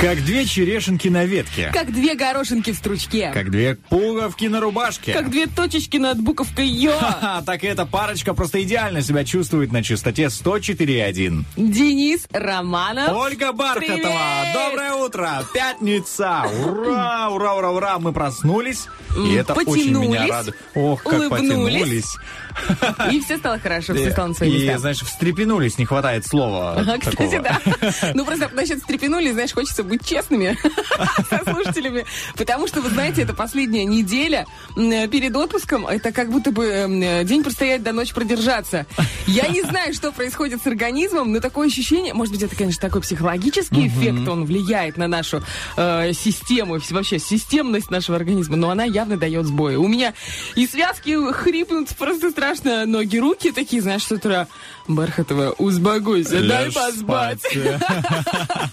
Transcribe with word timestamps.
Как 0.00 0.24
две 0.24 0.44
черешенки 0.44 1.08
на 1.08 1.24
ветке. 1.24 1.70
Как 1.72 1.92
две 1.92 2.14
горошинки 2.14 2.70
в 2.70 2.76
стручке. 2.76 3.32
Как 3.34 3.50
две 3.50 3.74
пуговки 3.74 4.44
на 4.44 4.60
рубашке. 4.60 5.12
Как 5.12 5.28
две 5.28 5.48
точечки 5.48 5.96
над 5.96 6.20
буковкой 6.20 6.68
Ё. 6.68 6.96
Ха, 7.00 7.42
так 7.44 7.64
эта 7.64 7.84
парочка 7.84 8.32
просто 8.32 8.62
идеально 8.62 9.02
себя 9.02 9.24
чувствует 9.24 9.72
на 9.72 9.82
частоте 9.82 10.26
104.1. 10.26 11.42
Денис 11.56 12.28
Романов. 12.30 13.10
Ольга 13.16 13.52
Бархатова, 13.52 13.96
Привет! 13.96 14.54
доброе 14.54 14.92
утро, 14.92 15.42
пятница, 15.52 16.44
ура, 16.64 17.28
ура, 17.30 17.54
ура, 17.56 17.70
ура, 17.72 17.98
мы 17.98 18.12
проснулись, 18.12 18.86
и 19.16 19.34
это 19.34 19.54
очень 19.54 19.96
меня 19.98 20.28
радует. 20.28 20.56
Ох, 20.76 21.02
как 21.02 21.12
улыбнулись. 21.12 21.40
потянулись. 21.40 22.16
И 23.12 23.20
все 23.20 23.38
стало 23.38 23.58
хорошо, 23.58 23.94
все 23.94 24.10
стало 24.10 24.28
на 24.28 24.34
свои 24.34 24.50
И, 24.50 24.62
места. 24.66 24.78
знаешь, 24.78 25.00
встрепенулись, 25.00 25.78
не 25.78 25.84
хватает 25.84 26.26
слова 26.26 26.84
кстати, 27.00 27.40
да. 27.42 27.60
Ну, 28.14 28.24
просто 28.24 28.48
насчет 28.52 28.78
встрепенули, 28.80 29.32
знаешь, 29.32 29.52
хочется 29.52 29.82
быть 29.84 30.04
честными 30.04 30.56
со 31.30 31.50
слушателями. 31.50 32.04
Потому 32.36 32.66
что, 32.66 32.80
вы 32.80 32.90
знаете, 32.90 33.22
это 33.22 33.34
последняя 33.34 33.84
неделя 33.84 34.46
м, 34.76 35.08
перед 35.10 35.34
отпуском. 35.36 35.86
Это 35.86 36.12
как 36.12 36.30
будто 36.30 36.50
бы 36.50 36.66
м, 36.66 37.26
день 37.26 37.42
простоять 37.42 37.82
до 37.82 37.92
ночи 37.92 38.14
продержаться. 38.14 38.86
Я 39.26 39.48
не 39.48 39.62
знаю, 39.62 39.94
что 39.94 40.12
происходит 40.12 40.62
с 40.62 40.66
организмом, 40.66 41.32
но 41.32 41.40
такое 41.40 41.68
ощущение, 41.68 42.14
может 42.14 42.32
быть, 42.34 42.42
это, 42.42 42.56
конечно, 42.56 42.80
такой 42.80 43.00
психологический 43.02 43.86
эффект, 43.88 44.26
он 44.28 44.44
влияет 44.44 44.96
на 44.96 45.06
нашу 45.08 45.42
э, 45.76 46.12
систему, 46.12 46.78
вообще 46.90 47.18
системность 47.18 47.90
нашего 47.90 48.16
организма, 48.16 48.56
но 48.56 48.70
она 48.70 48.84
явно 48.84 49.16
дает 49.16 49.46
сбои. 49.46 49.76
У 49.76 49.86
меня 49.88 50.14
и 50.54 50.66
связки 50.66 51.16
хрипнут 51.32 51.88
просто 51.96 52.30
страшно, 52.30 52.47
ноги, 52.86 53.18
руки 53.18 53.52
такие, 53.52 53.82
знаешь, 53.82 54.04
с 54.04 54.12
утра. 54.12 54.48
Бархатова, 54.88 55.54
успокойся, 55.58 56.42
дай 56.42 56.72
поспать. 56.72 57.40
спать. 57.42 57.58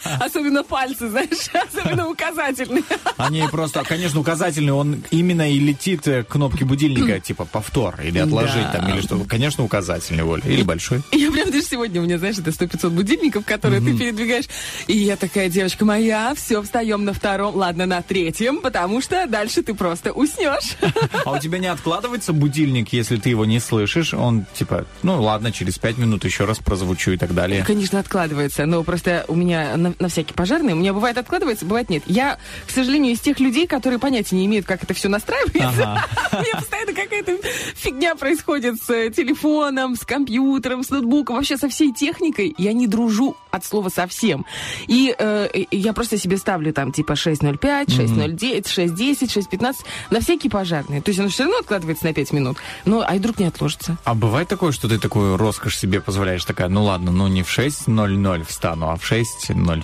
Особенно 0.21 0.63
пальцы, 0.63 1.09
знаешь, 1.09 1.49
особенно 1.53 2.08
указательные. 2.08 2.83
Они 3.17 3.44
просто, 3.52 3.83
конечно, 3.83 4.21
указательный, 4.21 4.71
он 4.71 5.03
именно 5.11 5.52
и 5.52 5.59
летит 5.59 6.08
э, 6.08 6.23
к 6.23 6.30
кнопке 6.30 6.63
будильника, 6.63 7.19
типа 7.23 7.45
повтор 7.45 7.99
или 8.02 8.17
отложить 8.19 8.71
там, 8.71 8.89
или 8.89 9.02
что. 9.02 9.19
Конечно, 9.27 9.63
указательный, 9.63 10.23
Оля. 10.23 10.43
Или 10.45 10.63
большой. 10.63 11.02
Я 11.11 11.31
прям 11.31 11.52
даже 11.52 11.63
сегодня, 11.63 12.02
у 12.02 12.05
меня, 12.05 12.17
знаешь, 12.17 12.38
это 12.38 12.52
100-500 12.52 12.89
будильников, 12.89 13.45
которые 13.45 13.81
ты 13.81 13.97
передвигаешь. 13.97 14.45
И 14.88 14.97
я 14.97 15.17
такая, 15.17 15.49
девочка 15.49 15.83
моя, 15.86 16.33
все, 16.36 16.61
встаем 16.61 17.03
на 17.03 17.13
втором, 17.13 17.55
ладно, 17.55 17.86
на 17.86 18.02
третьем, 18.02 18.61
потому 18.61 19.02
что 19.02 19.27
дальше 19.27 19.63
ты 19.63 19.73
просто 19.73 20.11
уснешь. 20.11 20.77
А 21.25 21.31
у 21.31 21.39
тебя 21.39 21.59
не 21.59 21.67
откладывается 21.67 22.33
будильник, 22.33 22.93
если 22.93 23.17
ты 23.17 23.30
его 23.30 23.45
не 23.45 23.59
слышишь? 23.59 24.14
Он 24.14 24.45
типа, 24.53 24.86
ну 25.03 25.21
ладно, 25.21 25.52
через 25.52 25.77
пять 25.77 25.97
минут 25.97 26.05
еще 26.23 26.45
раз 26.45 26.60
прозвучу 26.60 27.11
и 27.11 27.17
так 27.17 27.33
далее. 27.33 27.64
Конечно, 27.66 27.99
откладывается, 27.99 28.66
но 28.66 28.83
просто 28.83 29.26
у 29.27 29.36
меня 29.36 29.76
на, 29.77 29.93
на 29.99 30.10
всякий 30.10 30.33
пожарный, 30.33 30.73
у 30.73 30.77
меня 30.77 30.93
бывает 30.93 31.17
откладывается, 31.17 31.66
бывает 31.66 31.89
нет. 31.89 32.04
Я, 32.05 32.38
к 32.67 32.71
сожалению, 32.71 33.14
из 33.14 33.20
тех 33.20 33.39
людей, 33.39 33.67
которые 33.67 33.99
понятия 33.99 34.36
не 34.36 34.45
имеют, 34.45 34.65
как 34.65 34.83
это 34.83 34.94
все 34.94 35.10
настраивается. 35.10 36.04
У 36.32 36.42
меня 36.42 36.55
постоянно 36.55 36.94
какая-то 36.94 37.38
фигня 37.76 38.15
происходит 38.15 38.76
с 38.82 38.89
э, 38.89 39.10
телефоном, 39.10 39.95
с 39.95 40.05
компьютером, 40.05 40.83
с 40.83 40.89
ноутбуком, 40.89 41.36
вообще 41.36 41.58
со 41.58 41.70
всей 41.70 41.94
техникой. 41.94 42.54
Я 42.58 42.73
не 42.73 42.88
дружу 42.88 43.38
от 43.52 43.65
слова 43.65 43.89
совсем. 43.89 44.45
И 44.88 45.15
э, 45.17 45.48
я 45.71 45.94
просто 45.94 46.17
себе 46.17 46.38
ставлю 46.38 46.73
там 46.73 46.92
типа 46.92 47.14
6.05, 47.14 47.86
6.09, 47.88 48.64
6.10, 48.64 49.49
6.15 49.49 49.76
на 50.11 50.20
всякие 50.20 50.52
пожарные. 50.52 51.02
То 51.02 51.10
есть 51.10 51.20
оно 51.20 51.30
все 51.30 51.44
равно 51.44 51.60
откладывается 51.60 52.05
на 52.05 52.14
5 52.14 52.33
минут. 52.33 52.58
Но 52.86 53.04
а 53.05 53.15
и 53.15 53.20
вдруг 53.20 53.39
не 53.39 53.45
отложится. 53.45 53.98
А 54.04 54.14
бывает 54.14 54.48
такое, 54.48 54.71
что 54.71 54.88
ты 54.88 54.99
такую 54.99 55.38
роскошь 55.38 55.77
себе 55.77 55.95
позволяешь, 56.02 56.44
такая, 56.45 56.67
ну 56.67 56.83
ладно, 56.83 57.11
ну 57.11 57.28
не 57.28 57.44
в 57.44 57.58
6.00 57.58 58.45
встану, 58.45 58.89
а 58.89 58.95
в 58.95 59.11
6.05. 59.11 59.83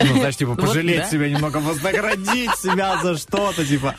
Ну, 0.00 0.18
знаешь, 0.18 0.36
типа, 0.36 0.50
Вот 0.52 0.60
пожалеть 0.60 1.02
да. 1.02 1.10
себя 1.10 1.28
немного, 1.28 1.58
вознаградить 1.58 2.54
себя 2.56 3.00
за 3.02 3.16
что-то, 3.16 3.64
типа, 3.66 3.94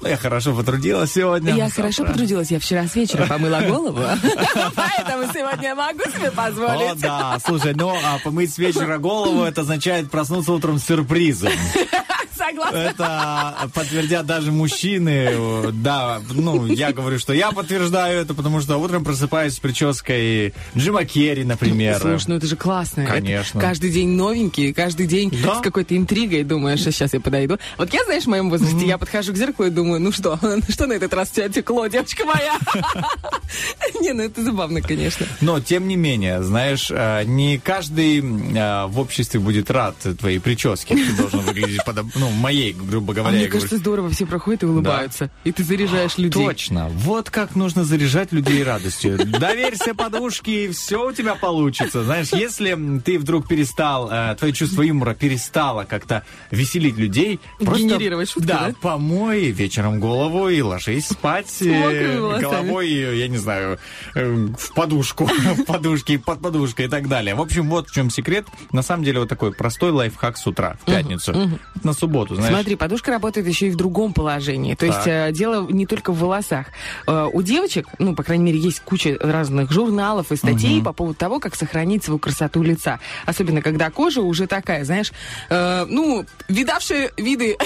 ну 0.00 0.08
я 0.08 0.16
хорошо 0.16 0.54
потрудилась 0.54 1.12
сегодня. 1.12 1.54
Я 1.54 1.64
завтра. 1.64 1.82
хорошо 1.82 2.04
потрудилась, 2.04 2.50
я 2.50 2.58
вчера 2.60 2.86
с 2.86 2.94
вечера 2.94 3.26
помыла 3.26 3.60
голову, 3.62 4.00
поэтому 4.74 5.32
сегодня 5.32 5.68
я 5.68 5.74
могу 5.74 6.02
себе 6.10 6.28
О, 6.28 6.32
позволить. 6.32 7.00
да, 7.00 7.38
слушай, 7.44 7.74
ну, 7.74 7.90
а 7.90 8.18
помыть 8.18 8.52
с 8.52 8.58
вечера 8.58 8.98
голову, 8.98 9.44
это 9.44 9.62
означает 9.62 10.10
проснуться 10.10 10.52
утром 10.52 10.78
с 10.78 10.84
сюрпризом. 10.84 11.52
Согласна. 12.46 12.76
Это 12.76 13.70
подтвердят 13.72 14.26
даже 14.26 14.52
мужчины. 14.52 15.30
Да, 15.72 16.20
ну, 16.30 16.66
я 16.66 16.92
говорю, 16.92 17.18
что 17.18 17.32
я 17.32 17.52
подтверждаю 17.52 18.20
это, 18.20 18.34
потому 18.34 18.60
что 18.60 18.76
утром 18.78 19.04
просыпаюсь 19.04 19.54
с 19.54 19.58
прической 19.58 20.52
Джима 20.76 21.04
Керри, 21.04 21.44
например. 21.44 21.98
Слушай, 22.00 22.24
ну 22.28 22.34
это 22.36 22.46
же 22.46 22.56
классно. 22.56 23.02
Это 23.02 23.12
Конечно. 23.12 23.60
каждый 23.60 23.90
день 23.90 24.10
новенький, 24.10 24.72
каждый 24.72 25.06
день 25.06 25.30
Да. 25.42 25.56
с 25.58 25.60
какой-то 25.62 25.96
интригой 25.96 26.42
думаешь, 26.44 26.80
что 26.80 26.92
сейчас 26.92 27.14
я 27.14 27.20
подойду. 27.20 27.58
Вот 27.78 27.92
я, 27.94 28.04
знаешь, 28.04 28.24
в 28.24 28.28
моем 28.28 28.50
возрасте, 28.50 28.86
я 28.86 28.98
подхожу 28.98 29.32
к 29.32 29.36
зеркалу 29.36 29.68
и 29.68 29.70
думаю, 29.70 30.00
ну 30.00 30.12
что, 30.12 30.38
что 30.68 30.86
на 30.86 30.94
этот 30.94 31.12
раз 31.14 31.30
тебя 31.30 31.48
текло, 31.48 31.86
девочка 31.86 32.24
моя? 32.24 32.58
Не, 34.00 34.12
ну 34.12 34.22
это 34.24 34.42
забавно, 34.42 34.80
конечно. 34.80 35.26
Но, 35.40 35.60
тем 35.60 35.88
не 35.88 35.96
менее, 35.96 36.42
знаешь, 36.42 36.88
э, 36.90 37.22
не 37.24 37.58
каждый 37.58 38.18
э, 38.20 38.86
в 38.86 38.98
обществе 38.98 39.40
будет 39.40 39.70
рад 39.70 39.94
твоей 40.18 40.38
прическе. 40.38 40.94
Ты 40.94 41.12
должен 41.16 41.40
выглядеть 41.40 41.80
подоб- 41.86 42.10
ну, 42.16 42.30
моей, 42.34 42.72
грубо 42.72 43.12
А 43.12 43.16
говоря. 43.16 43.32
мне 43.32 43.42
я 43.44 43.48
говорю. 43.48 43.60
кажется, 43.62 43.76
здорово, 43.78 44.10
все 44.10 44.26
проходят 44.26 44.62
и 44.62 44.66
улыбаются. 44.66 45.30
И 45.44 45.52
ты 45.52 45.62
заряжаешь 45.64 46.18
людей. 46.18 46.44
Точно. 46.44 46.88
Вот 46.88 47.30
как 47.30 47.54
нужно 47.56 47.84
заряжать 47.84 48.32
людей 48.32 48.62
радостью. 48.62 49.18
Доверься 49.24 49.94
подушке, 49.94 50.66
и 50.66 50.68
все 50.68 51.08
у 51.08 51.12
тебя 51.12 51.34
получится. 51.34 52.04
Знаешь, 52.04 52.28
если 52.32 52.76
ты 53.04 53.18
вдруг 53.18 53.46
перестал, 53.48 54.08
э, 54.10 54.34
твое 54.38 54.52
чувство 54.52 54.82
юмора 54.82 55.14
перестало 55.14 55.84
как-то 55.84 56.24
веселить 56.50 56.96
людей, 56.96 57.40
просто, 57.58 57.84
Генерировать 57.84 58.30
шутки, 58.30 58.46
да, 58.46 58.68
да? 58.68 58.74
помой 58.80 59.50
вечером 59.50 60.00
голову 60.00 60.48
и 60.48 60.60
ложись 60.62 61.08
спать 61.08 61.52
э, 61.60 62.38
головой, 62.40 62.90
э, 62.92 63.16
я 63.18 63.28
не 63.28 63.36
знаю, 63.36 63.78
э, 64.14 64.48
в 64.58 64.72
подушку, 64.74 65.26
в 65.56 65.64
подушке, 65.64 66.18
под 66.18 66.40
подушкой 66.40 66.86
и 66.86 66.88
так 66.88 67.08
далее. 67.08 67.34
В 67.34 67.40
общем, 67.40 67.68
вот 67.68 67.90
в 67.90 67.94
чем 67.94 68.08
секрет. 68.10 68.46
На 68.72 68.82
самом 68.82 69.04
деле, 69.04 69.20
вот 69.20 69.28
такой 69.28 69.52
простой 69.52 69.90
лайфхак 69.90 70.38
с 70.38 70.46
утра, 70.46 70.78
в 70.82 70.86
пятницу, 70.86 71.58
на 71.82 71.92
субботу, 71.92 72.23
знаешь. 72.28 72.52
Смотри, 72.52 72.76
подушка 72.76 73.10
работает 73.10 73.46
еще 73.46 73.66
и 73.68 73.70
в 73.70 73.76
другом 73.76 74.12
положении. 74.12 74.74
То 74.74 74.86
есть 74.86 74.98
Так. 75.04 75.06
э, 75.30 75.32
дело 75.32 75.66
не 75.70 75.86
только 75.86 76.12
в 76.12 76.18
волосах. 76.18 76.66
Э, 77.06 77.28
у 77.32 77.42
девочек, 77.42 77.88
ну, 77.98 78.14
по 78.14 78.22
крайней 78.22 78.44
мере, 78.44 78.58
есть 78.58 78.80
куча 78.80 79.16
разных 79.20 79.70
журналов 79.72 80.32
и 80.32 80.36
статей 80.36 80.82
по 80.82 80.92
поводу 80.92 81.16
того, 81.18 81.40
как 81.40 81.54
сохранить 81.54 82.04
свою 82.04 82.18
красоту 82.18 82.62
лица. 82.62 83.00
Особенно, 83.26 83.60
когда 83.62 83.90
кожа 83.90 84.20
уже 84.22 84.46
такая, 84.46 84.84
знаешь, 84.84 85.12
э, 85.50 85.86
ну, 85.88 86.24
видавшая 86.48 87.10
виды 87.16 87.56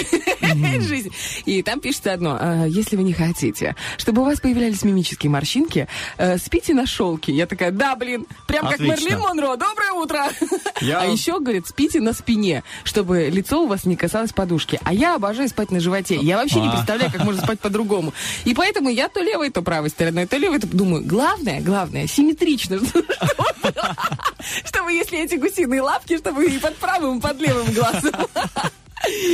жизни. 0.81 1.11
И 1.45 1.61
там 1.63 1.79
пишется 1.79 2.13
одно. 2.13 2.37
э, 2.41 2.65
если 2.69 2.95
вы 2.95 3.03
не 3.03 3.13
хотите, 3.13 3.75
чтобы 3.97 4.21
у 4.21 4.25
вас 4.25 4.39
появлялись 4.39 4.83
мимические 4.83 5.29
морщинки, 5.29 5.87
э, 6.17 6.37
спите 6.37 6.73
на 6.73 6.85
шелке. 6.85 7.31
Я 7.31 7.45
такая, 7.45 7.71
да, 7.71 7.95
блин, 7.95 8.25
прям 8.47 8.65
как 8.65 8.75
Отлично. 8.75 8.93
Мерлин 8.93 9.19
Монро. 9.19 9.55
Доброе 9.55 9.91
утро! 9.93 10.25
Я- 10.81 11.01
А 11.01 11.05
еще, 11.05 11.39
говорит, 11.39 11.67
спите 11.67 11.99
на 12.01 12.13
спине, 12.13 12.63
чтобы 12.83 13.29
лицо 13.29 13.63
у 13.63 13.67
вас 13.67 13.85
не 13.85 13.95
касалось 13.95 14.31
подушки. 14.31 14.48
А 14.83 14.93
я 14.93 15.15
обожаю 15.15 15.47
спать 15.49 15.71
на 15.71 15.79
животе. 15.79 16.15
Я 16.15 16.37
вообще 16.37 16.59
не 16.59 16.67
А. 16.67 16.71
представляю, 16.71 17.11
как 17.11 17.23
можно 17.23 17.41
спать 17.41 17.59
по-другому. 17.59 18.13
И 18.45 18.53
поэтому 18.53 18.89
я 18.89 19.09
то 19.09 19.21
левой, 19.21 19.49
то 19.49 19.61
правой 19.61 19.89
стороной, 19.89 20.25
то 20.25 20.37
левой, 20.37 20.59
то 20.59 20.67
думаю, 20.67 21.03
главное, 21.05 21.61
главное, 21.61 22.07
симметрично. 22.07 22.79
Чтобы 24.65 24.93
если 24.93 25.19
эти 25.19 25.35
гусиные 25.35 25.81
лапки, 25.81 26.17
чтобы 26.17 26.45
и 26.45 26.57
под 26.59 26.75
правым, 26.77 27.17
и 27.19 27.21
под 27.21 27.39
левым 27.39 27.71
глазом. 27.73 28.13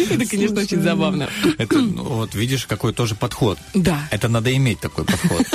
Это, 0.09 0.25
конечно, 0.25 0.61
очень 0.61 0.81
забавно. 0.81 1.29
Это, 1.57 1.77
ну, 1.79 2.03
вот 2.03 2.35
видишь, 2.35 2.65
какой 2.65 2.93
тоже 2.93 3.15
подход. 3.15 3.57
Да. 3.73 4.07
Это 4.11 4.27
надо 4.29 4.55
иметь 4.55 4.79
такой 4.79 5.05
подход. 5.05 5.45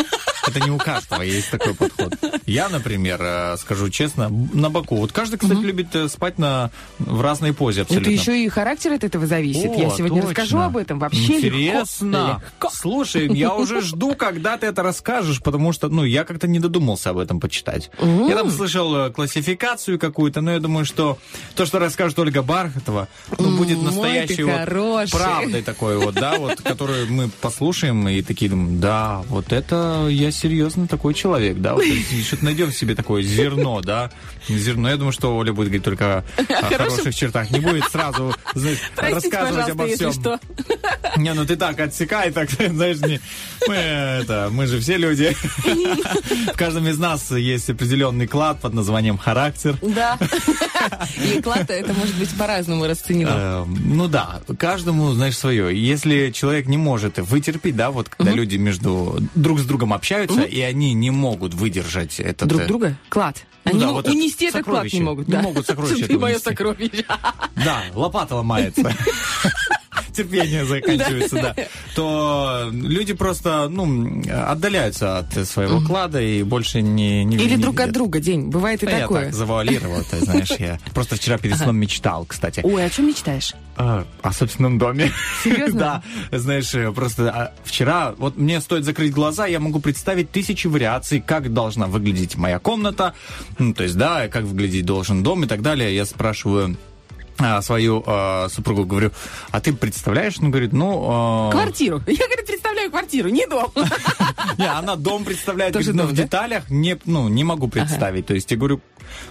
Это 0.47 0.61
не 0.61 0.71
у 0.71 0.79
каждого 0.79 1.23
есть 1.23 1.51
такой 1.51 1.75
подход. 1.75 2.15
Я, 2.47 2.69
например, 2.69 3.21
э, 3.23 3.57
скажу 3.59 3.89
честно, 3.91 4.29
на 4.29 4.71
боку. 4.71 4.97
Вот 4.97 5.13
каждый, 5.13 5.39
кстати, 5.39 5.61
любит 5.61 5.95
э, 5.95 6.09
спать 6.09 6.39
на, 6.39 6.71
в 6.99 7.21
разной 7.21 7.53
позе 7.53 7.83
Это 7.83 7.95
абсолютно. 7.95 8.11
еще 8.11 8.45
и 8.45 8.49
характер 8.49 8.95
от 8.95 9.05
этого 9.05 9.27
зависит. 9.27 9.77
Я 9.77 9.89
О, 9.89 9.97
сегодня 9.97 10.23
точно. 10.23 10.31
расскажу 10.31 10.59
об 10.59 10.77
этом. 10.77 10.99
Вообще 10.99 11.37
Интересно. 11.37 12.07
легко. 12.07 12.43
Легко. 12.63 12.71
Слушай, 12.73 13.29
я 13.37 13.55
уже 13.55 13.81
жду, 13.83 14.15
когда 14.15 14.57
ты 14.57 14.67
это 14.67 14.83
расскажешь, 14.83 15.41
потому 15.41 15.73
что, 15.73 15.89
ну, 15.89 16.05
я 16.05 16.25
как-то 16.25 16.49
не 16.49 16.59
додумался 16.59 17.11
об 17.11 17.19
этом 17.19 17.39
почитать. 17.39 17.91
Я 18.01 18.35
там 18.35 18.51
слышал 18.51 18.97
э, 18.97 19.11
классификацию 19.11 19.99
какую-то, 19.99 20.41
но 20.41 20.53
я 20.53 20.59
думаю, 20.59 20.85
что 20.85 21.19
то, 21.55 21.67
что 21.67 21.79
расскажет 21.79 22.19
Ольга 22.19 22.43
Бархатова, 22.43 23.09
ну, 23.39 23.57
будет 23.57 23.79
мой 23.79 23.93
настоящей 24.03 24.43
вот 24.43 24.55
хороший. 24.55 25.13
правдой 25.13 25.63
такой 25.63 25.99
вот, 25.99 26.15
да, 26.15 26.37
вот, 26.39 26.61
которую 26.61 27.11
мы 27.11 27.29
послушаем 27.29 28.09
и 28.09 28.23
такие 28.23 28.51
думаем, 28.51 28.81
да, 28.81 29.23
вот 29.29 29.53
это 29.53 30.07
я 30.11 30.31
серьезно 30.31 30.87
такой 30.87 31.15
человек, 31.15 31.59
да, 31.59 31.75
вот, 31.75 31.85
что-то 32.27 32.45
найдем 32.45 32.73
себе 32.73 32.95
такое 32.95 33.23
зерно, 33.23 33.81
да, 33.81 34.11
зерно. 34.49 34.89
Я 34.89 34.97
думаю, 34.97 35.13
что 35.13 35.37
Оля 35.37 35.53
будет 35.53 35.69
говорить 35.69 35.85
только 35.85 36.25
о 36.49 36.77
хороших 36.77 37.15
чертах, 37.15 37.51
не 37.51 37.61
будет 37.61 37.85
сразу 37.85 38.35
знаешь, 38.55 38.79
Простите, 38.95 39.37
рассказывать 39.37 39.71
обо 39.71 39.87
всем. 39.87 40.13
что. 40.13 40.41
Не, 41.17 41.35
ну 41.35 41.45
ты 41.45 41.57
так 41.57 41.79
отсекай, 41.81 42.31
так, 42.31 42.51
знаешь, 42.51 42.99
не, 43.01 43.21
мы, 43.67 43.75
это, 43.75 44.49
мы 44.51 44.67
же 44.67 44.81
все 44.81 44.97
люди. 44.97 45.37
В 46.53 46.57
каждом 46.57 46.87
из 46.89 46.99
нас 46.99 47.31
есть 47.31 47.71
определенный 47.71 48.27
клад 48.27 48.61
под 48.61 48.75
названием 48.75 49.19
характер. 49.19 49.77
Да. 49.83 50.19
И 51.17 51.41
клад 51.43 51.71
это 51.71 51.93
может 51.93 52.15
быть 52.17 52.31
по-разному 52.37 52.87
расценено. 52.87 53.67
Ну 53.91 54.07
да, 54.07 54.41
каждому, 54.57 55.13
знаешь, 55.13 55.37
свое. 55.37 55.77
Если 55.77 56.31
человек 56.31 56.67
не 56.67 56.77
может 56.77 57.19
вытерпеть, 57.19 57.77
да, 57.77 57.91
вот 57.91 58.09
когда 58.09 58.33
люди 58.33 58.57
между 58.57 59.19
друг 59.35 59.59
с 59.59 59.65
другом 59.65 59.93
общаются, 59.93 60.43
и 60.43 60.61
они 60.61 60.95
не 60.95 61.11
могут 61.11 61.55
выдержать 61.55 62.21
этот... 62.21 62.49
Друг 62.49 62.63
э, 62.63 62.67
друга? 62.67 62.97
Клад. 63.09 63.45
Ну 63.65 63.73
Они 63.73 63.81
да, 63.81 63.93
вот 63.93 64.09
унести 64.09 64.47
этот 64.47 64.65
клад 64.65 64.91
не 64.93 65.01
могут. 65.01 65.29
Не 65.29 65.35
да. 65.35 65.43
могут 65.43 65.67
сокровище 65.67 66.07
Ты 66.09 66.19
мое 66.19 66.39
сокровище. 66.39 67.05
Да, 67.57 67.83
лопата 67.95 68.37
ломается. 68.37 68.95
Терпение 70.21 70.65
заканчивается, 70.65 71.37
да. 71.37 71.55
То 71.95 72.69
люди 72.73 73.15
просто, 73.15 73.69
ну, 73.69 74.23
отдаляются 74.31 75.19
от 75.19 75.49
своего 75.49 75.81
клада 75.81 76.21
и 76.21 76.43
больше 76.43 76.83
не... 76.83 77.25
не 77.25 77.37
Или 77.37 77.57
не 77.57 77.57
друг 77.57 77.81
от 77.81 77.93
друга 77.93 78.21
день. 78.21 78.49
Бывает 78.49 78.83
и 78.83 78.87
А 78.87 78.91
Я 78.91 78.99
такое. 79.01 79.27
так 79.27 79.35
завуалировал, 79.35 80.03
ты 80.11 80.19
знаешь, 80.19 80.51
я 80.59 80.79
просто 80.95 81.17
вчера 81.17 81.39
перед 81.39 81.57
сном 81.57 81.77
мечтал, 81.77 82.25
кстати. 82.27 82.61
Ой, 82.63 82.85
о 82.85 82.91
чем 82.91 83.07
мечтаешь? 83.07 83.55
А, 83.77 84.05
О 84.23 84.33
собственном 84.33 84.79
доме. 84.79 85.11
Серьезно? 85.43 85.71
Да, 85.81 86.03
знаешь, 86.31 86.75
э, 86.75 86.93
просто 86.93 87.31
а, 87.31 87.53
вчера, 87.65 88.13
вот 88.19 88.37
мне 88.37 88.61
стоит 88.61 88.85
закрыть 88.85 89.13
глаза, 89.13 89.47
я 89.47 89.61
могу 89.61 89.81
представить 89.81 90.31
тысячи 90.31 90.67
вариаций, 90.67 91.23
как 91.27 91.55
должна 91.55 91.87
выглядеть 91.87 92.37
моя 92.37 92.59
комната, 92.59 93.15
ну, 93.59 93.73
то 93.73 93.85
есть, 93.85 93.97
да, 93.97 94.29
как 94.29 94.45
выглядеть 94.45 94.85
должен 94.85 95.23
дом 95.23 95.45
и 95.45 95.47
так 95.47 95.63
далее. 95.63 95.95
Я 95.95 96.05
спрашиваю 96.05 96.77
свою 97.63 98.03
а, 98.07 98.49
супругу, 98.49 98.85
говорю, 98.85 99.13
а 99.51 99.61
ты 99.61 99.73
представляешь? 99.73 100.39
Ну, 100.39 100.51
говорит, 100.51 100.73
ну... 100.73 101.07
а, 101.09 101.51
Квартиру. 101.51 102.03
Я, 102.07 102.27
говорит, 102.27 102.47
представляю 102.47 102.91
квартиру, 102.91 103.29
не 103.29 103.47
дом. 103.47 103.73
Не, 104.59 104.67
она 104.67 104.97
дом 104.97 105.25
представляет, 105.25 105.73
говорит, 105.73 105.95
но 105.95 106.05
в 106.05 106.13
деталях 106.13 106.69
не, 106.71 106.99
ну, 107.05 107.29
не 107.29 107.45
могу 107.45 107.69
представить. 107.69 108.27
То 108.27 108.35
есть 108.35 108.51
я 108.51 108.57
говорю, 108.57 108.81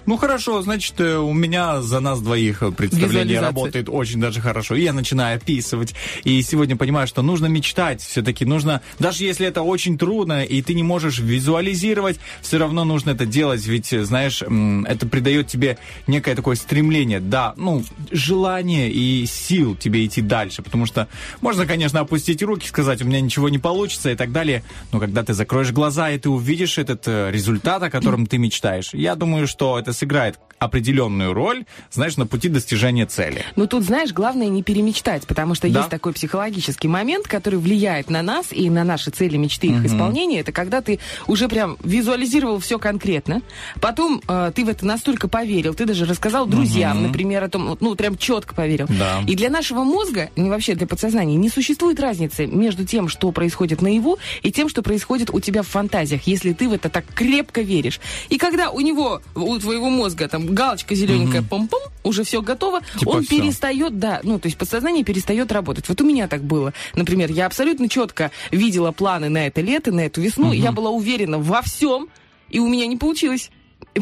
ну 0.05 0.17
хорошо, 0.17 0.61
значит, 0.61 0.99
э, 0.99 1.17
у 1.17 1.33
меня 1.33 1.81
за 1.81 1.99
нас 1.99 2.21
двоих 2.21 2.63
э, 2.63 2.71
представление 2.71 3.39
работает 3.39 3.89
очень 3.89 4.19
даже 4.19 4.41
хорошо. 4.41 4.75
И 4.75 4.83
я 4.83 4.93
начинаю 4.93 5.37
описывать. 5.37 5.93
И 6.23 6.41
сегодня 6.41 6.75
понимаю, 6.75 7.07
что 7.07 7.21
нужно 7.21 7.47
мечтать 7.47 8.01
все-таки. 8.01 8.45
Нужно, 8.45 8.81
даже 8.97 9.23
если 9.23 9.47
это 9.47 9.61
очень 9.61 9.97
трудно, 9.97 10.43
и 10.43 10.61
ты 10.61 10.73
не 10.73 10.83
можешь 10.83 11.19
визуализировать, 11.19 12.19
все 12.41 12.57
равно 12.57 12.83
нужно 12.85 13.11
это 13.11 13.25
делать. 13.25 13.65
Ведь, 13.65 13.93
э, 13.93 14.03
знаешь, 14.03 14.41
это 14.41 15.07
придает 15.07 15.47
тебе 15.47 15.77
некое 16.07 16.35
такое 16.35 16.55
стремление, 16.55 17.19
да, 17.19 17.53
ну, 17.57 17.83
желание 18.11 18.91
и 18.91 19.25
сил 19.25 19.75
тебе 19.75 20.05
идти 20.05 20.21
дальше. 20.21 20.61
Потому 20.61 20.85
что 20.85 21.07
можно, 21.41 21.65
конечно, 21.65 21.99
опустить 21.99 22.41
руки, 22.43 22.67
сказать, 22.67 23.01
у 23.01 23.05
меня 23.05 23.21
ничего 23.21 23.49
не 23.49 23.59
получится 23.59 24.11
и 24.11 24.15
так 24.15 24.31
далее. 24.31 24.63
Но 24.91 24.99
когда 24.99 25.23
ты 25.23 25.33
закроешь 25.33 25.71
глаза, 25.71 26.09
и 26.09 26.17
ты 26.17 26.29
увидишь 26.29 26.77
этот 26.77 27.07
э, 27.07 27.31
результат, 27.31 27.83
о 27.83 27.89
котором 27.89 28.25
ты 28.25 28.37
мечтаешь, 28.37 28.93
я 28.93 29.15
думаю, 29.15 29.47
что 29.47 29.79
это 29.79 29.93
сыграет 29.93 30.39
определенную 30.59 31.33
роль, 31.33 31.65
знаешь, 31.91 32.17
на 32.17 32.25
пути 32.27 32.49
достижения 32.49 33.05
цели. 33.05 33.43
Но 33.55 33.65
тут, 33.65 33.83
знаешь, 33.83 34.11
главное 34.11 34.47
не 34.47 34.63
перемечтать, 34.63 35.25
потому 35.27 35.55
что 35.55 35.67
Да. 35.69 35.79
есть 35.79 35.89
такой 35.89 36.13
психологический 36.13 36.87
момент, 36.87 37.27
который 37.27 37.59
влияет 37.59 38.09
на 38.09 38.21
нас 38.21 38.47
и 38.51 38.69
на 38.69 38.83
наши 38.83 39.09
цели, 39.11 39.37
мечты, 39.37 39.67
их 39.67 39.85
исполнение. 39.85 40.41
Это 40.41 40.51
когда 40.51 40.81
ты 40.81 40.99
уже 41.27 41.47
прям 41.47 41.77
визуализировал 41.83 42.59
все 42.59 42.77
конкретно, 42.79 43.41
потом 43.81 44.21
э, 44.27 44.51
ты 44.53 44.65
в 44.65 44.69
это 44.69 44.85
настолько 44.85 45.27
поверил, 45.27 45.73
ты 45.73 45.85
даже 45.85 46.05
рассказал 46.05 46.45
друзьям, 46.45 47.03
например, 47.03 47.43
о 47.43 47.49
том, 47.49 47.77
ну, 47.79 47.95
прям 47.95 48.17
четко 48.17 48.53
поверил. 48.55 48.87
Да. 48.89 49.21
И 49.27 49.35
для 49.35 49.49
нашего 49.49 49.83
мозга, 49.83 50.29
и 50.35 50.41
вообще 50.43 50.75
для 50.75 50.87
подсознания, 50.87 51.35
не 51.35 51.49
существует 51.49 51.99
разницы 51.99 52.45
между 52.45 52.85
тем, 52.85 53.07
что 53.07 53.31
происходит 53.31 53.81
наяву, 53.81 54.17
и 54.41 54.51
тем, 54.51 54.69
что 54.69 54.81
происходит 54.81 55.29
у 55.31 55.39
тебя 55.39 55.63
в 55.63 55.67
фантазиях, 55.67 56.23
если 56.27 56.53
ты 56.53 56.67
в 56.67 56.73
это 56.73 56.89
так 56.89 57.05
крепко 57.13 57.61
веришь. 57.61 57.99
И 58.29 58.37
когда 58.37 58.69
у 58.71 58.79
него, 58.81 59.21
у 59.35 59.57
твоего 59.59 59.89
мозга, 59.89 60.27
там, 60.27 60.48
галочка 60.49 60.95
зелененькая, 60.95 61.41
пом-пом, 61.41 61.79
уже 62.03 62.23
все 62.23 62.41
готово, 62.41 62.81
Типа 62.97 63.09
он 63.09 63.23
всё. 63.23 63.37
перестает, 63.37 63.99
да, 63.99 64.19
ну, 64.23 64.39
то 64.39 64.47
есть 64.47 64.57
подсознание 64.57 65.03
перестает 65.03 65.51
работать. 65.51 65.87
Вот 65.89 65.99
у 66.01 66.05
меня 66.05 66.27
так 66.27 66.43
было. 66.43 66.73
Например, 66.95 67.31
я 67.31 67.45
абсолютно 67.45 67.87
четко 67.89 68.31
видела 68.51 68.91
планы 68.91 69.29
на 69.29 69.47
это 69.47 69.61
лето, 69.61 69.91
на 69.91 70.01
эту 70.01 70.21
весну, 70.21 70.51
я 70.51 70.71
была 70.71 70.89
уверена 70.89 71.39
во 71.39 71.61
всем, 71.61 72.09
и 72.49 72.59
у 72.59 72.67
меня 72.67 72.87
не 72.87 72.97
получилось. 72.97 73.51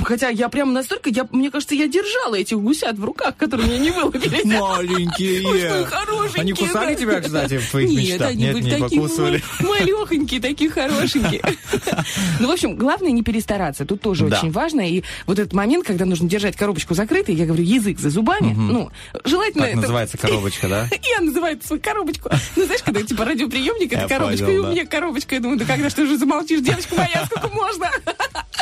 Хотя 0.04 0.30
я 0.30 0.50
прям 0.50 0.74
настолько, 0.74 1.10
я, 1.10 1.28
мне 1.32 1.50
кажется, 1.50 1.76
я 1.76 1.88
держала 1.88 2.36
этих 2.36 2.60
гусят 2.60 2.98
в 2.98 3.04
руках, 3.04 3.36
которые 3.36 3.68
меня 3.68 3.80
не 3.80 3.92
вылупились. 3.92 4.44
Маленькие! 4.44 5.42
Что 5.42 5.86
хорошенькие, 5.86 6.42
Они 6.42 6.54
кусали 6.54 6.96
тебя, 6.96 7.22
кстати, 7.22 7.58
в 7.58 7.70
твоих 7.70 7.90
Нет, 7.90 8.22
они 8.22 8.52
были 8.52 8.80
такие 8.80 9.02
малехонькие, 9.60 10.42
такие 10.42 10.70
хорошенькие. 10.70 11.42
Ну, 12.40 12.48
в 12.48 12.52
общем, 12.52 12.76
главное 12.76 13.12
не 13.12 13.24
перестараться. 13.24 13.86
Тут 13.86 14.02
тоже 14.02 14.26
очень 14.26 14.52
важно. 14.52 14.88
И 14.88 15.04
вот 15.26 15.40
этот 15.40 15.54
момент, 15.54 15.86
когда 15.86 16.06
нужно 16.06 16.30
держать 16.30 16.56
коробочку 16.56 16.94
закрытой, 16.94 17.36
я 17.36 17.46
говорю, 17.46 17.64
язык 17.64 18.00
за 18.00 18.10
зубами, 18.10 18.54
ну, 18.54 18.92
желательно... 19.24 19.64
Так 19.64 19.72
это- 19.74 19.82
называется 19.82 20.18
коробочка, 20.18 20.68
да? 20.68 20.88
Я 21.18 21.22
называю 21.22 21.60
свою 21.64 21.82
коробочку. 21.82 22.30
Ну, 22.56 22.66
знаешь, 22.66 22.84
когда 22.84 23.02
типа 23.02 23.26
радиоприемник, 23.26 23.94
это 23.94 24.08
коробочка, 24.08 24.52
и 24.52 24.58
у 24.58 24.68
меня 24.68 24.86
коробочка. 24.86 25.36
Я 25.36 25.42
думаю, 25.42 25.60
да 25.60 25.66
когда 25.66 25.90
ж 25.90 25.94
ты 25.94 26.04
уже 26.04 26.18
замолчишь, 26.18 26.62
девочка 26.62 26.96
моя, 26.96 27.26
сколько 27.26 27.50
можно? 27.50 27.90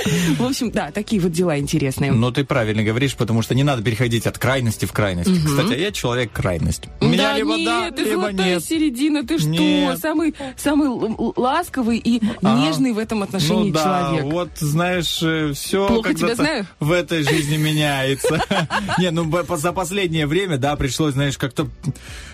В 0.37 0.45
общем, 0.45 0.71
да, 0.71 0.91
такие 1.05 1.21
вот 1.21 1.31
дела 1.31 1.59
интересные. 1.59 2.11
Но 2.11 2.31
ты 2.31 2.43
правильно 2.43 2.83
говоришь, 2.83 3.15
потому 3.15 3.43
что 3.43 3.53
не 3.53 3.63
надо 3.63 3.83
переходить 3.83 4.25
от 4.25 4.39
крайности 4.39 4.85
в 4.85 4.91
крайность. 4.91 5.29
Кстати, 5.45 5.79
я 5.79 5.91
человек 5.91 6.31
крайность. 6.33 6.85
У 6.99 7.05
меня 7.05 7.29
да 7.29 7.37
либо 7.37 7.55
нет, 7.55 7.65
да, 7.65 7.91
ты 7.91 8.03
либо 8.03 8.21
золотая 8.23 8.55
нет. 8.55 8.63
середина, 8.63 9.23
ты 9.23 9.37
что? 9.37 9.49
Нет. 9.49 9.99
Самый, 9.99 10.33
самый 10.57 10.87
ласковый 11.35 11.97
и 11.99 12.21
Ага. 12.41 12.59
нежный 12.59 12.91
в 12.91 12.97
этом 12.97 13.21
отношении 13.21 13.69
ну, 13.69 13.73
да, 13.73 13.83
человек. 13.83 14.33
вот 14.33 14.49
знаешь, 14.57 15.55
все 15.55 15.87
Плохо 15.87 16.13
тебя 16.15 16.35
знаю? 16.35 16.65
в 16.79 16.91
этой 16.91 17.21
жизни 17.21 17.57
меняется. 17.57 18.41
Не, 18.97 19.11
ну 19.11 19.31
за 19.55 19.71
последнее 19.73 20.25
время, 20.25 20.57
да, 20.57 20.75
пришлось, 20.75 21.13
знаешь, 21.13 21.37
как-то 21.37 21.67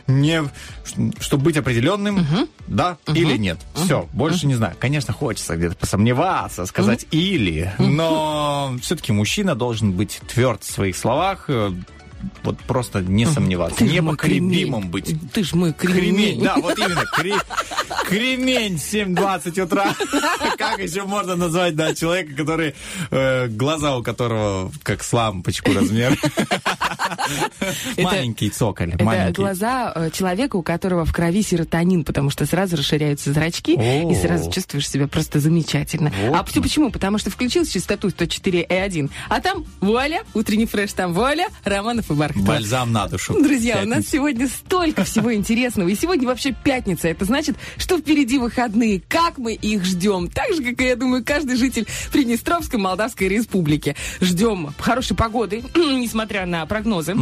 не, 0.07 0.43
чтобы 1.19 1.43
быть 1.45 1.57
определенным, 1.57 2.25
да 2.67 2.97
или 3.07 3.37
нет. 3.37 3.59
Все, 3.73 4.07
больше 4.13 4.47
не 4.47 4.55
знаю. 4.55 4.75
Конечно, 4.79 5.13
хочется 5.13 5.55
где-то 5.55 5.75
посомневаться, 5.75 6.65
сказать 6.65 7.05
или, 7.11 7.71
но 7.79 8.75
все-таки 8.81 9.11
мужчина 9.11 9.55
должен 9.55 9.91
быть 9.91 10.21
тверд 10.27 10.63
в 10.63 10.71
своих 10.71 10.95
словах, 10.97 11.45
э, 11.47 11.71
вот 12.43 12.57
просто 12.59 13.01
не 13.01 13.25
сомневаться, 13.25 13.79
Ты 13.79 13.85
непоколебимым 13.85 14.91
кремень. 14.91 14.91
быть. 14.91 15.31
Ты 15.33 15.43
ж 15.43 15.53
мой 15.53 15.73
кремень. 15.73 16.01
Кремень, 16.15 16.43
да, 16.43 16.55
вот 16.57 16.77
именно, 16.77 17.03
кре- 17.17 17.41
кремень 18.07 18.75
7.20 18.75 19.61
утра. 19.61 19.95
Как 20.57 20.79
еще 20.79 21.03
можно 21.03 21.35
назвать, 21.35 21.75
да, 21.75 21.93
человека, 21.95 22.33
который, 22.35 22.75
э, 23.11 23.47
глаза 23.47 23.95
у 23.97 24.03
которого 24.03 24.71
как 24.83 25.03
с 25.03 25.11
лампочку 25.13 25.73
размер. 25.73 26.17
Маленький 27.97 28.49
цоколь, 28.49 28.93
Это 28.93 29.31
глаза 29.33 29.91
э, 29.95 30.09
человека, 30.11 30.55
у 30.55 30.63
которого 30.63 31.05
в 31.05 31.13
крови 31.13 31.41
серотонин, 31.41 32.03
потому 32.03 32.29
что 32.29 32.45
сразу 32.45 32.75
расширяются 32.77 33.33
зрачки, 33.33 33.73
и 33.73 34.15
сразу 34.15 34.51
чувствуешь 34.51 34.89
себя 34.89 35.07
просто 35.07 35.39
замечательно. 35.39 36.11
А 36.33 36.43
все 36.45 36.61
почему? 36.61 36.91
Потому 36.91 37.17
что 37.17 37.29
включил 37.29 37.65
частоту 37.65 38.09
104,1, 38.09 39.09
а 39.29 39.39
там 39.41 39.65
вуаля, 39.79 40.21
утренний 40.33 40.65
фреш, 40.65 40.93
там 40.93 41.13
вуаля, 41.13 41.47
Романов 41.63 42.09
Марфы 42.15 42.39
Бархатовой. 42.39 42.47
Бальзам 42.59 42.91
на 42.91 43.07
душу. 43.07 43.33
Друзья, 43.41 43.75
у 43.75 43.77
Пятница. 43.79 43.97
нас 43.97 44.07
сегодня 44.07 44.47
столько 44.47 45.03
всего 45.03 45.33
интересного. 45.33 45.89
И 45.89 45.95
сегодня 45.95 46.27
вообще 46.27 46.51
пятница. 46.63 47.07
Это 47.07 47.25
значит, 47.25 47.55
что 47.77 47.97
впереди 47.97 48.37
выходные. 48.37 49.01
Как 49.07 49.37
мы 49.37 49.53
их 49.53 49.83
ждем? 49.85 50.27
Так 50.29 50.53
же, 50.53 50.63
как 50.63 50.81
и, 50.81 50.85
я 50.85 50.95
думаю, 50.95 51.23
каждый 51.25 51.55
житель 51.55 51.87
Приднестровской 52.11 52.79
Молдавской 52.79 53.27
Республики. 53.27 53.95
Ждем 54.19 54.73
хорошей 54.79 55.15
погоды, 55.15 55.63
несмотря 55.75 56.45
на 56.45 56.65
прогнозы. 56.65 57.15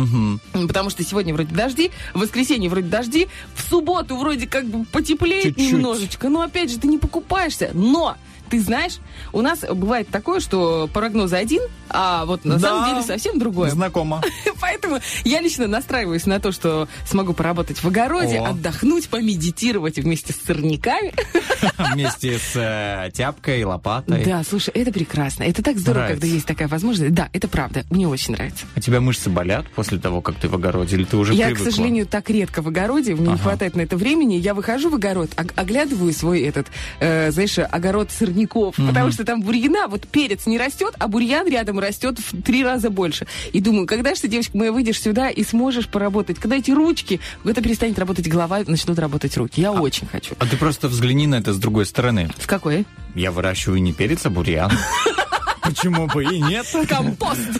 Потому 0.53 0.89
что 0.89 1.03
сегодня 1.03 1.34
вроде 1.34 1.53
дожди, 1.53 1.91
в 2.13 2.19
воскресенье 2.19 2.69
вроде 2.69 2.88
дожди, 2.88 3.27
в 3.55 3.62
субботу 3.69 4.15
вроде 4.17 4.48
как 4.48 4.65
бы 4.65 4.86
потеплеет 4.86 5.43
Чуть-чуть. 5.55 5.74
немножечко. 5.74 6.29
Но 6.29 6.41
опять 6.41 6.72
же, 6.72 6.79
ты 6.79 6.88
не 6.88 6.98
покупаешься. 6.98 7.72
Но 7.74 8.15
ты 8.50 8.60
знаешь, 8.62 8.98
у 9.34 9.41
нас 9.41 9.60
бывает 9.62 10.10
такое, 10.10 10.39
что 10.39 10.89
прогноз 10.94 11.34
один, 11.34 11.62
а 11.89 12.25
вот 12.25 12.46
на 12.46 12.56
Да. 12.58 12.68
самом 12.70 12.89
деле 12.89 13.01
совсем 13.06 13.39
другое. 13.39 13.70
Знакомо. 13.72 14.22
Поэтому 14.62 15.00
я 15.24 15.41
лично 15.41 15.68
настраиваюсь 15.68 16.25
на 16.25 16.39
то, 16.39 16.51
что 16.51 16.88
смогу 17.06 17.34
поработать 17.34 17.79
в 17.84 17.88
огороде, 17.88 18.39
О. 18.39 18.50
отдохнуть, 18.50 19.10
помедитировать 19.10 19.98
вместе 19.98 20.34
с 20.34 20.38
сорняками. 20.46 21.13
Вместе 21.94 22.38
с 22.38 22.51
э, 22.56 23.12
тяпкой, 23.13 23.63
лопатой. 23.63 24.24
Да, 24.24 24.44
слушай, 24.48 24.70
это 24.74 24.91
прекрасно. 24.91 25.44
Это 25.44 25.62
так 25.62 25.77
здорово, 25.77 26.03
Нравится. 26.03 26.22
когда 26.22 26.34
есть 26.36 26.46
такая 26.46 26.68
возможность. 26.68 27.13
Да, 27.13 27.29
это 27.34 27.48
правда. 27.48 27.84
Мне 27.89 28.08
очень 28.08 28.34
нравится. 28.34 28.65
А 28.75 28.82
тебя 28.82 29.01
мышцы 29.01 29.29
болят 29.29 29.65
после 29.75 29.98
того, 30.00 30.22
как 30.22 30.36
ты 30.36 30.48
в 30.48 30.56
огороде? 30.56 30.96
Или 30.96 31.03
ты 31.03 31.18
уже 31.18 31.34
я, 31.34 31.48
привыкла? 31.48 31.65
к 31.65 31.70
сожалению, 31.72 32.06
так 32.06 32.29
редко 32.29 32.62
в 32.62 32.68
огороде, 32.68 33.13
мне 33.13 33.27
не 33.27 33.34
Ага. 33.34 33.44
хватает 33.44 33.75
на 33.75 33.82
это 33.82 33.98
времени. 33.98 34.36
Я 34.36 34.53
выхожу 34.53 34.89
в 34.89 34.96
огород, 34.96 35.32
ог- 35.38 35.53
оглядываю 35.56 36.13
свой 36.13 36.41
этот, 36.41 36.68
э, 37.00 37.32
знаешь, 37.32 37.58
огород 37.60 38.10
сорняков, 38.12 38.38
потому 38.48 39.12
что 39.12 39.25
там 39.25 39.41
бурьяна, 39.41 39.88
вот 39.88 40.08
перец 40.08 40.46
не 40.46 40.58
растет, 40.58 40.96
а 41.00 41.08
бурьян 41.08 41.48
рядом 41.48 41.79
растет 41.79 42.19
в 42.19 42.41
три 42.41 42.63
раза 42.63 42.89
больше. 42.89 43.27
И 43.53 43.62
думаю, 43.62 43.88
когда 43.88 44.15
же 44.15 44.22
ты, 44.22 44.27
девочка 44.27 44.58
моя, 44.58 44.72
выйдешь 44.72 45.01
сюда 45.01 45.29
и 45.29 45.43
сможешь 45.43 45.88
поработать? 45.88 46.39
Когда 46.39 46.58
эти 46.58 46.72
ручки, 46.72 47.19
когда 47.43 47.62
перестанет 47.62 47.98
работать 48.00 48.27
голова, 48.27 48.62
начнут 48.67 49.00
работать 49.00 49.36
руки. 49.38 49.62
Я 49.62 49.72
очень 49.72 50.08
хочу. 50.08 50.36
А 50.39 50.46
ты 50.46 50.58
просто 50.58 50.88
взгляни 50.88 51.27
на 51.27 51.36
это 51.36 51.53
с 51.53 51.58
другой 51.58 51.86
стороны. 51.86 52.29
В 52.38 52.48
какой? 52.48 52.86
Я 53.15 53.31
выращиваю 53.31 53.81
не 53.81 53.93
перец, 53.93 54.25
а 54.25 54.29
бурьян. 54.29 54.72
Почему 55.69 56.07
бы 56.07 56.23
и 56.23 56.39
нет? 56.39 56.65
Компост. 56.88 57.39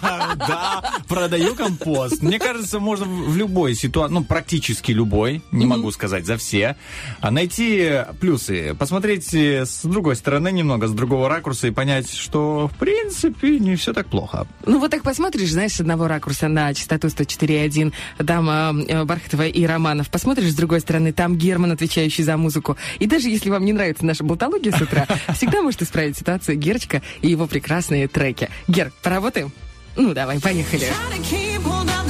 Да, 0.00 0.82
продаю 1.08 1.54
компост. 1.54 2.22
Мне 2.22 2.38
кажется, 2.38 2.78
можно 2.80 3.04
в 3.04 3.36
любой 3.36 3.74
ситуации, 3.74 4.14
ну, 4.14 4.24
практически 4.24 4.92
любой, 4.92 5.42
не 5.52 5.66
могу 5.66 5.90
сказать 5.90 6.24
за 6.24 6.36
все, 6.36 6.76
а 7.20 7.30
найти 7.30 8.02
плюсы, 8.20 8.74
посмотреть 8.74 9.32
э, 9.34 9.66
с 9.66 9.82
другой 9.82 10.16
стороны 10.16 10.50
немного, 10.50 10.86
с 10.86 10.92
другого 10.92 11.28
ракурса 11.28 11.66
и 11.66 11.70
понять, 11.70 12.10
что, 12.10 12.68
в 12.68 12.78
принципе, 12.78 13.58
не 13.58 13.76
все 13.76 13.92
так 13.92 14.06
плохо. 14.06 14.46
Ну, 14.64 14.78
вот 14.78 14.90
так 14.90 15.02
посмотришь, 15.02 15.50
знаешь, 15.50 15.72
с 15.72 15.80
одного 15.80 16.08
ракурса 16.08 16.48
на 16.48 16.72
частоту 16.74 17.08
104.1, 17.08 17.92
там 18.26 18.50
э, 18.50 18.84
э, 18.88 19.04
Бархатова 19.04 19.46
и 19.46 19.66
Романов. 19.66 20.08
Посмотришь 20.10 20.52
с 20.52 20.54
другой 20.54 20.80
стороны, 20.80 21.12
там 21.12 21.36
Герман, 21.36 21.72
отвечающий 21.72 22.24
за 22.24 22.36
музыку. 22.36 22.76
И 22.98 23.06
даже 23.06 23.28
если 23.28 23.50
вам 23.50 23.64
не 23.64 23.72
нравится 23.72 24.06
наша 24.06 24.24
болтология 24.24 24.72
с 24.72 24.80
утра, 24.80 25.06
всегда 25.34 25.62
может 25.62 25.82
исправить 25.82 26.16
ситуацию 26.16 26.56
Герочка 26.56 27.02
и 27.20 27.28
его 27.28 27.46
прекрасные 27.50 28.08
треки. 28.08 28.48
Гер, 28.68 28.92
поработаем? 29.02 29.52
Ну, 29.96 30.14
давай, 30.14 30.40
поехали. 30.40 30.86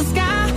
Sky, 0.00 0.50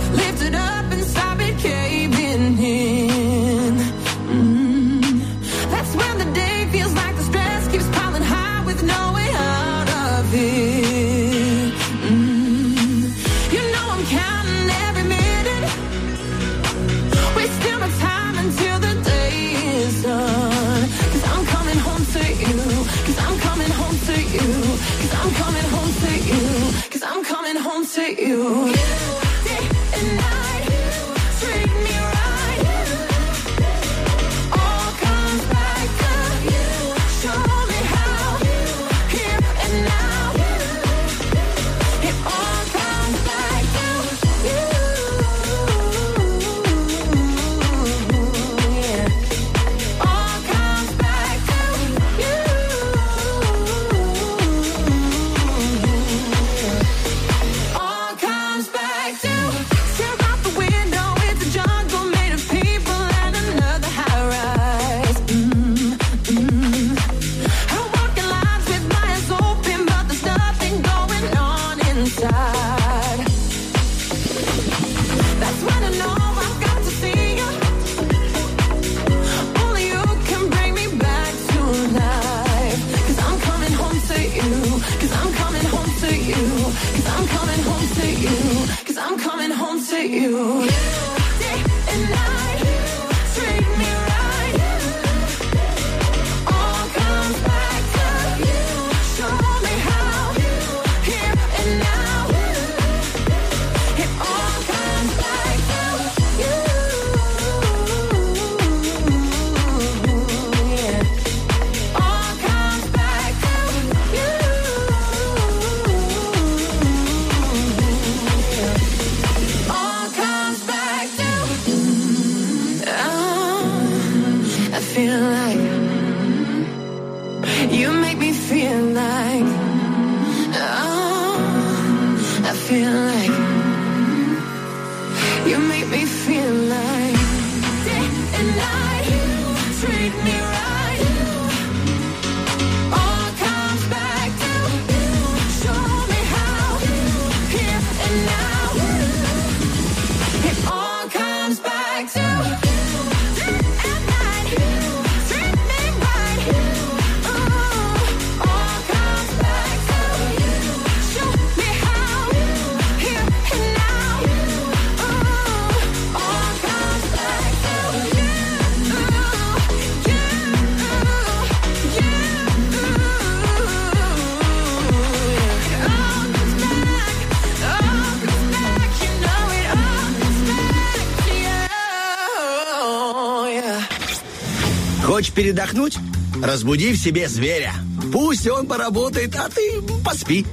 передохнуть? 185.34 185.96
Разбуди 186.42 186.92
в 186.92 186.96
себе 186.96 187.28
зверя. 187.28 187.72
Пусть 188.12 188.46
он 188.48 188.66
поработает, 188.66 189.34
а 189.36 189.48
ты 189.48 189.82
поспи. 190.04 190.44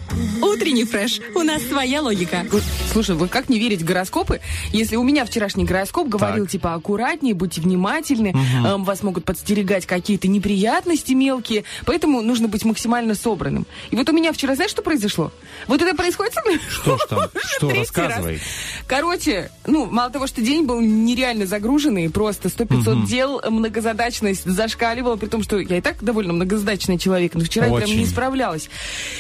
Утренний 0.42 0.86
фреш. 0.86 1.20
У 1.36 1.44
нас 1.44 1.62
своя 1.64 2.02
логика. 2.02 2.46
Слушай, 2.92 3.16
вы 3.16 3.28
как 3.28 3.48
не 3.50 3.58
верить 3.60 3.82
в 3.82 3.86
гороскопы? 3.86 4.42
Если 4.72 4.96
у 4.96 5.04
меня 5.04 5.24
вчерашний 5.26 5.64
гороскоп 5.66 6.08
говорил, 6.10 6.44
Так. 6.46 6.52
типа, 6.52 6.74
аккуратнее, 6.74 7.34
будьте 7.34 7.62
внимательны, 7.62 8.36
эм, 8.66 8.84
вас 8.84 9.02
могут 9.04 9.24
подстерегать 9.26 9.86
какие-то 9.86 10.28
неприятности 10.28 11.14
мелкие, 11.14 11.64
поэтому 11.86 12.22
нужно 12.22 12.48
быть 12.48 12.66
максимально 12.66 13.16
собранным. 13.16 13.66
И 13.92 13.96
вот 13.96 14.10
у 14.10 14.12
меня 14.14 14.34
вчера, 14.34 14.56
знаешь, 14.56 14.72
что 14.72 14.82
произошло? 14.82 15.32
Вот 15.68 15.82
это 15.82 15.96
происходит 15.96 16.34
со 16.34 16.42
мной. 16.42 16.60
Что 16.70 16.98
ж 16.98 17.02
там? 17.10 17.20
Что? 17.58 17.70
Рассказывай. 17.70 18.34
раз. 18.34 18.42
Короче, 18.88 19.52
ну, 19.66 19.86
мало 19.86 20.10
того, 20.12 20.28
что 20.28 20.42
день 20.42 20.66
был 20.66 20.82
нереально 20.82 21.46
загруженный, 21.46 22.10
просто 22.10 22.50
100-500 22.50 23.06
дел, 23.08 23.42
многозадачность 23.50 24.44
зашкаливала, 24.46 25.16
при 25.16 25.28
том, 25.28 25.44
что 25.44 25.60
я 25.60 25.78
и 25.78 25.82
так 25.82 26.04
довольно 26.04 26.34
многозадачный 26.34 26.98
человек, 26.98 27.36
но 27.36 27.42
вчера 27.42 27.68
я 27.68 27.74
прям 27.74 27.90
Очень. 27.90 28.00
не 28.00 28.06
справлялась. 28.06 28.70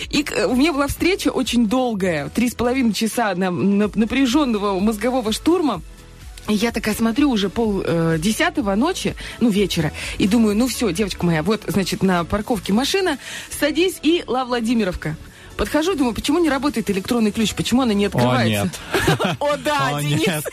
И 0.09 0.23
к- 0.23 0.47
у 0.47 0.55
меня 0.55 0.73
была 0.73 0.87
встреча 0.87 1.29
очень 1.29 1.67
долгая, 1.67 2.29
три 2.29 2.49
с 2.49 2.53
половиной 2.55 2.93
часа 2.93 3.33
на- 3.35 3.60
напряженного 3.61 4.79
мозгового 4.79 5.31
штурма. 5.31 5.81
И 6.47 6.53
я 6.53 6.71
такая 6.71 6.95
смотрю 6.95 7.29
уже 7.29 7.49
пол 7.49 7.83
э, 7.85 8.17
десятого 8.19 8.73
ночи, 8.75 9.15
ну, 9.39 9.49
вечера, 9.49 9.91
и 10.17 10.27
думаю, 10.27 10.55
ну 10.55 10.67
все, 10.67 10.91
девочка 10.91 11.25
моя, 11.25 11.43
вот, 11.43 11.61
значит, 11.67 12.01
на 12.01 12.23
парковке 12.23 12.73
машина, 12.73 13.19
садись 13.59 13.99
и 14.01 14.23
Ла 14.25 14.43
Владимировка. 14.45 15.15
Подхожу, 15.55 15.95
думаю, 15.95 16.15
почему 16.15 16.39
не 16.39 16.49
работает 16.49 16.89
электронный 16.89 17.31
ключ, 17.31 17.53
почему 17.53 17.83
она 17.83 17.93
не 17.93 18.05
открывается? 18.05 18.71
О, 19.39 19.55
да, 19.57 19.95
О, 19.95 20.01
Денис. 20.01 20.25
нет. 20.25 20.43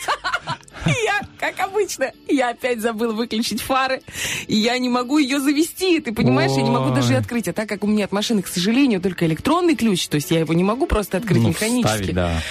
И 0.85 0.91
я, 1.03 1.21
как 1.39 1.59
обычно, 1.59 2.11
я 2.27 2.49
опять 2.49 2.81
забыла 2.81 3.13
выключить 3.13 3.61
фары, 3.61 4.01
и 4.47 4.55
я 4.55 4.77
не 4.77 4.89
могу 4.89 5.17
ее 5.17 5.39
завести, 5.39 5.99
ты 5.99 6.13
понимаешь, 6.13 6.51
я 6.51 6.61
не 6.63 6.69
могу 6.69 6.93
даже 6.93 7.13
Ой. 7.13 7.19
открыть. 7.19 7.47
А 7.47 7.53
так 7.53 7.69
как 7.69 7.83
у 7.83 7.87
меня 7.87 8.05
от 8.05 8.11
машины, 8.11 8.41
к 8.41 8.47
сожалению, 8.47 9.01
только 9.01 9.25
электронный 9.25 9.75
ключ, 9.75 10.07
то 10.07 10.15
есть 10.15 10.31
я 10.31 10.39
его 10.39 10.53
не 10.53 10.63
могу 10.63 10.85
просто 10.85 11.17
открыть 11.17 11.41
Ну, 11.41 11.49
механически. 11.49 11.87
вставить, 11.87 12.13
да. 12.15 12.41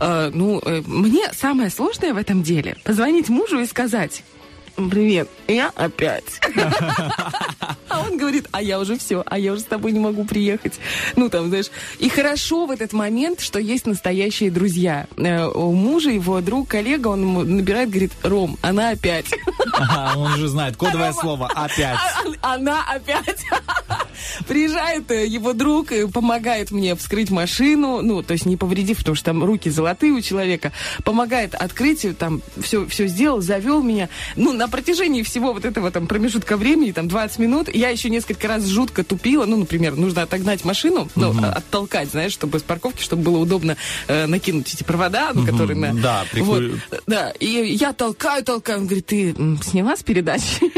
Э, 0.00 0.30
ну, 0.32 0.60
э, 0.64 0.82
мне 0.86 1.32
самое 1.32 1.70
сложное 1.70 2.12
в 2.12 2.16
этом 2.18 2.42
деле 2.42 2.76
позвонить 2.84 3.28
мужу 3.28 3.60
и 3.60 3.66
сказать. 3.66 4.22
Привет, 4.76 5.28
я 5.46 5.70
опять. 5.76 6.24
А 7.88 8.00
он 8.00 8.16
говорит, 8.18 8.48
а 8.50 8.60
я 8.60 8.80
уже 8.80 8.98
все, 8.98 9.22
а 9.24 9.38
я 9.38 9.52
уже 9.52 9.60
с 9.62 9.64
тобой 9.64 9.92
не 9.92 10.00
могу 10.00 10.24
приехать. 10.24 10.74
Ну, 11.16 11.28
там, 11.28 11.48
знаешь. 11.48 11.66
И 12.00 12.08
хорошо 12.08 12.66
в 12.66 12.70
этот 12.72 12.92
момент, 12.92 13.40
что 13.40 13.58
есть 13.60 13.86
настоящие 13.86 14.50
друзья. 14.50 15.06
Э, 15.16 15.46
У 15.46 15.72
мужа 15.72 16.10
его 16.10 16.40
друг, 16.40 16.68
коллега, 16.68 17.08
он 17.08 17.20
ему 17.22 17.42
набирает, 17.44 17.90
говорит, 17.90 18.12
Ром, 18.22 18.58
она 18.62 18.90
опять. 18.90 19.26
Ага, 19.72 20.18
он 20.18 20.36
же 20.38 20.48
знает 20.48 20.76
кодовое 20.76 21.10
Рома. 21.10 21.20
слово 21.20 21.46
«опять». 21.54 21.96
А- 22.42 22.54
Она 22.54 22.82
опять. 22.88 23.44
Приезжает 24.48 25.10
э, 25.10 25.26
его 25.26 25.52
друг 25.52 25.92
и 25.92 26.06
помогает 26.08 26.70
мне 26.70 26.94
вскрыть 26.96 27.30
машину, 27.30 28.00
ну, 28.02 28.22
то 28.22 28.32
есть 28.32 28.46
не 28.46 28.56
повредив, 28.56 28.98
потому 28.98 29.14
что 29.14 29.26
там 29.26 29.44
руки 29.44 29.70
золотые 29.70 30.12
у 30.12 30.20
человека, 30.20 30.72
помогает 31.04 31.54
открыть, 31.54 32.04
э, 32.04 32.12
там 32.14 32.42
все, 32.60 32.86
все 32.86 33.06
сделал, 33.06 33.40
завел 33.40 33.82
меня. 33.82 34.08
Ну, 34.36 34.52
на 34.52 34.63
протяжении 34.68 35.22
всего 35.22 35.52
вот 35.52 35.64
этого 35.64 35.90
там 35.90 36.06
промежутка 36.06 36.56
времени, 36.56 36.92
там 36.92 37.08
20 37.08 37.38
минут, 37.38 37.68
я 37.74 37.88
еще 37.90 38.10
несколько 38.10 38.48
раз 38.48 38.64
жутко 38.66 39.04
тупила, 39.04 39.44
ну, 39.46 39.56
например, 39.56 39.96
нужно 39.96 40.22
отогнать 40.22 40.64
машину, 40.64 41.08
ну, 41.16 41.34
а- 41.42 41.52
оттолкать, 41.52 42.10
знаешь, 42.10 42.32
чтобы 42.32 42.58
с 42.58 42.62
парковки, 42.62 43.02
чтобы 43.02 43.22
было 43.22 43.38
удобно 43.38 43.76
э, 44.08 44.26
накинуть 44.26 44.72
эти 44.74 44.82
провода, 44.82 45.30
ну, 45.34 45.44
которые 45.46 45.76
на... 45.78 45.94
Да, 45.94 46.20
Вот, 46.20 46.30
прикольно. 46.30 46.80
да, 47.06 47.30
и 47.40 47.46
я 47.46 47.92
толкаю, 47.92 48.44
толкаю, 48.44 48.78
он 48.80 48.86
говорит, 48.86 49.06
ты 49.06 49.30
м, 49.30 49.60
сняла 49.62 49.96
с 49.96 50.02
передачи? 50.02 50.44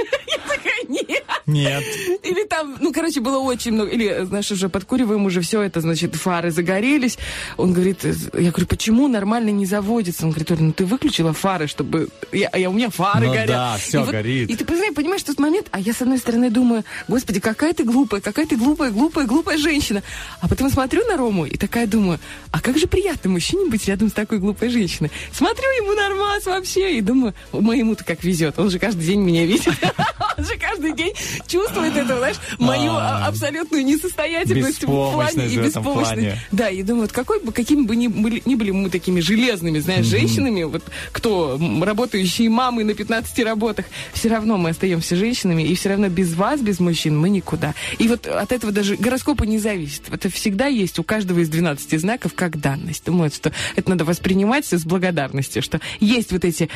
Нет. 1.47 1.83
Или 2.23 2.45
там, 2.47 2.77
ну, 2.81 2.93
короче, 2.93 3.21
было 3.21 3.39
очень 3.39 3.73
много. 3.73 3.91
Или, 3.91 4.25
знаешь, 4.25 4.51
уже 4.51 4.69
подкуриваем 4.69 5.25
уже 5.27 5.41
все 5.41 5.63
это, 5.63 5.81
значит, 5.81 6.15
фары 6.17 6.51
загорелись. 6.51 7.19
Он 7.57 7.73
говорит, 7.73 8.05
э, 8.05 8.15
я 8.35 8.51
говорю, 8.51 8.67
почему 8.67 9.07
нормально 9.09 9.51
не 9.51 9.65
заводится? 9.67 10.25
Он 10.25 10.31
говорит, 10.33 10.51
ну 10.59 10.73
ты 10.73 10.85
выключила 10.85 11.33
фары, 11.33 11.67
чтобы... 11.69 12.09
Я, 12.33 12.51
я- 12.55 12.69
у 12.69 12.73
меня 12.73 12.91
фары 12.91 13.27
Ну 13.27 13.33
горят. 13.33 13.47
да, 13.49 13.77
всё 13.79 14.01
И 14.01 14.03
вот- 14.05 14.11
горит. 14.11 14.51
И 14.51 14.57
ты 14.57 14.65
понимаешь, 14.65 14.95
понимаешь, 14.95 15.23
тот 15.23 15.39
момент, 15.39 15.69
а 15.71 15.79
я 15.81 15.93
с 15.93 16.03
одной 16.03 16.19
стороны 16.19 16.51
думаю, 16.51 16.85
господи, 17.09 17.39
какая 17.41 17.73
ты 17.75 17.85
глупая, 17.85 18.21
какая 18.21 18.47
ты 18.47 18.57
глупая, 18.57 18.91
глупая, 18.91 19.27
глупая 19.27 19.57
женщина. 19.59 20.03
А 20.41 20.49
потом 20.49 20.69
смотрю 20.71 21.07
на 21.07 21.17
Рому 21.17 21.47
и 21.47 21.57
такая 21.57 21.87
думаю, 21.87 22.19
а 22.51 22.61
как 22.61 22.77
же 22.79 22.87
приятно 22.89 23.31
мужчине 23.31 23.71
быть 23.71 23.87
рядом 23.87 24.09
с 24.09 24.13
такой 24.13 24.39
глупой 24.39 24.69
женщиной. 24.71 25.11
Смотрю, 25.33 25.65
ему 25.83 25.93
нормас 25.95 26.45
вообще, 26.47 26.99
и 26.99 27.01
думаю, 27.01 27.35
моему-то 27.53 28.05
как 28.05 28.25
везет, 28.25 28.59
он 28.59 28.71
же 28.71 28.79
каждый 28.79 29.07
день 29.07 29.21
меня 29.21 29.45
видит. 29.47 29.69
Он 30.39 30.45
же 30.45 30.57
каждый 30.59 30.93
день 30.93 31.15
чувствует 31.47 31.97
это, 31.97 32.19
знаешь, 32.19 32.37
мою 32.59 32.93
А. 32.93 33.27
абсолютную 33.27 33.85
несостоятельность 33.85 34.85
в 34.85 34.87
плане 34.87 35.47
и 35.47 35.59
беспомощность. 35.59 36.39
Да, 36.53 36.69
и 36.69 36.83
думаю, 36.83 37.03
вот 37.03 37.13
какой 37.13 37.41
бы, 37.41 37.53
какими 37.53 37.83
бы 37.85 37.97
ни 37.97 38.09
были, 38.09 38.43
ни 38.45 38.55
были 38.55 38.71
мы 38.71 38.91
такими 38.91 39.21
железными, 39.21 39.79
знаешь, 39.79 40.07
женщинами, 40.07 40.63
вот 40.65 40.83
кто, 41.13 41.59
работающие 41.83 42.49
мамы 42.49 42.85
на 42.85 42.95
15 42.95 43.39
работах, 43.45 43.87
все 44.13 44.29
равно 44.29 44.57
мы 44.57 44.71
остаемся 44.71 45.17
женщинами, 45.17 45.63
и 45.63 45.75
все 45.75 45.91
равно 45.91 46.09
без 46.09 46.35
вас, 46.35 46.61
без 46.61 46.81
мужчин 46.81 47.19
мы 47.19 47.29
никуда. 47.29 47.75
И 47.99 48.09
вот 48.09 48.27
от 48.27 48.53
этого 48.53 48.73
даже 48.73 48.97
гороскопа 48.97 49.45
не 49.45 49.59
зависит. 49.59 50.03
Это 50.11 50.31
всегда 50.31 50.67
есть 50.67 50.99
у 50.99 51.03
каждого 51.03 51.41
из 51.41 51.49
12 51.49 52.01
знаков 52.01 52.35
как 52.35 52.59
данность. 52.61 53.05
Думаю, 53.05 53.31
что 53.31 53.53
это 53.75 53.91
надо 53.91 54.05
воспринимать 54.05 54.67
с 54.67 54.85
благодарностью, 54.85 55.63
что 55.63 55.81
есть 56.01 56.33
вот 56.33 56.45
эти 56.45 56.69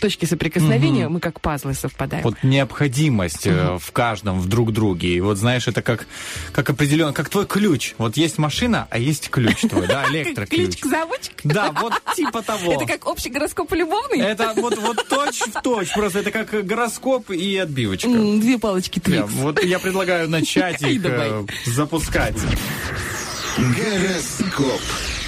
точки 0.00 0.24
соприкосновения, 0.24 1.08
мы 1.08 1.20
как 1.20 1.40
пазлы 1.40 1.74
совпадаем. 1.74 2.24
Вот 2.24 2.36
необходимость 2.42 3.46
э, 3.46 3.78
в 3.78 3.92
каждом, 4.02 4.40
в 4.40 4.48
друг 4.48 4.72
друге. 4.72 5.14
И 5.14 5.20
вот 5.20 5.38
знаешь, 5.38 5.68
это 5.68 5.80
как, 5.80 6.08
как 6.52 6.68
определенно, 6.68 7.12
как 7.12 7.28
твой 7.28 7.46
ключ. 7.46 7.94
Вот 7.98 8.16
есть 8.16 8.36
машина, 8.36 8.88
а 8.90 8.98
есть 8.98 9.30
ключ 9.30 9.60
твой, 9.60 9.86
да, 9.86 10.04
электроключ. 10.10 10.58
Ключик-заводчик? 10.58 11.34
Да, 11.44 11.70
вот 11.70 11.92
типа 12.16 12.42
того. 12.42 12.72
Это 12.72 12.84
как 12.84 13.06
общий 13.06 13.30
гороскоп 13.30 13.72
любовный? 13.72 14.18
Это 14.18 14.54
вот, 14.56 14.76
вот 14.78 15.06
точь 15.08 15.42
в 15.42 15.62
точь. 15.62 15.92
Просто 15.92 16.18
это 16.18 16.32
как 16.32 16.66
гороскоп 16.66 17.30
и 17.30 17.56
отбивочка. 17.56 18.08
Две 18.08 18.58
палочки 18.58 18.98
Твикс. 18.98 19.30
вот 19.34 19.62
я 19.62 19.78
предлагаю 19.78 20.28
начать 20.28 20.82
их 20.90 21.00
э, 21.04 21.44
запускать. 21.66 22.34
Гороскоп. 23.56 24.80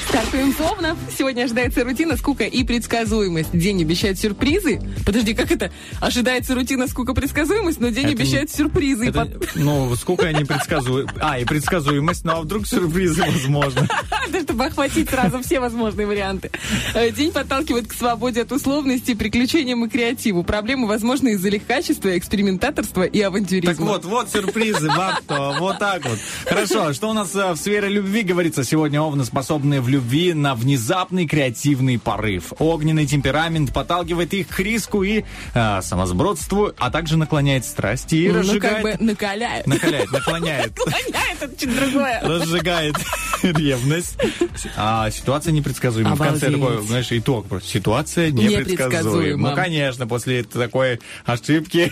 Стартуем 0.09 0.53
словно. 0.55 0.97
Сегодня 1.17 1.45
ожидается 1.45 1.83
рутина, 1.85 2.17
скука 2.17 2.45
и 2.45 2.63
предсказуемость. 2.65 3.51
День 3.53 3.83
обещает 3.83 4.19
сюрпризы. 4.19 4.81
Подожди, 5.05 5.35
как 5.35 5.51
это? 5.51 5.73
Ожидается 6.01 6.55
рутина, 6.55 6.87
скука, 6.87 7.15
предсказуемость, 7.15 7.81
но 7.81 7.89
день 7.89 8.05
Это 8.07 8.13
обещает 8.15 8.51
не- 8.51 8.57
сюрпризы. 8.57 9.07
Это, 9.07 9.25
под- 9.27 9.57
ну, 9.57 9.95
сколько 9.97 10.27
я 10.27 10.33
непредсказуем. 10.33 11.09
А, 11.21 11.39
и 11.39 11.45
предсказуемость, 11.45 12.25
ну 12.25 12.33
а 12.33 12.41
вдруг 12.43 12.67
сюрпризы 12.67 13.23
возможно. 13.23 13.89
Да, 14.33 14.41
чтобы 14.41 14.65
охватить 14.65 15.11
сразу 15.11 15.43
все 15.43 15.61
возможные 15.61 16.07
варианты. 16.07 16.51
Э, 16.95 17.11
День 17.11 17.31
подталкивает 17.31 17.87
к 17.87 17.93
свободе 17.93 18.43
от 18.43 18.53
условностей, 18.53 19.15
приключениям 19.15 19.85
и 19.85 19.89
креативу. 19.89 20.43
Проблемы 20.43 20.89
возможны 20.89 21.35
из-за 21.35 21.51
легкачества, 21.51 22.17
экспериментаторства 22.17 23.03
и 23.03 23.21
авантюризма. 23.21 23.75
Так 23.75 23.81
вот, 23.85 24.05
вот 24.07 24.31
сюрпризы, 24.31 24.89
Бакто, 24.89 25.57
вот 25.61 25.79
так 25.79 26.05
вот. 26.09 26.19
Хорошо, 26.47 26.93
что 26.95 27.11
у 27.11 27.13
нас 27.13 27.35
э, 27.35 27.53
в 27.53 27.57
сфере 27.57 27.89
любви 27.91 28.23
говорится 28.23 28.65
сегодня? 28.65 29.03
Овны 29.03 29.25
способны 29.27 29.81
в 29.83 29.89
любви 29.95 30.35
на 30.35 30.55
внезапный 30.57 31.27
креативный 31.27 31.99
порыв. 31.99 32.53
Огненный 32.59 33.07
темперамент 33.07 33.73
подталкивает 33.73 34.35
их 34.35 34.49
к 34.49 34.59
риску 34.59 35.05
и 35.05 35.25
э, 35.55 35.83
самосбродству, 35.83 36.73
а 36.79 36.91
также 36.91 37.17
наклоняет 37.17 37.65
страсти 37.65 38.17
и 38.17 38.29
ну, 38.29 38.41
разжигает... 38.41 38.83
как 38.83 38.99
бы 38.99 39.05
накаляет. 39.05 39.67
Накаляет, 39.67 40.11
наклоняет. 40.11 40.73
Наклоняет, 40.87 41.43
это 41.43 41.57
чуть 41.57 41.77
другое. 41.77 42.21
разжигает 42.23 42.97
ревность. 43.43 44.17
А 44.77 45.11
ситуация 45.11 45.53
непредсказуема. 45.53 46.17
В 46.17 46.19
конце 46.19 46.49
Обалдеть. 46.49 46.69
такой, 46.69 46.87
знаешь, 46.87 47.13
итог 47.13 47.47
просто. 47.47 47.69
Ситуация 47.69 48.31
непредсказуема. 48.33 49.51
Ну, 49.51 49.57
конечно, 49.57 50.09
после 50.09 50.43
такой 50.43 50.99
ошибки 51.25 51.91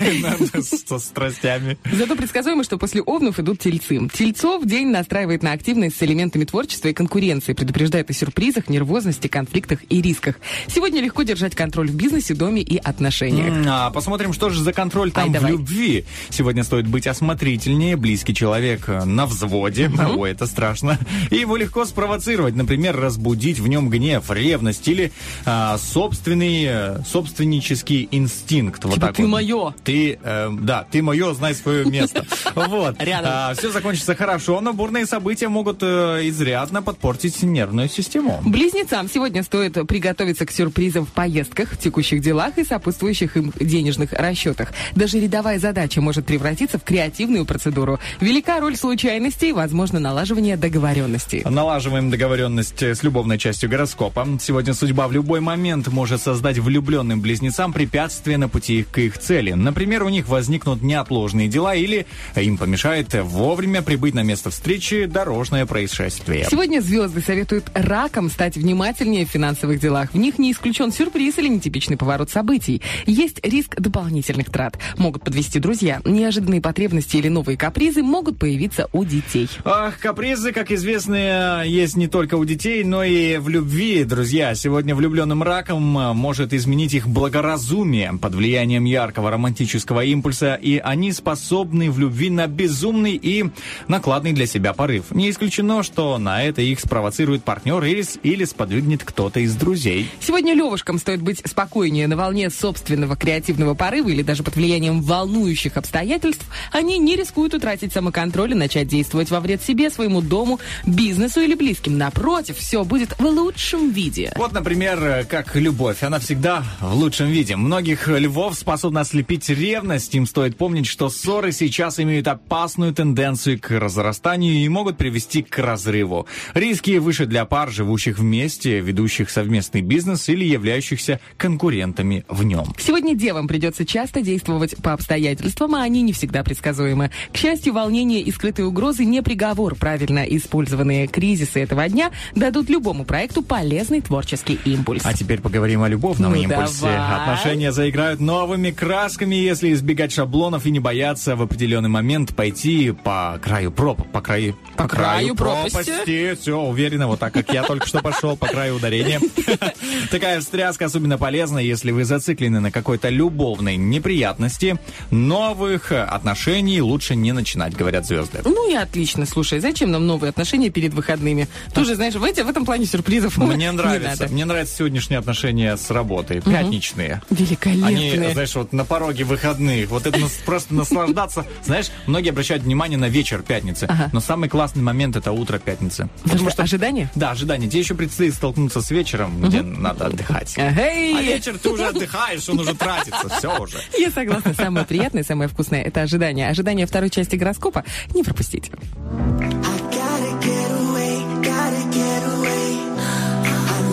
со 0.87 0.99
страстями. 0.99 1.79
Зато 1.93 2.17
предсказуемо, 2.17 2.65
что 2.65 2.79
после 2.79 3.01
овнов 3.03 3.39
идут 3.39 3.61
тельцы. 3.61 4.09
Тельцов 4.13 4.65
день 4.65 4.89
настраивает 4.89 5.43
на 5.43 5.53
активность 5.53 5.97
с 5.97 6.03
элементами 6.03 6.45
творчества 6.45 6.89
и 6.89 6.93
конкуренции, 6.93 7.53
предупреждает 7.53 7.92
о 7.95 8.13
сюрпризах, 8.13 8.69
нервозности, 8.69 9.29
конфликтах 9.29 9.81
и 9.89 10.01
рисках. 10.03 10.37
Сегодня 10.67 11.03
легко 11.03 11.23
держать 11.23 11.55
контроль 11.55 11.89
в 11.89 11.95
бизнесе, 11.95 12.35
доме 12.35 12.63
и 12.63 12.77
отношениях. 12.77 13.67
А 13.69 13.91
Посмотрим, 13.91 14.33
что 14.33 14.51
же 14.51 14.63
за 14.63 14.73
контроль 14.73 15.13
там 15.13 15.25
Ай, 15.25 15.31
в 15.31 15.33
давай. 15.33 15.53
любви. 15.53 16.05
Сегодня 16.31 16.65
стоит 16.65 16.87
быть 16.87 17.07
осмотрительнее, 17.07 17.97
близкий 17.97 18.35
человек 18.35 18.89
э, 18.89 19.05
на 19.05 19.27
взводе, 19.27 19.91
ой, 20.17 20.31
это 20.31 20.47
страшно, 20.47 20.99
и 21.31 21.37
его 21.37 21.57
легко 21.57 21.85
спровоцировать, 21.85 22.55
например, 22.55 22.99
разбудить 22.99 23.59
в 23.59 23.69
нем 23.69 23.91
гнев, 23.91 24.31
ревность 24.31 24.87
или 24.89 25.13
а, 25.45 25.79
собственный, 25.79 26.65
э, 26.67 27.03
собственнический 27.07 28.09
инстинкт. 28.11 28.85
Вот 28.85 28.95
Типа, 28.95 29.07
так 29.09 29.17
«Ты 29.17 29.23
вот. 29.23 29.29
моё». 29.29 29.75
Ты, 29.85 30.19
э, 30.23 30.51
да, 30.61 30.87
ты 30.91 31.03
мое, 31.03 31.35
знай 31.35 31.55
свое 31.55 31.85
место. 31.85 32.25
Вот. 32.55 33.03
Рядом. 33.03 33.55
Все 33.57 33.71
закончится 33.71 34.15
хорошо, 34.15 34.61
но 34.61 34.73
бурные 34.73 35.07
события 35.07 35.49
могут 35.49 35.79
э, 35.83 36.21
изрядно 36.29 36.83
подпортить 36.83 37.43
нервную 37.43 37.82
систему. 37.89 38.41
Близнецам 38.45 39.09
сегодня 39.09 39.43
стоит 39.43 39.75
приготовиться 39.87 40.47
к 40.47 40.51
сюрпризам 40.51 41.07
в 41.07 41.13
поездках, 41.13 41.77
текущих 41.77 42.21
делах 42.21 42.59
и 42.59 42.65
сопутствующих 42.65 43.37
им 43.37 43.53
денежных 43.59 44.13
расчетах. 44.13 44.73
Даже 44.95 45.19
рядовая 45.19 45.59
задача 45.59 46.01
может 46.01 46.27
превратиться 46.27 46.79
в 46.79 46.85
креативную 46.85 47.45
процедуру. 47.45 47.99
Велика 48.21 48.61
роль 48.61 48.77
случайностей 48.77 49.51
и, 49.51 49.53
возможно, 49.53 49.99
налаживание 49.99 50.57
договоренностей. 50.57 51.43
Налаживаем 51.45 52.11
договоренность 52.11 52.83
с 52.83 53.03
любовной 53.03 53.39
частью 53.39 53.69
гороскопа. 53.69 54.27
Сегодня 54.41 54.75
судьба 54.75 55.09
в 55.09 55.13
любой 55.13 55.41
момент 55.41 55.89
может 55.89 56.21
создать 56.23 56.59
влюбленным 56.59 57.21
близнецам 57.21 57.73
препятствия 57.73 58.37
на 58.37 58.49
пути 58.49 58.85
к 58.91 58.99
их 58.99 59.19
цели. 59.19 59.53
Например, 59.53 60.03
у 60.05 60.09
них 60.09 60.29
возникнут 60.29 60.83
неотложные 60.83 61.49
дела 61.49 61.75
или 61.75 62.07
им 62.37 62.57
помешает 62.57 63.15
вовремя 63.15 63.83
прибыть 63.83 64.15
на 64.15 64.23
место 64.23 64.51
встречи 64.51 65.07
дорожное 65.07 65.67
происшествие. 65.67 66.47
Сегодня 66.51 66.81
звезды 66.81 67.21
советуют 67.21 67.71
ракам 67.75 68.31
стать 68.31 68.57
внимательнее 68.57 69.27
в 69.27 69.31
финансовых 69.31 69.81
делах. 69.81 70.13
В 70.13 70.17
них 70.17 70.39
не 70.39 70.53
исключен 70.53 70.93
сюрприз 70.93 71.39
или 71.39 71.49
нетипичный 71.49 71.97
поворот 71.97 72.31
событий. 72.31 72.81
Есть 73.07 73.45
риск 73.45 73.81
дополнительных 73.81 74.51
трат. 74.51 74.79
Могут 74.97 75.25
подвести 75.25 75.59
друзья. 75.59 76.01
Неожиданные 76.05 76.61
потребности 76.61 77.17
или 77.17 77.29
новые 77.29 77.57
капризы 77.57 78.03
могут 78.03 78.39
появиться 78.39 78.89
у 78.93 79.05
детей. 79.05 79.49
Ах, 79.65 79.99
капризы, 79.99 80.53
как 80.53 80.71
известно, 80.71 81.63
есть 81.65 81.97
не 81.97 82.09
только 82.09 82.37
у 82.37 82.45
детей, 82.45 82.85
но 82.85 83.03
и 83.03 83.39
в 83.39 83.49
любви, 83.49 84.05
друзья. 84.05 84.55
Сегодня 84.55 84.95
влюбленным 84.95 85.43
раком 85.43 85.99
а, 85.99 86.13
может 86.13 86.53
изменить 86.53 86.95
их 86.95 87.09
благоразумие 87.09 88.13
под 88.21 88.35
влиянием 88.35 88.85
яркого 88.85 89.31
романтического 89.31 90.05
импульса, 90.05 90.55
и 90.55 90.79
они 90.79 91.13
способны 91.13 91.91
в 91.91 91.99
любви 91.99 92.31
на 92.31 92.47
безумный 92.47 93.17
и 93.17 93.47
накладный 93.89 94.33
для 94.33 94.47
себя 94.47 94.73
порыв. 94.73 95.11
Не 95.11 95.31
исключено, 95.31 95.83
что 95.83 96.19
на 96.19 96.43
это 96.43 96.63
их 96.63 96.79
спровоцирует 96.79 97.43
партнер 97.43 97.62
или, 97.65 98.03
с- 98.03 98.19
или 98.23 98.45
сподвигнет 98.45 99.03
кто-то 99.05 99.41
из 99.41 99.55
друзей. 99.55 100.09
Сегодня 100.21 100.55
левушкам 100.55 100.99
стоит 100.99 101.23
быть 101.23 101.43
спокойнее 101.47 102.07
на 102.09 102.17
волне 102.17 102.51
собственного 102.51 103.17
креативного 103.17 103.75
порыва 103.75 104.09
или 104.09 104.23
даже 104.23 104.43
под 104.43 104.57
влиянием 104.57 105.01
волнующих 105.03 105.77
обстоятельств. 105.77 106.47
Они 106.73 106.99
не 106.99 107.17
рискуют 107.17 107.55
утратить 107.55 107.93
самоконтроль 107.93 108.53
и 108.53 108.55
начать 108.55 108.89
действовать 108.89 109.31
во 109.31 109.41
вред 109.41 109.63
себе, 109.63 109.91
своему 109.91 110.21
дому, 110.23 110.61
бизнесу 110.87 111.41
или 111.41 111.55
близким. 111.55 111.99
Напротив, 111.99 112.57
все 112.59 112.85
будет 112.85 113.19
в 113.19 113.25
лучшем 113.25 113.91
виде. 113.91 114.33
Вот, 114.37 114.53
например, 114.53 115.27
как 115.29 115.55
любовь. 115.57 116.03
Она 116.03 116.19
всегда 116.19 116.65
в 116.81 116.95
лучшем 116.95 117.29
виде. 117.29 117.57
Многих 117.57 118.09
львов 118.09 118.55
способна 118.57 119.01
ослепить 119.01 119.49
ревность. 119.49 120.15
Им 120.15 120.27
стоит 120.27 120.57
помнить, 120.57 120.87
что 120.87 121.09
ссоры 121.09 121.53
сейчас 121.53 122.01
имеют 122.01 122.27
опасную 122.29 122.93
тенденцию 122.95 123.61
к 123.61 123.71
разрастанию 123.71 124.55
и 124.55 124.69
могут 124.69 124.97
привести 124.97 125.43
к 125.43 125.59
разрыву. 125.59 126.27
Риски 126.55 126.99
выше 126.99 127.27
для 127.27 127.45
пар, 127.53 127.71
живущих 127.71 128.19
вместе, 128.19 128.81
ведущих 128.81 129.29
совместный 129.29 129.83
бизнес 129.83 130.27
или 130.31 130.43
являющихся 130.43 131.21
конкурентами 131.37 132.25
в 132.31 132.45
нем. 132.45 132.65
Сегодня 132.79 133.15
девам 133.15 133.47
придется 133.47 133.85
часто 133.85 134.23
действовать 134.23 134.75
по 134.79 134.95
обстоятельствам, 134.95 135.75
а 135.75 135.83
они 135.83 136.01
не 136.01 136.15
всегда 136.15 136.43
предсказуемы. 136.45 137.11
К 137.31 137.37
счастью, 137.37 137.75
волнение 137.75 138.23
и 138.23 138.33
скрытые 138.33 138.65
угрозы 138.65 139.05
не 139.05 139.21
приговор. 139.23 139.75
Правильно 139.75 140.21
использованные 140.21 141.09
кризисы 141.09 141.61
этого 141.61 141.87
дня 141.91 142.11
дадут 142.35 142.71
любому 142.71 143.05
проекту 143.05 143.43
полезный 143.43 144.01
творческий 144.01 144.59
импульс. 144.65 145.03
А 145.05 145.13
теперь 145.13 145.43
поговорим 145.43 145.83
о 145.83 145.91
любовном 145.91 146.33
Ну, 146.33 146.39
импульсе. 146.41 146.81
давай. 146.85 147.21
Отношения 147.21 147.71
заиграют 147.71 148.19
новыми 148.19 148.71
красками, 148.71 149.35
если 149.35 149.75
избегать 149.75 150.11
шаблонов 150.13 150.65
и 150.65 150.71
не 150.71 150.81
бояться 150.81 151.37
в 151.37 151.43
определенный 151.43 151.91
момент 151.91 152.35
пойти 152.35 152.93
по 152.93 153.39
краю 153.43 153.71
проб, 153.73 154.11
по 154.11 154.23
краю, 154.23 154.57
По 154.79 154.89
краю 154.89 155.35
пропасти. 155.35 156.35
Все, 156.41 156.59
уверенно, 156.59 157.09
вот 157.09 157.21
так, 157.21 157.32
как 157.33 157.53
я 157.53 157.63
только 157.65 157.87
что 157.87 158.01
пошел 158.01 158.37
по 158.37 158.47
краю 158.47 158.77
ударения. 158.77 159.21
Такая 160.11 160.41
встряска 160.41 160.87
особенно 160.87 161.19
полезна, 161.19 161.59
если 161.59 161.91
вы 161.91 162.05
зациклены 162.05 162.61
на 162.61 162.71
какой-то 162.71 163.09
любовной 163.09 163.77
неприятности. 163.77 164.79
Новых 165.11 165.93
отношений 165.93 166.81
лучше 166.81 167.15
не 167.17 167.33
начинать, 167.33 167.75
говорят 167.77 168.07
звезды. 168.07 168.41
Ну 168.45 168.71
и 168.71 168.75
отлично, 168.75 169.27
слушай, 169.27 169.61
зачем 169.61 169.91
нам 169.91 170.07
новые 170.07 170.31
отношения 170.31 170.71
перед 170.71 170.95
выходными? 170.95 171.49
Тоже, 171.75 171.95
знаешь, 171.95 172.15
в, 172.15 172.25
эти- 172.25 172.41
в 172.41 172.49
этом 172.49 172.65
плане 172.65 172.87
сюрпризов 172.87 173.37
Мне 173.39 173.57
не 173.57 173.73
нравится, 173.73 174.29
мне 174.29 174.45
нравятся 174.45 174.77
сегодняшние 174.77 175.19
отношения 175.19 175.77
с 175.77 175.91
работой, 175.91 176.41
пятничные. 176.41 177.23
Они, 177.31 177.37
Великолепные. 177.43 178.33
знаешь, 178.33 178.55
вот 178.55 178.73
на 178.73 178.85
пороге 178.85 179.25
выходных, 179.25 179.89
вот 179.89 180.07
это 180.07 180.19
просто 180.45 180.75
наслаждаться. 180.75 181.47
Знаешь, 181.65 181.87
многие 182.07 182.31
обращают 182.31 182.63
внимание 182.65 182.99
на 182.99 183.09
вечер 183.09 183.43
пятницы, 183.43 183.89
но 184.13 184.21
самый 184.21 184.49
классный 184.49 184.83
момент 184.83 185.17
это 185.17 185.33
утро 185.33 185.59
пятницы. 185.59 186.09
Потому 186.25 186.51
что 186.51 186.63
ожидание? 186.63 187.11
Да, 187.23 187.31
ожидание. 187.31 187.71
Тебе 187.71 187.83
еще 187.83 187.95
предстоит 187.95 188.35
столкнуться 188.35 188.81
с 188.81 188.91
вечером, 188.91 189.41
где 189.41 189.63
надо 189.63 190.07
отдыхать. 190.07 190.55
Эй! 190.57 191.17
А 191.17 191.23
вечер 191.23 191.57
ты 191.57 191.69
уже 191.69 191.87
отдыхаешь, 191.87 192.49
он 192.49 192.59
уже 192.59 192.75
тратится, 192.75 193.29
все 193.39 193.63
уже. 193.63 193.79
Я 193.97 194.11
согласна, 194.11 194.53
самое 194.55 194.85
приятное, 194.85 195.23
самое 195.23 195.49
вкусное– 195.49 195.83
это 195.85 196.03
ожидание. 196.03 196.49
Ожидание 196.49 196.85
второй 196.85 197.11
части 197.11 197.37
гороскопа 197.37 197.85
не 198.13 198.25
пропустите. 198.25 198.73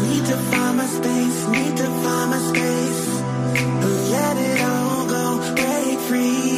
Need 0.09 0.25
to 0.25 0.35
find 0.51 0.77
my 0.77 0.85
space, 0.87 1.47
need 1.49 1.77
to 1.77 1.87
find 2.03 2.29
my 2.31 2.39
space. 2.49 3.03
Let 4.11 4.37
it 4.37 4.61
all 4.61 5.05
go, 5.07 5.23
break 5.55 5.99
free 6.07 6.48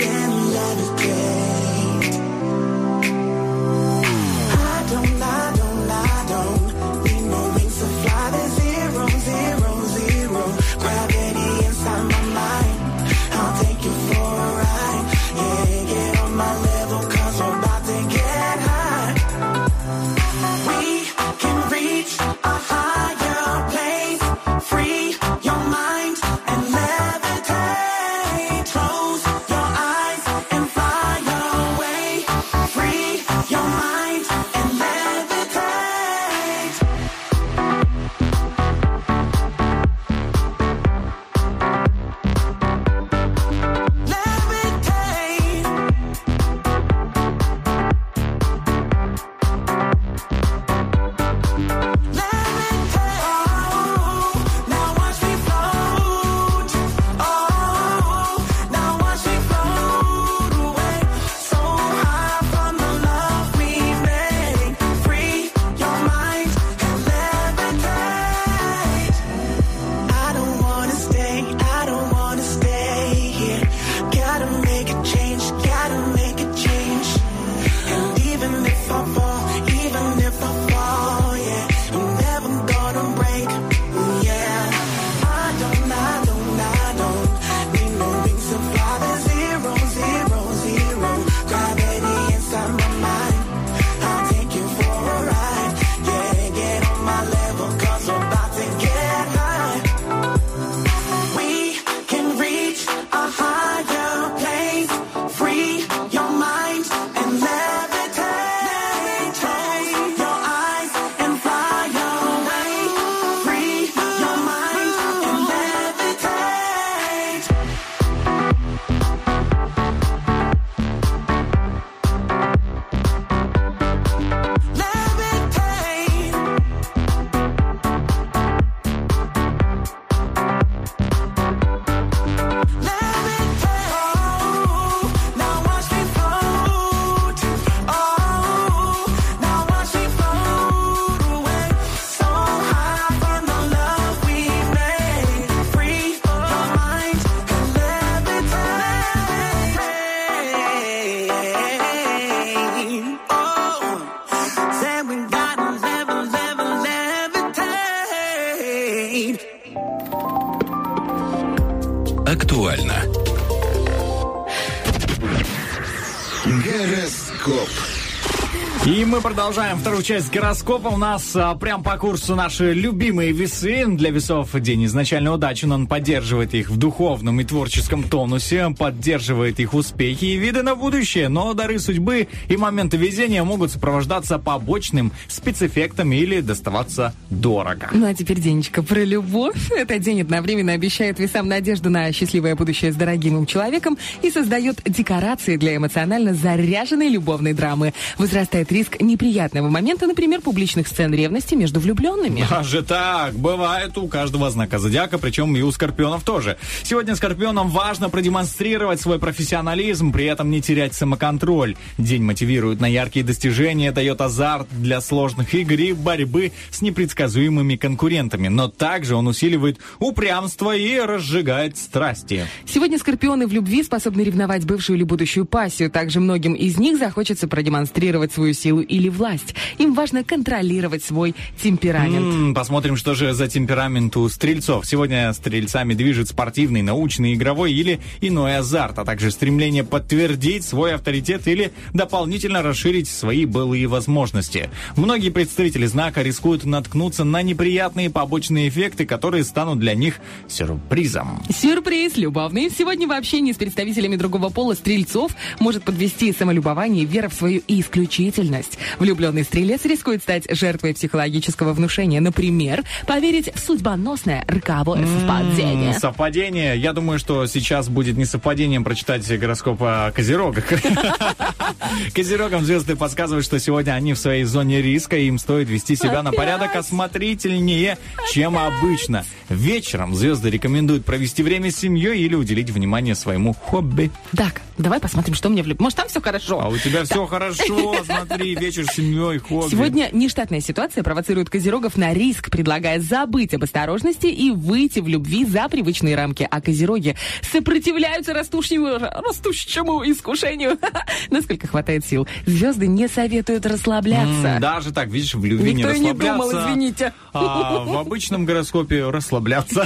продолжаем 169.31 169.77
вторую 169.77 170.03
часть 170.03 170.29
гороскопа. 170.29 170.89
У 170.89 170.97
нас 170.97 171.33
а, 171.37 171.55
прям 171.55 171.83
по 171.83 171.95
курсу 171.95 172.35
наши 172.35 172.73
любимые 172.73 173.31
весы. 173.31 173.85
Для 173.87 174.09
весов 174.09 174.49
день 174.59 174.85
изначально 174.85 175.31
удачен. 175.31 175.71
Он 175.71 175.87
поддерживает 175.87 176.53
их 176.53 176.69
в 176.69 176.75
духовном 176.75 177.39
и 177.39 177.45
творческом 177.45 178.03
тонусе, 178.03 178.75
поддерживает 178.77 179.61
их 179.61 179.73
успехи 179.73 180.25
и 180.25 180.35
виды 180.35 180.63
на 180.63 180.75
будущее. 180.75 181.29
Но 181.29 181.53
дары 181.53 181.79
судьбы 181.79 182.27
и 182.49 182.57
моменты 182.57 182.97
везения 182.97 183.41
могут 183.45 183.71
сопровождаться 183.71 184.37
побочным 184.37 185.13
спецэффектом 185.29 186.11
или 186.11 186.41
доставаться 186.41 187.13
дорого. 187.29 187.87
Ну 187.93 188.07
а 188.07 188.13
теперь, 188.13 188.41
Денечка, 188.41 188.83
про 188.83 189.05
любовь. 189.05 189.71
Этот 189.71 190.01
день 190.01 190.21
одновременно 190.21 190.73
обещает 190.73 191.19
весам 191.19 191.47
надежду 191.47 191.89
на 191.89 192.11
счастливое 192.11 192.57
будущее 192.57 192.91
с 192.91 192.95
дорогим 192.95 193.37
им 193.37 193.45
человеком 193.45 193.97
и 194.23 194.29
создает 194.29 194.81
декорации 194.83 195.55
для 195.55 195.77
эмоционально 195.77 196.33
заряженной 196.33 197.07
любовной 197.07 197.53
драмы. 197.53 197.93
Возрастает 198.17 198.69
риск 198.73 198.97
неприятного 199.21 199.69
момента, 199.69 200.07
например, 200.07 200.41
публичных 200.41 200.87
сцен 200.87 201.13
ревности 201.13 201.53
между 201.53 201.79
влюбленными. 201.79 202.43
Даже 202.49 202.81
так, 202.81 203.35
бывает 203.35 203.95
у 203.97 204.07
каждого 204.07 204.49
знака 204.49 204.79
зодиака, 204.79 205.19
причем 205.19 205.55
и 205.55 205.61
у 205.61 205.71
скорпионов 205.71 206.23
тоже. 206.23 206.57
Сегодня 206.83 207.15
скорпионам 207.15 207.69
важно 207.69 208.09
продемонстрировать 208.09 208.99
свой 208.99 209.19
профессионализм, 209.19 210.11
при 210.11 210.25
этом 210.25 210.49
не 210.49 210.59
терять 210.59 210.95
самоконтроль. 210.95 211.75
День 211.99 212.23
мотивирует 212.23 212.81
на 212.81 212.87
яркие 212.87 213.23
достижения, 213.23 213.91
дает 213.91 214.21
азарт 214.21 214.67
для 214.71 215.01
сложных 215.01 215.53
игр 215.53 215.75
и 215.75 215.93
борьбы 215.93 216.51
с 216.71 216.81
непредсказуемыми 216.81 217.75
конкурентами. 217.75 218.47
Но 218.47 218.69
также 218.69 219.15
он 219.15 219.27
усиливает 219.27 219.77
упрямство 219.99 220.75
и 220.75 220.99
разжигает 220.99 221.77
страсти. 221.77 222.47
Сегодня 222.65 222.97
скорпионы 222.97 223.45
в 223.45 223.53
любви 223.53 223.83
способны 223.83 224.21
ревновать 224.21 224.65
бывшую 224.65 224.97
или 224.97 225.03
будущую 225.03 225.45
пассию. 225.45 225.91
Также 225.91 226.19
многим 226.19 226.53
из 226.53 226.77
них 226.77 226.97
захочется 226.97 227.47
продемонстрировать 227.47 228.33
свою 228.33 228.53
силу 228.53 228.81
или 228.81 229.10
власть. 229.11 229.53
Им 229.77 229.93
важно 229.93 230.23
контролировать 230.23 231.03
свой 231.03 231.35
темперамент. 231.61 232.33
М, 232.33 232.53
Посмотрим, 232.53 232.95
что 232.95 233.13
же 233.15 233.33
за 233.33 233.47
темперамент 233.47 234.15
у 234.17 234.27
стрельцов. 234.29 234.85
Сегодня 234.85 235.31
стрельцами 235.33 235.93
движет 235.93 236.29
спортивный, 236.29 236.81
научный, 236.81 237.33
игровой 237.33 237.73
или 237.73 237.99
иной 238.21 238.57
азарт, 238.57 238.99
а 238.99 239.05
также 239.05 239.31
стремление 239.31 239.83
подтвердить 239.83 240.63
свой 240.63 240.95
авторитет 240.95 241.47
или 241.47 241.71
дополнительно 241.93 242.61
расширить 242.61 243.07
свои 243.07 243.45
былые 243.45 243.87
возможности. 243.87 244.69
Многие 244.95 245.29
представители 245.29 245.85
знака 245.85 246.21
рискуют 246.21 246.65
наткнуться 246.65 247.23
на 247.23 247.41
неприятные 247.41 248.09
побочные 248.09 248.69
эффекты, 248.69 249.05
которые 249.05 249.43
станут 249.43 249.79
для 249.79 249.93
них 249.95 250.15
сюрпризом. 250.47 251.41
Сюрприз 251.53 252.17
любовный. 252.17 252.69
Сегодня 252.69 253.07
в 253.07 253.11
общении 253.11 253.51
с 253.51 253.57
представителями 253.57 254.15
другого 254.15 254.49
пола 254.49 254.73
стрельцов 254.75 255.31
может 255.59 255.83
подвести 255.83 256.31
самолюбование 256.33 257.03
и 257.03 257.05
вера 257.05 257.29
в 257.29 257.33
свою 257.33 257.61
исключительность. 257.67 258.77
Влюбленный 259.01 259.43
стрелец 259.43 259.83
рискует 259.85 260.21
стать 260.21 260.45
жертвой 260.55 260.93
психологического 260.93 261.73
внушения. 261.73 262.21
Например, 262.21 262.83
поверить 263.07 263.51
в 263.51 263.57
судьбоносное 263.57 264.45
роковое 264.47 265.07
совпадение. 265.07 265.95
Совпадение. 265.95 266.77
Я 266.77 266.93
думаю, 266.93 267.17
что 267.17 267.47
сейчас 267.47 267.89
будет 267.89 268.15
не 268.15 268.25
совпадением 268.25 268.83
прочитать 268.83 269.27
гороскоп 269.39 269.81
о 269.81 270.11
Козерогах. 270.11 270.65
Козерогам 272.13 272.63
звезды 272.63 272.95
подсказывают, 272.95 273.43
что 273.43 273.59
сегодня 273.59 273.93
они 273.93 274.13
в 274.13 274.19
своей 274.19 274.43
зоне 274.43 274.83
риска, 274.83 275.17
и 275.17 275.25
им 275.25 275.39
стоит 275.39 275.67
вести 275.67 275.95
себя 275.95 276.21
на 276.21 276.31
порядок 276.31 276.75
осмотрительнее, 276.75 277.97
чем 278.31 278.55
обычно. 278.55 279.25
Вечером 279.49 280.13
звезды 280.13 280.51
рекомендуют 280.51 281.05
провести 281.05 281.41
время 281.41 281.71
с 281.71 281.77
семьей 281.77 282.19
или 282.21 282.35
уделить 282.35 282.69
внимание 282.69 283.15
своему 283.15 283.53
хобби. 283.53 284.11
Так, 284.37 284.61
давай 284.77 284.99
посмотрим, 284.99 285.33
что 285.33 285.49
мне 285.49 285.63
влюб... 285.63 285.79
Может, 285.79 285.97
там 285.97 286.07
все 286.07 286.21
хорошо? 286.21 286.61
А 286.61 286.69
у 286.69 286.77
тебя 286.77 287.03
все 287.03 287.25
хорошо, 287.25 287.95
смотри, 288.05 288.55
вечер 288.55 288.85
семьей, 288.91 289.39
хобби. 289.39 289.69
Сегодня 289.69 290.09
нештатная 290.11 290.61
ситуация 290.61 291.03
провоцирует 291.03 291.49
козерогов 291.49 291.97
на 291.97 292.13
риск, 292.13 292.49
предлагая 292.49 292.99
забыть 292.99 293.53
об 293.53 293.63
осторожности 293.63 294.27
и 294.27 294.51
выйти 294.51 294.99
в 294.99 295.07
любви 295.07 295.45
за 295.45 295.67
привычные 295.69 296.15
рамки. 296.15 296.47
А 296.49 296.61
козероги 296.61 297.15
сопротивляются 297.41 298.33
растущему, 298.33 298.97
растущему 298.99 300.03
искушению. 300.09 300.77
Насколько 301.29 301.67
хватает 301.67 302.05
сил. 302.05 302.27
Звезды 302.45 302.87
не 302.87 303.07
советуют 303.07 303.65
расслабляться. 303.65 304.57
Даже 304.59 304.91
так, 304.91 305.09
видишь, 305.09 305.33
в 305.33 305.43
любви 305.43 305.73
Никто 305.73 305.91
и 305.91 305.99
не 305.99 306.05
не 306.07 306.13
думал, 306.13 306.45
расслабляться. 306.47 306.69
извините. 306.71 307.13
А 307.33 307.83
в 307.83 307.97
обычном 307.97 308.45
гороскопе 308.45 309.09
расслабляться. 309.09 309.85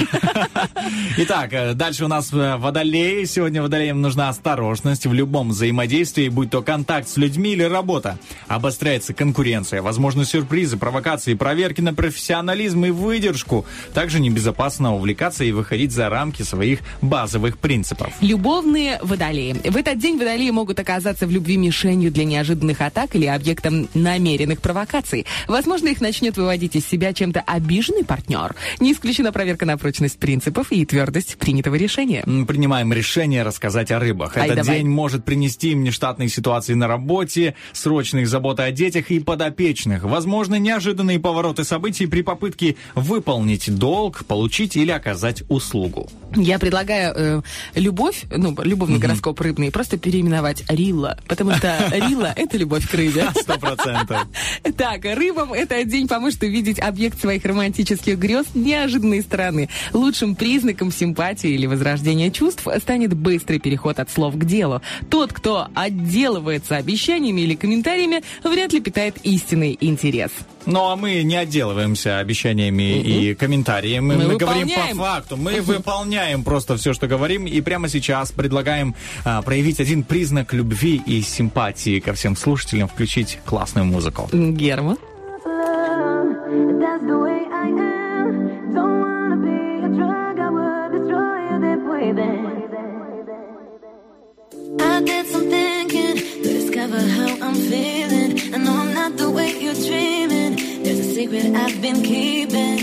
Итак, 1.18 1.52
э, 1.52 1.74
дальше 1.74 2.04
у 2.04 2.08
нас 2.08 2.32
э, 2.32 2.56
водолеи. 2.56 3.24
Сегодня 3.24 3.62
водолеям 3.62 4.00
нужна 4.00 4.28
осторожность 4.28 5.06
в 5.06 5.12
любом 5.12 5.50
взаимодействии, 5.50 6.28
будь 6.28 6.50
то 6.50 6.62
контакт 6.62 7.08
с 7.08 7.16
людьми 7.16 7.52
или 7.52 7.62
работа. 7.62 8.18
Обостряется 8.96 9.12
конкуренция, 9.12 9.82
возможны 9.82 10.24
сюрпризы, 10.24 10.78
провокации, 10.78 11.34
проверки 11.34 11.82
на 11.82 11.92
профессионализм 11.92 12.86
и 12.86 12.90
выдержку. 12.90 13.66
Также 13.92 14.20
небезопасно 14.20 14.94
увлекаться 14.94 15.44
и 15.44 15.52
выходить 15.52 15.92
за 15.92 16.08
рамки 16.08 16.42
своих 16.42 16.78
базовых 17.02 17.58
принципов. 17.58 18.14
Любовные 18.22 18.98
водолеи. 19.02 19.52
В 19.52 19.76
этот 19.76 19.98
день 19.98 20.16
водолеи 20.18 20.48
могут 20.48 20.80
оказаться 20.80 21.26
в 21.26 21.30
любви 21.30 21.58
мишенью 21.58 22.10
для 22.10 22.24
неожиданных 22.24 22.80
атак 22.80 23.14
или 23.16 23.26
объектом 23.26 23.86
намеренных 23.92 24.62
провокаций. 24.62 25.26
Возможно, 25.46 25.88
их 25.88 26.00
начнет 26.00 26.38
выводить 26.38 26.74
из 26.74 26.86
себя 26.86 27.12
чем-то 27.12 27.40
обиженный 27.40 28.04
партнер. 28.04 28.54
Не 28.80 28.92
исключена 28.92 29.30
проверка 29.30 29.66
на 29.66 29.76
прочность 29.76 30.18
принципов 30.18 30.72
и 30.72 30.86
твердость 30.86 31.36
принятого 31.36 31.74
решения. 31.74 32.22
Принимаем 32.48 32.94
решение 32.94 33.42
рассказать 33.42 33.90
о 33.90 33.98
рыбах. 33.98 34.38
Ай, 34.38 34.46
Этот 34.46 34.64
давай. 34.64 34.78
день 34.78 34.88
может 34.88 35.26
принести 35.26 35.72
им 35.72 35.84
нештатные 35.84 36.30
ситуации 36.30 36.72
на 36.72 36.88
работе, 36.88 37.54
срочные 37.74 38.24
заботы 38.24 38.62
о 38.62 38.70
детях 38.86 39.10
и 39.10 39.18
подопечных. 39.18 40.04
Возможно, 40.04 40.56
неожиданные 40.56 41.18
повороты 41.18 41.64
событий 41.64 42.06
при 42.06 42.22
попытке 42.22 42.76
выполнить 42.94 43.74
долг, 43.74 44.24
получить 44.26 44.76
или 44.76 44.92
оказать 44.92 45.42
услугу. 45.48 46.08
Я 46.36 46.58
предлагаю 46.58 47.14
э, 47.16 47.42
любовь, 47.74 48.24
ну, 48.30 48.54
любовный 48.62 48.98
гороскоп 48.98 49.40
рыбный, 49.40 49.72
просто 49.72 49.96
переименовать 49.96 50.64
Рилла, 50.68 51.18
потому 51.26 51.52
что 51.54 51.76
Рилла— 51.92 52.32
это 52.36 52.56
любовь 52.56 52.88
к 52.88 52.94
рыбе. 52.94 53.28
Сто 53.40 53.58
процентов. 53.58 54.26
Так, 54.76 55.04
рыбам 55.04 55.52
этот 55.52 55.88
день 55.88 56.06
поможет 56.06 56.42
увидеть 56.42 56.78
объект 56.78 57.20
своих 57.20 57.44
романтических 57.44 58.18
грез 58.18 58.46
неожиданной 58.54 59.22
стороны. 59.22 59.68
Лучшим 59.92 60.34
признаком 60.34 60.92
симпатии 60.92 61.50
или 61.50 61.66
возрождения 61.66 62.30
чувств 62.30 62.66
станет 62.80 63.14
быстрый 63.14 63.58
переход 63.58 63.98
от 63.98 64.10
слов 64.10 64.36
к 64.36 64.44
делу. 64.44 64.82
Тот, 65.08 65.32
кто 65.32 65.68
отделывается 65.74 66.76
обещаниями 66.76 67.42
или 67.42 67.54
комментариями, 67.54 68.22
вряд 68.44 68.72
ли 68.72 68.75
питает 68.80 69.16
истинный 69.22 69.76
интерес. 69.80 70.30
Ну, 70.66 70.90
а 70.90 70.96
мы 70.96 71.22
не 71.22 71.36
отделываемся 71.36 72.18
обещаниями 72.18 73.00
и 73.00 73.34
комментариями. 73.34 74.16
Мы 74.16 74.26
Мы, 74.28 74.36
говорим 74.36 74.68
по 74.68 74.94
факту. 74.96 75.36
Мы 75.36 75.60
выполняем 75.60 76.42
просто 76.42 76.76
все, 76.76 76.92
что 76.92 77.06
говорим. 77.06 77.46
И 77.46 77.60
прямо 77.60 77.88
сейчас 77.88 78.32
предлагаем 78.32 78.94
а, 79.24 79.42
проявить 79.42 79.80
один 79.80 80.02
признак 80.02 80.52
любви 80.52 81.00
и 81.06 81.22
симпатии 81.22 82.00
ко 82.00 82.14
всем 82.14 82.36
слушателям, 82.36 82.88
включить 82.88 83.38
классную 83.44 83.86
музыку. 83.86 84.28
Герман. 84.32 84.98
I 94.78 95.02
did 95.02 95.26
some 95.26 95.50
thinking 95.50 96.15
discover 96.86 97.08
how 97.08 97.46
I'm 97.46 97.54
feeling. 97.54 98.54
I 98.54 98.58
know 98.58 98.72
I'm 98.72 98.94
not 98.94 99.16
the 99.16 99.30
way 99.30 99.58
you're 99.60 99.74
dreaming. 99.74 100.82
There's 100.82 101.00
a 101.00 101.14
secret 101.14 101.46
I've 101.54 101.80
been 101.82 102.02
keeping. 102.02 102.78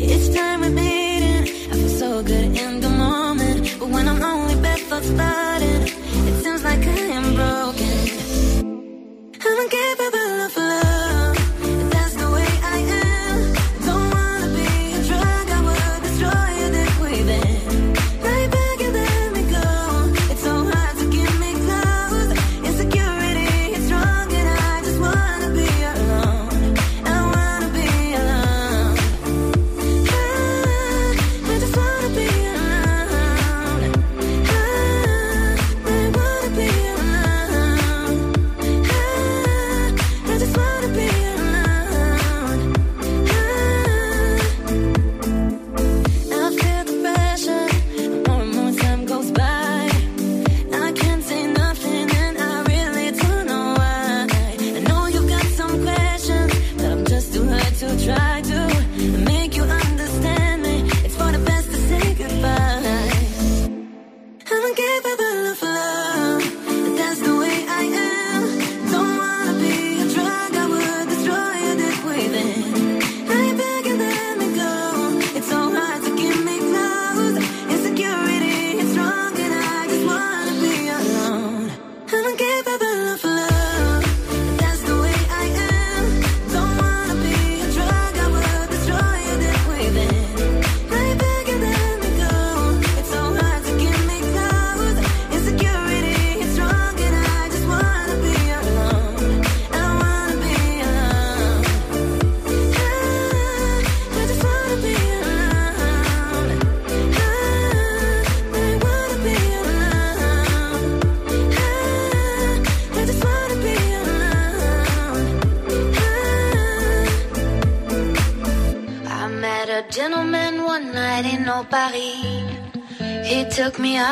Each 0.00 0.34
time 0.34 0.60
we're 0.60 0.70
meeting, 0.70 1.42
I 1.42 1.74
feel 1.74 1.88
so 1.88 2.22
good 2.22 2.56
in 2.56 2.80
the 2.80 2.90
moment. 2.90 3.76
But 3.78 3.88
when 3.88 4.08
I'm 4.08 4.22
only 4.22 4.54
bad 4.56 4.78
thoughts 4.80 5.08
starting, 5.08 5.82
it 6.28 6.42
seems 6.42 6.62
like 6.64 6.80
I 6.80 7.00
am 7.18 7.34
broken. 7.34 7.96
I'm 9.46 9.58
incapable 9.64 10.40
of 10.46 10.56
love. 10.56 11.03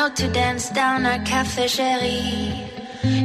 Out 0.03 0.17
to 0.17 0.27
dance 0.33 0.69
down 0.69 1.05
at 1.05 1.25
Cafe 1.25 1.65
Cherie. 1.67 2.67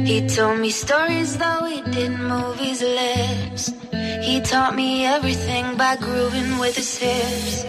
He 0.09 0.17
told 0.27 0.59
me 0.59 0.69
stories 0.69 1.37
though 1.37 1.65
he 1.65 1.81
didn't 1.81 2.23
move 2.23 2.57
his 2.57 2.81
lips. 2.81 3.73
He 4.27 4.39
taught 4.39 4.75
me 4.75 5.05
everything 5.05 5.65
by 5.75 5.97
grooving 5.97 6.57
with 6.57 6.75
his 6.77 6.97
hips. 6.97 7.63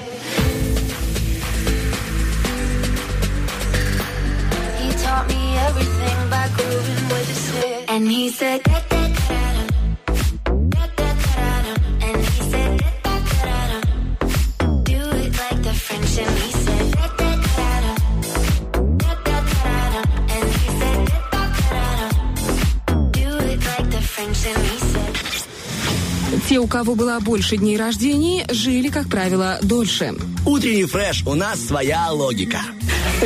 He 4.81 4.88
taught 5.05 5.27
me 5.35 5.42
everything 5.68 6.18
by 6.35 6.46
grooving 6.57 7.05
with 7.12 7.27
his 7.35 7.44
hips. 7.57 7.92
And 7.92 8.05
he 8.09 8.31
said, 8.31 8.69
у 26.61 26.66
кого 26.66 26.94
было 26.94 27.18
больше 27.20 27.57
дней 27.57 27.77
рождений, 27.77 28.44
жили, 28.51 28.88
как 28.88 29.09
правило, 29.09 29.59
дольше. 29.62 30.14
Утренний 30.46 30.85
фреш, 30.85 31.25
у 31.27 31.35
нас 31.35 31.61
своя 31.61 32.11
логика. 32.11 32.61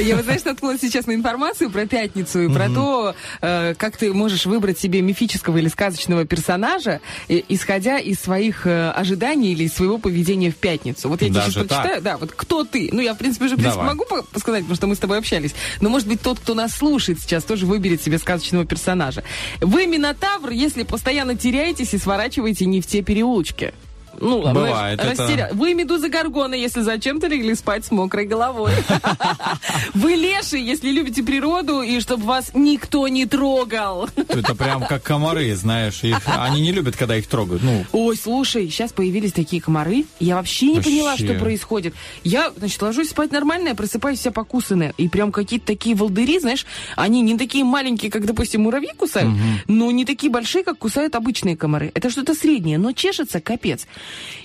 Я, 0.00 0.16
вот, 0.16 0.24
знаешь, 0.24 0.44
наткнулась 0.44 0.80
сейчас 0.80 1.06
на 1.06 1.14
информацию 1.14 1.70
про 1.70 1.86
пятницу 1.86 2.42
и 2.42 2.52
про 2.52 2.68
то, 2.68 3.14
э, 3.40 3.74
как 3.76 3.96
ты 3.96 4.12
можешь 4.12 4.46
выбрать 4.46 4.78
себе 4.78 5.02
мифического 5.02 5.58
или 5.58 5.68
сказочного 5.68 6.24
персонажа, 6.24 7.00
э, 7.28 7.42
исходя 7.48 7.98
из 7.98 8.18
своих 8.18 8.66
э, 8.66 8.90
ожиданий 8.90 9.52
или 9.52 9.64
из 9.64 9.74
своего 9.74 9.98
поведения 9.98 10.50
в 10.50 10.56
пятницу. 10.56 11.08
Вот 11.08 11.22
я 11.22 11.28
тебе 11.28 11.40
сейчас 11.42 11.54
прочитаю. 11.54 12.02
Да, 12.02 12.16
вот 12.16 12.32
кто 12.32 12.64
ты? 12.64 12.88
Ну, 12.92 13.00
я, 13.00 13.14
в 13.14 13.18
принципе, 13.18 13.46
уже 13.46 13.54
в 13.54 13.58
принципе, 13.58 13.82
Давай. 13.82 13.94
могу 13.94 14.04
сказать, 14.36 14.62
потому 14.62 14.76
что 14.76 14.86
мы 14.86 14.94
с 14.96 14.98
тобой 14.98 15.18
общались. 15.18 15.54
Но, 15.80 15.88
может 15.90 16.08
быть, 16.08 16.20
тот, 16.20 16.38
кто 16.40 16.54
нас 16.54 16.74
слушает 16.74 17.20
сейчас, 17.20 17.44
тоже 17.44 17.66
выберет 17.66 18.02
себе 18.02 18.18
сказочного 18.18 18.64
персонажа. 18.64 19.22
Вы 19.60 19.86
Минотавр, 19.86 20.50
если 20.50 20.82
постоянно 20.82 21.36
теряетесь 21.36 21.94
и 21.94 21.98
сворачиваете 21.98 22.66
не 22.66 22.80
в 22.80 22.86
те 22.86 23.02
переулочки. 23.02 23.72
Ну, 24.20 24.42
Бывает, 24.52 25.00
знаешь, 25.00 25.18
это- 25.18 25.22
растеря- 25.24 25.48
Вы 25.52 25.74
медуза 25.74 26.08
Гаргона, 26.08 26.54
если 26.54 26.80
зачем-то 26.82 27.26
легли 27.26 27.54
спать 27.54 27.84
с 27.84 27.90
мокрой 27.90 28.26
головой. 28.26 28.72
Вы 29.94 30.14
леши, 30.14 30.56
если 30.58 30.90
любите 30.90 31.22
природу 31.22 31.82
и 31.82 32.00
чтобы 32.00 32.24
вас 32.24 32.50
никто 32.54 33.06
не 33.08 33.26
трогал. 33.26 34.08
Это 34.16 34.54
прям 34.54 34.84
как 34.86 35.02
комары, 35.02 35.54
знаешь. 35.56 36.02
Их, 36.02 36.18
они 36.26 36.60
не 36.60 36.72
любят, 36.72 36.96
когда 36.96 37.16
их 37.16 37.26
трогают. 37.26 37.62
Ну, 37.62 37.84
Ой, 37.92 38.16
слушай, 38.16 38.68
сейчас 38.68 38.92
появились 38.92 39.32
такие 39.32 39.60
комары. 39.62 40.04
Я 40.20 40.36
вообще 40.36 40.66
не 40.66 40.80
поняла, 40.80 41.16
что 41.16 41.34
происходит. 41.34 41.94
Я, 42.22 42.52
значит, 42.56 42.80
ложусь 42.82 43.10
спать 43.10 43.32
нормально, 43.32 43.68
я 43.68 43.74
просыпаюсь 43.74 44.18
вся 44.18 44.30
покусанная. 44.30 44.94
И 44.96 45.08
прям 45.08 45.32
какие-то 45.32 45.66
такие 45.66 45.94
волдыри, 45.96 46.38
знаешь, 46.38 46.66
они 46.96 47.20
не 47.22 47.36
такие 47.38 47.64
маленькие, 47.64 48.10
как, 48.10 48.26
допустим, 48.26 48.62
муравьи 48.62 48.90
кусают, 48.96 49.32
но 49.68 49.90
не 49.90 50.04
такие 50.04 50.30
большие, 50.30 50.64
как 50.64 50.78
кусают 50.78 51.14
обычные 51.14 51.56
комары. 51.56 51.90
Это 51.94 52.10
что-то 52.10 52.34
среднее, 52.34 52.78
но 52.78 52.92
чешется 52.92 53.40
капец. 53.40 53.86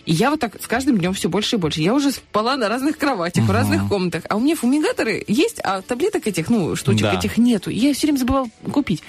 И 0.05 0.13
я 0.13 0.31
вот 0.31 0.39
так 0.39 0.61
с 0.61 0.67
каждым 0.67 0.97
днем 0.97 1.13
все 1.13 1.29
больше 1.29 1.55
и 1.55 1.59
больше. 1.59 1.81
Я 1.81 1.93
уже 1.93 2.11
спала 2.11 2.57
на 2.57 2.67
разных 2.69 2.97
кроватях, 2.97 3.45
в 3.45 3.51
разных 3.51 3.87
комнатах. 3.87 4.23
А 4.29 4.35
у 4.35 4.39
меня 4.39 4.55
фумигаторы 4.55 5.23
есть, 5.27 5.59
а 5.63 5.81
таблеток 5.81 6.27
этих, 6.27 6.49
ну, 6.49 6.75
штучек 6.75 7.03
Да. 7.03 7.13
этих 7.13 7.37
нету. 7.37 7.69
Я 7.69 7.93
все 7.93 8.07
время 8.07 8.17
забывала 8.17 8.47
купить. 8.71 9.03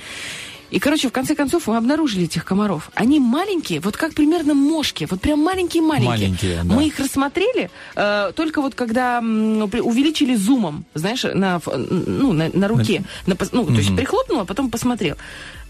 И, 0.70 0.78
короче, 0.78 1.08
в 1.08 1.12
конце 1.12 1.34
концов 1.34 1.66
мы 1.66 1.76
обнаружили 1.76 2.24
этих 2.24 2.44
комаров. 2.44 2.90
Они 2.94 3.18
маленькие, 3.18 3.80
вот 3.80 3.96
как 3.96 4.14
примерно 4.14 4.54
мошки, 4.54 5.06
вот 5.10 5.20
прям 5.20 5.40
маленькие-маленькие. 5.40 6.08
Маленькие, 6.08 6.56
да. 6.62 6.74
Мы 6.74 6.86
их 6.86 6.98
рассмотрели 7.00 7.70
э, 7.96 8.32
только 8.36 8.62
вот 8.62 8.76
когда 8.76 9.18
м, 9.18 9.62
увеличили 9.62 10.36
зумом, 10.36 10.84
знаешь, 10.94 11.24
на, 11.24 11.60
ну, 11.66 12.32
на, 12.32 12.50
на 12.52 12.68
руке. 12.68 13.02
На 13.26 13.36
ну, 13.52 13.66
то 13.66 13.72
есть 13.72 13.96
прихлопнула, 13.96 14.44
потом 14.44 14.70
посмотрел. 14.70 15.16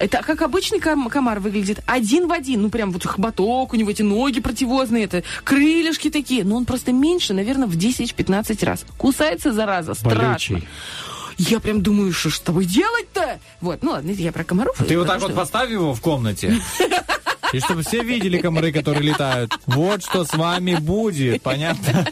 Это 0.00 0.22
как 0.22 0.40
обычный 0.40 0.80
ком- 0.80 1.10
комар 1.10 1.40
выглядит, 1.40 1.80
один 1.86 2.26
в 2.26 2.32
один. 2.32 2.62
Ну, 2.62 2.70
прям 2.70 2.90
вот 2.90 3.04
хоботок, 3.04 3.74
у 3.74 3.76
него 3.76 3.90
эти 3.90 4.00
ноги 4.00 4.40
противозные, 4.40 5.04
это 5.04 5.22
крылышки 5.44 6.08
такие. 6.08 6.42
Но 6.42 6.56
он 6.56 6.64
просто 6.64 6.90
меньше, 6.92 7.34
наверное, 7.34 7.68
в 7.68 7.76
10-15 7.76 8.64
раз. 8.64 8.86
Кусается, 8.96 9.52
зараза, 9.52 9.92
страшно. 9.94 10.24
Болючий. 10.56 10.68
Я 11.36 11.60
прям 11.60 11.82
думаю, 11.82 12.12
что 12.12 12.30
ж 12.30 12.36
с 12.36 12.40
тобой 12.40 12.64
делать-то? 12.64 13.38
Вот, 13.60 13.82
ну 13.82 13.92
ладно, 13.92 14.10
я 14.10 14.32
про 14.32 14.42
комаров. 14.44 14.76
ты 14.86 14.98
вот 14.98 15.06
так 15.06 15.20
вот 15.20 15.34
поставь 15.34 15.70
его 15.70 15.94
в 15.94 16.00
комнате. 16.00 16.58
И 17.52 17.60
чтобы 17.60 17.82
все 17.82 18.02
видели 18.02 18.38
комары, 18.38 18.72
которые 18.72 19.02
летают. 19.02 19.52
Вот 19.66 20.02
что 20.04 20.24
с 20.24 20.32
вами 20.34 20.76
будет, 20.76 21.42
понятно? 21.42 22.06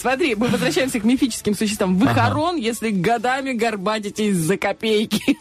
Смотри, 0.00 0.34
мы 0.34 0.48
возвращаемся 0.48 1.00
к 1.00 1.04
мифическим 1.04 1.54
существам. 1.54 1.98
Вы 1.98 2.08
хорон, 2.08 2.56
если 2.56 2.90
годами 2.90 3.52
горбатитесь 3.52 4.36
за 4.36 4.56
копейки. 4.56 5.36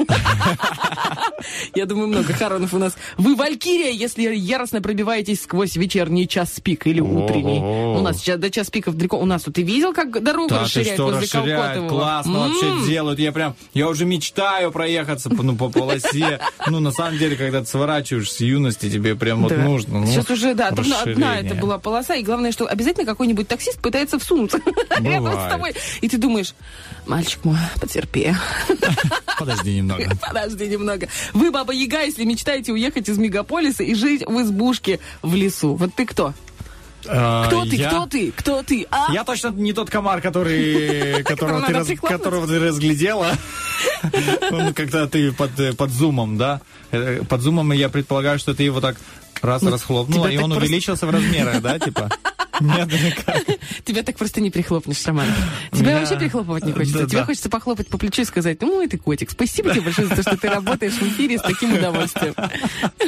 Я 1.75 1.85
думаю, 1.85 2.07
много 2.07 2.33
хоронов 2.33 2.73
у 2.73 2.77
нас. 2.77 2.95
Вы 3.17 3.35
валькирия, 3.35 3.91
если 3.91 4.33
яростно 4.33 4.81
пробиваетесь 4.81 5.41
сквозь 5.43 5.75
вечерний 5.75 6.27
час 6.27 6.59
пик 6.61 6.87
или 6.87 6.99
утренний. 6.99 7.59
У 7.59 8.01
нас 8.01 8.19
сейчас 8.19 8.39
до 8.39 8.49
час 8.49 8.69
пиков 8.69 8.95
далеко. 8.95 9.17
У 9.17 9.25
нас 9.25 9.43
тут 9.43 9.55
ты 9.55 9.61
видел, 9.63 9.93
как 9.93 10.23
дорогу 10.23 10.55
расширяют 10.55 10.99
возле 10.99 11.27
Колкотового? 11.27 11.89
классно 11.89 12.39
вообще 12.39 12.65
М, 12.65 12.85
делают. 12.87 13.19
Я 13.19 13.31
прям, 13.31 13.55
я 13.73 13.87
уже 13.87 14.05
мечтаю 14.05 14.71
проехаться 14.71 15.29
по, 15.29 15.43
ну, 15.43 15.55
по 15.55 15.69
полосе. 15.69 16.39
Ну, 16.67 16.79
на 16.79 16.91
самом 16.91 17.17
деле, 17.17 17.35
когда 17.35 17.61
ты 17.61 17.67
сворачиваешь 17.67 18.31
с 18.31 18.39
юности, 18.43 18.89
тебе 18.89 19.15
прям 19.15 19.41
вот 19.43 19.49
Да. 19.49 19.63
нужно. 19.63 19.99
ну, 20.01 20.08
Сейчас 20.08 20.29
уже, 20.29 20.53
да, 20.53 20.71
там 20.71 20.86
одна 20.93 21.39
это 21.39 21.56
была 21.56 21.77
полоса, 21.77 22.15
и 22.15 22.23
главное, 22.23 22.51
что 22.51 22.65
обязательно 22.65 23.06
какой-нибудь 23.06 23.47
таксист 23.47 23.79
пытается 23.82 24.19
всунуться 24.19 24.60
рядом 24.99 25.34
с 25.34 25.49
тобой. 25.49 25.73
И 26.01 26.10
ты 26.10 26.17
думаешь, 26.17 26.53
мальчик 27.08 27.43
мой, 27.43 27.58
потерпи. 27.79 28.34
Подожди 29.39 29.77
немного. 29.77 30.06
Подожди 30.21 30.67
немного. 30.67 31.08
Вы, 31.34 31.51
Баба 31.51 31.73
Яга, 31.73 32.03
если 32.03 32.23
мечтаете 32.23 32.71
уехать 32.71 33.10
из 33.10 33.17
мегаполиса 33.17 33.84
и 33.84 33.93
жить 33.95 34.23
в 34.25 34.41
избушке 34.41 34.99
в 35.21 35.36
лесу. 35.36 35.76
Вот 35.76 35.93
ты 35.95 36.05
кто? 36.05 36.34
А, 37.08 37.47
Кто 37.47 37.66
ты? 37.66 37.76
я- 37.76 37.89
Кто 37.89 38.06
ты? 38.08 38.32
Кто 38.32 38.64
ты? 38.64 38.88
А? 38.91 39.12
Я 39.12 39.24
точно 39.24 39.49
не 39.49 39.74
тот 39.74 39.89
комар, 39.89 40.22
который, 40.22 41.24
которого, 41.26 41.62
ты 41.66 41.74
раз- 41.74 41.88
которого 41.99 42.47
ты 42.47 42.60
разглядела. 42.60 43.32
Ну, 44.51 44.74
когда 44.74 45.08
ты 45.08 45.32
под, 45.32 45.60
э, 45.60 45.74
под 45.74 45.89
зумом, 45.89 46.38
да? 46.38 46.62
Э, 46.91 47.22
Под 47.28 47.41
зумом 47.41 47.72
я 47.72 47.89
предполагаю, 47.89 48.38
что 48.39 48.54
ты 48.54 48.64
его 48.64 48.80
так 48.82 48.95
раз 49.41 49.64
расхлопнула, 49.64 50.26
Ну, 50.26 50.30
тебя 50.32 50.39
и 50.41 50.43
он 50.43 50.51
увеличился 50.51 51.06
в 51.08 51.10
размерах, 51.10 51.62
да, 51.62 51.80
типа? 51.80 52.10
Нет, 52.60 52.88
никак. 52.91 53.43
Тебя 53.86 54.04
так 54.04 54.18
просто 54.18 54.41
не 54.41 54.49
прихлопнешь, 54.51 55.06
Роман. 55.06 55.28
Тебя 55.72 55.88
Меня- 55.91 55.99
вообще 55.99 56.18
прихлопывать 56.18 56.66
не 56.66 56.72
хочется. 56.72 56.99
Да, 56.99 57.06
Тебе 57.08 57.20
да. 57.20 57.26
хочется 57.26 57.49
похлопать 57.49 57.88
по 57.88 57.97
плечу 57.97 58.22
и 58.22 58.26
сказать, 58.26 58.62
ну, 58.62 58.76
мой 58.76 58.88
ты 58.88 58.97
котик, 58.97 59.32
спасибо 59.32 59.72
тебе 59.72 59.82
большое 59.82 60.08
за 60.08 60.16
то, 60.16 60.22
что 60.22 60.38
ты 60.38 60.49
работаешь 60.49 60.93
в 60.93 61.01
эфире 61.04 61.38
с 61.38 61.41
таким 61.41 61.74
удовольствием. 61.74 62.34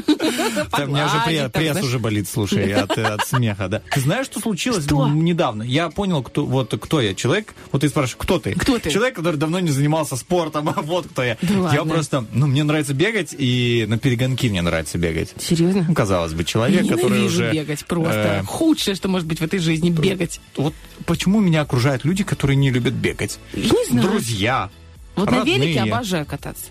У 0.07 0.87
меня 0.87 1.07
Погладить 1.09 1.51
пресс, 1.53 1.81
уже 1.83 1.99
болит, 1.99 2.27
слушай, 2.27 2.71
от, 2.73 2.97
от 2.97 3.27
смеха, 3.27 3.67
да. 3.67 3.81
Ты 3.91 3.99
знаешь, 4.01 4.25
что 4.25 4.39
случилось 4.39 4.85
недавно? 4.89 5.63
Я 5.63 5.89
понял, 5.89 6.23
кто, 6.23 6.45
вот 6.45 6.73
кто 6.81 7.01
я. 7.01 7.13
Человек, 7.15 7.53
вот 7.71 7.81
ты 7.81 7.89
спрашиваешь, 7.89 8.17
кто 8.19 8.39
ты? 8.39 8.53
Кто 8.53 8.79
ты? 8.79 8.89
Человек, 8.91 9.15
который 9.15 9.37
давно 9.37 9.59
не 9.59 9.71
занимался 9.71 10.15
спортом, 10.15 10.69
а 10.75 10.81
вот 10.81 11.07
кто 11.07 11.23
я. 11.23 11.37
Я 11.41 11.83
просто, 11.83 12.25
ну, 12.31 12.47
мне 12.47 12.63
нравится 12.63 12.93
бегать, 12.93 13.35
и 13.37 13.85
на 13.87 13.97
перегонки 13.97 14.47
мне 14.49 14.61
нравится 14.61 14.97
бегать. 14.97 15.33
Серьезно? 15.39 15.85
Ну, 15.87 15.93
казалось 15.93 16.33
бы, 16.33 16.43
человек, 16.43 16.87
который 16.87 17.25
уже... 17.25 17.51
бегать 17.51 17.85
просто. 17.85 18.41
э, 18.41 18.43
Худшее, 18.45 18.95
что 18.95 19.07
может 19.07 19.27
быть 19.27 19.34
в 19.39 19.43
этой 19.43 19.59
жизни, 19.59 19.89
бегать. 19.89 20.39
вот 20.55 20.73
почему 21.05 21.39
меня 21.39 21.61
окружают 21.61 22.05
люди, 22.05 22.23
которые 22.23 22.57
не 22.57 22.71
любят 22.71 22.93
бегать? 22.93 23.39
Я 23.53 23.63
не 23.63 23.85
знаю. 23.89 24.07
Друзья. 24.07 24.69
Вот 25.15 25.31
на 25.31 25.43
велике 25.43 25.79
родные. 25.79 25.93
обожаю 25.93 26.25
кататься. 26.25 26.65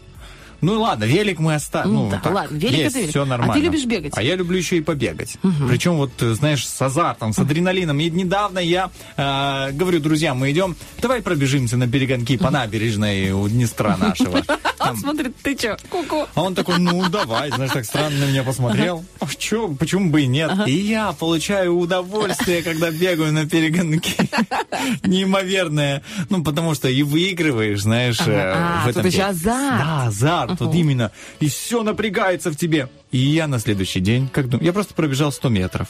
Ну 0.61 0.81
ладно, 0.81 1.05
велик 1.05 1.41
мы 1.41 1.55
оставим. 1.55 1.93
Ну 1.93 2.05
Ну, 2.05 2.11
да, 2.11 2.21
так, 2.21 2.33
ладно, 2.33 2.57
велик 2.57 2.79
есть, 2.79 2.91
это 2.91 2.99
велик. 3.01 3.11
все 3.11 3.21
А 3.21 3.25
ты 3.25 3.31
нормально. 3.31 3.63
любишь 3.63 3.85
бегать? 3.85 4.13
А 4.17 4.23
я 4.23 4.35
люблю 4.35 4.57
еще 4.57 4.79
и 4.79 4.81
побегать. 4.81 5.37
Причем 5.69 5.97
вот, 5.97 6.11
э, 6.23 6.33
знаешь, 6.33 6.67
с 6.67 6.81
азартом, 6.81 7.35
с 7.35 7.39
адреналином. 7.39 8.01
И 8.01 8.09
недавно 8.09 8.61
я 8.61 8.91
э, 9.17 9.73
говорю, 9.73 10.01
друзья, 10.01 10.33
мы 10.35 10.51
идем, 10.53 10.75
давай 11.03 11.21
пробежимся 11.21 11.77
на 11.77 11.87
перегонки 11.87 12.39
по 12.39 12.51
набережной 12.51 13.33
у 13.33 13.47
Днестра 13.49 13.97
нашего. 13.99 14.43
Он 14.81 14.97
смотрит, 14.97 15.35
ты 15.43 15.55
чё, 15.57 15.77
ку-ку. 15.89 16.27
А 16.35 16.43
он 16.43 16.55
такой, 16.55 16.79
ну 16.79 17.09
давай, 17.09 17.51
знаешь, 17.51 17.71
так 17.73 17.85
странно 17.85 18.19
на 18.19 18.25
меня 18.25 18.43
посмотрел. 18.43 19.05
А 19.21 19.27
чё, 19.39 19.69
почему 19.69 20.11
бы 20.11 20.23
и 20.23 20.27
нет? 20.27 20.51
И 20.67 20.73
я 20.73 21.13
получаю 21.13 21.77
удовольствие, 21.79 22.63
когда 22.63 22.91
бегаю 22.91 23.33
на 23.33 23.49
перегонки. 23.49 24.15
Неимоверное. 25.03 26.03
Ну, 26.31 26.43
потому 26.43 26.75
что 26.75 26.89
и 26.89 27.03
выигрываешь, 27.03 27.83
знаешь, 27.83 28.21
э, 28.27 28.53
А, 28.55 28.81
в 28.83 28.87
тут 28.89 28.91
этом 28.97 29.07
еще 29.07 29.17
деле. 29.19 29.29
азарт. 29.29 29.79
Да, 29.85 30.05
азарт, 30.07 30.61
вот 30.61 30.75
именно. 30.75 31.11
И 31.41 31.49
все 31.49 31.83
напрягается 31.83 32.51
в 32.51 32.57
тебе. 32.57 32.89
И 33.11 33.19
я 33.19 33.47
на 33.47 33.59
следующий 33.59 34.01
день, 34.01 34.29
как 34.29 34.49
думаю, 34.49 34.65
я 34.67 34.73
просто 34.73 34.95
пробежал 34.95 35.33
100 35.33 35.49
метров. 35.49 35.89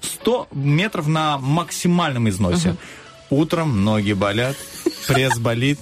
100 0.00 0.48
метров 0.52 1.06
на 1.08 1.38
максимальном 1.38 2.28
износе. 2.28 2.76
Утром 3.30 3.84
ноги 3.84 4.12
болят, 4.12 4.56
пресс 5.08 5.36
болит, 5.38 5.80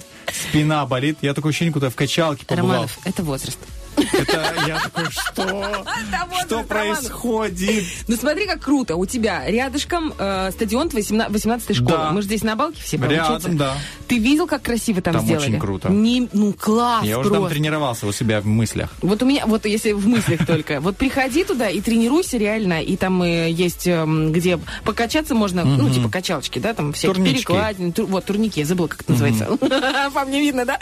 спина 0.49 0.85
болит. 0.85 1.19
Я 1.21 1.33
такое 1.33 1.51
ощущение, 1.51 1.73
куда 1.73 1.89
в 1.89 1.95
качалке 1.95 2.45
побывал. 2.45 2.71
Романов, 2.71 2.99
это 3.03 3.23
возраст. 3.23 3.59
Это 3.97 4.53
я 4.67 4.79
такой, 4.79 5.05
что? 5.11 5.85
Что 6.45 6.63
происходит? 6.63 7.83
Ну 8.07 8.15
смотри, 8.15 8.45
как 8.45 8.61
круто. 8.61 8.95
У 8.95 9.05
тебя 9.05 9.43
рядышком 9.45 10.13
э, 10.17 10.51
стадион 10.51 10.89
18 10.89 11.75
школы. 11.75 11.89
Да. 11.91 12.11
Мы 12.11 12.21
же 12.21 12.27
здесь 12.27 12.43
на 12.43 12.55
Балке 12.55 12.81
все 12.81 12.97
получается. 12.97 13.47
Рядом, 13.49 13.57
да. 13.57 13.77
Ты 14.07 14.17
видел, 14.19 14.47
как 14.47 14.61
красиво 14.61 15.01
там, 15.01 15.13
Там 15.15 15.25
сделали? 15.25 15.43
очень 15.49 15.59
круто. 15.59 15.89
Не- 15.89 16.29
ну, 16.33 16.53
класс 16.53 17.03
Я 17.05 17.19
уже 17.19 17.29
там 17.31 17.47
тренировался 17.47 18.05
у 18.07 18.11
себя 18.11 18.41
в 18.41 18.45
мыслях. 18.45 18.89
Вот 19.01 19.21
у 19.23 19.25
меня, 19.25 19.45
вот 19.45 19.65
если 19.65 19.91
в 19.93 20.07
мыслях 20.07 20.45
только, 20.47 20.79
вот 20.81 20.97
приходи 20.97 21.43
туда 21.43 21.69
и 21.69 21.81
тренируйся 21.81 22.37
реально, 22.37 22.81
и 22.81 22.95
там 22.97 23.21
э, 23.23 23.49
есть, 23.49 23.87
эм, 23.87 24.31
где 24.31 24.59
покачаться 24.83 25.33
можно, 25.35 25.63
ну, 25.65 25.89
типа 25.89 26.09
качалочки, 26.09 26.59
да, 26.59 26.73
там 26.73 26.93
всякие 26.93 27.13
Турнички. 27.15 27.35
перекладины, 27.45 27.91
тур- 27.91 28.05
вот, 28.07 28.25
турники, 28.25 28.59
я 28.59 28.65
забыла, 28.65 28.87
как 28.87 29.01
это 29.01 29.11
называется. 29.13 29.45
По 30.13 30.25
мне 30.25 30.41
видно, 30.41 30.65
да? 30.65 30.77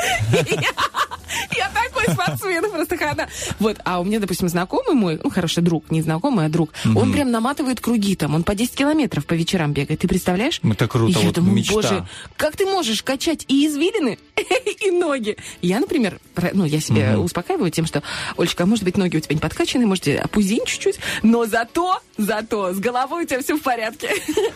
Я 1.57 1.70
такой 1.70 2.14
спортсмен, 2.14 2.70
просто 2.72 2.97
хода. 3.10 3.28
Вот, 3.60 3.78
а 3.86 3.99
у 3.99 4.04
меня, 4.04 4.20
допустим, 4.20 4.47
знакомый 4.49 4.95
мой, 4.95 5.20
ну, 5.24 5.30
хороший 5.30 5.62
друг, 5.64 5.89
не 5.91 6.01
знакомый, 6.01 6.45
а 6.45 6.49
друг, 6.49 6.72
он 6.95 7.12
прям 7.12 7.32
наматывает 7.32 7.80
круги 7.80 8.16
там, 8.16 8.36
он 8.36 8.43
по 8.43 8.56
10 8.56 8.76
километров 8.76 9.26
по 9.26 9.34
вечерам 9.34 9.74
бегает, 9.74 9.99
ты 9.99 10.08
представляешь? 10.08 10.60
Это 10.64 10.88
круто, 10.88 11.20
Я 11.20 11.26
вот 11.26 11.36
думаю, 11.36 11.54
мечта. 11.56 11.74
боже, 11.74 12.08
как 12.38 12.56
ты 12.58 12.66
можешь 12.66 13.04
качать 13.04 13.45
и 13.47 13.68
извилины, 13.68 14.18
и 14.86 14.91
ноги? 14.91 15.38
Я, 15.62 15.80
например, 15.80 16.20
ну, 16.54 16.66
я 16.66 16.80
себя 16.80 17.20
успокаиваю 17.20 17.72
тем, 17.72 17.86
что, 17.86 18.04
Олечка, 18.38 18.64
а 18.64 18.66
может 18.66 18.84
быть, 18.84 18.97
ноги 18.97 19.18
у 19.18 19.20
тебя 19.20 19.36
не 19.36 19.41
подкачаны, 19.41 19.86
может, 19.86 20.08
опузень 20.08 20.66
чуть-чуть, 20.66 20.99
но 21.22 21.45
зато, 21.45 21.99
зато 22.18 22.74
с 22.74 22.80
головой 22.80 23.24
у 23.24 23.28
тебя 23.28 23.41
все 23.41 23.56
в 23.58 23.62
порядке. 23.62 24.10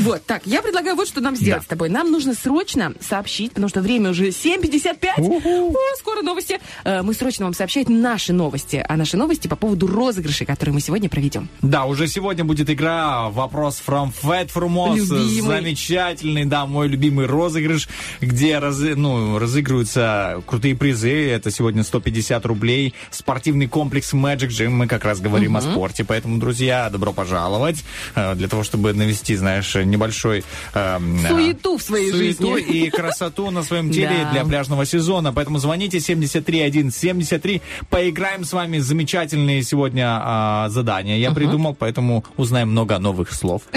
Вот, 0.00 0.22
так, 0.26 0.42
я 0.44 0.60
предлагаю 0.60 0.94
вот 0.94 1.08
что 1.08 1.22
нам 1.22 1.36
сделать 1.36 1.62
Да. 1.62 1.64
с 1.64 1.68
тобой. 1.68 1.88
Нам 1.88 2.10
нужно 2.10 2.34
срочно 2.34 2.92
сообщить, 3.00 3.52
потому 3.52 3.68
что 3.70 3.80
время 3.80 4.10
уже 4.10 4.28
7.55, 4.28 5.12
О, 5.18 5.72
скоро 5.98 6.20
новости. 6.22 6.60
Э, 6.84 7.00
Мы 7.02 7.14
срочно 7.14 7.46
вам 7.46 7.54
сообщать 7.84 7.88
наши 7.88 8.32
новости, 8.32 8.84
а 8.86 8.96
наши 8.96 9.16
новости 9.16 9.48
по 9.48 9.56
поводу 9.56 9.86
розыгрышей, 9.86 10.46
которые 10.46 10.74
мы 10.74 10.80
сегодня 10.80 11.08
проведем. 11.08 11.48
Да, 11.62 11.84
уже 11.84 12.06
сегодня 12.08 12.44
будет 12.44 12.70
игра 12.70 13.28
«Вопрос 13.30 13.82
from 13.86 14.12
Fat 14.22 14.50
Frumos». 14.54 14.96
Любимый. 14.96 15.40
Замечательный, 15.40 16.44
да, 16.44 16.66
мой 16.66 16.88
любимый 16.88 17.26
розыгрыш, 17.26 17.88
где 18.20 18.58
раз, 18.58 18.78
ну, 18.80 19.38
разыгрываются 19.38 20.42
крутые 20.46 20.74
призы. 20.74 21.28
Это 21.30 21.50
сегодня 21.50 21.82
150 21.84 22.46
рублей. 22.46 22.94
Спортивный 23.10 23.66
комплекс 23.68 24.12
Magic 24.14 24.48
Gym. 24.48 24.70
Мы 24.70 24.86
как 24.86 25.04
раз 25.04 25.20
говорим 25.20 25.56
о 25.56 25.60
спорте. 25.60 26.04
Поэтому, 26.04 26.38
друзья, 26.38 26.88
добро 26.90 27.12
пожаловать. 27.12 27.84
Э, 28.14 28.34
Для 28.34 28.48
того, 28.48 28.62
чтобы 28.64 28.92
навести, 28.92 29.36
знаешь, 29.36 29.74
небольшой... 29.74 30.44
эм, 30.74 31.24
э, 31.24 31.28
Суету 31.28 31.76
в 31.78 31.82
своей 31.82 32.10
суету 32.10 32.54
жизни. 32.56 32.86
и 32.86 32.90
красоту 32.90 33.50
на 33.50 33.62
своем 33.62 33.90
теле 33.92 34.10
Да. 34.24 34.32
для 34.32 34.44
пляжного 34.44 34.84
сезона. 34.86 35.32
Поэтому 35.32 35.58
звоните 35.58 36.00
73173. 36.00 37.62
Поиграем 37.90 38.44
с 38.44 38.52
вами. 38.52 38.78
Замечательные 38.78 39.62
сегодня 39.62 40.06
а, 40.20 40.68
задания 40.68 41.16
я 41.18 41.30
придумал, 41.32 41.74
поэтому 41.74 42.24
узнаем 42.36 42.70
много 42.70 42.98
новых 42.98 43.32
слов. 43.32 43.62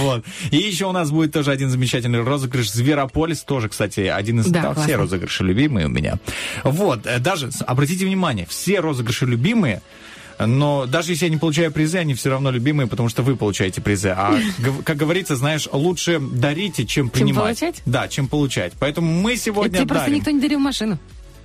Вот. 0.00 0.24
И 0.50 0.56
еще 0.56 0.86
у 0.86 0.92
нас 0.92 1.10
будет 1.10 1.32
тоже 1.32 1.50
один 1.50 1.68
замечательный 1.68 2.22
розыгрыш 2.22 2.70
Зверополис. 2.70 3.42
Тоже, 3.42 3.68
кстати, 3.68 4.00
один 4.00 4.40
из... 4.40 4.46
Да, 4.46 4.72
все 4.72 4.96
розыгрыши 4.96 5.44
любимые 5.44 5.86
у 5.86 5.90
меня. 5.90 6.14
Вот. 6.64 7.04
э, 7.04 7.18
Даже, 7.18 7.50
обратите 7.66 8.06
внимание, 8.06 8.46
все 8.48 8.80
розыгрыши 8.80 9.26
любимые, 9.26 9.82
но 10.38 10.86
даже 10.86 11.12
если 11.12 11.26
я 11.26 11.30
не 11.30 11.38
получаю 11.38 11.72
призы, 11.72 11.98
они 11.98 12.14
все 12.14 12.30
равно 12.30 12.50
любимые, 12.50 12.86
потому 12.86 13.08
что 13.08 13.22
вы 13.22 13.36
получаете 13.36 13.80
призы. 13.80 14.10
А, 14.16 14.38
как 14.84 14.96
говорится, 14.96 15.36
знаешь, 15.36 15.68
лучше 15.72 16.20
дарите, 16.20 16.84
чем 16.84 17.08
принимать. 17.08 17.44
получать? 17.60 17.82
Да, 17.86 18.08
чем 18.08 18.28
получать. 18.28 18.74
Поэтому 18.78 19.10
мы 19.12 19.36
сегодня 19.36 19.78
тебе 19.78 19.86
просто 19.86 20.06
дарим. 20.06 20.18
никто 20.18 20.30
не 20.30 20.40
дарил 20.40 20.58
машину. 20.58 20.98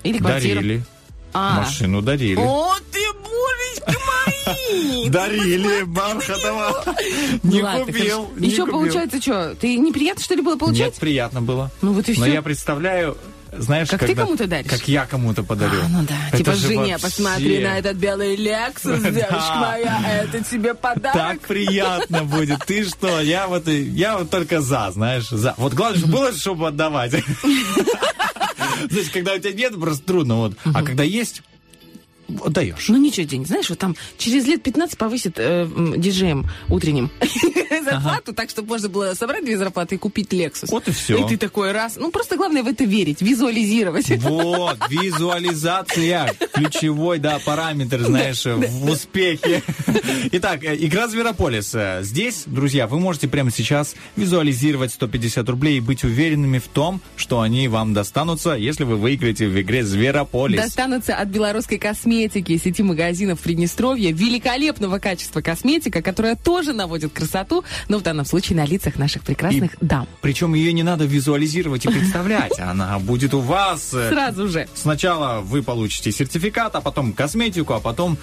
Или 0.04 0.18
квартиру. 0.18 0.56
Дарили. 0.56 0.84
А. 1.34 1.62
Машину 1.62 2.02
дарили. 2.02 2.40
О, 2.40 2.74
ты, 2.92 3.00
божечки 3.24 3.98
мои! 4.06 5.10
Дарили 5.10 5.84
Бархатова. 5.84 6.84
Не 7.44 7.62
купил. 7.62 8.30
Еще 8.38 8.66
получается 8.66 9.22
что? 9.22 9.56
Ты 9.56 9.78
неприятно, 9.78 10.24
что 10.24 10.36
ли, 10.36 10.42
было 10.42 10.54
Нет, 10.54 10.60
получать? 10.60 10.96
приятно 10.96 11.42
было. 11.42 11.72
Ну 11.82 11.94
вот 11.94 12.08
и 12.10 12.14
Но 12.18 12.24
всё. 12.26 12.34
я 12.34 12.42
представляю, 12.42 13.18
знаешь, 13.58 13.90
Как 13.90 14.00
ты 14.02 14.08
когда- 14.08 14.24
кому-то 14.24 14.48
даришь? 14.48 14.70
Как 14.72 14.88
я 14.88 15.06
кому-то 15.06 15.44
подарю. 15.44 15.82
А, 15.86 15.88
ну 15.90 16.04
да. 16.04 16.16
Это 16.30 16.38
типа, 16.38 16.54
же 16.54 16.68
жене, 16.68 16.94
вообще 16.94 17.00
посмотри 17.00 17.60
на 17.60 17.78
этот 17.80 17.98
белый 17.98 18.36
Лексус, 18.36 19.00
девочка 19.02 19.56
моя, 19.56 20.24
это 20.24 20.44
тебе 20.44 20.74
подарок. 20.74 21.14
Так 21.14 21.40
приятно 21.42 22.24
будет. 22.24 22.66
Ты 22.66 22.84
что? 22.86 23.20
Я 23.22 23.48
вот, 23.48 23.68
я 23.68 24.18
вот 24.18 24.30
только 24.30 24.62
за, 24.62 24.92
знаешь, 24.92 25.28
за. 25.30 25.54
Вот 25.58 25.74
главное, 25.74 26.00
чтобы 26.00 26.14
было, 26.14 26.34
чтобы 26.34 26.68
отдавать. 26.70 27.14
Знаешь, 28.90 29.10
когда 29.12 29.34
у 29.34 29.40
тебя 29.40 29.54
нет, 29.54 29.80
просто 29.80 30.06
трудно. 30.06 30.36
Вот. 30.38 30.58
А 30.66 30.84
когда 30.84 31.04
есть, 31.04 31.44
отдаешь. 32.44 32.88
Ну 32.90 32.98
ничего, 32.98 33.26
День, 33.26 33.46
знаешь, 33.46 33.70
вот 33.70 33.80
там 33.80 33.96
через 34.18 34.46
лет 34.48 34.64
15 34.64 34.98
повысит 34.98 35.34
э, 35.38 35.68
диджеем 35.98 36.48
утренним 36.70 37.10
зарплату, 37.84 38.34
так, 38.34 38.50
чтобы 38.50 38.70
можно 38.70 38.90
было 38.90 39.14
собрать 39.14 39.44
две 39.46 39.58
зарплаты 39.58 39.96
и 39.96 39.98
купить 39.98 40.30
Lexus. 40.32 40.68
Вот 40.70 40.88
и 40.88 40.92
всё. 40.92 41.26
И 41.26 41.30
ты 41.30 41.38
такой 41.38 41.72
раз. 41.72 41.96
Ну, 41.98 42.12
просто 42.12 42.36
главное 42.38 42.64
в 42.64 42.68
это 42.68 42.84
верить, 42.84 43.22
визуализировать. 43.22 44.10
Вот, 44.32 44.78
визуализация, 44.90 46.34
ключевой, 46.54 47.20
да, 47.20 47.40
параметр, 47.44 48.04
знаешь, 48.04 48.46
в 48.46 48.90
успехе. 48.90 49.62
Итак, 50.32 50.64
э, 50.64 50.76
игра 50.80 51.08
Зверополис. 51.08 51.74
Э, 51.74 52.00
Здесь, 52.02 52.44
друзья, 52.46 52.88
вы 52.88 53.00
можете 53.00 53.28
прямо 53.28 53.52
сейчас 53.52 53.96
визуализировать 54.16 54.92
150 54.94 55.48
рублей 55.50 55.78
и 55.78 55.80
быть 55.80 56.04
уверенными 56.04 56.60
в 56.60 56.68
том, 56.68 57.02
что 57.16 57.42
они 57.42 57.68
вам 57.68 57.94
достанутся, 57.94 58.54
если 58.54 58.84
вы 58.84 58.96
выиграете 58.96 59.48
в 59.48 59.60
игре 59.60 59.84
Зверополис. 59.84 60.62
Достанутся 60.62 61.16
от 61.16 61.28
белорусской 61.30 61.78
косметики 61.78 62.21
сети 62.30 62.82
магазинов 62.84 63.40
Приднестровья 63.40 64.12
великолепного 64.12 65.00
качества 65.00 65.42
косметика, 65.42 66.02
которая 66.02 66.36
тоже 66.36 66.74
наводит 66.74 67.12
красоту, 67.14 67.64
но 67.88 67.98
в 67.98 68.02
данном 68.04 68.26
случае 68.26 68.58
на 68.58 68.66
лицах 68.66 68.98
наших 68.98 69.24
прекрасных 69.24 69.76
дам. 69.82 70.08
Причем 70.22 70.54
ее 70.54 70.74
не 70.74 70.84
надо 70.84 71.06
визуализировать 71.06 71.86
и 71.86 71.90
представлять. 71.92 72.60
Она 72.60 73.00
будет 73.00 73.34
у 73.34 73.40
вас. 73.40 73.94
э, 73.94 74.10
Сразу 74.10 74.48
же. 74.48 74.68
Сначала 74.74 75.42
вы 75.42 75.64
получите 75.64 76.12
сертификат, 76.12 76.76
а 76.76 76.82
потом 76.82 77.14
косметику, 77.14 77.74
а 77.74 77.80
потом 77.80 78.18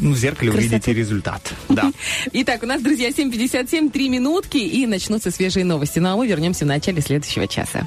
ну, 0.00 0.12
в 0.12 0.16
зеркале 0.16 0.50
Красоту. 0.52 0.68
увидите 0.70 0.94
результат. 0.94 1.52
Да. 1.68 1.92
Итак, 2.32 2.62
у 2.62 2.66
нас, 2.66 2.80
друзья, 2.82 3.10
7.57, 3.10 3.90
3 3.90 4.08
минутки, 4.08 4.56
и 4.58 4.86
начнутся 4.86 5.30
свежие 5.30 5.64
новости. 5.64 5.98
Ну 5.98 6.10
а 6.10 6.16
мы 6.16 6.26
вернемся 6.26 6.64
в 6.64 6.68
начале 6.68 7.00
следующего 7.02 7.46
часа. 7.46 7.86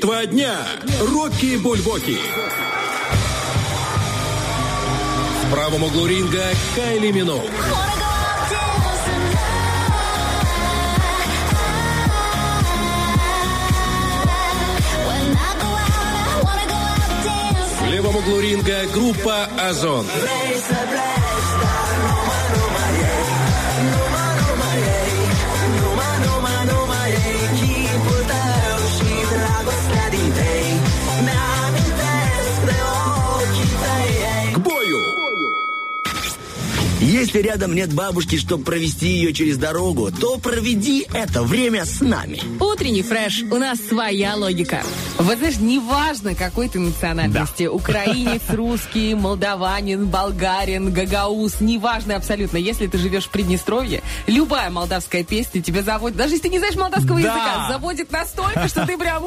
Битва 0.00 0.24
дня. 0.24 0.56
Рокки 1.12 1.58
Бульбоки. 1.58 2.16
В 5.42 5.52
правом 5.52 5.82
углу 5.84 6.06
ринга 6.06 6.42
Кайли 6.74 7.12
Миноуг. 7.12 7.50
В 17.80 17.90
левом 17.90 18.16
углу 18.16 18.40
ринга 18.40 18.86
группа 18.94 19.44
Озон. 19.68 20.06
К 20.06 20.79
Если 37.20 37.40
рядом 37.40 37.74
нет 37.74 37.92
бабушки, 37.92 38.36
чтобы 38.36 38.64
провести 38.64 39.08
ее 39.08 39.34
через 39.34 39.58
дорогу, 39.58 40.10
то 40.10 40.38
проведи 40.38 41.06
это 41.12 41.42
время 41.42 41.84
с 41.84 42.00
нами. 42.00 42.40
Утренний 42.80 43.02
фреш. 43.02 43.42
У 43.50 43.56
нас 43.56 43.78
своя 43.78 44.34
логика. 44.36 44.82
Вот 45.18 45.36
знаешь, 45.36 45.58
неважно, 45.58 46.34
какой 46.34 46.66
ты 46.70 46.78
национальности. 46.78 47.64
Украинец, 47.64 48.40
русский, 48.48 49.14
молдаванин, 49.14 50.06
болгарин, 50.06 50.90
гагаус. 50.90 51.60
Неважно 51.60 52.16
абсолютно. 52.16 52.56
Если 52.56 52.86
ты 52.86 52.96
живешь 52.96 53.24
в 53.24 53.28
Приднестровье, 53.28 54.02
любая 54.26 54.70
молдавская 54.70 55.24
песня 55.24 55.60
тебя 55.60 55.82
заводит. 55.82 56.16
Даже 56.16 56.32
если 56.36 56.44
ты 56.44 56.48
не 56.48 56.58
знаешь 56.58 56.74
молдавского 56.74 57.20
Да. 57.20 57.28
языка, 57.28 57.66
заводит 57.68 58.10
настолько, 58.12 58.66
что 58.66 58.86
ты 58.86 58.96
прям... 58.96 59.24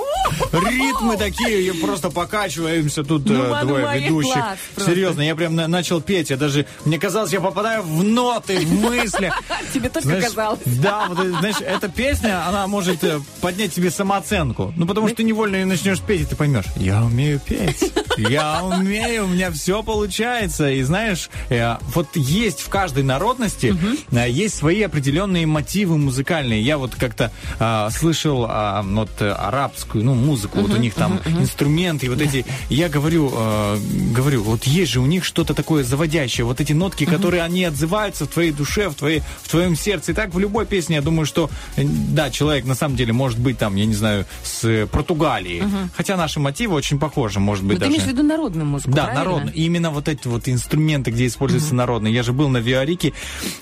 Ритмы 0.52 1.16
такие, 1.18 1.68
и 1.68 1.72
просто 1.80 2.10
покачиваемся 2.10 3.04
тут 3.04 3.28
Ну, 3.28 3.54
э, 3.56 3.62
двое 3.66 4.00
ведущих. 4.00 4.34
класс. 4.34 4.58
Серьезно, 4.84 5.22
я 5.22 5.36
прям 5.36 5.56
на- 5.56 5.68
начал 5.68 6.02
петь. 6.02 6.32
Я 6.32 6.38
даже, 6.38 6.66
мне 6.86 6.98
казалось, 6.98 7.32
я 7.32 7.40
попадаю 7.40 7.84
в 7.84 8.04
ноты, 8.04 8.58
в 8.66 8.82
мысли. 8.82 9.32
Тебе 9.76 9.90
только 9.90 10.20
казалось. 10.22 10.60
Да, 10.66 11.06
вот, 11.10 11.20
знаешь, 11.28 11.58
эта 11.62 11.88
песня, 11.88 12.48
она 12.48 12.66
может 12.66 13.04
э, 13.04 13.20
поднять 13.44 13.74
тебе 13.74 13.92
самооценку. 13.92 14.74
Ну, 14.78 14.86
потому 14.86 15.10
что 15.10 15.18
ты 15.18 15.24
невольно 15.24 15.58
ее 15.58 15.66
начнешь 15.66 16.00
петь, 16.00 16.22
и 16.22 16.26
ты 16.26 16.38
поймешь, 16.38 16.64
я 16.78 17.04
умею 17.04 17.42
петь. 17.46 17.92
Я 18.18 18.64
умею, 18.64 19.26
у 19.26 19.28
меня 19.28 19.52
все 19.52 19.84
получается. 19.84 20.70
И 20.70 20.82
знаешь, 20.84 21.30
э, 21.50 21.76
вот 21.94 22.08
есть 22.16 22.62
в 22.62 22.70
каждой 22.70 23.04
народности, 23.04 23.76
э, 24.12 24.30
есть 24.30 24.56
свои 24.56 24.82
определенные 24.84 25.46
мотивы 25.46 25.98
музыкальные. 25.98 26.62
Я 26.62 26.78
вот 26.78 26.96
как-то 26.96 27.32
а, 27.60 27.90
слышал 27.90 28.46
а, 28.48 28.84
вот 28.84 29.10
э, 29.20 29.30
арабскую, 29.30 30.04
ну, 30.04 30.14
музыку, 30.14 30.60
вот 30.60 30.72
у 30.72 30.78
них 30.78 30.94
там 30.94 31.20
инструменты, 31.26 32.10
вот 32.10 32.22
эти. 32.22 32.46
Я 32.70 32.88
говорю, 32.88 33.32
э, 33.36 33.78
говорю, 34.16 34.44
вот 34.44 34.64
есть 34.66 34.92
же 34.92 35.00
у 35.00 35.06
них 35.06 35.26
что-то 35.26 35.54
такое 35.54 35.84
заводящее, 35.84 36.46
вот 36.46 36.62
эти 36.62 36.74
нотки, 36.74 37.06
которые 37.06 37.44
они 37.44 37.66
отзываются 37.66 38.26
в 38.26 38.30
твоей 38.30 38.52
душе, 38.52 38.90
в, 38.90 38.96
твоей, 38.96 39.22
в 39.42 39.50
твоем 39.50 39.76
сердце. 39.76 40.12
И 40.12 40.14
так 40.14 40.34
в 40.34 40.40
любой 40.40 40.66
песне, 40.66 40.98
я 40.98 41.02
думаю, 41.02 41.26
что, 41.26 41.50
э, 41.76 41.84
да, 41.84 42.30
человек 42.30 42.66
на 42.66 42.76
самом 42.76 42.96
деле 42.96 43.14
может 43.14 43.33
быть 43.40 43.58
там, 43.58 43.76
я 43.76 43.86
не 43.86 43.94
знаю, 43.96 44.26
с 44.44 44.88
Португалии. 44.92 45.64
Хотя 45.96 46.18
наши 46.18 46.40
мотивы 46.40 46.76
очень 46.76 47.00
похожи, 47.00 47.40
может 47.40 47.64
быть, 47.64 47.76
ты 47.78 47.82
даже. 47.82 47.92
имеешь 47.92 48.04
в 48.04 48.08
виду 48.08 48.24
народную 48.24 48.66
музыку, 48.66 48.92
Да, 48.92 49.06
правильно? 49.06 49.24
народный. 49.24 49.54
И 49.54 49.66
именно 49.66 49.92
вот 49.92 50.08
эти 50.08 50.28
вот 50.28 50.48
инструменты, 50.48 51.12
где 51.12 51.28
используются 51.28 51.76
народные. 51.76 52.14
Я 52.14 52.24
же 52.24 52.34
был 52.34 52.50
на 52.50 52.58
Виарике 52.58 53.14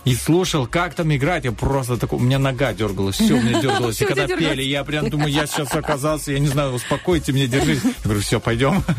и 0.06 0.16
слушал, 0.16 0.68
как 0.68 0.94
там 0.94 1.14
играть. 1.16 1.46
Я 1.46 1.52
просто 1.52 1.98
такой, 1.98 2.20
у 2.20 2.22
меня 2.22 2.40
нога 2.40 2.74
дергалась, 2.74 3.16
все 3.16 3.34
у 3.34 3.42
меня 3.42 3.62
дергалось. 3.62 4.02
И 4.02 4.06
когда 4.06 4.28
пели, 4.28 4.64
я 4.64 4.84
прям 4.84 5.10
думаю, 5.10 5.32
я 5.32 5.46
сейчас 5.48 5.74
оказался, 5.76 6.32
я 6.32 6.40
не 6.40 6.48
знаю, 6.48 6.74
успокойте 6.74 7.32
меня, 7.32 7.48
держись. 7.48 7.84
Я 7.84 7.92
говорю, 8.04 8.22
все, 8.22 8.40
пойдем. 8.40 8.84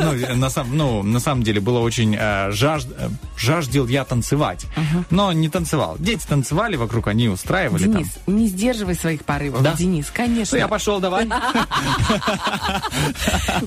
Ну, 0.00 0.36
на 0.36 0.50
самом, 0.50 0.76
ну, 0.76 1.02
на 1.02 1.20
самом 1.20 1.42
деле 1.42 1.60
было 1.60 1.80
очень 1.80 2.14
э, 2.18 2.50
э, 2.50 3.08
жаждел 3.36 3.86
я 3.86 4.04
танцевать. 4.04 4.66
Но 5.10 5.32
не 5.32 5.48
танцевал. 5.48 5.96
Дети 5.98 6.24
танцевали 6.26 6.76
вокруг, 6.76 7.08
они 7.08 7.28
устраивали 7.28 7.82
там. 7.84 7.92
Денис, 7.94 8.08
не 8.26 8.46
сдерживай 8.48 8.94
своих 8.94 9.24
порывов. 9.24 9.62
Да? 9.62 9.72
Денис, 10.00 10.10
конечно. 10.12 10.56
Ну, 10.56 10.60
Я 10.60 10.68
пошел, 10.68 11.00
давай. 11.00 11.28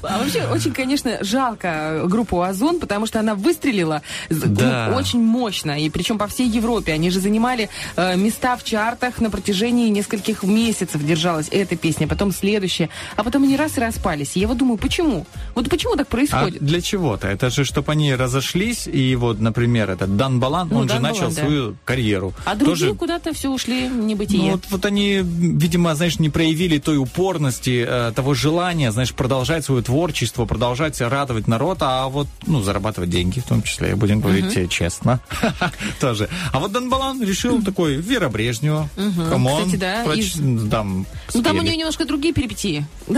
А 0.03 0.19
вообще, 0.19 0.45
очень, 0.47 0.73
конечно, 0.73 1.17
жалко 1.21 2.03
группу 2.05 2.41
Озон, 2.41 2.79
потому 2.79 3.05
что 3.05 3.19
она 3.19 3.35
выстрелила 3.35 4.01
ну, 4.29 4.37
Да. 4.47 4.93
очень 4.97 5.21
мощно. 5.21 5.79
И 5.79 5.89
причем 5.89 6.17
по 6.17 6.27
всей 6.27 6.47
Европе. 6.49 6.93
Они 6.93 7.09
же 7.09 7.19
занимали 7.19 7.69
э, 7.95 8.15
места 8.17 8.55
в 8.57 8.63
чартах 8.63 9.19
на 9.21 9.29
протяжении 9.29 9.89
нескольких 9.89 10.43
месяцев 10.43 11.03
держалась 11.05 11.47
эта 11.51 11.75
песня, 11.75 12.07
потом 12.07 12.31
следующая. 12.31 12.89
А 13.15 13.23
потом 13.23 13.43
они 13.43 13.55
раз 13.57 13.77
и 13.77 13.81
распались. 13.81 14.35
И 14.35 14.39
я 14.39 14.47
вот 14.47 14.57
думаю, 14.57 14.77
почему? 14.77 15.25
Вот 15.55 15.69
почему 15.69 15.95
так 15.95 16.07
А 16.07 16.11
происходит? 16.11 16.63
для 16.63 16.81
чего-то? 16.81 17.27
Это 17.27 17.49
же, 17.49 17.63
чтобы 17.65 17.91
они 17.91 18.13
разошлись, 18.15 18.87
и 18.87 19.15
вот, 19.15 19.39
например, 19.39 19.89
этот 19.89 20.15
Дан 20.17 20.39
Балан, 20.39 20.69
Ну, 20.71 20.79
он 20.79 20.87
же 20.87 20.95
Дан 20.95 21.03
начал 21.03 21.21
Балан, 21.21 21.35
да. 21.35 21.41
свою 21.41 21.75
карьеру. 21.85 22.33
А 22.45 22.55
другие 22.55 22.75
Тоже 22.89 22.95
куда-то 22.95 23.33
все 23.33 23.49
ушли 23.49 23.87
в 23.87 23.95
Ну, 23.95 24.03
небытие. 24.03 24.51
вот, 24.51 24.63
вот 24.69 24.85
они, 24.85 25.19
видимо, 25.23 25.95
знаешь, 25.95 26.19
не 26.23 26.29
проявили 26.29 26.79
той 26.79 26.97
упорности, 26.97 27.85
э, 27.87 28.11
того 28.15 28.33
желания, 28.33 28.91
знаешь, 28.91 29.13
продолжать 29.13 29.65
свое 29.65 29.83
творчество, 29.83 30.45
продолжать 30.45 30.99
радовать 31.01 31.47
народ, 31.47 31.79
а 31.81 32.07
вот, 32.07 32.27
ну, 32.47 32.61
зарабатывать 32.61 33.09
деньги 33.09 33.39
в 33.39 33.45
том 33.45 33.61
числе, 33.61 33.95
будем 33.95 34.21
говорить 34.21 34.55
э, 34.57 34.67
честно, 34.67 35.19
тоже. 35.99 36.29
А 36.51 36.59
вот 36.59 36.71
Дан 36.71 36.89
Балан 36.89 37.21
решил 37.21 37.61
такой, 37.61 37.95
Вера 37.97 38.29
Брежнева, 38.29 38.89
come 39.29 39.50
on, 39.50 39.65
Кстати, 39.65 39.79
да, 39.79 40.03
там, 40.71 41.05
Ну, 41.33 41.43
там 41.43 41.59
у 41.59 41.61
нее 41.61 41.75
немножко 41.75 42.05
другие 42.05 42.33
перипетии. 42.33 42.85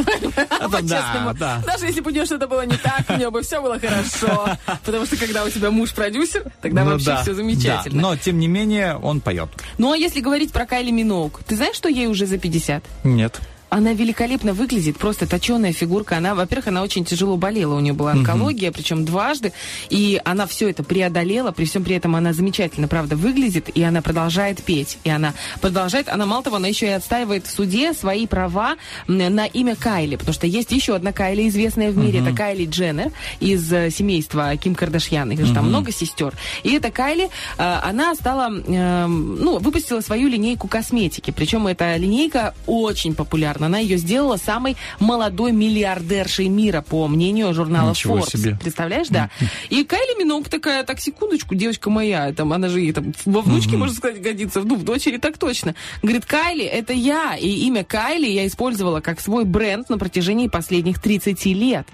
Да. 1.40 1.62
Даже 1.66 1.86
если 1.86 2.02
бы 2.02 2.12
у 2.12 2.14
нее 2.14 2.26
что-то 2.26 2.48
было 2.48 2.66
не 2.66 2.78
так, 2.78 3.04
у 3.10 3.14
нее 3.14 3.30
бы 3.30 3.42
все 3.42 3.62
было 3.62 3.80
хорошо. 3.80 4.50
Потому 4.86 5.06
что 5.06 5.18
когда 5.18 5.44
у 5.44 5.50
тебя 5.50 5.72
муж 5.72 5.94
продюсер, 5.94 6.52
тогда 6.62 6.84
Ну 6.84 6.92
вообще 6.92 7.18
все 7.22 7.34
замечательно. 7.34 8.02
но, 8.02 8.16
тем 8.18 8.40
не 8.40 8.48
менее, 8.48 8.96
он 8.98 9.22
поет. 9.22 9.50
Ну, 9.78 9.92
а 9.92 9.98
если 9.98 10.22
говорить 10.22 10.52
про 10.52 10.66
Кайли 10.66 10.92
Миноуг, 10.92 11.42
ты 11.46 11.56
знаешь, 11.56 11.76
что 11.76 11.90
ей 11.90 12.08
уже 12.08 12.26
за 12.26 12.38
50? 12.38 12.84
Нет. 13.04 13.42
Она 13.70 13.94
великолепно 13.94 14.54
выглядит, 14.54 14.98
просто 14.98 15.28
точеная 15.28 15.74
фигурка. 15.74 16.18
Она, 16.18 16.36
во-первых, 16.36 16.68
она 16.68 16.84
очень 16.84 17.04
тяжело 17.04 17.36
болела, 17.36 17.76
у 17.76 17.80
нее 17.80 17.94
была 17.94 18.12
онкология, 18.12 18.72
причем 18.72 19.06
дважды, 19.06 19.54
и 19.90 20.22
она 20.24 20.46
все 20.48 20.70
это 20.70 20.84
преодолела, 20.84 21.52
при 21.52 21.66
всем 21.66 21.84
при 21.84 21.96
этом 21.96 22.16
она 22.16 22.34
замечательно, 22.34 22.88
правда, 22.88 23.16
выглядит, 23.16 23.70
и 23.76 23.84
она 23.84 24.02
продолжает 24.02 24.64
петь, 24.64 24.98
и 25.04 25.10
она 25.10 25.34
продолжает, 25.62 26.10
она 26.10 26.26
мало 26.26 26.44
того, 26.44 26.58
она 26.58 26.68
еще 26.68 26.86
и 26.88 26.92
отстаивает 26.92 27.48
в 27.48 27.52
суде 27.52 27.94
свои 27.94 28.28
права 28.28 28.76
на 29.08 29.46
имя 29.46 29.76
Кайли, 29.76 30.16
потому 30.16 30.34
что 30.34 30.48
есть 30.48 30.72
еще 30.72 30.96
одна 30.96 31.12
Кайли, 31.12 31.48
известная 31.48 31.92
в 31.92 31.98
мире, 31.98 32.20
это 32.20 32.36
Кайли 32.36 32.66
Дженнер 32.66 33.12
из 33.40 33.72
э, 33.74 33.90
семейства 33.90 34.56
Ким 34.58 34.76
Кардашьян, 34.76 35.32
их 35.32 35.46
же 35.46 35.54
там 35.54 35.68
много 35.68 35.92
сестер, 35.92 36.34
и 36.64 36.74
эта 36.74 36.92
Кайли, 36.92 37.26
э, 37.26 37.30
она 37.58 38.16
стала, 38.16 38.50
эм, 38.50 39.36
ну, 39.36 39.58
выпустила 39.58 40.02
свою 40.02 40.28
линейку 40.28 40.68
косметики, 40.68 41.32
причем 41.32 41.68
эта 41.68 41.96
линейка 41.96 42.54
очень 42.68 43.16
популярна 43.16 43.55
популярна. 43.56 43.66
Она 43.66 43.80
ее 43.80 43.98
сделала 43.98 44.38
самой 44.38 44.76
молодой 45.00 45.52
миллиардершей 45.52 46.48
мира, 46.48 46.82
по 46.82 47.08
мнению 47.08 47.54
журнала 47.54 47.92
Ничего 47.92 48.20
Forbes. 48.20 48.32
себе. 48.38 48.58
Представляешь, 48.62 49.08
да? 49.10 49.30
И 49.70 49.84
Кайли 49.84 50.20
Миноуг 50.20 50.50
такая, 50.50 50.84
так, 50.84 51.00
секундочку, 51.00 51.56
девочка 51.56 51.90
моя, 51.90 52.34
там, 52.34 52.54
она 52.54 52.70
же 52.70 52.80
ей 52.80 52.92
там 52.92 53.14
во 53.26 53.42
внучке, 53.42 53.78
можно 53.78 53.96
сказать, 53.96 54.22
годится, 54.22 54.62
ну, 54.62 54.76
в 54.76 54.84
дочери 54.84 55.18
так 55.18 55.38
точно. 55.38 55.76
Говорит, 56.02 56.26
Кайли, 56.26 56.64
это 56.66 56.94
я, 56.94 57.36
и 57.36 57.48
имя 57.68 57.84
Кайли 57.84 58.28
я 58.28 58.46
использовала 58.48 59.00
как 59.00 59.20
свой 59.20 59.46
бренд 59.46 59.90
на 59.90 59.98
протяжении 59.98 60.48
последних 60.48 61.02
30 61.02 61.46
лет. 61.46 61.88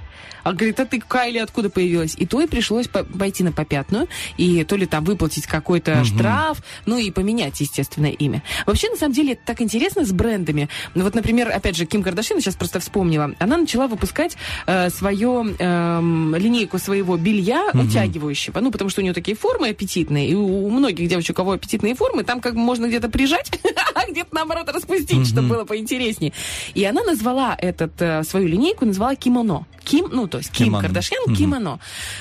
А 0.44 0.54
говорит, 0.54 0.80
а 0.80 0.86
ты, 0.86 1.00
Кайли, 1.00 1.38
откуда 1.38 1.70
появилась? 1.70 2.16
И 2.18 2.26
то 2.26 2.42
и 2.42 2.48
пришлось 2.48 2.88
по- 2.88 3.04
пойти 3.04 3.44
на 3.44 3.52
попятную, 3.52 4.08
и 4.38 4.64
то 4.64 4.76
ли 4.76 4.88
там 4.88 5.04
выплатить 5.04 5.46
какой-то 5.46 6.04
штраф, 6.04 6.64
ну 6.88 6.98
и 6.98 7.12
поменять, 7.12 7.60
естественно, 7.62 8.08
имя. 8.08 8.42
Вообще, 8.66 8.90
на 8.90 8.96
самом 8.96 9.14
деле, 9.14 9.34
это 9.34 9.42
так 9.46 9.62
интересно 9.62 10.04
с 10.04 10.12
брендами. 10.12 10.68
Ну 10.96 11.04
вот, 11.04 11.14
например, 11.14 11.51
опять 11.52 11.76
же, 11.76 11.86
Ким 11.86 12.04
Кардашьян, 12.04 12.40
сейчас 12.40 12.56
просто 12.56 12.80
вспомнила, 12.80 13.32
она 13.40 13.58
начала 13.58 13.88
выпускать 13.88 14.38
э, 14.66 14.90
свою 14.90 15.46
эм, 15.58 16.36
линейку 16.36 16.80
своего 16.80 17.18
белья 17.18 17.70
утягивающего, 17.74 18.60
ну, 18.60 18.72
потому 18.72 18.90
что 18.90 19.02
у 19.02 19.04
нее 19.04 19.14
такие 19.14 19.36
формы 19.36 19.70
аппетитные, 19.70 20.30
и 20.30 20.36
у, 20.36 20.66
у 20.66 20.70
многих 20.70 21.08
девочек, 21.08 21.32
у 21.32 21.38
кого 21.38 21.52
аппетитные 21.54 21.96
формы, 21.96 22.24
там 22.24 22.42
как 22.42 22.54
бы 22.54 22.60
можно 22.60 22.88
где-то 22.88 23.10
прижать, 23.10 23.52
а 23.96 24.10
где-то, 24.10 24.34
наоборот, 24.34 24.70
распустить, 24.70 25.28
чтобы 25.28 25.48
было 25.48 25.66
поинтереснее. 25.66 26.34
И 26.74 26.84
она 26.84 27.04
назвала 27.04 27.56
этот, 27.58 28.02
э, 28.02 28.24
свою 28.24 28.48
линейку, 28.48 28.86
назвала 28.86 29.16
кимоно. 29.16 29.66
Ким, 29.84 30.10
ну, 30.12 30.28
то 30.28 30.38
есть 30.38 30.52
Ким 30.52 30.68
Кимоно. 30.68 30.84
Кардашьян, 30.84 31.36
кимоно. 31.36 31.80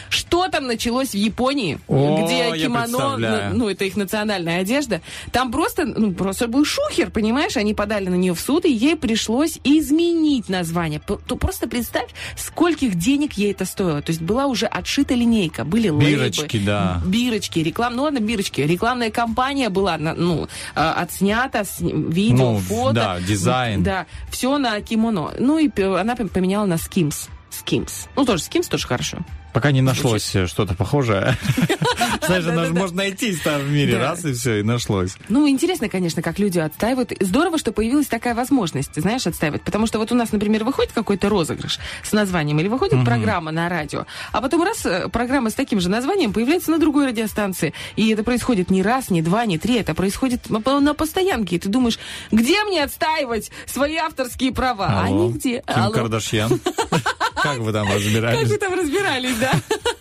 Что 0.08 0.48
там 0.48 0.66
началось 0.66 1.10
в 1.10 1.14
Японии, 1.14 1.78
О, 1.88 2.24
где 2.24 2.62
кимоно, 2.62 2.84
представляю. 2.84 3.54
ну, 3.54 3.68
это 3.68 3.84
их 3.84 3.96
национальная 3.96 4.60
одежда, 4.60 5.02
там 5.30 5.52
просто, 5.52 5.84
ну, 5.84 6.12
просто 6.12 6.48
был 6.48 6.64
шухер, 6.64 7.10
понимаешь? 7.10 7.56
Они 7.56 7.74
подали 7.74 8.08
на 8.08 8.14
нее 8.14 8.34
в 8.34 8.40
суд, 8.40 8.64
и 8.64 8.72
ей 8.72 8.96
пришлось 9.20 9.58
изменить 9.64 10.48
название. 10.48 10.98
То 11.00 11.36
просто 11.36 11.68
представь, 11.68 12.08
скольких 12.36 12.94
денег 12.94 13.34
ей 13.34 13.52
это 13.52 13.66
стоило. 13.66 14.00
То 14.00 14.10
есть 14.12 14.22
была 14.22 14.46
уже 14.46 14.64
отшита 14.66 15.14
линейка, 15.14 15.64
были 15.64 15.90
Бирочки, 15.90 16.56
лейбы, 16.56 16.66
да. 16.66 17.02
бирочки, 17.04 17.58
реклам, 17.58 17.96
ну 17.96 18.04
ладно, 18.04 18.20
бирочки, 18.20 18.62
рекламная 18.62 19.10
кампания 19.10 19.68
была, 19.68 19.98
ну, 19.98 20.48
а, 20.74 20.94
отснята, 20.94 21.64
с- 21.64 21.80
видео, 21.80 22.52
Ну, 22.52 22.58
фото. 22.60 22.94
да, 22.94 23.20
дизайн. 23.20 23.82
Да, 23.82 24.06
все 24.30 24.56
на 24.56 24.80
кимоно. 24.80 25.32
Ну 25.38 25.58
и 25.58 25.68
она 25.82 26.16
поменяла 26.16 26.64
на 26.64 26.74
Skims. 26.74 27.28
Skims. 27.50 28.08
Ну, 28.16 28.24
тоже 28.24 28.42
Skims 28.42 28.70
тоже 28.70 28.86
хорошо. 28.86 29.18
Пока 29.52 29.72
не 29.72 29.80
нашлось 29.82 30.34
э, 30.36 30.46
что-то 30.46 30.74
похожее. 30.74 31.36
Знаешь, 32.26 32.46
оно 32.46 32.64
же 32.66 32.72
можно 32.72 32.98
найти 32.98 33.34
там 33.36 33.60
в 33.60 33.70
мире, 33.70 33.98
раз 33.98 34.24
и 34.24 34.32
все, 34.32 34.60
и 34.60 34.62
нашлось. 34.62 35.14
Ну, 35.28 35.48
интересно, 35.48 35.88
конечно, 35.88 36.22
как 36.22 36.38
люди 36.38 36.58
отстаивают. 36.58 37.12
Здорово, 37.20 37.58
что 37.58 37.72
появилась 37.72 38.06
такая 38.06 38.34
возможность, 38.34 38.94
знаешь, 38.94 39.26
отстаивать. 39.26 39.62
Потому 39.62 39.86
что 39.86 39.98
вот 39.98 40.12
у 40.12 40.14
нас, 40.14 40.30
например, 40.32 40.62
выходит 40.64 40.92
какой-то 40.92 41.28
розыгрыш 41.28 41.78
с 42.02 42.12
названием, 42.12 42.60
или 42.60 42.68
выходит 42.68 43.04
программа 43.04 43.50
на 43.50 43.68
радио, 43.68 44.06
а 44.32 44.40
потом 44.40 44.62
раз 44.62 44.86
э, 44.86 45.08
программа 45.08 45.50
с 45.50 45.54
таким 45.54 45.80
же 45.80 45.88
названием 45.88 46.32
появляется 46.32 46.70
на 46.70 46.78
другой 46.78 47.08
радиостанции. 47.08 47.74
И 47.96 48.08
это 48.10 48.22
происходит 48.22 48.70
не 48.70 48.82
раз, 48.82 49.10
не 49.10 49.22
два, 49.22 49.46
не 49.46 49.58
три, 49.58 49.76
это 49.78 49.94
происходит 49.94 50.48
на 50.50 50.60
по- 50.60 50.80
на 50.80 50.94
постоянке. 50.94 51.56
И 51.56 51.58
ты 51.58 51.68
думаешь, 51.68 51.98
где 52.30 52.62
мне 52.64 52.84
отстаивать 52.84 53.50
свои 53.66 53.96
авторские 53.96 54.52
права? 54.52 55.02
А 55.02 55.10
нигде. 55.10 55.62
Ким. 55.66 55.90
Кардашьян. 55.92 56.60
Как 57.42 57.58
вы 57.58 57.72
там 57.72 57.86
Как 57.86 57.96
разбирались? 57.96 58.48
же 58.48 58.58
там 58.58 58.74
разбирались, 58.74 59.36
да? 59.40 59.52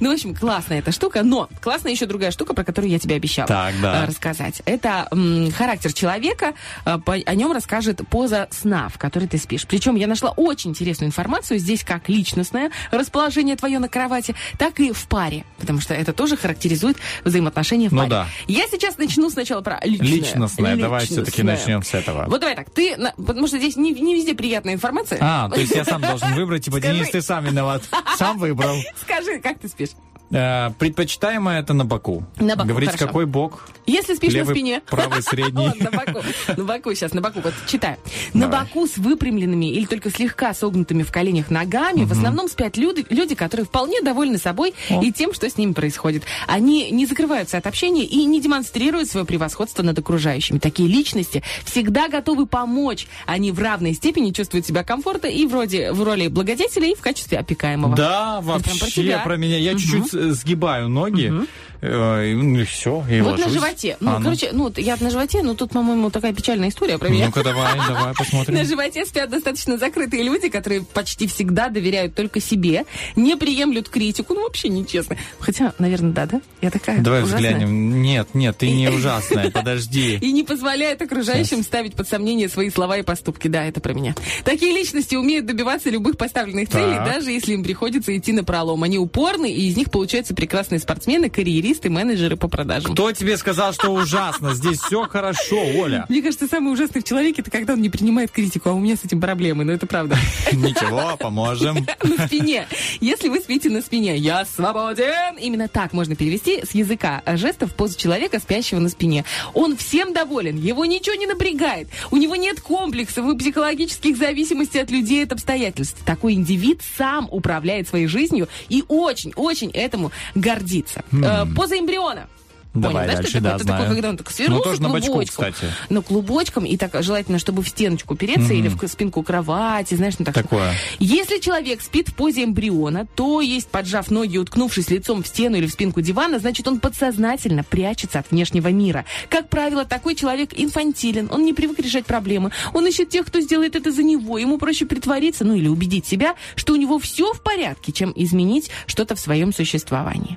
Ну, 0.00 0.10
в 0.10 0.14
общем, 0.14 0.34
классная 0.34 0.78
эта 0.78 0.92
штука, 0.92 1.22
но 1.22 1.48
классная 1.60 1.92
еще 1.92 2.06
другая 2.06 2.30
штука, 2.30 2.54
про 2.54 2.64
которую 2.64 2.90
я 2.90 2.98
тебе 2.98 3.16
обещала 3.16 3.48
Так, 3.48 3.74
да. 3.80 4.02
э, 4.04 4.06
рассказать. 4.06 4.62
Это 4.64 5.08
м, 5.10 5.50
характер 5.52 5.92
человека, 5.92 6.54
э, 6.84 6.98
по- 6.98 7.14
о 7.14 7.34
нем 7.34 7.52
расскажет 7.52 8.00
поза 8.08 8.48
сна, 8.50 8.88
в 8.88 8.98
которой 8.98 9.26
ты 9.28 9.38
спишь. 9.38 9.66
Причем 9.66 9.96
я 9.96 10.06
нашла 10.06 10.30
очень 10.30 10.70
интересную 10.70 11.08
информацию 11.08 11.58
здесь 11.58 11.84
как 11.84 12.08
личностное 12.08 12.70
расположение 12.90 13.56
твое 13.56 13.78
на 13.78 13.88
кровати, 13.88 14.34
так 14.58 14.80
и 14.80 14.92
в 14.92 15.06
паре, 15.08 15.44
потому 15.58 15.80
что 15.80 15.94
это 15.94 16.12
тоже 16.12 16.36
характеризует 16.36 16.96
взаимоотношения 17.24 17.88
в 17.88 17.92
Ну 17.92 17.98
паре. 18.00 18.10
да. 18.10 18.26
Я 18.46 18.66
сейчас 18.68 18.98
начну 18.98 19.30
сначала 19.30 19.60
про 19.62 19.80
личное. 19.84 20.06
Личностное, 20.08 20.76
давай 20.76 21.06
все-таки 21.06 21.42
Личностное. 21.42 21.56
начнем 21.56 21.82
с 21.82 21.94
этого. 21.94 22.24
Вот 22.28 22.40
давай 22.40 22.56
так, 22.56 22.70
ты, 22.70 22.96
потому 23.16 23.46
что 23.46 23.58
здесь 23.58 23.76
не, 23.76 23.92
не 23.92 24.14
везде 24.14 24.34
приятная 24.34 24.74
информация. 24.74 25.18
А, 25.20 25.48
то 25.48 25.60
есть 25.60 25.74
я 25.74 25.84
сам 25.84 26.00
должен 26.00 26.34
выбрать, 26.34 26.64
типа. 26.64 26.80
Денис, 26.80 27.10
ты 27.10 27.22
сам 27.22 27.44
виноват. 27.44 27.82
Сам 28.16 28.38
выбрал. 28.38 28.76
Скажи, 29.02 29.38
как 29.40 29.58
ты 29.58 29.68
спишь? 29.76 30.05
Э, 30.30 30.70
Предпочитаемое 30.78 31.60
это 31.60 31.72
на 31.74 31.84
боку. 31.84 32.24
На 32.38 32.56
боку, 32.56 32.68
Говорить, 32.68 32.90
хорошо. 32.90 33.06
какой 33.06 33.26
бок? 33.26 33.68
Если 33.86 34.14
спишь 34.14 34.32
Левый, 34.32 34.48
на 34.48 34.54
спине. 34.54 34.82
правый, 34.86 35.22
средний. 35.22 35.70
На 35.80 35.90
боку. 35.90 36.22
На 36.56 36.64
боку 36.64 36.94
сейчас, 36.94 37.12
на 37.12 37.20
боку. 37.20 37.40
Вот 37.42 37.54
читаю. 37.66 37.96
На 38.34 38.48
боку 38.48 38.86
с 38.86 38.96
выпрямленными 38.98 39.66
или 39.66 39.84
только 39.86 40.10
слегка 40.10 40.52
согнутыми 40.54 41.02
в 41.04 41.12
коленях 41.12 41.50
ногами 41.50 42.04
в 42.04 42.12
основном 42.12 42.48
спят 42.48 42.76
люди, 42.76 43.34
которые 43.34 43.64
вполне 43.66 44.00
довольны 44.02 44.38
собой 44.38 44.74
и 45.02 45.12
тем, 45.12 45.32
что 45.32 45.48
с 45.48 45.56
ними 45.56 45.72
происходит. 45.72 46.24
Они 46.46 46.90
не 46.90 47.06
закрываются 47.06 47.58
от 47.58 47.66
общения 47.66 48.04
и 48.04 48.24
не 48.24 48.40
демонстрируют 48.40 49.08
свое 49.08 49.24
превосходство 49.24 49.82
над 49.82 49.98
окружающими. 49.98 50.58
Такие 50.58 50.88
личности 50.88 51.42
всегда 51.64 52.08
готовы 52.08 52.46
помочь. 52.46 53.06
Они 53.26 53.52
в 53.52 53.58
равной 53.60 53.94
степени 53.94 54.32
чувствуют 54.32 54.66
себя 54.66 54.82
комфортно 54.82 55.28
и 55.28 55.46
вроде 55.46 55.92
в 55.92 56.02
роли 56.02 56.28
благодетеля, 56.28 56.88
и 56.88 56.94
в 56.94 57.00
качестве 57.00 57.38
опекаемого. 57.38 57.94
Да, 57.94 58.40
вообще 58.40 59.20
про 59.24 59.36
меня. 59.36 59.58
Я 59.58 59.72
чуть-чуть 59.72 60.15
сгибаю 60.32 60.88
ноги, 60.88 61.32
э, 61.75 61.75
и, 61.82 62.34
ну 62.34 62.64
все, 62.64 63.04
и 63.10 63.20
Вот 63.20 63.38
на 63.38 63.44
ложусь. 63.46 63.52
животе. 63.52 63.96
Ну, 64.00 64.10
А, 64.16 64.22
короче, 64.22 64.50
ну, 64.52 64.72
я 64.76 64.96
на 65.00 65.10
животе, 65.10 65.42
ну, 65.42 65.54
тут, 65.54 65.70
по-моему, 65.72 66.10
такая 66.10 66.32
печальная 66.32 66.68
история 66.70 66.98
про 66.98 67.08
меня. 67.08 67.26
Ну-ка, 67.26 67.42
давай, 67.44 67.72
давай 67.88 68.14
посмотрим. 68.14 68.54
На 68.54 68.64
животе 68.64 69.04
спят 69.04 69.30
достаточно 69.30 69.78
закрытые 69.78 70.22
люди, 70.22 70.48
которые 70.48 70.82
почти 70.82 71.26
всегда 71.26 71.68
доверяют 71.68 72.14
только 72.14 72.40
себе, 72.40 72.84
не 73.14 73.36
приемлют 73.36 73.88
критику, 73.88 74.34
ну 74.34 74.42
вообще 74.44 74.68
нечестно. 74.68 75.16
Хотя, 75.38 75.72
наверное, 75.78 76.12
да, 76.12 76.26
да? 76.26 76.40
Я 76.62 76.70
такая 76.70 77.00
Давай 77.00 77.22
ужасная. 77.22 77.52
взглянем. 77.54 78.02
Нет, 78.02 78.28
нет, 78.34 78.56
ты 78.58 78.70
не 78.70 78.88
ужасная, 78.96 79.50
подожди. 79.50 80.18
И 80.20 80.32
не 80.32 80.42
позволяет 80.42 81.02
окружающим 81.02 81.62
ставить 81.62 81.94
под 81.94 82.08
сомнение 82.08 82.48
свои 82.48 82.70
слова 82.70 82.96
и 82.98 83.02
поступки. 83.02 83.48
Да, 83.48 83.64
это 83.64 83.80
про 83.80 83.92
меня. 83.92 84.14
Такие 84.44 84.72
личности 84.72 85.14
умеют 85.14 85.46
добиваться 85.46 85.90
любых 85.90 86.16
поставленных 86.16 86.68
целей, 86.68 86.96
даже 87.04 87.30
если 87.30 87.52
им 87.52 87.62
приходится 87.62 88.16
идти 88.16 88.32
на 88.32 88.44
пролом. 88.44 88.82
Они 88.82 88.98
упорны, 88.98 89.52
и 89.52 89.68
из 89.68 89.76
них 89.76 89.90
получаются 89.90 90.34
прекрасные 90.34 90.78
спортсмены, 90.78 91.28
карьеристы, 91.30 91.65
менеджеры 91.88 92.36
по 92.36 92.48
продажам. 92.48 92.92
Кто 92.92 93.12
тебе 93.12 93.36
сказал, 93.36 93.72
что 93.72 93.90
ужасно? 93.90 94.54
Здесь 94.54 94.80
все 94.80 95.02
хорошо, 95.08 95.58
Оля. 95.76 96.06
Мне 96.08 96.22
кажется, 96.22 96.46
самый 96.46 96.72
ужасный 96.72 97.00
в 97.00 97.04
человеке 97.04 97.42
это 97.42 97.50
когда 97.50 97.74
он 97.74 97.82
не 97.82 97.90
принимает 97.90 98.30
критику, 98.30 98.70
а 98.70 98.72
у 98.72 98.78
меня 98.78 98.96
с 98.96 99.04
этим 99.04 99.20
проблемы, 99.20 99.64
но 99.64 99.72
это 99.72 99.86
правда. 99.86 100.16
Ничего, 100.52 101.16
поможем. 101.18 101.86
На 102.02 102.26
спине. 102.26 102.66
Если 103.00 103.28
вы 103.28 103.40
спите 103.40 103.70
на 103.70 103.80
спине, 103.80 104.16
я 104.16 104.44
свободен. 104.44 105.36
Именно 105.38 105.68
так 105.68 105.92
можно 105.92 106.16
перевести 106.16 106.64
с 106.64 106.72
языка 106.72 107.22
жестов 107.34 107.74
позу 107.74 107.98
человека, 107.98 108.38
спящего 108.38 108.80
на 108.80 108.88
спине. 108.88 109.24
Он 109.54 109.76
всем 109.76 110.12
доволен, 110.12 110.56
его 110.56 110.84
ничего 110.84 111.16
не 111.16 111.26
напрягает, 111.26 111.88
у 112.10 112.16
него 112.16 112.36
нет 112.36 112.60
комплексов 112.60 113.28
и 113.28 113.36
психологических 113.36 114.16
зависимостей 114.16 114.78
от 114.78 114.90
людей, 114.90 115.24
от 115.24 115.32
обстоятельств. 115.32 115.98
Такой 116.04 116.34
индивид 116.34 116.80
сам 116.96 117.28
управляет 117.30 117.88
своей 117.88 118.06
жизнью 118.06 118.48
и 118.68 118.84
очень-очень 118.88 119.70
этому 119.70 120.12
гордится. 120.34 121.04
Э, 121.12 121.44
поза 121.56 121.78
эмбриона. 121.78 122.28
Давай 122.74 122.92
Понял, 122.92 123.06
да, 123.06 123.14
дальше, 123.14 123.30
что 123.30 123.40
да, 123.40 123.58
знаю. 123.58 123.80
такой, 123.80 123.94
когда 123.94 124.10
он 124.10 124.16
так 124.18 124.30
свернулся 124.30 124.64
Ну, 124.66 124.70
тоже 124.70 124.82
на 124.82 124.88
бочку, 124.90 125.12
клубочком. 125.12 125.52
кстати. 125.52 125.72
Ну, 125.88 126.02
клубочком, 126.02 126.66
и 126.66 126.76
так 126.76 127.02
желательно, 127.02 127.38
чтобы 127.38 127.62
в 127.62 127.68
стеночку 127.70 128.12
упереться 128.12 128.52
или 128.52 128.68
в 128.68 128.86
спинку 128.86 129.22
кровати, 129.22 129.94
знаешь, 129.94 130.18
ну 130.18 130.26
так. 130.26 130.34
Такое. 130.34 130.74
Если 130.98 131.38
человек 131.38 131.80
спит 131.80 132.10
в 132.10 132.14
позе 132.14 132.44
эмбриона, 132.44 133.06
то 133.14 133.40
есть, 133.40 133.68
поджав 133.68 134.10
ноги, 134.10 134.36
уткнувшись 134.36 134.90
лицом 134.90 135.22
в 135.22 135.26
стену 135.26 135.56
или 135.56 135.66
в 135.66 135.72
спинку 135.72 136.02
дивана, 136.02 136.38
значит, 136.38 136.68
он 136.68 136.78
подсознательно 136.78 137.64
прячется 137.64 138.18
от 138.18 138.30
внешнего 138.30 138.68
мира. 138.68 139.06
Как 139.30 139.48
правило, 139.48 139.86
такой 139.86 140.14
человек 140.14 140.50
инфантилен, 140.54 141.30
он 141.32 141.46
не 141.46 141.54
привык 141.54 141.78
решать 141.78 142.04
проблемы, 142.04 142.50
он 142.74 142.86
ищет 142.86 143.08
тех, 143.08 143.24
кто 143.24 143.40
сделает 143.40 143.74
это 143.74 143.90
за 143.90 144.02
него, 144.02 144.36
ему 144.36 144.58
проще 144.58 144.84
притвориться, 144.84 145.46
ну 145.46 145.54
или 145.54 145.68
убедить 145.68 146.04
себя, 146.06 146.34
что 146.56 146.74
у 146.74 146.76
него 146.76 146.98
все 146.98 147.32
в 147.32 147.40
порядке, 147.40 147.92
чем 147.92 148.12
изменить 148.14 148.70
что-то 148.86 149.14
в 149.14 149.18
своем 149.20 149.54
существовании. 149.54 150.36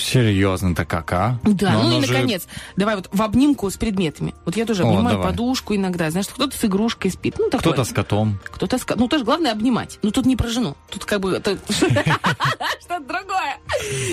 Серьезно-то 0.00 0.84
как, 0.84 1.12
а? 1.12 1.38
Да, 1.44 1.72
Но 1.72 1.82
ну 1.90 1.98
и 2.00 2.04
же- 2.04 2.12
наконец, 2.12 2.46
давай 2.76 2.96
вот 2.96 3.08
в 3.12 3.22
обнимку 3.22 3.70
с 3.70 3.76
предметами. 3.76 4.34
Вот 4.44 4.56
я 4.56 4.64
тоже 4.66 4.82
О, 4.84 4.88
обнимаю 4.88 5.16
давай. 5.16 5.30
подушку 5.30 5.74
иногда, 5.74 6.10
знаешь, 6.10 6.26
кто-то 6.28 6.56
с 6.56 6.64
игрушкой 6.64 7.10
спит, 7.10 7.34
ну 7.38 7.44
такое. 7.50 7.60
Кто-то 7.60 7.84
с 7.84 7.92
котом. 7.92 8.38
Кто-то 8.44 8.78
с... 8.78 8.84
ко- 8.84 8.96
Ну, 8.96 9.08
тоже 9.08 9.24
главное 9.24 9.52
обнимать. 9.52 9.98
Ну, 10.02 10.10
тут 10.10 10.26
не 10.26 10.36
про 10.36 10.48
жену. 10.48 10.76
Тут 10.90 11.04
как 11.04 11.20
бы... 11.20 11.40
Что-то 11.70 13.00
другое. 13.00 13.58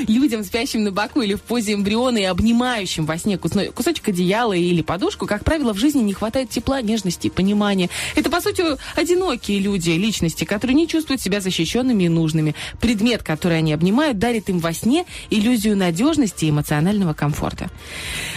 Людям, 0.08 0.44
спящим 0.44 0.84
на 0.84 0.92
боку 0.92 1.22
или 1.22 1.34
в 1.36 1.42
позе 1.42 1.74
эмбриона 1.74 2.18
и 2.18 2.24
обнимающим 2.24 3.06
во 3.06 3.18
сне 3.18 3.38
кусочек 3.38 4.08
одеяла 4.10 4.54
или 4.54 4.82
подушку, 4.82 5.26
как 5.28 5.44
правило, 5.44 5.74
в 5.74 5.78
жизни 5.78 6.02
не 6.02 6.14
хватает 6.14 6.50
тепла, 6.50 6.82
нежности, 6.82 7.30
понимания. 7.30 7.90
Это, 8.16 8.30
по 8.30 8.42
сути, 8.42 8.64
одинокие 8.96 9.60
люди, 9.60 9.92
личности, 9.92 10.44
которые 10.44 10.76
не 10.76 10.88
чувствуют 10.88 11.22
себя 11.22 11.42
защищенными 11.42 12.04
и 12.04 12.10
нужными. 12.10 12.56
Предмет, 12.80 13.24
который 13.24 13.60
они 13.60 13.74
обнимают, 13.74 14.20
дарит 14.20 14.50
им 14.50 14.60
во 14.60 14.74
сне 14.74 15.06
иллюзию 15.30 15.75
надежности 15.76 16.46
и 16.46 16.50
эмоционального 16.50 17.14
комфорта. 17.14 17.70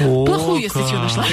О, 0.00 0.24
Плохую, 0.24 0.60
если 0.62 0.78
как. 0.78 0.88
что, 0.88 0.98
нашла. 0.98 1.26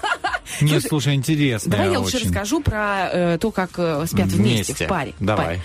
Нет, 0.60 0.84
слушай, 0.88 1.14
интересно. 1.14 1.72
Давай 1.72 1.92
я 1.92 2.00
лучше 2.00 2.18
расскажу 2.18 2.60
про 2.60 3.08
э, 3.12 3.38
то, 3.40 3.50
как 3.50 3.70
э, 3.76 4.04
спят 4.06 4.28
вместе, 4.28 4.84
в 4.84 4.88
паре. 4.88 5.14
в 5.18 5.24
Давай. 5.24 5.46
паре. 5.46 5.60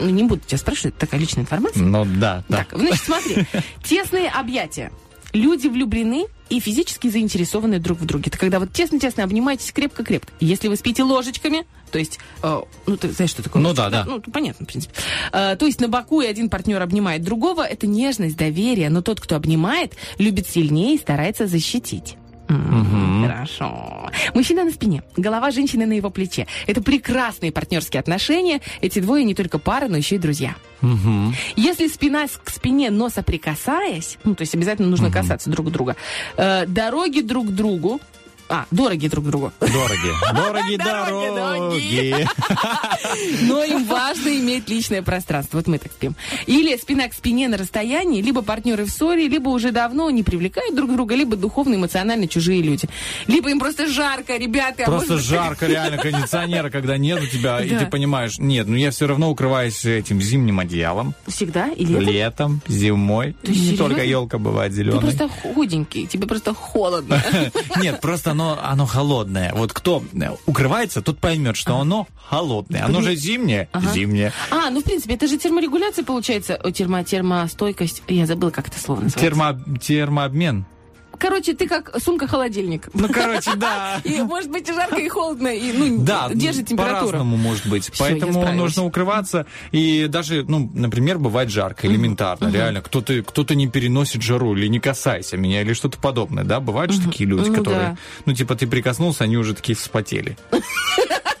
Ну, 0.00 0.10
не 0.10 0.22
буду 0.24 0.42
тебя 0.46 0.58
спрашивать, 0.58 0.94
это 0.96 1.06
такая 1.06 1.20
личная 1.20 1.42
информация. 1.42 1.82
Ну 1.82 2.04
да, 2.04 2.44
да. 2.48 2.58
Так, 2.58 2.78
значит, 2.78 3.02
смотри. 3.02 3.46
Тесные 3.82 4.28
объятия. 4.28 4.92
Люди 5.32 5.66
влюблены 5.68 6.26
и 6.48 6.60
физически 6.60 7.08
заинтересованы 7.08 7.78
друг 7.78 7.98
в 7.98 8.06
друге. 8.06 8.24
Это 8.28 8.38
когда 8.38 8.60
вот 8.60 8.72
тесно-тесно 8.72 9.24
обнимаетесь 9.24 9.72
крепко-крепко. 9.72 10.32
Если 10.40 10.68
вы 10.68 10.76
спите 10.76 11.02
ложечками, 11.02 11.66
то 11.88 11.98
есть, 11.98 12.18
э, 12.42 12.60
ну, 12.86 12.96
ты 12.96 13.10
знаешь, 13.12 13.30
что 13.30 13.42
такое 13.42 13.62
Ну 13.62 13.72
да, 13.74 13.90
да. 13.90 14.04
Ну, 14.06 14.20
понятно, 14.20 14.64
в 14.64 14.68
принципе. 14.68 14.94
Э, 15.32 15.56
то 15.56 15.66
есть 15.66 15.80
на 15.80 15.88
боку 15.88 16.20
и 16.20 16.26
один 16.26 16.48
партнер 16.48 16.80
обнимает 16.80 17.22
другого, 17.22 17.62
это 17.62 17.86
нежность, 17.86 18.36
доверие, 18.36 18.90
но 18.90 19.02
тот, 19.02 19.20
кто 19.20 19.36
обнимает, 19.36 19.94
любит 20.18 20.48
сильнее 20.48 20.94
и 20.94 20.98
старается 20.98 21.46
защитить. 21.46 22.16
М, 22.48 23.26
Хорошо. 23.26 24.10
Мужчина 24.34 24.64
на 24.64 24.70
спине, 24.70 25.02
голова 25.16 25.50
женщины 25.50 25.84
на 25.84 25.92
его 25.92 26.08
плече. 26.10 26.46
Это 26.66 26.82
прекрасные 26.82 27.52
партнерские 27.52 28.00
отношения. 28.00 28.60
Эти 28.80 29.00
двое 29.00 29.24
не 29.24 29.34
только 29.34 29.58
пара, 29.58 29.88
но 29.88 29.96
еще 29.98 30.14
и 30.14 30.18
друзья. 30.18 30.54
Мгм. 30.80 31.34
Если 31.56 31.88
спина 31.88 32.26
к 32.42 32.50
спине, 32.50 32.90
но 32.90 33.10
соприкасаясь, 33.10 34.16
ну, 34.24 34.34
то 34.34 34.42
есть 34.42 34.54
обязательно 34.54 34.88
нужно 34.88 35.10
касаться 35.10 35.50
друг 35.50 35.70
друга, 35.70 35.96
э, 36.36 36.64
дороги 36.66 37.20
друг 37.20 37.48
к 37.48 37.50
другу, 37.50 38.00
а, 38.48 38.66
дороги 38.70 39.08
друг 39.08 39.26
другу, 39.26 39.52
Дороги. 39.60 40.12
Дороги 40.34 40.76
Дороги, 40.76 42.26
но 43.42 43.62
им 43.64 43.84
важно 43.84 44.28
иметь 44.38 44.68
личное 44.68 45.02
пространство. 45.02 45.58
Вот 45.58 45.66
мы 45.66 45.78
так 45.78 45.92
спим. 45.92 46.16
Или 46.46 46.76
спина 46.76 47.08
к 47.08 47.14
спине 47.14 47.48
на 47.48 47.56
расстоянии, 47.56 48.22
либо 48.22 48.42
партнеры 48.42 48.84
в 48.84 48.90
ссоре, 48.90 49.28
либо 49.28 49.48
уже 49.50 49.70
давно 49.70 50.10
не 50.10 50.22
привлекают 50.22 50.74
друг 50.74 50.92
друга, 50.92 51.14
либо 51.14 51.36
духовно, 51.36 51.74
эмоционально 51.74 52.26
чужие 52.28 52.62
люди. 52.62 52.88
Либо 53.26 53.50
им 53.50 53.58
просто 53.60 53.86
жарко, 53.86 54.36
ребята. 54.36 54.84
а 54.84 54.86
Просто 54.86 55.18
жарко, 55.18 55.66
реально, 55.66 55.98
кондиционера, 55.98 56.70
когда 56.70 56.96
нет 56.96 57.22
у 57.22 57.26
тебя, 57.26 57.60
и 57.60 57.68
ты 57.68 57.86
понимаешь, 57.86 58.38
нет, 58.38 58.66
ну 58.66 58.76
я 58.76 58.90
все 58.90 59.06
равно 59.06 59.30
укрываюсь 59.30 59.84
этим 59.84 60.20
зимним 60.20 60.60
одеялом. 60.60 61.14
Всегда? 61.26 61.68
Это? 61.68 61.82
Летом, 61.82 62.60
зимой. 62.66 63.36
Ты 63.42 63.52
Не 63.52 63.76
только 63.76 64.02
елка 64.04 64.38
бывает 64.38 64.72
Ты 64.72 64.78
зеленой. 64.78 65.00
просто 65.00 65.28
худенький, 65.28 66.06
тебе 66.06 66.26
просто 66.26 66.54
холодно. 66.54 67.22
Нет, 67.76 68.00
просто 68.00 68.34
оно, 68.38 68.58
оно 68.62 68.86
холодное. 68.86 69.52
Вот 69.54 69.72
кто 69.72 70.02
э, 70.12 70.30
укрывается, 70.46 71.02
тот 71.02 71.18
поймет, 71.18 71.56
что 71.56 71.76
оно 71.76 72.06
холодное. 72.28 72.84
Оно 72.84 73.00
же 73.02 73.16
зимнее. 73.16 73.68
Ага. 73.72 73.92
Зимнее. 73.92 74.32
А, 74.50 74.70
ну, 74.70 74.80
в 74.80 74.84
принципе, 74.84 75.14
это 75.14 75.26
же 75.26 75.38
терморегуляция, 75.38 76.04
получается. 76.04 76.58
Термо, 76.72 77.02
термостойкость. 77.04 78.02
Я 78.06 78.26
забыла, 78.26 78.50
как 78.50 78.68
это 78.68 78.78
слово 78.78 79.00
называется. 79.00 79.20
Термо, 79.20 79.78
термообмен. 79.80 80.66
Короче, 81.18 81.54
ты 81.54 81.66
как 81.66 82.00
сумка-холодильник. 82.00 82.88
Ну, 82.94 83.08
короче, 83.08 83.54
да. 83.56 84.00
И 84.04 84.22
может 84.22 84.50
быть 84.50 84.68
и 84.68 84.72
жарко, 84.72 84.96
и 84.96 85.08
холодно, 85.08 85.48
и 85.48 85.72
ну, 85.72 85.98
Да, 85.98 86.28
держит 86.32 86.68
температуру. 86.68 87.06
по-разному 87.06 87.36
может 87.36 87.66
быть. 87.66 87.90
Всё, 87.92 88.04
Поэтому 88.04 88.52
нужно 88.52 88.84
укрываться. 88.84 89.46
И 89.72 90.06
даже, 90.08 90.44
ну, 90.46 90.70
например, 90.74 91.18
бывает 91.18 91.50
жарко, 91.50 91.86
элементарно, 91.86 92.50
реально. 92.50 92.80
Кто-то 92.80 93.22
кто 93.22 93.44
не 93.54 93.66
переносит 93.68 94.22
жару, 94.22 94.54
или 94.54 94.66
не 94.68 94.78
касайся 94.78 95.36
меня, 95.36 95.62
или 95.62 95.72
что-то 95.72 95.98
подобное, 95.98 96.44
да? 96.44 96.60
Бывают 96.60 96.92
же 96.92 97.00
такие 97.00 97.28
люди, 97.28 97.48
Ну 97.48 97.54
которые, 97.54 97.96
ну, 98.24 98.34
типа, 98.34 98.54
ты 98.54 98.66
прикоснулся, 98.66 99.24
они 99.24 99.36
уже 99.36 99.54
такие 99.54 99.76
вспотели. 99.76 100.36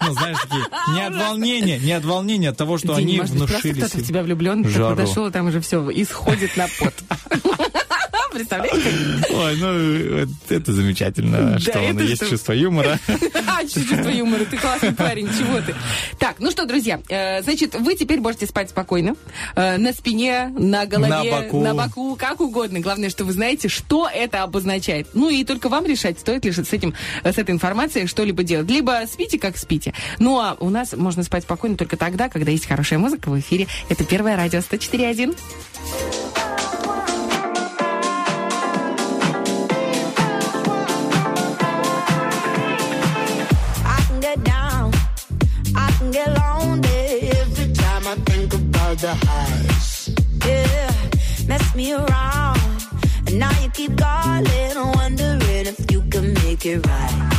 Ну, 0.00 0.14
знаешь, 0.14 0.38
такие, 0.40 0.64
не 0.94 1.02
от 1.02 1.14
волнения, 1.14 1.78
не 1.78 1.92
от 1.92 2.04
волнения, 2.04 2.50
от 2.50 2.56
того, 2.56 2.78
что 2.78 2.94
День, 2.94 3.08
они 3.08 3.16
может 3.18 3.34
быть, 3.34 3.48
просто 3.48 3.68
внушили 3.68 3.80
кто-то 3.84 3.98
в 4.02 4.06
тебя 4.06 4.22
влюблен, 4.22 4.64
ты 4.64 4.78
подошел, 4.78 5.26
и 5.26 5.30
там 5.30 5.48
уже 5.48 5.60
все, 5.60 5.86
исходит 5.90 6.56
на 6.56 6.66
пот. 6.78 6.94
Представляете? 8.32 8.92
Ой, 9.30 9.56
ну, 9.56 10.28
это 10.48 10.72
замечательно, 10.72 11.58
что 11.58 11.78
он 11.78 11.96
это 11.96 12.02
есть 12.04 12.28
чувство 12.28 12.52
юмора. 12.52 12.98
А, 13.46 13.62
чувство 13.62 14.08
юмора, 14.08 14.44
ты 14.44 14.56
классный 14.56 14.92
парень, 14.92 15.28
чего 15.36 15.60
ты? 15.60 15.74
Так, 16.18 16.36
ну 16.38 16.50
что, 16.50 16.64
друзья, 16.64 17.00
э, 17.08 17.42
значит, 17.42 17.74
вы 17.74 17.94
теперь 17.94 18.20
можете 18.20 18.46
спать 18.46 18.70
спокойно, 18.70 19.16
э, 19.56 19.78
на 19.78 19.92
спине, 19.92 20.52
на 20.56 20.86
голове, 20.86 21.08
На 21.08 21.24
боку. 21.24 21.60
на 21.60 21.74
боку, 21.74 22.16
как 22.16 22.40
угодно. 22.40 22.80
Главное, 22.80 23.10
что 23.10 23.24
вы 23.24 23.32
знаете, 23.32 23.68
что 23.68 24.08
это 24.08 24.42
обозначает. 24.42 25.08
Ну 25.14 25.28
и 25.30 25.44
только 25.44 25.68
вам 25.68 25.86
решать, 25.86 26.20
стоит 26.20 26.44
ли 26.44 26.52
с 26.52 26.72
этим, 26.72 26.94
с 27.24 27.38
этой 27.38 27.50
информацией 27.50 28.06
что-либо 28.06 28.42
делать. 28.44 28.70
Либо 28.70 29.02
спите, 29.10 29.38
как 29.38 29.56
спите. 29.56 29.92
Ну 30.18 30.38
а 30.38 30.56
у 30.60 30.70
нас 30.70 30.92
можно 30.92 31.22
спать 31.22 31.44
спокойно 31.44 31.76
только 31.76 31.96
тогда, 31.96 32.28
когда 32.28 32.50
есть 32.50 32.66
хорошая 32.66 32.98
музыка 32.98 33.28
в 33.30 33.38
эфире. 33.40 33.66
Это 33.88 34.04
первое 34.04 34.36
радио 34.36 34.60
104.1. 34.60 35.36
the 49.00 49.14
highs. 49.14 50.10
Yeah, 50.44 50.92
mess 51.46 51.74
me 51.74 51.92
around, 51.92 52.60
and 53.26 53.38
now 53.38 53.50
you 53.62 53.70
keep 53.70 53.96
calling, 53.96 54.92
wondering 54.94 55.66
if 55.66 55.90
you 55.92 56.02
can 56.10 56.34
make 56.34 56.66
it 56.66 56.84
right. 56.84 57.37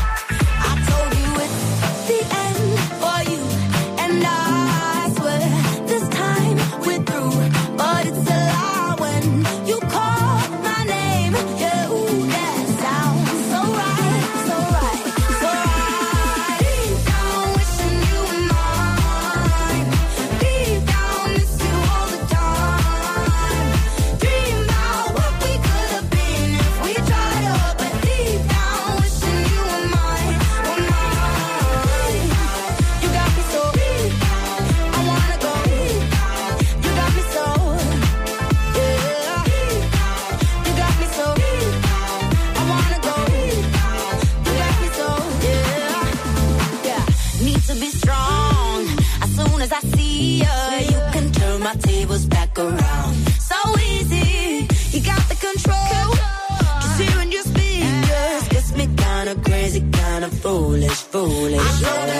Foolish, 61.28 62.18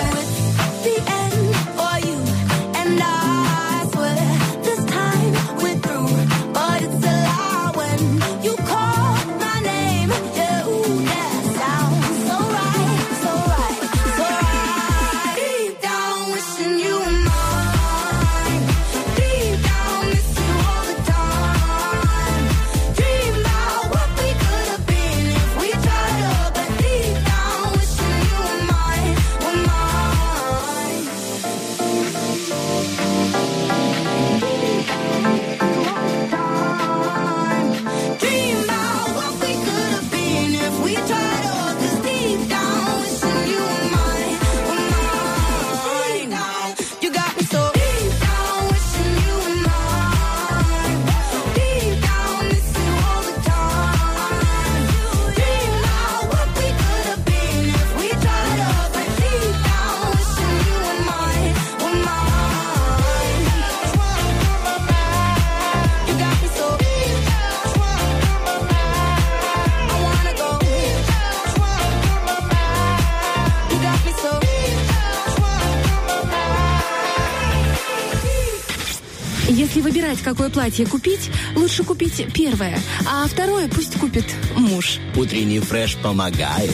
какое 80.30 80.50
платье 80.50 80.86
купить, 80.86 81.30
лучше 81.56 81.84
купить 81.84 82.26
первое, 82.34 82.80
а 83.10 83.28
второе 83.28 83.68
пусть 83.68 83.98
купит 84.00 84.26
муж. 84.56 85.00
Утренний 85.16 85.60
фреш 85.60 85.96
помогает. 85.98 86.72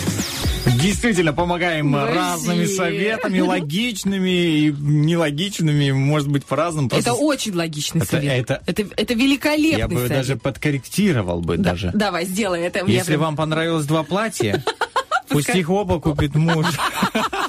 Действительно, 0.82 1.32
помогаем 1.32 1.93
Подожди. 1.93 2.16
разными 2.18 2.66
советами, 2.66 3.39
логичными 3.39 4.30
и 4.30 4.72
нелогичными, 4.72 5.91
может 5.91 6.28
быть, 6.28 6.43
по-разному. 6.43 6.88
Это 6.88 6.95
Просто 6.95 7.14
очень 7.14 7.53
логичный 7.53 8.01
Это- 8.01 8.12
совет. 8.12 8.34
это- 8.49 8.62
это, 8.66 8.86
это 8.97 9.14
великолепный 9.14 9.78
Я 9.80 9.88
бы 9.88 9.95
совет. 9.95 10.10
даже 10.12 10.36
подкорректировал 10.38 11.41
бы 11.41 11.58
Да, 11.58 11.72
даже. 11.72 11.91
Давай, 11.93 12.26
сделай 12.26 12.62
это. 12.62 12.80
Я 12.80 12.86
Если 12.86 13.12
прям- 13.12 13.22
вам 13.22 13.36
понравилось 13.36 13.86
два 13.86 14.01
платья, 14.03 14.64
пусть 15.30 15.49
их 15.49 15.70
оба 15.70 15.99
купит 15.99 16.34
муж. 16.36 16.66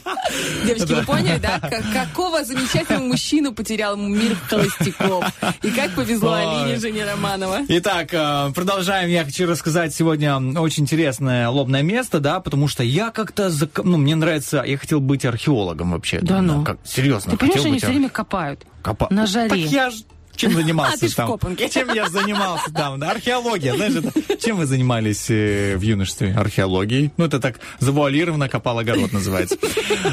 Девочки, 0.66 0.92
вы 0.92 1.02
поняли, 1.04 1.38
да? 1.38 1.60
Как- 1.60 1.84
какого 1.92 2.44
замечательного 2.44 3.04
мужчину 3.04 3.52
потерял 3.52 3.96
мир 3.96 4.36
холостяков? 4.48 5.24
И 5.62 5.70
как 5.70 5.94
повезло. 5.94 6.32
Алине 6.34 6.78
Жене 6.78 7.04
Романова. 7.04 7.60
Итак, 7.68 8.08
э, 8.12 8.52
продолжаем. 8.54 9.08
Я 9.10 9.24
хочу 9.24 9.46
рассказать 9.46 9.94
сегодня 9.94 10.36
очень 10.60 10.82
интересное 10.84 11.48
лобное 11.48 11.82
место, 11.82 12.20
да, 12.20 12.40
потому 12.40 12.68
что 12.68 12.82
я 12.82 13.10
как-то, 13.10 13.50
ну, 13.84 13.96
мне 13.96 14.14
нравится, 14.16 14.62
я 14.66 14.76
хотел 14.78 15.00
быть 15.00 15.24
археологом 15.24 15.92
вообще. 15.92 16.20
Да 16.20 16.42
ну. 16.42 16.64
Как, 16.64 16.78
серьезно. 16.84 17.32
Ты 17.32 17.38
понимаешь, 17.38 17.64
они 17.64 17.78
все 17.78 17.86
время 17.88 18.08
копают. 18.08 18.64
Копа- 18.82 19.08
на 19.10 19.26
жаре. 19.26 19.48
Так 19.50 19.58
я 19.58 19.90
ж 19.90 19.94
чем 20.36 20.52
занимался 20.52 20.96
А, 20.96 20.98
ты 21.00 21.08
в 21.08 21.14
там? 21.14 21.28
копанге. 21.32 21.68
Чем 21.76 21.92
я 21.92 22.08
занимался 22.08 22.72
там? 22.72 23.02
Археология, 23.02 23.74
знаешь, 23.74 23.94
это- 23.96 24.36
чем 24.38 24.56
вы 24.58 24.66
занимались 24.66 25.26
э, 25.30 25.76
в 25.76 25.80
юношестве? 25.82 26.32
Археологией. 26.34 27.10
Ну, 27.16 27.24
это 27.24 27.40
так 27.40 27.60
завуалированно 27.80 28.48
копал 28.48 28.78
огород 28.78 29.12
называется. 29.12 29.56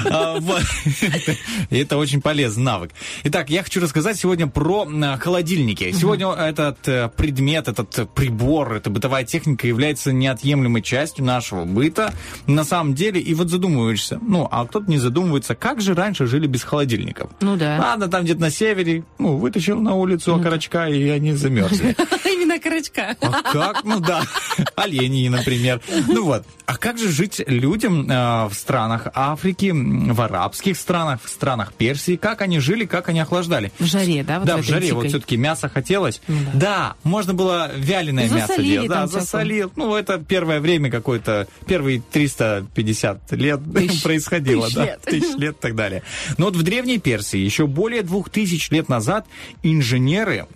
А, 0.10 0.40
Это 1.70 1.98
очень 1.98 2.22
полезный 2.22 2.64
навык. 2.64 2.92
Итак, 3.24 3.50
я 3.50 3.64
хочу 3.64 3.82
рассказать 3.82 4.18
сегодня 4.18 4.48
про 4.48 4.88
э, 4.90 5.18
холодильники. 5.18 5.92
Сегодня 5.92 6.32
этот 6.32 6.88
э, 6.88 7.10
предмет, 7.16 7.68
этот 7.68 8.00
э, 8.00 8.06
прибор, 8.06 8.74
эта 8.74 8.90
бытовая 8.90 9.24
техника 9.24 9.68
является 9.68 10.12
неотъемлемой 10.14 10.82
частью 10.82 11.26
нашего 11.26 11.66
быта. 11.66 12.14
На 12.48 12.64
самом 12.64 12.94
деле, 12.96 13.20
и 13.20 13.34
вот 13.34 13.50
задумываешься, 13.50 14.20
ну, 14.22 14.48
а 14.50 14.66
кто-то 14.66 14.90
не 14.90 14.98
задумывается, 14.98 15.56
как 15.56 15.82
же 15.82 15.94
раньше 15.94 16.26
жили 16.28 16.48
без 16.48 16.64
холодильников? 16.64 17.32
Ну 17.42 17.56
да. 17.58 17.78
Ладно, 17.80 18.08
там 18.08 18.24
где-то 18.24 18.42
на 18.42 18.50
севере, 18.50 19.04
ну, 19.20 19.38
вытащил 19.38 19.80
на 19.80 19.96
улицу 19.96 20.13
окорочка, 20.22 20.88
и 20.88 21.08
они 21.10 21.34
замерзли. 21.34 21.96
Именно 22.26 22.60
корочка. 22.60 23.16
А 23.22 23.42
как? 23.52 23.84
Ну 23.84 24.00
да, 24.00 24.24
олени, 24.76 25.28
например. 25.30 25.82
Ну 26.08 26.26
вот. 26.26 26.46
А 26.66 26.78
как 26.78 26.98
же 26.98 27.10
жить 27.10 27.42
людям 27.46 28.10
э, 28.10 28.48
в 28.48 28.54
странах 28.54 29.08
Африки, 29.14 29.72
в 29.74 30.22
арабских 30.22 30.78
странах, 30.78 31.20
в 31.24 31.30
странах 31.30 31.74
Персии? 31.74 32.16
Как 32.16 32.42
они 32.42 32.60
жили, 32.60 32.86
как 32.86 33.10
они 33.10 33.20
охлаждали? 33.20 33.72
В 33.80 33.86
жаре, 33.86 34.24
да? 34.24 34.40
вот 34.40 34.48
да, 34.48 34.58
в 34.58 34.64
жаре. 34.64 34.94
Вот 34.94 35.08
все-таки 35.08 35.36
мясо 35.36 35.68
хотелось. 35.68 36.22
Ну 36.28 36.38
да. 36.54 36.96
можно 37.04 37.34
было 37.34 37.72
вяленое 37.76 38.30
мясо 38.30 38.62
делать. 38.62 38.90
Да, 38.90 39.08
засолил. 39.08 39.72
Ну, 39.76 39.96
это 39.96 40.20
первое 40.20 40.60
время 40.60 40.90
какое-то, 40.90 41.48
первые 41.68 42.02
350 42.12 43.32
лет 43.34 43.60
Тысяч- 43.74 44.04
происходило. 44.04 44.66
тысяч 44.66 44.76
да, 44.76 44.86
лет. 44.86 45.02
Тысяч 45.02 45.38
лет 45.38 45.56
и 45.58 45.62
так 45.62 45.76
далее. 45.76 46.04
Но 46.38 46.46
вот 46.46 46.56
в 46.56 46.64
Древней 46.64 47.00
Персии 47.00 47.40
еще 47.40 47.68
более 47.68 48.04
двух 48.04 48.30
тысяч 48.30 48.70
лет 48.72 48.90
назад 48.90 49.26
инженеры 49.64 50.03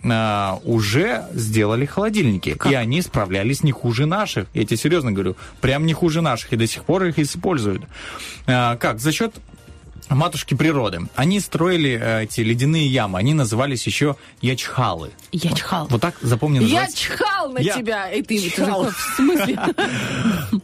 а, 0.04 0.60
уже 0.64 1.24
сделали 1.32 1.86
холодильники. 1.86 2.56
И 2.70 2.74
они 2.74 3.02
справлялись 3.02 3.62
не 3.62 3.72
хуже 3.72 4.06
наших. 4.06 4.46
Я 4.54 4.64
тебе 4.64 4.76
серьезно 4.76 5.12
говорю, 5.12 5.36
прям 5.60 5.86
не 5.86 5.92
хуже 5.92 6.20
наших. 6.20 6.52
И 6.52 6.56
до 6.56 6.66
сих 6.66 6.84
пор 6.84 7.04
их 7.04 7.18
используют. 7.18 7.82
А, 8.46 8.76
как? 8.76 9.00
За 9.00 9.12
счет 9.12 9.34
матушки 10.10 10.54
природы. 10.54 11.00
Они 11.14 11.40
строили 11.40 11.98
э, 12.00 12.24
эти 12.24 12.40
ледяные 12.40 12.86
ямы. 12.86 13.18
Они 13.18 13.34
назывались 13.34 13.86
еще 13.86 14.16
ячхалы. 14.40 15.10
Я 15.32 15.52
чхал. 15.52 15.86
Вот 15.90 16.00
так 16.00 16.14
запомни 16.20 16.56
Я 16.56 16.62
называется. 16.62 16.96
чхал 16.96 17.50
на 17.52 17.58
Я 17.58 17.76
тебя. 17.76 18.10
И 18.10 18.22
ты, 18.22 18.40
ты 18.40 18.50
чхал. 18.50 18.84
такой, 18.84 18.90
в 18.90 19.16
смысле? 19.16 19.58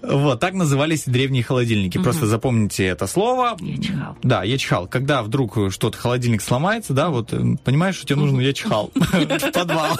Вот, 0.03 0.41
так 0.41 0.55
назывались 0.55 1.05
древние 1.07 1.43
холодильники. 1.43 1.99
Просто 1.99 2.27
запомните 2.27 2.85
это 2.87 3.07
слово. 3.07 3.57
Ячхал. 3.61 4.17
Да, 4.23 4.45
ячхал. 4.45 4.87
Когда 4.87 5.23
вдруг 5.23 5.57
что-то, 5.71 5.97
холодильник 5.99 6.43
сломается, 6.43 6.93
да, 6.93 7.11
вот, 7.11 7.33
э, 7.33 7.57
понимаешь, 7.65 7.97
что 7.97 8.07
тебе 8.07 8.17
нужно 8.17 8.41
ячхал 8.41 8.91
в 8.95 9.53
подвал. 9.53 9.99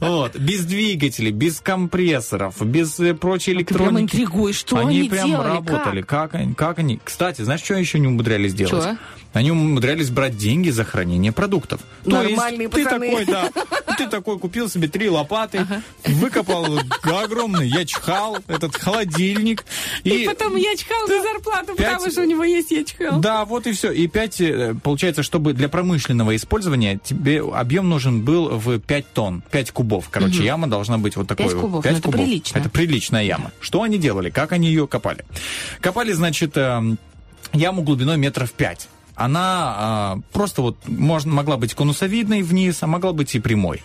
Вот, 0.00 0.36
без 0.36 0.64
двигателей, 0.64 1.30
без 1.32 1.60
компрессоров, 1.60 2.60
без 2.64 2.98
э, 3.00 3.14
прочей 3.14 3.52
прям 3.52 3.58
электроники. 3.60 4.02
интригуешь, 4.16 4.56
что 4.56 4.78
они, 4.78 5.08
прям 5.08 5.40
работали. 5.40 6.02
Как? 6.02 6.34
они? 6.34 6.54
Как 6.54 6.78
они? 6.78 7.00
Кстати, 7.02 7.42
знаешь, 7.42 7.62
что 7.62 7.74
еще 7.74 7.98
не 7.98 8.06
умудрялись 8.08 8.54
делать? 8.54 8.79
Чё? 8.84 8.96
Они 9.32 9.52
умудрялись 9.52 10.10
брать 10.10 10.36
деньги 10.36 10.70
за 10.70 10.84
хранение 10.84 11.30
продуктов. 11.30 11.80
Нормальные 12.04 12.68
То 12.68 12.78
есть 12.78 12.90
пацаны. 12.90 13.16
ты 13.16 13.26
такой, 13.26 13.52
да, 13.54 13.94
ты 13.96 14.08
такой 14.08 14.38
купил 14.40 14.68
себе 14.68 14.88
три 14.88 15.08
лопаты, 15.08 15.64
выкопал 16.04 16.80
огромный 17.04 17.68
ячхал, 17.68 18.38
этот 18.48 18.76
холодильник. 18.76 19.64
И 20.02 20.26
потом 20.26 20.56
я 20.56 20.74
чхал 20.76 21.06
за 21.06 21.22
зарплату, 21.22 21.76
Пять- 21.76 21.92
потому 21.92 22.10
что 22.10 22.22
у 22.22 22.24
него 22.24 22.42
есть 22.42 22.72
я 22.72 22.84
чхал. 22.84 23.20
Да, 23.20 23.44
вот 23.44 23.68
и 23.68 23.72
все. 23.72 23.92
И 23.92 24.08
5, 24.08 24.80
получается, 24.82 25.22
чтобы 25.22 25.52
для 25.52 25.68
промышленного 25.68 26.34
использования 26.34 26.98
тебе 27.02 27.40
объем 27.40 27.88
нужен 27.88 28.22
был 28.22 28.48
в 28.48 28.80
5 28.80 29.12
тонн, 29.12 29.42
5 29.52 29.70
кубов. 29.70 30.08
Короче, 30.10 30.44
яма 30.44 30.66
должна 30.66 30.98
быть 30.98 31.14
вот 31.14 31.28
такой. 31.28 31.46
Пять 31.46 31.54
вот. 31.54 31.60
кубов, 31.60 31.84
Пять 31.84 31.92
ну 31.92 31.98
это 31.98 32.08
прилично. 32.10 32.58
Это 32.58 32.68
приличная 32.68 33.22
яма. 33.22 33.52
Что 33.60 33.82
они 33.82 33.96
делали? 33.98 34.30
Как 34.30 34.50
они 34.50 34.68
ее 34.68 34.88
копали? 34.88 35.24
Копали, 35.80 36.12
значит, 36.12 36.56
эм, 36.56 36.98
яму 37.52 37.82
глубиной 37.82 38.16
метров 38.16 38.52
5. 38.52 38.88
Она 39.16 39.74
а, 39.76 40.18
просто 40.32 40.62
вот 40.62 40.78
можно, 40.88 41.30
могла 41.34 41.58
быть 41.58 41.74
конусовидной 41.74 42.40
вниз, 42.40 42.82
а 42.82 42.86
могла 42.86 43.12
быть 43.12 43.34
и 43.34 43.38
прямой. 43.40 43.82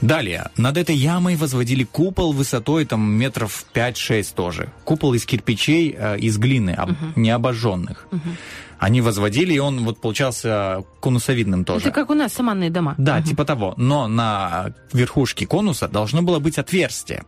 Далее, 0.00 0.48
над 0.56 0.78
этой 0.78 0.96
ямой 0.96 1.36
возводили 1.36 1.84
купол 1.84 2.32
высотой 2.32 2.86
там 2.86 3.02
метров 3.12 3.66
5-6 3.74 4.32
тоже. 4.34 4.70
Купол 4.84 5.12
из 5.12 5.26
кирпичей, 5.26 5.94
э, 5.98 6.18
из 6.18 6.38
глины, 6.38 6.70
об- 6.70 6.92
не 7.14 7.28
обожженных. 7.30 8.06
Они 8.78 9.02
возводили, 9.02 9.52
и 9.52 9.58
он 9.58 9.84
вот 9.84 10.00
получался 10.00 10.82
конусовидным 11.02 11.66
тоже. 11.66 11.88
Это 11.88 11.90
как 11.94 12.08
у 12.08 12.14
нас 12.14 12.32
саманные 12.32 12.70
дома. 12.70 12.94
Да, 12.96 13.20
типа 13.20 13.44
того. 13.44 13.74
Но 13.76 14.08
на 14.08 14.72
верхушке 14.94 15.46
конуса 15.46 15.88
должно 15.88 16.22
было 16.22 16.38
быть 16.38 16.56
отверстие. 16.56 17.24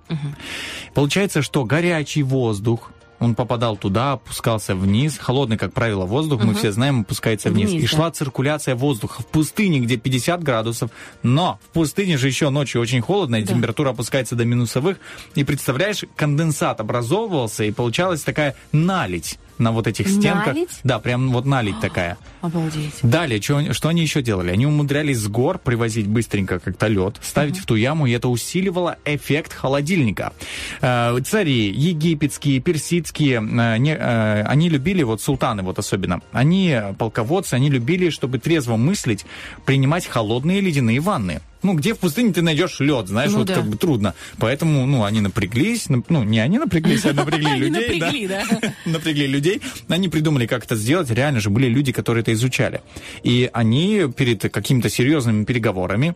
Получается, 0.94 1.42
что 1.42 1.64
горячий 1.66 2.22
воздух, 2.22 2.90
он 3.22 3.34
попадал 3.34 3.76
туда, 3.76 4.12
опускался 4.12 4.74
вниз. 4.74 5.18
Холодный, 5.18 5.56
как 5.56 5.72
правило, 5.72 6.04
воздух, 6.04 6.44
мы 6.44 6.54
все 6.54 6.72
знаем, 6.72 7.00
опускается 7.00 7.50
вниз. 7.50 7.70
Вниз, 7.70 7.84
и 7.84 7.86
да. 7.86 7.96
шла 7.96 8.10
циркуляция 8.10 8.74
воздуха 8.74 9.22
в 9.22 9.26
пустыне, 9.26 9.80
где 9.80 9.96
50 9.96 10.42
градусов. 10.42 10.90
Но 11.22 11.58
в 11.70 11.74
пустыне 11.74 12.16
же 12.18 12.26
еще 12.26 12.50
ночью 12.50 12.80
очень 12.80 13.00
холодно, 13.00 13.36
и 13.36 13.42
Да. 13.42 13.54
температура 13.54 13.90
опускается 13.90 14.36
до 14.36 14.44
минусовых. 14.44 14.98
И 15.34 15.44
представляешь, 15.44 16.04
конденсат 16.16 16.80
образовывался, 16.80 17.64
и 17.64 17.70
получалась 17.70 18.22
такая 18.22 18.56
налить 18.72 19.38
на 19.62 19.72
вот 19.72 19.86
этих 19.86 20.08
стенках. 20.08 20.48
Наледь? 20.54 20.80
Да, 20.84 20.98
прям 20.98 21.30
вот 21.30 21.44
налить 21.46 21.80
такая. 21.80 22.18
Обалдеть. 22.42 22.94
Далее, 23.02 23.40
что, 23.40 23.56
они- 23.58 23.72
что 23.72 23.88
они 23.88 24.02
еще 24.02 24.20
делали? 24.22 24.50
Они 24.50 24.66
умудрялись 24.66 25.18
с 25.18 25.28
гор 25.28 25.58
привозить 25.58 26.06
быстренько 26.06 26.58
как-то 26.58 26.88
лед, 26.88 27.16
ставить 27.22 27.58
в 27.58 27.66
ту 27.66 27.74
яму, 27.76 28.06
и 28.06 28.10
это 28.12 28.28
усиливало 28.28 28.96
эффект 29.04 29.52
холодильника. 29.52 30.32
Э, 30.80 31.16
цари 31.24 31.70
египетские, 31.70 32.60
персидские, 32.60 33.36
э, 33.36 33.76
не- 33.78 33.94
э, 33.98 34.42
они 34.44 34.68
любили, 34.68 35.02
вот 35.02 35.20
султаны 35.22 35.62
вот 35.62 35.78
особенно, 35.78 36.20
они, 36.32 36.70
э, 36.70 36.94
полководцы, 36.94 37.54
они 37.54 37.70
любили, 37.70 38.10
чтобы 38.10 38.38
трезво 38.38 38.76
мыслить, 38.76 39.24
принимать 39.64 40.06
холодные 40.06 40.60
ледяные 40.60 41.00
ванны. 41.00 41.40
Ну, 41.62 41.74
где 41.74 41.94
в 41.94 41.98
пустыне 41.98 42.32
ты 42.32 42.42
найдешь 42.42 42.80
лед, 42.80 43.08
знаешь, 43.08 43.30
Ну 43.32 43.38
вот 43.38 43.46
да. 43.48 43.54
как 43.54 43.66
бы 43.66 43.76
трудно. 43.76 44.14
Поэтому, 44.38 44.84
ну, 44.86 45.04
они 45.04 45.20
напряглись, 45.20 45.86
нап- 45.86 46.06
ну, 46.08 46.24
не 46.24 46.40
они 46.40 46.58
напряглись, 46.58 47.04
а 47.04 47.12
напрягли 47.12 47.54
людей. 47.56 47.70
напрягли, 47.70 48.26
да. 48.26 48.44
напрягли 48.84 49.26
людей. 49.26 49.60
Они 49.88 50.08
придумали, 50.08 50.46
как 50.46 50.64
это 50.64 50.76
сделать. 50.76 51.10
Реально 51.10 51.40
же 51.40 51.50
были 51.50 51.68
люди, 51.68 51.92
которые 51.92 52.22
это 52.22 52.32
изучали. 52.32 52.80
И 53.22 53.48
они 53.52 54.04
перед 54.16 54.42
какими-то 54.52 54.88
серьезными 54.88 55.44
переговорами 55.44 56.14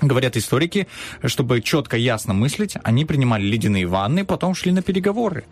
Говорят 0.00 0.36
историки, 0.36 0.86
чтобы 1.24 1.60
четко, 1.60 1.96
ясно 1.96 2.32
мыслить, 2.34 2.74
они 2.82 3.04
принимали 3.04 3.42
ледяные 3.44 3.86
ванны, 3.86 4.24
потом 4.24 4.54
шли 4.54 4.70
на 4.72 4.82
переговоры. 4.82 5.44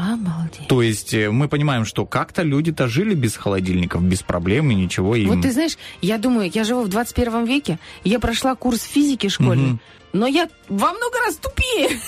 Обалдеть. 0.00 0.66
То 0.66 0.80
есть 0.80 1.12
э, 1.12 1.30
мы 1.30 1.46
понимаем, 1.46 1.84
что 1.84 2.06
как-то 2.06 2.42
люди-то 2.42 2.88
жили 2.88 3.14
без 3.14 3.36
холодильников, 3.36 4.02
без 4.02 4.22
проблем 4.22 4.70
и 4.70 4.74
ничего 4.74 5.14
им... 5.14 5.28
Вот 5.28 5.42
ты 5.42 5.52
знаешь, 5.52 5.76
я 6.00 6.16
думаю, 6.16 6.50
я 6.54 6.64
живу 6.64 6.82
в 6.82 6.88
21 6.88 7.44
веке, 7.44 7.78
я 8.02 8.18
прошла 8.18 8.54
курс 8.54 8.82
физики 8.82 9.28
школьный, 9.28 9.78
но 10.14 10.26
я 10.26 10.48
во 10.68 10.92
много 10.92 11.18
раз 11.26 11.36
тупее 11.36 11.88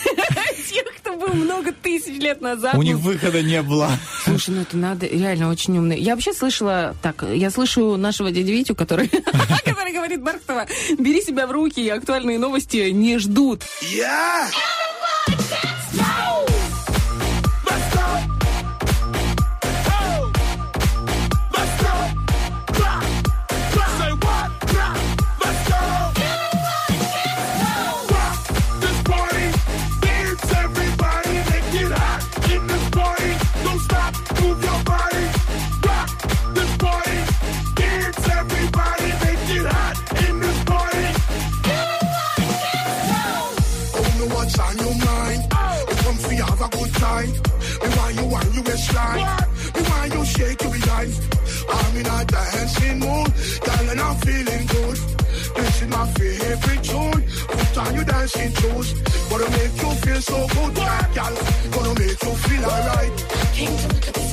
тех, 0.70 0.84
кто 0.96 1.16
был 1.16 1.34
много 1.34 1.72
тысяч 1.72 2.18
лет 2.18 2.40
назад. 2.40 2.74
У 2.76 2.82
них 2.82 2.96
выхода 2.96 3.42
не 3.42 3.60
было. 3.60 3.90
Слушай, 4.24 4.54
ну 4.54 4.62
это 4.62 4.76
надо, 4.78 5.06
реально 5.06 5.50
очень 5.50 5.76
умный. 5.76 6.00
Я 6.00 6.14
вообще 6.14 6.32
слышала, 6.32 6.96
так, 7.02 7.22
я 7.30 7.50
слышу 7.50 7.96
нашего 7.98 8.30
дядю 8.30 8.52
Витю, 8.52 8.74
который, 8.74 9.08
который 9.64 9.92
говорит 9.92 10.22
Бархтова, 10.22 10.66
бери 10.98 11.20
себя 11.20 11.46
в 11.46 11.52
руки, 11.52 11.86
актуальные 11.88 12.38
новости 12.38 12.88
не 12.90 13.18
ждут. 13.18 13.64
Я! 13.82 14.48
wine. 14.50 14.81
I'm 51.92 51.98
in 51.98 52.06
a 52.06 52.24
dancing 52.24 52.98
mood, 53.00 53.32
girl, 53.60 53.90
and 53.90 54.00
I'm 54.00 54.16
feeling 54.20 54.66
good. 54.66 54.96
This 55.56 55.82
is 55.82 55.88
my 55.88 56.06
favorite 56.12 56.82
tune. 56.82 57.22
Put 57.48 57.78
on 57.78 57.94
your 57.94 58.04
dancing 58.04 58.52
shoes. 58.54 58.94
Gonna 59.28 59.50
make 59.50 59.82
you 59.82 59.90
feel 60.00 60.22
so 60.22 60.46
good, 60.48 60.74
girl. 60.74 61.36
Gonna 61.70 62.00
make 62.00 62.22
you 62.22 62.34
feel 62.34 62.64
alright. 62.64 64.31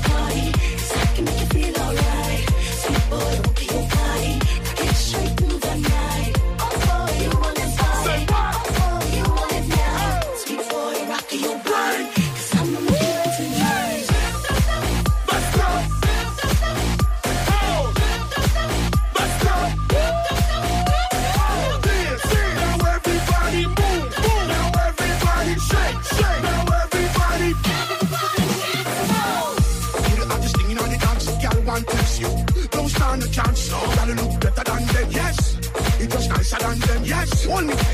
Hold 37.59 37.67
me 37.67 37.88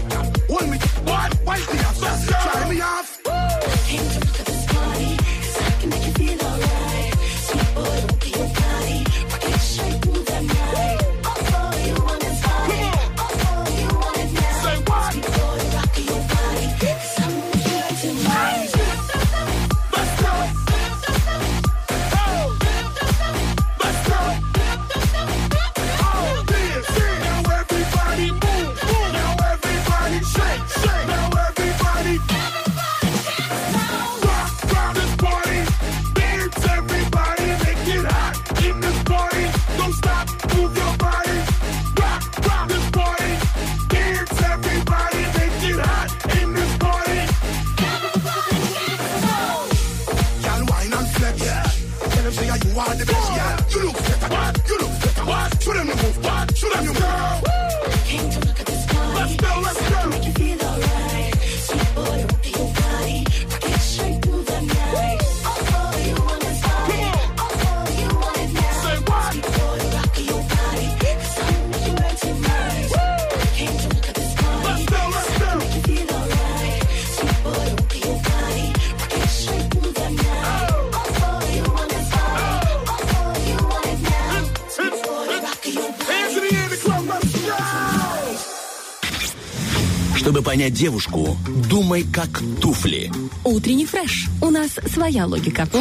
понять 90.56 90.72
девушку, 90.72 91.36
думай 91.70 92.06
как 92.06 92.42
туфли. 92.62 93.12
Утренний 93.44 93.86
фреш. 93.86 94.28
У 94.42 94.50
нас 94.50 94.80
своя 94.88 95.26
логика. 95.26 95.68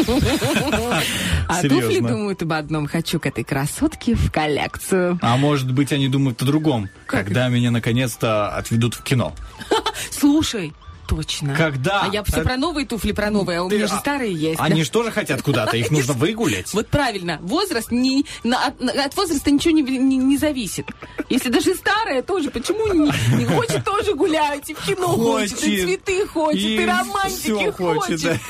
А 1.47 1.63
туфли 1.63 2.01
думают 2.01 2.43
об 2.43 2.53
одном. 2.55 2.89
Хочу 2.89 3.21
к 3.21 3.27
этой 3.27 3.45
красотке 3.45 4.17
в 4.17 4.33
коллекцию. 4.33 5.21
А 5.23 5.37
может 5.37 5.71
быть, 5.71 5.93
они 5.93 6.09
думают 6.09 6.43
о 6.43 6.45
другом. 6.45 6.89
Когда 7.07 7.49
меня 7.49 7.71
наконец-то 7.71 8.49
отведут 8.49 8.95
в 8.95 9.05
кино. 9.05 9.33
Слушай, 10.11 10.73
точно. 11.07 11.55
Когда? 11.55 12.03
А 12.03 12.09
я 12.13 12.25
все 12.25 12.41
А- 12.41 12.45
про 12.45 12.57
новые 12.57 12.87
туфли, 12.87 13.13
про 13.13 13.31
новые, 13.31 13.59
а 13.59 13.63
у 13.63 13.69
Ты- 13.69 13.77
меня 13.77 13.87
же 13.87 13.95
старые 13.95 14.35
есть. 14.35 14.59
Они 14.61 14.81
да. 14.81 14.85
же 14.85 14.91
тоже 14.91 15.11
хотят 15.11 15.43
куда-то, 15.43 15.77
их 15.77 15.91
нужно 15.93 16.15
выгулять. 16.15 16.73
Вот 16.73 16.89
правильно, 16.89 17.39
возраст 17.43 17.91
не, 17.91 18.25
от, 18.43 19.17
возраста 19.17 19.51
ничего 19.51 19.73
не 19.75 20.37
зависит. 20.39 20.87
Если 21.29 21.49
даже 21.49 21.75
старая 21.75 22.23
тоже, 22.23 22.51
почему 22.51 22.87
не, 22.93 23.39
не 23.39 23.47
хочет 23.47 23.85
тоже 23.85 24.15
гулять, 24.15 24.69
и 24.69 24.75
в 24.75 24.85
кино 24.85 25.09
хочет, 25.09 25.63
и 25.63 25.83
цветы 25.83 26.27
хочет, 26.27 26.61
и, 26.61 26.77
и 26.77 26.85
романтики 26.85 27.71
хочет, 27.71 28.21
хочет. 28.21 28.41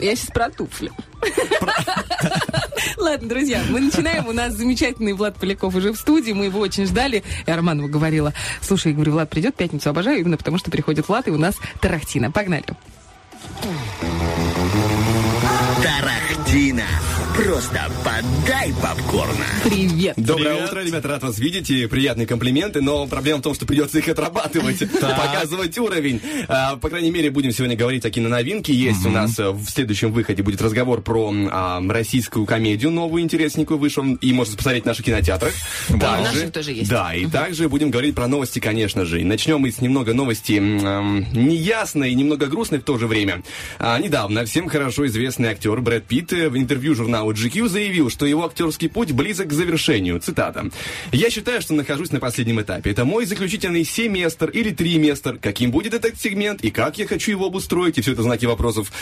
Я 0.00 0.16
сейчас 0.16 0.30
про 0.30 0.50
туфли. 0.50 0.92
Ладно, 2.96 3.28
друзья, 3.28 3.62
мы 3.68 3.80
начинаем. 3.80 4.28
У 4.28 4.32
нас 4.32 4.54
замечательный 4.54 5.12
Влад 5.12 5.36
Поляков 5.36 5.74
уже 5.74 5.92
в 5.92 5.96
студии. 5.96 6.32
Мы 6.32 6.46
его 6.46 6.60
очень 6.60 6.86
ждали. 6.86 7.24
Я 7.46 7.56
Романова 7.56 7.88
говорила, 7.88 8.32
слушай, 8.60 8.88
я 8.88 8.94
говорю, 8.94 9.12
Влад 9.12 9.30
придет 9.30 9.56
пятницу, 9.56 9.90
обожаю, 9.90 10.20
именно 10.20 10.36
потому 10.36 10.58
что 10.58 10.70
приходит 10.70 11.08
Влад, 11.08 11.28
и 11.28 11.30
у 11.30 11.38
нас 11.38 11.56
Тарахтина. 11.80 12.30
Погнали. 12.30 12.64
Просто 17.48 17.80
подай 18.04 18.74
попкорна. 18.82 19.46
Привет. 19.64 20.12
Доброе 20.18 20.56
Привет. 20.56 20.68
утро, 20.68 20.84
ребята, 20.84 21.08
рад 21.08 21.22
вас 21.22 21.38
видеть 21.38 21.70
и 21.70 21.86
приятные 21.86 22.26
комплименты, 22.26 22.82
но 22.82 23.06
проблема 23.06 23.38
в 23.38 23.42
том, 23.42 23.54
что 23.54 23.64
придется 23.64 23.96
их 24.00 24.08
отрабатывать, 24.10 24.80
показывать 25.00 25.78
уровень. 25.78 26.20
А, 26.46 26.76
По 26.76 26.90
крайней 26.90 27.10
мере, 27.10 27.30
будем 27.30 27.50
сегодня 27.52 27.74
говорить 27.74 28.04
о 28.04 28.10
киноновинке. 28.10 28.74
Есть 28.74 29.06
у 29.06 29.08
нас 29.08 29.38
э, 29.38 29.48
в 29.48 29.64
следующем 29.64 30.12
выходе 30.12 30.42
будет 30.42 30.60
разговор 30.60 31.00
про 31.00 31.32
а, 31.50 31.82
российскую 31.88 32.44
комедию 32.44 32.90
новую, 32.90 33.22
интересненькую, 33.22 33.78
вышел, 33.78 34.04
и 34.04 34.32
можно 34.34 34.54
посмотреть 34.54 34.82
в 34.82 34.86
наших 34.86 35.06
кинотеатрах. 35.06 35.54
Да, 35.88 36.20
наших 36.20 36.52
тоже 36.52 36.72
есть. 36.72 36.90
Да, 36.90 37.14
и 37.14 37.24
также 37.24 37.70
будем 37.70 37.90
говорить 37.90 38.14
про 38.14 38.28
новости, 38.28 38.58
конечно 38.58 39.06
же. 39.06 39.22
И 39.22 39.24
начнем 39.24 39.60
мы 39.60 39.72
с 39.72 39.80
немного 39.80 40.12
новости 40.12 40.58
эм, 40.58 41.26
неясной 41.32 42.10
и 42.10 42.14
немного 42.14 42.44
грустной 42.44 42.80
в 42.80 42.84
то 42.84 42.98
же 42.98 43.06
время. 43.06 43.42
А, 43.78 43.98
недавно 43.98 44.44
всем 44.44 44.68
хорошо 44.68 45.06
известный 45.06 45.48
актер 45.48 45.80
Брэд 45.80 46.04
Питт 46.04 46.34
э, 46.34 46.50
в 46.50 46.58
интервью 46.58 46.94
журналу 46.94 47.37
GQ 47.38 47.68
заявил, 47.68 48.10
что 48.10 48.26
его 48.26 48.44
актерский 48.44 48.88
путь 48.88 49.12
близок 49.12 49.48
к 49.48 49.52
завершению. 49.52 50.20
Цитата. 50.20 50.70
«Я 51.12 51.30
считаю, 51.30 51.60
что 51.60 51.74
нахожусь 51.74 52.10
на 52.12 52.20
последнем 52.20 52.60
этапе. 52.60 52.90
Это 52.90 53.04
мой 53.04 53.24
заключительный 53.24 53.84
семестр 53.84 54.50
или 54.50 54.70
триместр. 54.70 55.38
Каким 55.40 55.70
будет 55.70 55.94
этот 55.94 56.20
сегмент 56.20 56.62
и 56.62 56.70
как 56.70 56.98
я 56.98 57.06
хочу 57.06 57.30
его 57.30 57.46
обустроить?» 57.46 57.98
И 57.98 58.00
все 58.00 58.12
это 58.12 58.22
знаки 58.22 58.46
вопросов. 58.46 58.92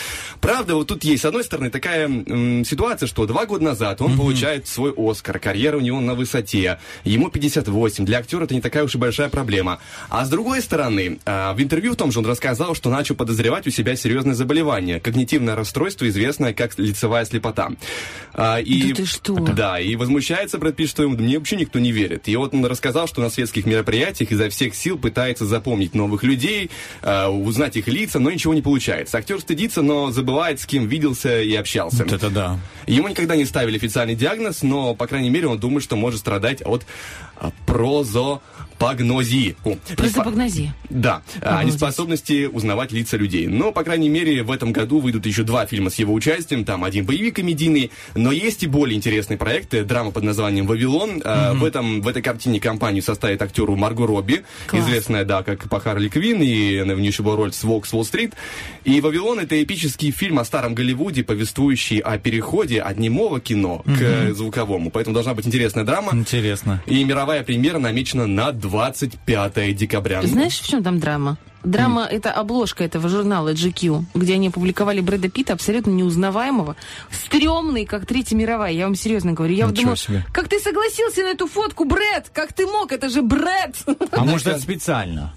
Правда, 0.41 0.74
вот 0.74 0.89
тут 0.89 1.05
есть, 1.05 1.22
с 1.22 1.24
одной 1.24 1.45
стороны, 1.45 1.70
такая 1.70 2.07
м, 2.07 2.64
ситуация, 2.64 3.07
что 3.07 3.26
два 3.26 3.47
года 3.47 3.64
назад 3.64 4.01
он 4.01 4.16
получает 4.16 4.66
свой 4.66 4.93
Оскар, 4.97 5.39
карьера 5.39 5.76
у 5.76 5.80
него 5.80 6.01
на 6.01 6.14
высоте. 6.14 6.78
Ему 7.05 7.30
58. 7.30 8.05
Для 8.05 8.18
актера 8.18 8.45
это 8.45 8.55
не 8.55 8.61
такая 8.61 8.84
уж 8.84 8.95
и 8.95 8.99
большая 8.99 9.28
проблема. 9.28 9.78
А 10.09 10.24
с 10.24 10.28
другой 10.28 10.61
стороны, 10.62 11.18
а, 11.24 11.55
в 11.55 11.62
интервью 11.62 11.93
в 11.93 11.97
том 11.97 12.12
же 12.12 12.18
он 12.18 12.26
рассказал, 12.26 12.74
что 12.74 12.91
начал 12.91 13.14
подозревать 13.14 13.66
у 13.66 13.70
себя 13.70 13.97
серьезное 13.97 14.34
заболевание. 14.34 15.01
Когнитивное 15.01 15.55
расстройство, 15.57 16.09
известное 16.09 16.53
как 16.53 16.78
лицевая 16.78 17.24
слепота. 17.24 17.70
А, 18.39 18.61
и, 18.61 18.91
Да 18.91 18.97
ты 18.97 19.07
что? 19.07 19.34
Да, 19.34 19.80
и 19.80 19.97
возмущается 19.97 20.59
Брэд 20.59 20.76
Питт, 20.76 20.91
что 20.91 21.03
ему 21.03 21.16
мне 21.16 21.39
вообще 21.39 21.57
никто 21.57 21.78
не 21.78 21.91
верит. 21.91 22.28
И 22.28 22.37
вот 22.37 22.53
он 22.53 22.66
рассказал, 22.66 23.09
что 23.09 23.22
на 23.22 23.30
светских 23.30 23.64
мероприятиях 23.64 24.30
изо 24.30 24.51
всех 24.51 24.74
сил 24.74 24.99
пытается 24.99 25.47
запомнить 25.47 25.95
новых 25.95 26.22
людей, 26.22 26.70
а, 27.01 27.30
узнать 27.30 27.76
их 27.76 27.89
лица, 27.89 28.18
но 28.18 28.30
ничего 28.30 28.53
не 28.53 28.61
получается. 28.61 29.16
Актер 29.16 29.41
стыдится, 29.41 29.80
но 29.80 30.11
забывает, 30.11 30.61
с 30.61 30.66
кем 30.66 30.87
виделся 30.87 31.41
и 31.41 31.55
общался. 31.55 32.05
Вот 32.05 32.12
это 32.12 32.28
да. 32.28 32.61
Ему 32.87 33.09
никогда 33.09 33.37
не 33.37 33.47
ставили 33.47 33.78
официальный 33.78 34.14
диагноз, 34.14 34.62
но, 34.62 34.95
по 34.95 35.07
крайней 35.07 35.30
мере, 35.30 35.49
он 35.49 35.59
думает, 35.59 35.82
что 35.82 35.97
может 35.97 36.20
страдать 36.20 36.61
от 36.61 36.84
а, 37.39 37.53
пагнозии. 38.79 39.57
О, 39.64 39.77
Просто 39.97 40.22
погнози. 40.22 40.70
Да, 40.91 41.22
а, 41.41 41.64
неспособности 41.64 42.47
узнавать 42.47 42.93
лица 42.93 43.16
людей. 43.16 43.47
Но, 43.47 43.72
по 43.72 43.83
крайней 43.83 44.09
мере, 44.09 44.43
в 44.43 44.51
этом 44.51 44.72
году 44.72 45.01
выйдут 45.01 45.27
еще 45.27 45.43
два 45.43 45.66
фильма 45.66 45.91
с 45.91 45.97
его 45.97 46.12
участием. 46.14 46.64
Там 46.64 46.85
один 46.85 47.05
боевик 47.07 47.37
комедийный, 47.37 47.91
но 48.14 48.33
есть 48.33 48.62
и 48.62 48.66
более 48.66 48.97
интересные 48.97 49.39
проекты. 49.39 49.85
Драма 49.85 50.11
под 50.11 50.24
названием 50.24 50.66
«Вавилон». 50.66 51.22
А, 51.24 51.55
В, 51.55 51.64
этом, 51.64 52.03
в 52.03 52.09
этой 52.09 52.22
картине 52.22 52.61
компанию 52.61 53.03
составит 53.03 53.41
актеру 53.43 53.77
Марго 53.77 54.07
Робби, 54.07 54.45
Класс. 54.66 54.85
известная, 54.85 55.24
да, 55.24 55.43
как 55.43 55.68
по 55.68 55.81
Харли 55.81 56.09
Квин, 56.09 56.43
и 56.43 56.77
она 56.77 56.95
в 56.95 56.99
еще 56.99 57.22
была 57.22 57.37
роль 57.37 57.53
с 57.53 57.62
Волк 57.64 57.87
с 57.87 57.93
Уолл-стрит. 57.95 58.35
И 58.85 59.01
«Вавилон»— 59.01 59.39
это 59.41 59.62
эпический 59.62 60.11
фильм 60.11 60.39
о 60.39 60.45
старом 60.45 60.74
Голливуде, 60.74 61.22
повествующий 61.24 61.99
о 61.99 62.18
переходе 62.18 62.81
от 62.81 62.99
немого 62.99 63.41
кино 63.41 63.83
к 63.85 64.01
э, 64.01 64.33
звуковому. 64.35 64.91
Поэтому 64.91 65.14
должна 65.14 65.35
быть 65.35 65.47
интересная 65.47 65.85
драма. 65.85 66.12
Интересно. 66.12 66.83
И 66.87 67.03
мировая 67.05 67.43
премьера 67.43 67.79
намечена 67.79 68.27
на 68.27 68.53
25 68.69 69.77
декабря. 69.77 70.23
Знаешь, 70.23 70.59
в 70.61 70.67
чем 70.67 70.83
там 70.83 70.99
драма? 70.99 71.39
Драма— 71.64 72.07
это 72.11 72.31
обложка 72.33 72.85
этого 72.85 73.09
журнала 73.09 73.53
GQ, 73.53 74.05
где 74.14 74.35
они 74.35 74.49
опубликовали 74.49 75.01
Брэда 75.01 75.29
Питта, 75.29 75.53
абсолютно 75.53 75.91
неузнаваемого, 75.91 76.77
стрёмный, 77.11 77.87
как 77.87 78.07
Третья 78.07 78.37
мировая, 78.37 78.73
я 78.73 78.85
вам 78.85 78.95
серьезно 78.95 79.33
говорю. 79.33 79.55
Я 79.55 79.67
вот 79.67 79.73
Ничего 79.73 79.83
думаю, 79.83 79.97
себе. 79.97 80.25
как 80.33 80.49
ты 80.49 80.61
согласился 80.61 81.23
на 81.23 81.29
эту 81.29 81.49
фотку, 81.49 81.85
Брэд? 81.85 82.31
Как 82.33 82.53
ты 82.53 82.67
мог? 82.67 82.93
Это 82.93 83.09
же 83.09 83.23
Брэд! 83.23 83.75
А 84.12 84.25
может, 84.25 84.47
это 84.47 84.61
специально? 84.61 85.33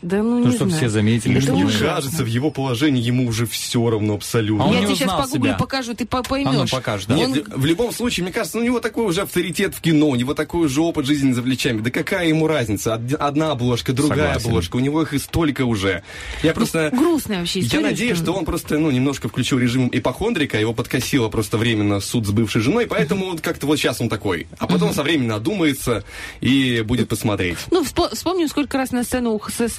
Да 0.00 0.18
ну 0.22 0.38
Ну, 0.38 0.46
не 0.46 0.52
чтобы 0.54 0.70
знаю. 0.70 0.84
все 0.84 0.88
заметили, 0.90 1.32
Это 1.34 1.42
что 1.42 1.52
Мне 1.54 1.66
кажется, 1.72 2.22
в 2.22 2.26
его 2.26 2.50
положении 2.50 3.02
ему 3.02 3.26
уже 3.26 3.46
все 3.46 3.90
равно 3.90 4.14
абсолютно. 4.14 4.64
А 4.64 4.68
он 4.68 4.74
Я 4.74 4.80
не 4.80 4.86
тебе 4.86 4.94
сейчас 4.96 5.12
погуглю 5.12 5.42
себя. 5.44 5.54
и 5.54 5.58
покажу, 5.58 5.94
ты 5.94 6.06
по- 6.06 6.18
А 6.18 6.22
ну, 6.22 6.28
поймешь. 6.28 6.70
покажешь, 6.70 7.06
да? 7.06 7.14
Нет, 7.16 7.48
в 7.48 7.64
любом 7.64 7.92
случае, 7.92 8.24
мне 8.24 8.32
кажется, 8.32 8.58
ну, 8.58 8.62
у 8.62 8.66
него 8.66 8.80
такой 8.80 9.06
уже 9.06 9.22
авторитет 9.22 9.74
в 9.74 9.80
кино, 9.80 10.08
у 10.08 10.14
него 10.14 10.34
такой 10.34 10.66
уже 10.66 10.80
опыт 10.82 11.04
жизни 11.06 11.32
за 11.32 11.42
плечами. 11.42 11.80
Да 11.80 11.90
какая 11.90 12.28
ему 12.28 12.46
разница? 12.46 12.94
Од- 12.94 13.14
Одна 13.14 13.50
обложка, 13.50 13.92
другая 13.92 14.28
Согласен. 14.34 14.48
обложка, 14.48 14.76
у 14.76 14.80
него 14.80 15.02
их 15.02 15.12
и 15.14 15.18
столько 15.18 15.64
уже. 15.64 16.02
Я 16.42 16.52
просто... 16.54 16.90
Грустная 16.92 17.40
вообще 17.40 17.60
история. 17.60 17.82
Я 17.82 17.88
надеюсь, 17.90 18.18
что 18.18 18.32
он 18.34 18.44
просто, 18.44 18.78
ну, 18.78 18.90
немножко 18.90 19.28
включил 19.28 19.58
режим 19.58 19.88
ипохондрика, 19.92 20.58
его 20.60 20.72
подкосило 20.72 21.28
просто 21.28 21.58
временно 21.58 21.98
суд 22.00 22.26
с 22.26 22.30
бывшей 22.30 22.62
женой, 22.62 22.86
поэтому 22.86 23.30
вот 23.30 23.40
как-то 23.40 23.66
вот 23.66 23.76
сейчас 23.78 24.00
он 24.00 24.08
такой. 24.08 24.46
А 24.58 24.66
потом 24.68 24.94
со 24.94 25.02
временем 25.02 25.34
одумается 25.34 26.04
и 26.40 26.82
будет 26.86 27.08
посмотреть. 27.08 27.58
Ну, 27.70 27.82
вспо- 27.82 28.14
вспомню, 28.14 28.48
сколько 28.48 28.78
раз 28.78 28.92
на 28.92 29.02
сцену, 29.02 29.38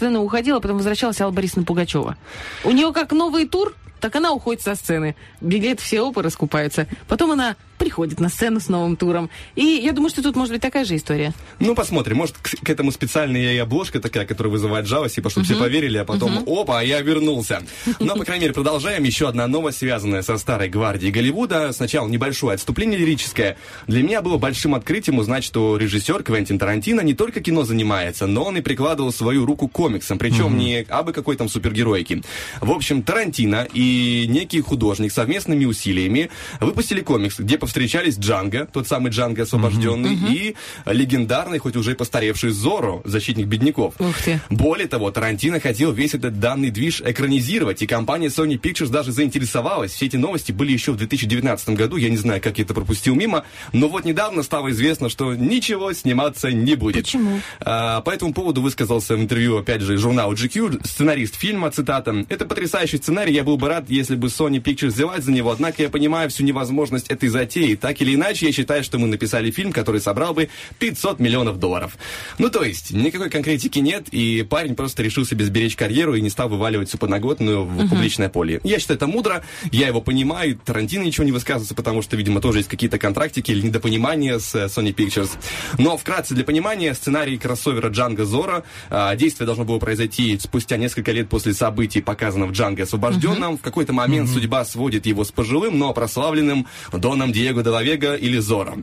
сцены 0.09 0.19
уходила, 0.19 0.59
потом 0.59 0.77
возвращалась 0.77 1.21
Алла 1.21 1.31
Борисовна 1.31 1.65
Пугачева. 1.65 2.17
У 2.63 2.71
нее 2.71 2.91
как 2.93 3.11
новый 3.11 3.47
тур, 3.47 3.75
так 3.99 4.15
она 4.15 4.31
уходит 4.31 4.61
со 4.61 4.75
сцены. 4.75 5.15
Билет 5.39 5.79
все 5.79 6.01
опы 6.01 6.23
раскупаются. 6.23 6.87
Потом 7.07 7.31
она 7.31 7.55
приходит 7.79 8.19
на 8.19 8.29
сцену 8.29 8.59
с 8.59 8.67
новым 8.67 8.95
туром. 8.95 9.29
И 9.55 9.63
я 9.63 9.93
думаю, 9.93 10.09
что 10.11 10.21
тут 10.21 10.35
может 10.35 10.53
быть 10.53 10.61
такая 10.61 10.85
же 10.85 10.95
история. 10.95 11.33
Ну, 11.59 11.73
посмотрим. 11.73 12.17
Может, 12.17 12.37
к, 12.37 12.63
к 12.63 12.69
этому 12.69 12.91
специальная 12.91 13.53
и 13.53 13.57
обложка 13.57 13.99
такая, 13.99 14.25
которая 14.25 14.51
вызывает 14.51 14.85
жалость, 14.85 15.15
типа, 15.15 15.29
чтобы 15.29 15.45
все 15.45 15.55
поверили, 15.55 15.97
а 15.97 16.05
потом, 16.05 16.43
опа, 16.45 16.81
я 16.81 17.01
вернулся. 17.01 17.63
Но, 17.99 18.15
по 18.15 18.25
крайней 18.25 18.43
мере, 18.43 18.53
продолжаем. 18.53 19.03
Еще 19.03 19.27
одна 19.27 19.47
новость, 19.47 19.79
связанная 19.79 20.21
со 20.21 20.37
старой 20.37 20.69
гвардией 20.69 21.11
Голливуда. 21.11 21.71
Сначала 21.71 22.07
небольшое 22.07 22.55
отступление 22.55 22.99
лирическое. 22.99 23.57
Для 23.87 24.03
меня 24.03 24.21
было 24.21 24.37
большим 24.37 24.75
открытием 24.75 25.17
узнать, 25.17 25.43
что 25.43 25.77
режиссер 25.77 26.23
Квентин 26.23 26.59
Тарантино 26.59 27.01
не 27.01 27.13
только 27.13 27.39
кино 27.39 27.63
занимается, 27.63 28.27
но 28.27 28.43
он 28.43 28.57
и 28.57 28.61
прикладывал 28.61 29.13
свою 29.13 29.45
руку 29.45 29.67
к 29.67 29.71
комиксам. 29.71 30.19
Причем 30.19 30.57
не 30.57 30.85
абы 30.89 31.13
какой 31.13 31.37
там 31.37 31.47
супергеройки. 31.47 32.21
В 32.59 32.71
общем, 32.71 33.03
Тарантино 33.03 33.67
и 33.73 34.25
некий 34.27 34.61
художник 34.61 35.11
совместными 35.11 35.65
усилиями 35.65 36.29
выпустили 36.59 37.01
комикс, 37.01 37.39
где 37.39 37.57
повстречались 37.69 38.17
Джанго, 38.17 38.65
тот 38.65 38.87
самый 38.87 39.11
Джанго 39.11 39.43
освобожденный, 39.43 40.17
и 40.27 40.55
легендарный, 40.87 41.59
хоть 41.59 41.75
уже 41.75 41.91
и 41.91 41.93
постаревший 41.93 42.49
Зоро, 42.49 43.03
защитник 43.05 43.45
бедняков. 43.45 43.93
Ух 43.99 44.17
ты. 44.25 44.41
Более 44.49 44.87
того, 44.87 45.11
Тарантино 45.11 45.59
хотел 45.59 45.91
весь 45.91 46.15
этот 46.15 46.39
данный 46.39 46.71
движ 46.71 47.01
экранизировать, 47.01 47.83
и 47.83 47.85
компания 47.85 48.29
Sony 48.29 48.59
Pictures 48.59 48.89
даже 48.89 49.11
заинтересовалась. 49.11 49.91
Все 49.91 50.07
эти 50.07 50.15
новости 50.15 50.51
были 50.51 50.71
еще 50.71 50.93
в 50.93 50.97
2019 50.97 51.69
году, 51.69 51.97
я 51.97 52.09
не 52.09 52.17
знаю, 52.17 52.41
как 52.41 52.57
я 52.57 52.63
это 52.63 52.73
пропустил 52.73 53.13
мимо, 53.13 53.45
но 53.71 53.87
вот 53.87 54.03
недавно 54.03 54.41
стало 54.41 54.71
известно, 54.71 55.07
что 55.07 55.35
ничего 55.35 55.93
сниматься 55.93 56.51
не 56.51 56.73
будет. 56.73 57.03
Почему? 57.03 57.39
А, 57.59 58.01
по 58.01 58.09
этому 58.09 58.33
поводу 58.33 58.63
высказался 58.63 59.15
в 59.15 59.21
интервью, 59.21 59.59
опять 59.59 59.81
же, 59.81 59.95
журналу 59.97 60.33
GQ, 60.33 60.87
сценарист 60.87 61.35
фильма, 61.35 61.69
цитата, 61.69 62.25
«Это 62.29 62.45
потрясающий 62.45 62.97
сценарий, 62.97 63.35
я 63.35 63.43
был 63.43 63.57
бы 63.57 63.67
рад, 63.67 63.85
если 63.89 64.15
бы 64.15 64.29
Sony 64.29 64.59
Pictures 64.59 64.87
взялась 64.87 65.23
за 65.23 65.31
него, 65.31 65.51
однако 65.51 65.83
я 65.83 65.89
понимаю 65.89 66.31
всю 66.31 66.43
невозможность 66.43 67.09
этой 67.09 67.29
затеи. 67.29 67.58
Так 67.75 68.01
или 68.01 68.15
иначе, 68.15 68.47
я 68.47 68.51
считаю, 68.51 68.83
что 68.83 68.97
мы 68.97 69.07
написали 69.07 69.51
фильм, 69.51 69.71
который 69.71 70.01
собрал 70.01 70.33
бы 70.33 70.49
500 70.79 71.19
миллионов 71.19 71.59
долларов». 71.59 71.97
Ну, 72.37 72.49
то 72.49 72.63
есть, 72.63 72.91
никакой 72.91 73.29
конкретики 73.29 73.79
нет, 73.79 74.07
и 74.11 74.43
парень 74.43 74.75
просто 74.75 75.03
решил 75.03 75.25
себе 75.25 75.45
сберечь 75.45 75.75
карьеру 75.75 76.15
и 76.15 76.21
не 76.21 76.29
стал 76.29 76.49
вываливать 76.49 76.89
всю 76.89 76.97
подноготную 76.97 77.63
в 77.65 77.89
публичное 77.89 78.29
поле. 78.29 78.59
Я 78.63 78.79
считаю, 78.79 78.97
это 78.97 79.07
мудро, 79.07 79.43
я 79.71 79.87
его 79.87 80.01
понимаю, 80.01 80.59
Тарантино 80.63 81.03
ничего 81.03 81.25
не 81.25 81.31
высказывается, 81.31 81.75
потому 81.75 82.01
что, 82.01 82.15
видимо, 82.15 82.41
тоже 82.41 82.59
есть 82.59 82.69
какие-то 82.69 82.97
контрактики 82.97 83.51
или 83.51 83.61
недопонимания 83.61 84.39
с 84.39 84.53
э, 84.55 84.65
Sony 84.65 84.93
Pictures. 84.93 85.29
Но 85.77 85.97
вкратце 85.97 86.33
для 86.35 86.43
понимания, 86.43 86.93
сценарий 86.93 87.37
кроссовера 87.37 87.89
Джанго 87.89 88.25
Зора, 88.25 88.63
а, 88.89 89.15
действие 89.15 89.45
должно 89.45 89.65
было 89.65 89.79
произойти 89.79 90.37
спустя 90.39 90.77
несколько 90.77 91.11
лет 91.11 91.29
после 91.29 91.53
событий, 91.53 92.01
показанных 92.01 92.49
в 92.49 92.53
Джанго 92.53 92.83
освобожденном. 92.83 93.57
В 93.57 93.61
какой-то 93.61 93.93
момент 93.93 94.29
судьба 94.29 94.65
сводит 94.65 95.05
его 95.05 95.23
с 95.23 95.31
пожилым, 95.31 95.77
но 95.77 95.93
прославленным 95.93 96.67
Доном 96.91 97.31
Диего 97.31 97.48
де 97.53 97.69
ла 97.69 97.83
Вега 97.83 98.15
или 98.15 98.39
Зора. 98.39 98.75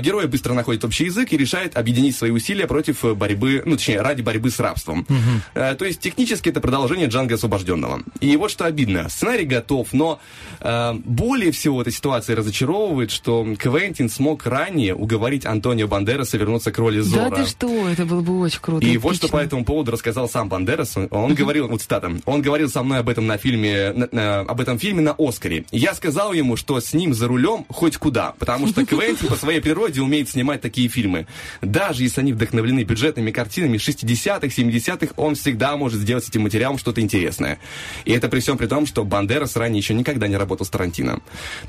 Герой 0.00 0.26
быстро 0.26 0.54
находит 0.54 0.84
общий 0.84 1.04
язык 1.04 1.32
и 1.32 1.36
решает 1.36 1.76
объединить 1.76 2.16
свои 2.16 2.30
усилия 2.30 2.66
против 2.66 3.02
борьбы, 3.16 3.62
ну, 3.64 3.76
точнее, 3.76 4.00
ради 4.00 4.22
борьбы 4.22 4.50
с 4.50 4.58
рабством. 4.60 5.06
Э, 5.54 5.74
То 5.74 5.84
есть, 5.84 6.00
технически 6.00 6.48
это 6.48 6.60
продолжение 6.60 7.08
Джанго 7.08 7.34
освобожденного. 7.36 8.02
И 8.20 8.36
вот 8.36 8.50
что 8.50 8.64
обидно. 8.64 9.08
Сценарий 9.08 9.44
готов, 9.44 9.88
но 9.92 10.20
э, 10.60 10.92
более 11.04 11.52
всего 11.52 11.76
в 11.76 11.80
этой 11.80 11.92
ситуации 11.92 12.34
разочаровывает, 12.34 13.10
что 13.10 13.46
Квентин 13.58 14.08
смог 14.08 14.46
ранее 14.46 14.94
уговорить 14.94 15.46
Антонио 15.46 15.86
Бандераса 15.88 16.36
вернуться 16.36 16.72
к 16.72 16.78
роли 16.78 17.00
Зора. 17.00 17.30
Да 17.30 17.36
ты 17.36 17.46
что, 17.48 17.88
это 17.88 18.04
было 18.06 18.20
бы 18.20 18.40
очень 18.40 18.60
круто. 18.60 18.86
И 18.86 18.96
вот 18.98 19.16
что 19.16 19.28
по 19.28 19.36
этому 19.38 19.64
поводу 19.64 19.92
рассказал 19.92 20.28
сам 20.28 20.48
Бандерас. 20.48 20.96
Он- 20.96 21.08
Он 21.10 21.34
говорил, 21.34 21.68
вот 21.68 21.80
цитата, 21.82 22.10
он 22.24 22.42
говорил 22.42 22.68
со 22.68 22.82
мной 22.82 22.98
об 22.98 23.08
этом 23.08 23.26
на 23.26 23.36
фильме, 23.38 23.92
на- 23.92 24.08
на- 24.12 24.40
об 24.40 24.60
этом 24.60 24.78
фильме 24.78 25.00
на 25.00 25.14
Оскаре. 25.18 25.64
Я 25.70 25.94
сказал 25.94 26.32
ему, 26.32 26.56
что 26.56 26.80
с 26.80 26.92
ним 26.94 27.14
за 27.14 27.28
рулем 27.28 27.64
хоть 27.68 27.89
куда, 27.98 28.34
потому 28.38 28.66
что 28.68 28.84
Квентин 28.86 29.28
по 29.28 29.36
своей 29.36 29.60
природе 29.60 30.00
умеет 30.00 30.28
снимать 30.28 30.60
такие 30.60 30.88
фильмы. 30.88 31.26
Даже 31.60 32.02
если 32.02 32.20
они 32.20 32.32
вдохновлены 32.32 32.84
бюджетными 32.84 33.30
картинами 33.30 33.76
60-х, 33.78 34.46
70-х, 34.46 35.14
он 35.16 35.34
всегда 35.34 35.76
может 35.76 36.00
сделать 36.00 36.24
с 36.24 36.28
этим 36.28 36.42
материалом 36.42 36.78
что-то 36.78 37.00
интересное. 37.00 37.58
И 38.04 38.12
это 38.12 38.28
при 38.28 38.40
всем 38.40 38.58
при 38.58 38.66
том, 38.66 38.86
что 38.86 39.04
Бандерас 39.04 39.56
ранее 39.56 39.78
еще 39.78 39.94
никогда 39.94 40.28
не 40.28 40.36
работал 40.36 40.66
с 40.66 40.70
Тарантино. 40.70 41.20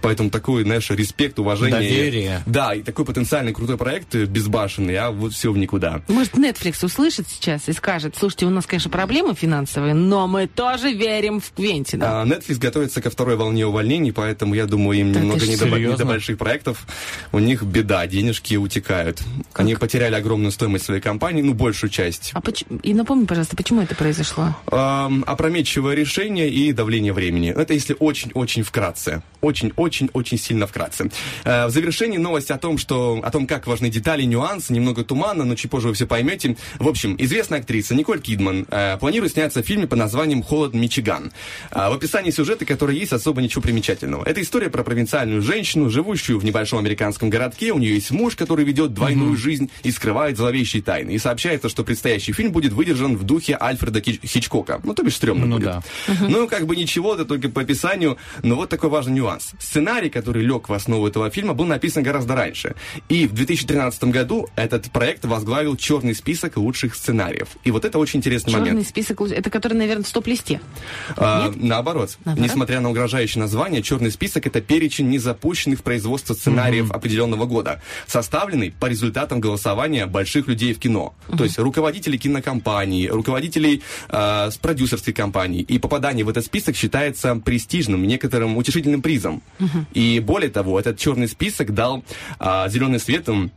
Поэтому 0.02 0.30
такой, 0.30 0.64
знаешь, 0.64 0.90
респект, 0.90 1.40
уважение. 1.40 1.72
Доверие. 1.72 2.44
Да, 2.46 2.74
и 2.74 2.82
такой 2.82 3.06
потенциальный 3.06 3.54
крутой 3.54 3.78
проект, 3.78 4.16
э, 4.16 4.26
безбашенный, 4.26 4.98
а 4.98 5.12
вот 5.12 5.34
все 5.34 5.52
в 5.52 5.58
никуда. 5.58 6.02
Может, 6.08 6.34
Netflix 6.34 6.84
услышит 6.86 7.28
сейчас 7.30 7.68
и 7.70 7.74
скажет, 7.74 8.16
слушайте, 8.18 8.46
у 8.46 8.50
нас, 8.50 8.66
конечно, 8.66 8.90
проблемы 8.90 9.36
финансовые, 9.36 9.94
но 9.94 10.28
мы 10.28 10.48
тоже 10.48 10.94
верим 10.94 11.40
в 11.40 11.52
Квентина. 11.52 12.22
А, 12.22 12.26
Netflix 12.26 12.58
готовится 12.60 13.02
ко 13.02 13.10
второй 13.10 13.36
волне 13.36 13.66
увольнений, 13.66 14.12
поэтому 14.12 14.56
я 14.56 14.66
думаю, 14.66 15.00
им 15.00 15.14
Да 15.14 15.20
немного 15.20 15.46
не 15.46 15.56
что? 15.56 15.66
до, 15.66 15.78
не 15.78 15.86
до 15.86 15.98
Серьезно? 15.98 16.11
Больших 16.14 16.38
проектов. 16.38 16.86
У 17.32 17.40
них 17.40 17.64
беда, 17.64 18.06
денежки 18.08 18.56
утекают. 18.56 19.22
Они 19.54 19.76
потеряли 19.76 20.16
огромную 20.16 20.52
стоимость 20.52 20.86
своей 20.86 21.02
компании, 21.02 21.42
ну, 21.42 21.54
большую 21.54 21.90
часть. 21.90 22.32
А 22.34 22.42
поч- 22.42 22.64
И 22.84 22.94
напомни, 22.94 23.26
пожалуйста, 23.26 23.56
почему 23.56 23.82
это 23.82 23.96
произошло? 23.96 24.56
Эм, 24.72 25.24
опрометчивое 25.28 25.96
решение 25.96 26.50
и 26.50 26.72
давление 26.74 27.14
времени. 27.14 27.50
Это 27.56 27.74
если 27.74 27.96
очень-очень 28.00 28.64
вкратце. 28.64 29.22
Очень-очень-очень 29.42 30.38
сильно 30.38 30.68
вкратце. 30.68 31.10
Э, 31.44 31.68
в 31.68 31.72
завершении 31.72 32.18
новость 32.18 32.52
о 32.52 32.58
том, 32.58 32.78
что 32.78 33.22
о 33.24 33.32
том, 33.32 33.48
как 33.48 33.68
важны 33.68 33.90
детали, 33.90 34.24
нюансы, 34.24 34.74
немного 34.74 35.04
туманно, 35.04 35.44
но 35.46 35.56
чуть 35.56 35.70
позже 35.72 35.88
вы 35.90 35.94
все 35.94 36.08
поймете. 36.08 36.56
В 36.80 36.88
общем, 36.88 37.16
известная 37.20 37.60
актриса 37.60 37.96
Николь 37.96 38.22
Кидман 38.22 38.66
э, 38.70 38.98
планирует 38.98 39.34
сняться 39.34 39.62
в 39.62 39.66
фильме 39.66 39.88
под 39.88 40.00
названием 40.00 40.42
«Холод 40.44 40.74
Мичиган». 40.74 41.32
А 41.72 41.90
в 41.90 41.94
описании 41.94 42.32
сюжета, 42.32 42.66
который 42.66 42.98
есть, 42.98 43.14
особо 43.14 43.42
ничего 43.42 43.62
примечательного. 43.62 44.24
Это 44.26 44.42
история 44.42 44.70
про 44.70 44.84
провинциальную 44.84 45.42
женщину, 45.42 45.90
живущую 45.92 46.40
в 46.40 46.46
небольшом 46.46 46.80
американском 46.80 47.30
городке. 47.30 47.72
У 47.74 47.78
нее 47.80 47.94
есть 47.96 48.12
муж, 48.12 48.36
который 48.36 48.66
ведет 48.66 48.94
двойную 48.94 49.36
жизнь 49.36 49.70
и 49.84 49.92
скрывает 49.92 50.38
зловещие 50.38 50.82
тайны. 50.82 51.12
И 51.12 51.18
сообщается, 51.20 51.70
что 51.70 51.84
предстоящий 51.84 52.32
фильм 52.34 52.52
будет 52.52 52.74
выдержан 52.74 53.16
в 53.18 53.24
духе 53.24 53.58
Альфреда 53.60 54.00
Хич- 54.00 54.26
Хичкока. 54.26 54.82
Ну, 54.84 54.94
то 54.94 55.04
бишь, 55.04 55.16
стрёмно 55.16 55.46
Ну 55.46 55.56
будет. 55.58 55.66
да. 55.66 55.84
Ну, 56.28 56.48
как 56.48 56.66
бы 56.66 56.76
ничего, 56.76 57.14
это 57.14 57.26
только 57.26 57.50
по 57.50 57.62
описанию. 57.62 58.18
Но 58.42 58.56
вот 58.56 58.70
такой 58.70 58.90
важный 58.90 59.14
нюанс. 59.14 59.52
Сценарий, 59.60 60.10
который 60.10 60.44
лег 60.44 60.70
в 60.70 60.74
основу 60.74 61.06
этого 61.08 61.30
фильма, 61.30 61.54
был 61.54 61.66
написан 61.66 62.04
гораздо 62.04 62.36
раньше. 62.36 62.76
И 63.10 63.28
в 63.28 63.34
2013 63.34 64.06
году 64.06 64.48
этот 64.56 64.90
проект 64.92 65.26
возглавил 65.26 65.76
черный 65.76 66.16
список 66.16 66.58
лучших 66.58 66.96
сценариев. 66.96 67.50
И 67.64 67.72
вот 67.72 67.86
это 67.86 68.00
очень 68.00 68.20
интересный 68.20 68.52
Черный 68.54 68.70
момент. 68.72 68.88
список, 68.88 69.20
луч- 69.22 69.32
это 69.32 69.50
который, 69.50 69.74
наверное, 69.74 70.04
в 70.04 70.08
стоп-листе. 70.08 70.62
А, 71.18 71.48
Нет? 71.48 71.56
наоборот. 71.62 72.18
Наоборот? 72.26 72.50
Несмотря 72.50 72.80
на 72.80 72.90
угрожающее 72.90 73.42
название, 73.42 73.82
черный 73.82 74.12
список 74.12 74.48
это 74.48 74.62
перечень 74.62 75.10
незапущенных 75.10 75.81
годовых 75.82 75.84
производства 75.84 76.34
сценариев 76.34 76.92
определенного 76.92 77.46
года, 77.46 77.82
составленный 78.08 78.72
по 78.80 78.88
результатам 78.88 79.42
голосования 79.42 80.06
больших 80.06 80.48
людей 80.48 80.74
в 80.74 80.80
кино. 80.80 81.14
То 81.38 81.44
есть 81.44 81.60
руководителей 81.60 82.18
кинокомпаний, 82.18 83.08
руководителей 83.08 83.82
э, 84.10 84.50
с 84.52 84.58
продюсерской 84.58 85.14
компании. 85.14 85.62
И 85.62 85.80
попадание 85.80 86.24
в 86.24 86.30
этот 86.30 86.46
список 86.46 86.76
считается 86.76 87.36
престижным, 87.36 88.08
некоторым 88.08 88.58
утешительным 88.58 89.02
призом. 89.02 89.42
И 89.94 90.20
более 90.20 90.50
того, 90.50 90.80
этот 90.80 90.98
черный 90.98 91.28
список 91.28 91.74
дал 91.74 92.04
а, 92.40 92.68
зеленый 92.70 93.00
свет 93.00 93.30
м, 93.30 93.52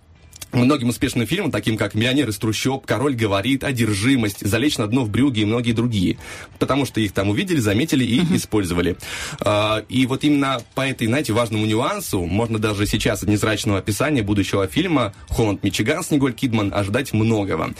многим 0.55 0.89
успешным 0.89 1.26
фильмам, 1.26 1.51
таким 1.51 1.76
как 1.76 1.94
«Миллионер 1.94 2.28
из 2.28 2.39
трущоб», 2.39 2.86
«Король 2.86 3.14
говорит», 3.14 3.64
«Одержимость», 3.64 4.47
«Залечь 4.47 4.78
на 4.78 4.86
дно 4.86 5.05
в 5.05 5.10
брюге» 5.10 5.43
и 5.43 5.44
многие 5.44 5.72
другие. 5.72 6.18
Потому 6.59 6.86
что 6.86 7.01
их 7.01 7.12
там 7.12 7.28
увидели, 7.31 7.59
заметили 7.59 8.05
и 8.05 8.20
использовали. 8.36 8.97
А, 9.40 9.82
и 9.89 10.06
вот 10.06 10.24
именно 10.24 10.60
по 10.74 10.86
этой, 10.86 11.06
знаете, 11.06 11.32
важному 11.32 11.66
нюансу 11.66 12.24
можно 12.24 12.59
даже 12.59 12.86
сейчас 12.86 13.22
от 13.22 13.28
незрачного 13.28 13.78
описания 13.78 14.22
будущего 14.22 14.66
фильма 14.66 15.14
«Холланд 15.28 15.62
Мичиган» 15.62 16.02
с 16.02 16.10
Николь 16.10 16.32
Кидман 16.32 16.72
ожидать 16.74 17.12
многого. 17.12 17.70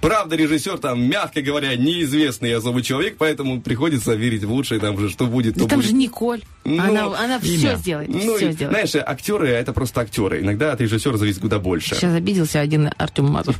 Правда, 0.00 0.36
режиссер 0.36 0.78
там, 0.78 1.02
мягко 1.02 1.42
говоря, 1.42 1.76
неизвестный 1.76 2.54
особый 2.54 2.82
человек, 2.82 3.16
поэтому 3.18 3.60
приходится 3.60 4.14
верить 4.14 4.44
в 4.44 4.52
лучшее, 4.52 4.80
там 4.80 4.98
же, 4.98 5.08
что 5.08 5.26
будет, 5.26 5.54
Да 5.54 5.64
то 5.64 5.68
там 5.68 5.78
будет. 5.78 5.90
же 5.90 5.94
Николь. 5.94 6.42
Ну, 6.64 6.82
она 6.82 7.04
она 7.18 7.38
все 7.40 7.76
сделает. 7.76 8.08
Ну, 8.08 8.36
все 8.36 8.48
и, 8.48 8.52
сделает. 8.52 8.88
знаешь, 8.88 9.06
актеры 9.06 9.48
это 9.48 9.72
просто 9.72 10.00
актеры. 10.00 10.40
Иногда 10.40 10.72
от 10.72 10.80
режиссера 10.80 11.16
зависит 11.16 11.40
куда 11.40 11.58
больше. 11.58 11.94
Сейчас 11.94 12.14
обиделся 12.24 12.60
один 12.60 12.90
Артем 12.96 13.26
Мазур. 13.26 13.54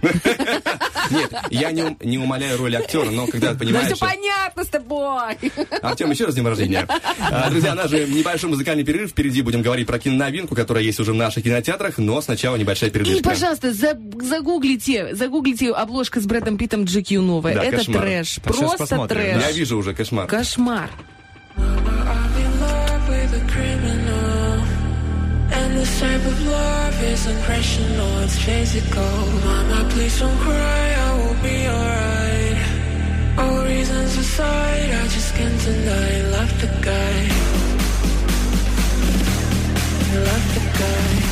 Нет, 1.11 1.33
я 1.51 1.71
не, 1.71 1.97
не 2.03 2.17
умоляю 2.17 2.57
роли 2.59 2.77
актера, 2.77 3.11
но 3.11 3.27
когда 3.27 3.49
ты 3.49 3.53
Ну 3.53 3.59
понимаешь... 3.59 3.87
все 3.95 3.97
понятно 4.07 4.65
с 4.65 4.69
тобой. 4.69 5.35
Артем, 5.83 6.11
еще 6.11 6.25
раз 6.25 6.35
днем 6.35 6.47
рождения. 6.49 6.89
А, 7.21 7.51
Друзья, 7.51 7.75
наш 7.75 7.91
же 7.91 8.07
небольшой 8.09 8.49
музыкальный 8.49 8.85
перерыв. 8.85 9.11
Впереди 9.11 9.43
будем 9.43 9.61
говорить 9.61 9.87
про 9.87 9.99
киноновинку, 9.99 10.55
которая 10.55 10.83
есть 10.83 10.99
уже 10.99 11.13
в 11.13 11.17
наших 11.17 11.45
кинотеатрах, 11.45 11.99
но 11.99 12.23
сначала 12.23 12.57
небольшая 12.57 12.89
И, 12.89 12.93
передышка. 12.93 13.23
пожалуйста, 13.23 13.75
за- 13.75 13.99
загуглите, 14.23 15.15
загуглите 15.15 15.71
обложка 15.73 16.23
с 16.23 16.25
Брэдом 16.25 16.57
Питом 16.57 16.85
GQ 16.85 17.21
новая. 17.21 17.55
Да, 17.57 17.65
Это 17.65 17.77
кошмар. 17.79 18.03
трэш. 18.03 18.39
Просто 18.43 18.77
посмотрим. 18.79 19.21
трэш. 19.21 19.43
Я 19.43 19.53
вижу 19.53 19.77
уже 19.77 19.93
кошмар. 19.93 20.27
Кошмар. 20.27 20.89
This 25.75 26.01
type 26.01 26.25
of 26.25 26.47
love 26.47 27.03
isn't 27.03 27.49
rational, 27.49 28.19
it's 28.21 28.39
physical. 28.39 29.17
Mama, 29.45 29.87
please 29.91 30.21
don't 30.21 30.39
cry, 30.39 30.87
I 31.07 31.11
will 31.19 31.39
be 31.43 31.67
alright. 31.67 32.59
All 33.39 33.65
reasons 33.65 34.17
aside, 34.17 34.91
I 35.03 35.05
just 35.09 35.35
can't 35.35 35.61
deny. 35.65 36.21
Love 36.37 36.53
the 36.61 36.69
guy. 36.81 37.19
Love 40.29 40.47
the 40.55 40.61
guy. 40.79 41.24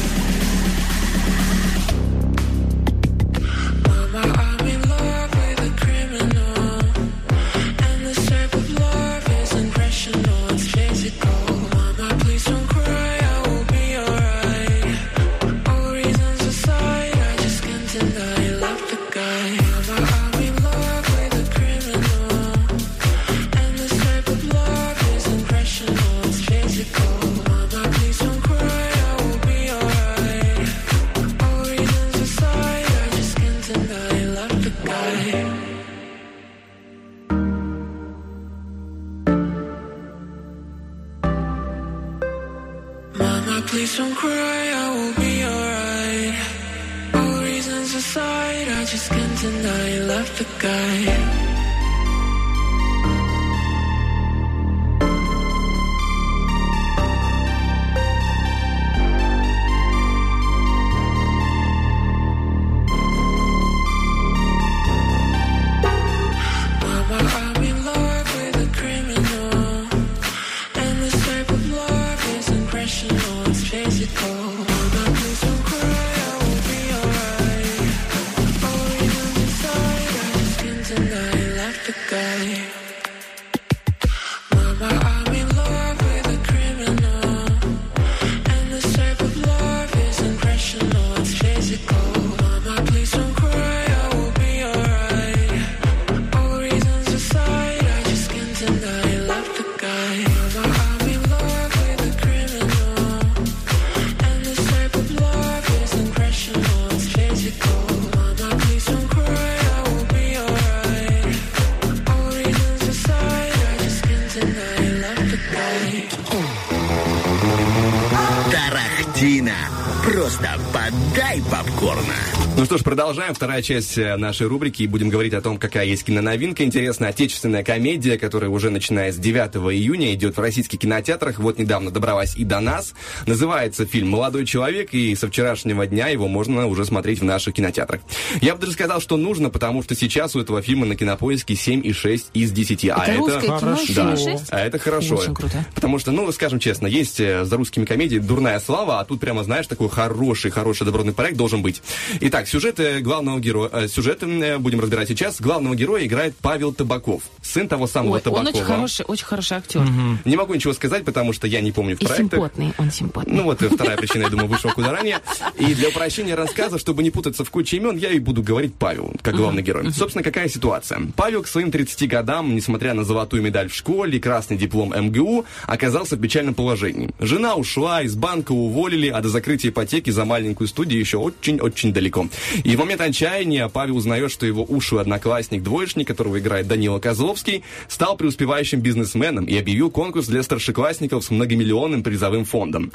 Продолжаем. 123.03 123.35
Вторая 123.35 123.62
часть 123.62 123.99
э, 123.99 124.15
нашей 124.15 124.47
рубрики. 124.47 124.85
И 124.85 124.87
будем 124.87 125.09
говорить 125.09 125.35
о 125.35 125.41
том, 125.41 125.59
какая 125.59 125.87
есть 125.87 126.05
киноновинка. 126.05 126.62
Интересная 126.62 127.09
отечественная 127.09 127.65
комедия, 127.65 128.16
которая 128.16 128.49
уже 128.49 128.70
начиная 128.70 129.11
с 129.11 129.16
9 129.16 129.57
июня 129.74 130.15
идет 130.15 130.37
в 130.37 130.41
российских 130.41 130.79
кинотеатрах. 130.79 131.41
Вот 131.41 131.59
недавно 131.59 131.91
добралась 131.91 132.37
и 132.37 132.45
до 132.45 132.61
нас. 132.61 132.95
Называется 133.27 133.87
фильм 133.87 134.11
«Молодой 134.11 134.47
человек», 134.47 134.95
и 134.95 135.16
со 135.16 135.27
вчерашнего 135.27 135.85
дня 135.85 136.07
его 136.09 136.29
можно 136.29 136.69
уже 136.69 136.85
смотреть 136.85 137.19
в 137.19 137.24
наших 137.24 137.55
кинотеатрах. 137.55 138.03
Я 138.41 138.55
бы 138.55 138.61
даже 138.61 138.74
сказал, 138.74 139.01
что 139.01 139.16
нужно, 139.16 139.51
потому 139.51 139.83
что 139.83 139.97
сейчас 139.97 140.37
у 140.37 140.41
этого 140.41 140.62
фильма 140.62 140.87
на 140.87 140.95
кинопоиске 140.95 141.55
7,6 141.55 142.27
из 142.35 142.53
10. 142.53 142.89
а 142.89 143.05
Это 143.05 143.19
русское 143.19 143.41
кино, 143.41 143.59
хорошо. 143.59 143.93
7,6? 143.93 144.43
А 144.51 144.61
это 144.61 144.79
хорошо. 144.79 145.16
Очень 145.16 145.35
круто. 145.35 145.66
Потому 145.74 145.99
что, 145.99 146.12
ну, 146.12 146.31
скажем 146.31 146.61
честно, 146.61 146.87
есть 146.87 147.19
э, 147.19 147.45
за 147.45 147.57
русскими 147.57 147.85
комедиями 147.85 148.23
дурная 148.23 148.61
слава, 148.61 149.01
а 149.01 149.05
тут 149.05 149.19
прямо, 149.19 149.43
знаешь, 149.43 149.66
такой 149.66 149.89
хороший, 149.89 150.53
хороший 150.53 150.85
добротный 150.85 151.12
проект 151.12 151.37
должен 151.37 151.62
быть. 151.62 151.83
Итак, 152.20 152.47
сюжет 152.47 152.79
э, 152.79 152.91
главного 153.01 153.40
героя, 153.40 153.70
э, 153.73 153.89
сюжет 153.89 154.23
э, 154.23 154.59
будем 154.59 154.81
разбирать 154.81 155.09
сейчас. 155.09 155.40
Главного 155.40 155.74
героя 155.74 156.05
играет 156.05 156.35
Павел 156.40 156.73
Табаков, 156.73 157.23
сын 157.43 157.69
того 157.69 157.86
самого 157.86 158.12
Ой, 158.14 158.19
он 158.19 158.23
Табакова. 158.23 158.48
очень 158.51 158.64
хороший, 158.64 159.05
очень 159.06 159.24
хороший 159.24 159.56
актер. 159.59 159.82
Не 160.24 160.36
могу 160.36 160.55
ничего 160.55 160.73
сказать, 160.73 161.05
потому 161.05 161.32
что 161.32 161.47
я 161.47 161.60
не 161.60 161.73
помню 161.73 161.97
в 161.97 162.02
И 162.02 162.05
проектах. 162.06 162.31
симпотный, 162.32 162.73
он 162.78 162.90
симпотный. 162.90 163.35
Ну 163.35 163.44
вот 163.44 163.62
и 163.62 163.69
вторая 163.69 163.97
причина, 163.97 164.23
я 164.24 164.28
думаю, 164.28 164.48
вышла 164.48 164.70
куда 164.70 164.93
ранее. 164.93 165.20
И 165.59 165.74
для 165.74 165.89
упрощения 165.89 166.36
рассказа, 166.36 166.78
чтобы 166.78 167.02
не 167.02 167.10
путаться 167.10 167.44
в 167.44 167.51
куче 167.51 167.77
имен, 167.78 167.97
я 167.97 168.10
и 168.10 168.19
буду 168.19 168.43
говорить 168.43 168.74
Павел, 168.74 169.12
как 169.23 169.36
главный 169.36 169.62
герой. 169.62 169.93
Собственно, 169.93 170.23
какая 170.23 170.48
ситуация? 170.48 171.01
Павел 171.16 171.43
к 171.43 171.48
своим 171.48 171.70
30 171.70 172.09
годам, 172.09 172.55
несмотря 172.55 172.94
на 172.94 173.05
золотую 173.05 173.43
медаль 173.43 173.69
в 173.69 173.74
школе, 173.74 174.19
красный 174.20 174.56
диплом 174.56 174.93
МГУ, 174.97 175.44
оказался 175.66 176.16
в 176.16 176.20
печальном 176.20 176.55
положении. 176.55 177.10
Жена 177.20 177.55
ушла, 177.56 178.02
из 178.02 178.14
банка 178.14 178.52
уволили, 178.52 179.09
а 179.09 179.20
до 179.20 179.28
закрытия 179.28 179.70
ипотеки 179.70 180.10
за 180.10 180.24
маленькую 180.24 180.69
студию 180.69 181.01
еще 181.01 181.19
очень-очень 181.19 181.93
далеко. 181.93 182.28
И 182.64 182.77
в 182.77 182.82
момент 182.83 183.01
отчаяния 183.01 183.69
Павел 183.69 183.97
узнает, 183.97 184.31
что 184.31 184.45
его 184.45 184.65
ушлый 184.65 185.03
одноклассник-двоечник, 185.03 186.07
которого 186.07 186.39
играет 186.39 186.67
Данила 186.67 186.99
Козловский, 186.99 187.63
стал 187.89 188.17
преуспевающим 188.17 188.81
бизнесменом 188.81 189.45
и 189.45 189.57
объявил 189.57 189.91
конкурс 189.91 190.27
для 190.27 190.43
старшеклассников 190.43 191.25
с 191.25 191.31
многомиллионным 191.31 192.03
призовым 192.03 192.45
фондом. 192.45 192.93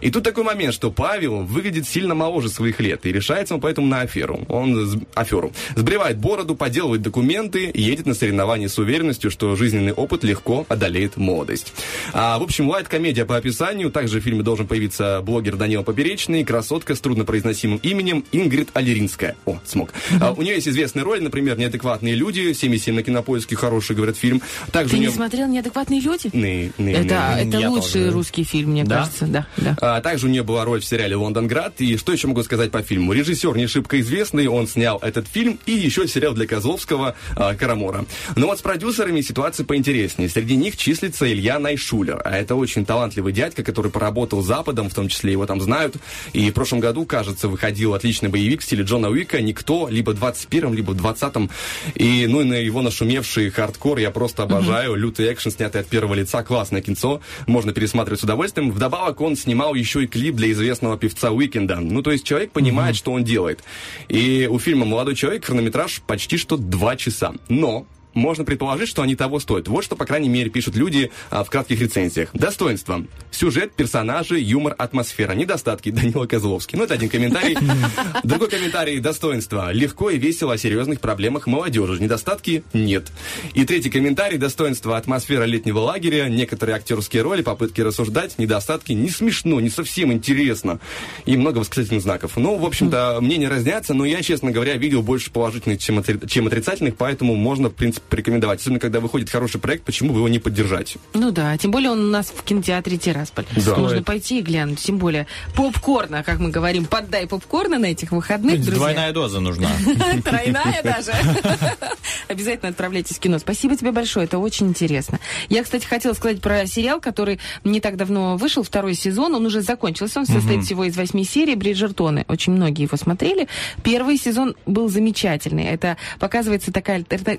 И 0.00 0.10
тут 0.10 0.24
такой 0.24 0.44
момент, 0.44 0.74
что 0.74 0.90
Павел 0.90 1.44
выглядит 1.44 1.88
сильно 1.88 2.14
моложе 2.14 2.50
своих 2.50 2.80
лет, 2.80 3.06
и 3.06 3.12
решается 3.12 3.54
он 3.54 3.60
поэтому 3.60 3.86
на 3.86 4.02
аферу. 4.02 4.44
Он 4.48 5.02
аферу. 5.14 5.52
Сбривает 5.74 6.18
бороду, 6.18 6.54
поделывает 6.54 7.02
документы 7.02 7.70
едет 7.72 8.06
на 8.06 8.14
соревнования 8.14 8.68
с 8.68 8.78
уверенностью, 8.78 9.30
что 9.30 9.56
жизненный 9.56 9.92
опыт 9.92 10.22
легко 10.22 10.66
одолеет 10.68 11.16
молодость. 11.16 11.72
А, 12.12 12.38
в 12.38 12.42
общем, 12.42 12.68
лайт-комедия 12.68 13.24
по 13.24 13.36
описанию. 13.36 13.90
Также 13.90 14.20
в 14.20 14.24
фильме 14.24 14.42
должен 14.42 14.66
появиться 14.66 15.20
блогер 15.22 15.56
Данила 15.56 15.82
Поперечный, 15.82 16.44
красотка 16.44 16.94
с 16.94 17.00
труднопроизносимым 17.00 17.78
именем 17.82 18.24
Ингрид 18.32 18.70
Алеринская. 18.74 19.29
О, 19.46 19.58
смог. 19.64 19.92
А, 20.20 20.32
у 20.32 20.42
нее 20.42 20.54
есть 20.56 20.68
известная 20.68 21.04
роль, 21.04 21.22
например, 21.22 21.58
«Неадекватные 21.58 22.14
люди», 22.14 22.52
77 22.52 22.94
на 22.94 23.02
кинопоиске, 23.02 23.56
хороший, 23.56 23.96
говорят, 23.96 24.16
фильм. 24.16 24.42
Также 24.72 24.90
Ты 24.90 24.96
у 24.96 25.00
не 25.00 25.06
нее... 25.06 25.14
смотрел 25.14 25.48
«Неадекватные 25.48 26.00
люди»? 26.00 26.30
Не, 26.32 26.72
не, 26.78 26.92
Это, 26.92 27.34
не. 27.38 27.48
это 27.48 27.58
Я 27.58 27.70
лучший 27.70 28.04
тоже. 28.04 28.10
русский 28.10 28.44
фильм, 28.44 28.70
мне 28.70 28.84
Да? 28.84 28.98
кажется. 28.98 29.26
Да, 29.26 29.46
да. 29.56 29.76
А 29.80 30.00
также 30.00 30.26
у 30.26 30.30
нее 30.30 30.42
была 30.42 30.64
роль 30.64 30.80
в 30.80 30.84
сериале 30.84 31.16
«Лондонград». 31.16 31.74
И 31.80 31.96
что 31.96 32.12
еще 32.12 32.28
могу 32.28 32.42
сказать 32.42 32.70
по 32.70 32.82
фильму? 32.82 33.12
Режиссер 33.12 33.56
не 33.56 33.66
шибко 33.66 34.00
известный, 34.00 34.46
он 34.46 34.66
снял 34.66 34.98
этот 35.02 35.26
фильм 35.28 35.58
и 35.66 35.72
еще 35.72 36.06
сериал 36.08 36.34
для 36.34 36.46
Козловского 36.46 37.14
а, 37.36 37.54
«Карамора». 37.54 38.04
Но 38.36 38.46
вот 38.46 38.58
с 38.58 38.62
продюсерами 38.62 39.20
ситуация 39.20 39.64
поинтереснее. 39.64 40.28
Среди 40.28 40.56
них 40.56 40.76
числится 40.76 41.30
Илья 41.30 41.58
Найшулер. 41.58 42.20
А 42.24 42.36
это 42.38 42.54
очень 42.54 42.84
талантливый 42.84 43.32
дядька, 43.32 43.62
который 43.62 43.90
поработал 43.90 44.42
с 44.42 44.46
Западом, 44.46 44.88
в 44.90 44.94
том 44.94 45.08
числе 45.08 45.32
его 45.32 45.46
там 45.46 45.60
знают. 45.60 45.96
И 46.32 46.50
в 46.50 46.54
прошлом 46.54 46.80
году, 46.80 47.04
кажется, 47.04 47.48
выходил 47.48 47.94
отличный 47.94 48.28
боевик 48.28 48.60
в 48.62 48.64
стиле 48.64 48.84
Джона 48.84 49.09
Уика 49.10 49.40
«Никто», 49.40 49.88
либо 49.88 50.10
в 50.10 50.22
21-м, 50.22 50.74
либо 50.74 50.92
в 50.92 50.96
20-м. 50.96 51.50
И, 51.94 52.26
ну, 52.26 52.40
и 52.40 52.44
на 52.44 52.54
его 52.54 52.82
нашумевший 52.82 53.50
хардкор 53.50 53.98
я 53.98 54.10
просто 54.10 54.42
обожаю. 54.42 54.94
Лютый 54.94 55.32
экшен, 55.32 55.50
снятый 55.50 55.80
от 55.80 55.88
первого 55.88 56.14
лица, 56.14 56.42
классное 56.42 56.80
кинцо. 56.80 57.20
Можно 57.46 57.72
пересматривать 57.72 58.20
с 58.20 58.24
удовольствием. 58.24 58.70
Вдобавок 58.70 59.20
он 59.20 59.36
снимал 59.36 59.74
еще 59.74 60.04
и 60.04 60.06
клип 60.06 60.36
для 60.36 60.52
известного 60.52 60.96
певца 60.96 61.30
Weeknd. 61.30 61.76
Ну, 61.76 62.02
то 62.02 62.10
есть 62.10 62.24
человек 62.24 62.52
понимает, 62.52 62.96
что 62.96 63.12
он 63.12 63.24
делает. 63.24 63.60
И 64.08 64.48
у 64.50 64.58
фильма 64.58 64.86
«Молодой 64.86 65.14
человек» 65.14 65.44
хронометраж 65.44 66.02
почти 66.06 66.36
что 66.36 66.56
два 66.56 66.96
часа. 66.96 67.32
Но 67.48 67.86
можно 68.14 68.44
предположить, 68.44 68.88
что 68.88 69.02
они 69.02 69.16
того 69.16 69.40
стоят. 69.40 69.68
Вот 69.68 69.84
что, 69.84 69.96
по 69.96 70.04
крайней 70.04 70.28
мере, 70.28 70.50
пишут 70.50 70.76
люди 70.76 71.10
а, 71.30 71.44
в 71.44 71.50
кратких 71.50 71.80
рецензиях. 71.80 72.30
Достоинства. 72.32 73.04
Сюжет, 73.30 73.72
персонажи, 73.72 74.38
юмор, 74.40 74.74
атмосфера. 74.78 75.32
Недостатки. 75.32 75.90
Данила 76.00 76.26
Козловский. 76.26 76.78
Ну, 76.78 76.84
это 76.84 76.94
один 76.94 77.08
комментарий. 77.08 77.56
Другой 78.24 78.48
комментарий. 78.48 78.98
Достоинства. 78.98 79.72
Легко 79.72 80.10
и 80.10 80.18
весело 80.18 80.54
о 80.54 80.58
серьезных 80.58 81.00
проблемах 81.00 81.46
молодежи. 81.46 82.00
Недостатки 82.00 82.64
нет. 82.72 83.08
И 83.54 83.64
третий 83.64 83.90
комментарий. 83.90 84.38
Достоинства. 84.38 84.96
Атмосфера 84.96 85.44
летнего 85.44 85.78
лагеря. 85.78 86.28
Некоторые 86.28 86.76
актерские 86.76 87.22
роли, 87.22 87.42
попытки 87.42 87.80
рассуждать. 87.80 88.38
Недостатки. 88.38 88.92
Не 88.92 89.08
смешно, 89.10 89.60
не 89.60 89.70
совсем 89.70 90.12
интересно. 90.12 90.80
И 91.26 91.36
много 91.36 91.58
восклицательных 91.58 92.02
знаков. 92.02 92.36
Ну, 92.36 92.56
в 92.56 92.64
общем-то, 92.64 93.18
мнения 93.20 93.48
разнятся, 93.48 93.94
но 93.94 94.04
я, 94.04 94.22
честно 94.22 94.50
говоря, 94.50 94.76
видел 94.76 95.02
больше 95.02 95.30
положительных, 95.30 95.80
чем, 95.80 95.98
отри- 95.98 96.26
чем 96.28 96.46
отрицательных, 96.46 96.96
поэтому 96.96 97.34
можно, 97.34 97.68
в 97.68 97.74
принципе, 97.74 97.99
порекомендовать. 98.08 98.60
Особенно, 98.60 98.80
когда 98.80 99.00
выходит 99.00 99.30
хороший 99.30 99.60
проект, 99.60 99.84
почему 99.84 100.12
бы 100.12 100.18
его 100.18 100.28
не 100.28 100.38
поддержать? 100.38 100.96
Ну 101.14 101.30
да, 101.30 101.56
тем 101.58 101.70
более 101.70 101.90
он 101.90 102.00
у 102.00 102.10
нас 102.10 102.32
в 102.34 102.42
кинотеатре 102.42 102.96
Тирасполь. 102.98 103.44
Да. 103.64 103.76
Можно 103.76 104.02
пойти 104.02 104.38
и 104.38 104.42
глянуть. 104.42 104.80
Тем 104.80 104.98
более 104.98 105.26
попкорна, 105.54 106.22
как 106.22 106.38
мы 106.38 106.50
говорим, 106.50 106.86
поддай 106.86 107.26
попкорна 107.26 107.78
на 107.78 107.86
этих 107.86 108.12
выходных, 108.12 108.54
друзья. 108.56 108.74
Двойная 108.74 109.12
доза 109.12 109.40
нужна. 109.40 109.70
Тройная 110.24 110.80
даже. 110.82 111.12
Обязательно 112.28 112.70
отправляйтесь 112.70 113.16
в 113.16 113.20
кино. 113.20 113.38
Спасибо 113.38 113.76
тебе 113.76 113.92
большое, 113.92 114.26
это 114.26 114.38
очень 114.38 114.68
интересно. 114.68 115.18
Я, 115.48 115.62
кстати, 115.62 115.84
хотела 115.86 116.12
сказать 116.14 116.40
про 116.40 116.66
сериал, 116.66 117.00
который 117.00 117.38
не 117.64 117.80
так 117.80 117.96
давно 117.96 118.36
вышел, 118.36 118.62
второй 118.62 118.94
сезон. 118.94 119.34
Он 119.34 119.46
уже 119.46 119.60
закончился, 119.62 120.20
он 120.20 120.26
состоит 120.26 120.64
всего 120.64 120.84
из 120.84 120.96
восьми 120.96 121.24
серий. 121.24 121.54
Бриджертоны. 121.54 122.24
Очень 122.28 122.52
многие 122.54 122.82
его 122.82 122.96
смотрели. 122.96 123.48
Первый 123.82 124.16
сезон 124.16 124.54
был 124.66 124.88
замечательный. 124.88 125.64
Это 125.64 125.96
показывается 126.18 126.72
такая 126.72 126.98
альтерна- 127.00 127.38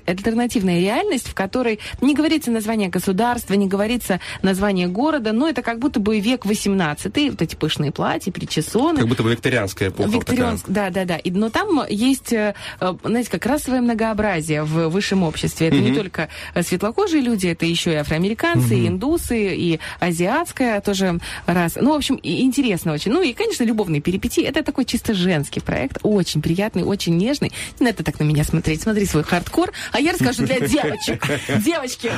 альтернативная 0.52 0.80
реальность, 0.80 1.28
в 1.28 1.34
которой 1.34 1.80
не 2.00 2.14
говорится 2.14 2.50
название 2.50 2.88
государства, 2.88 3.54
не 3.54 3.66
говорится 3.66 4.20
название 4.42 4.86
города, 4.86 5.32
но 5.32 5.48
это 5.48 5.62
как 5.62 5.78
будто 5.78 6.00
бы 6.00 6.20
век 6.20 6.44
18 6.44 7.30
вот 7.30 7.42
эти 7.42 7.54
пышные 7.56 7.90
платья, 7.92 8.32
причесоны. 8.32 8.98
Как 8.98 9.08
будто 9.08 9.22
бы 9.22 9.30
викторианская 9.32 9.88
эпоха. 9.88 10.10
вот 10.10 10.20
такая. 10.20 10.36
Викторианск, 10.36 10.64
да, 10.68 10.90
да, 10.90 11.04
да. 11.04 11.16
И, 11.16 11.30
но 11.30 11.50
там 11.50 11.82
есть, 11.88 12.32
э, 12.32 12.54
э, 12.80 12.94
знаете, 13.04 13.30
как 13.30 13.46
расовое 13.46 13.80
многообразие 13.80 14.62
в 14.62 14.88
высшем 14.88 15.22
обществе. 15.22 15.68
Это 15.68 15.78
не 15.78 15.94
только 15.94 16.28
светлокожие 16.60 17.22
люди, 17.22 17.46
это 17.46 17.64
еще 17.66 17.92
и 17.92 17.96
афроамериканцы, 17.96 18.76
и 18.76 18.88
индусы, 18.88 19.54
и 19.54 19.80
азиатская 20.00 20.80
тоже 20.80 21.18
раса. 21.46 21.80
Ну, 21.82 21.92
в 21.92 21.96
общем, 21.96 22.18
интересно 22.22 22.92
очень. 22.92 23.12
Ну 23.12 23.22
и, 23.22 23.32
конечно, 23.32 23.64
любовные 23.64 24.00
перипетии. 24.00 24.42
Это 24.42 24.62
такой 24.62 24.84
чисто 24.84 25.14
женский 25.14 25.60
проект, 25.60 25.98
очень 26.02 26.42
приятный, 26.42 26.82
очень 26.82 27.16
нежный. 27.16 27.52
Не 27.80 27.86
надо 27.86 28.04
так 28.04 28.18
на 28.18 28.24
меня 28.24 28.44
смотреть. 28.44 28.82
Смотри 28.82 29.06
свой 29.06 29.24
хардкор, 29.24 29.72
а 29.92 30.00
я 30.00 30.12
расскажу 30.12 30.41
для 30.44 30.60
девочек. 30.60 31.24
Девочки, 31.64 32.10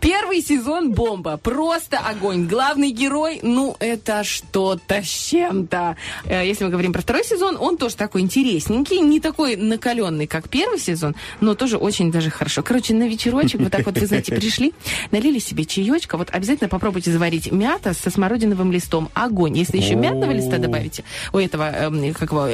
первый 0.00 0.40
сезон 0.42 0.92
бомба, 0.92 1.36
просто 1.36 1.98
огонь. 1.98 2.46
Главный 2.46 2.90
герой, 2.90 3.40
ну, 3.42 3.76
это 3.80 4.24
что-то 4.24 5.02
с 5.02 5.08
чем-то. 5.08 5.96
Э, 6.24 6.46
Если 6.46 6.64
мы 6.64 6.70
говорим 6.70 6.92
про 6.92 7.02
второй 7.02 7.24
сезон, 7.24 7.56
он 7.58 7.76
тоже 7.76 7.96
такой 7.96 8.20
интересненький, 8.22 9.00
не 9.00 9.20
такой 9.20 9.56
накаленный, 9.56 10.26
как 10.26 10.48
первый 10.48 10.78
сезон, 10.78 11.14
но 11.40 11.54
тоже 11.54 11.76
очень 11.76 12.10
даже 12.10 12.30
хорошо. 12.30 12.62
Короче, 12.62 12.94
на 12.94 13.08
вечерочек, 13.08 13.60
вот 13.60 13.72
так 13.72 13.86
вот, 13.86 13.98
вы 13.98 14.06
знаете, 14.06 14.34
пришли, 14.34 14.72
налили 15.10 15.38
себе 15.38 15.64
чаечка, 15.64 16.16
вот 16.16 16.28
обязательно 16.32 16.68
попробуйте 16.68 17.10
заварить 17.12 17.50
мята 17.52 17.94
со 17.94 18.10
смородиновым 18.10 18.72
листом. 18.72 19.08
Огонь. 19.14 19.56
Если 19.56 19.78
еще 19.78 19.94
мятного 19.94 20.32
листа 20.32 20.58
добавите, 20.58 21.04
у 21.32 21.38
этого, 21.38 21.70
эм, 21.70 22.14
как 22.14 22.30
его, 22.32 22.48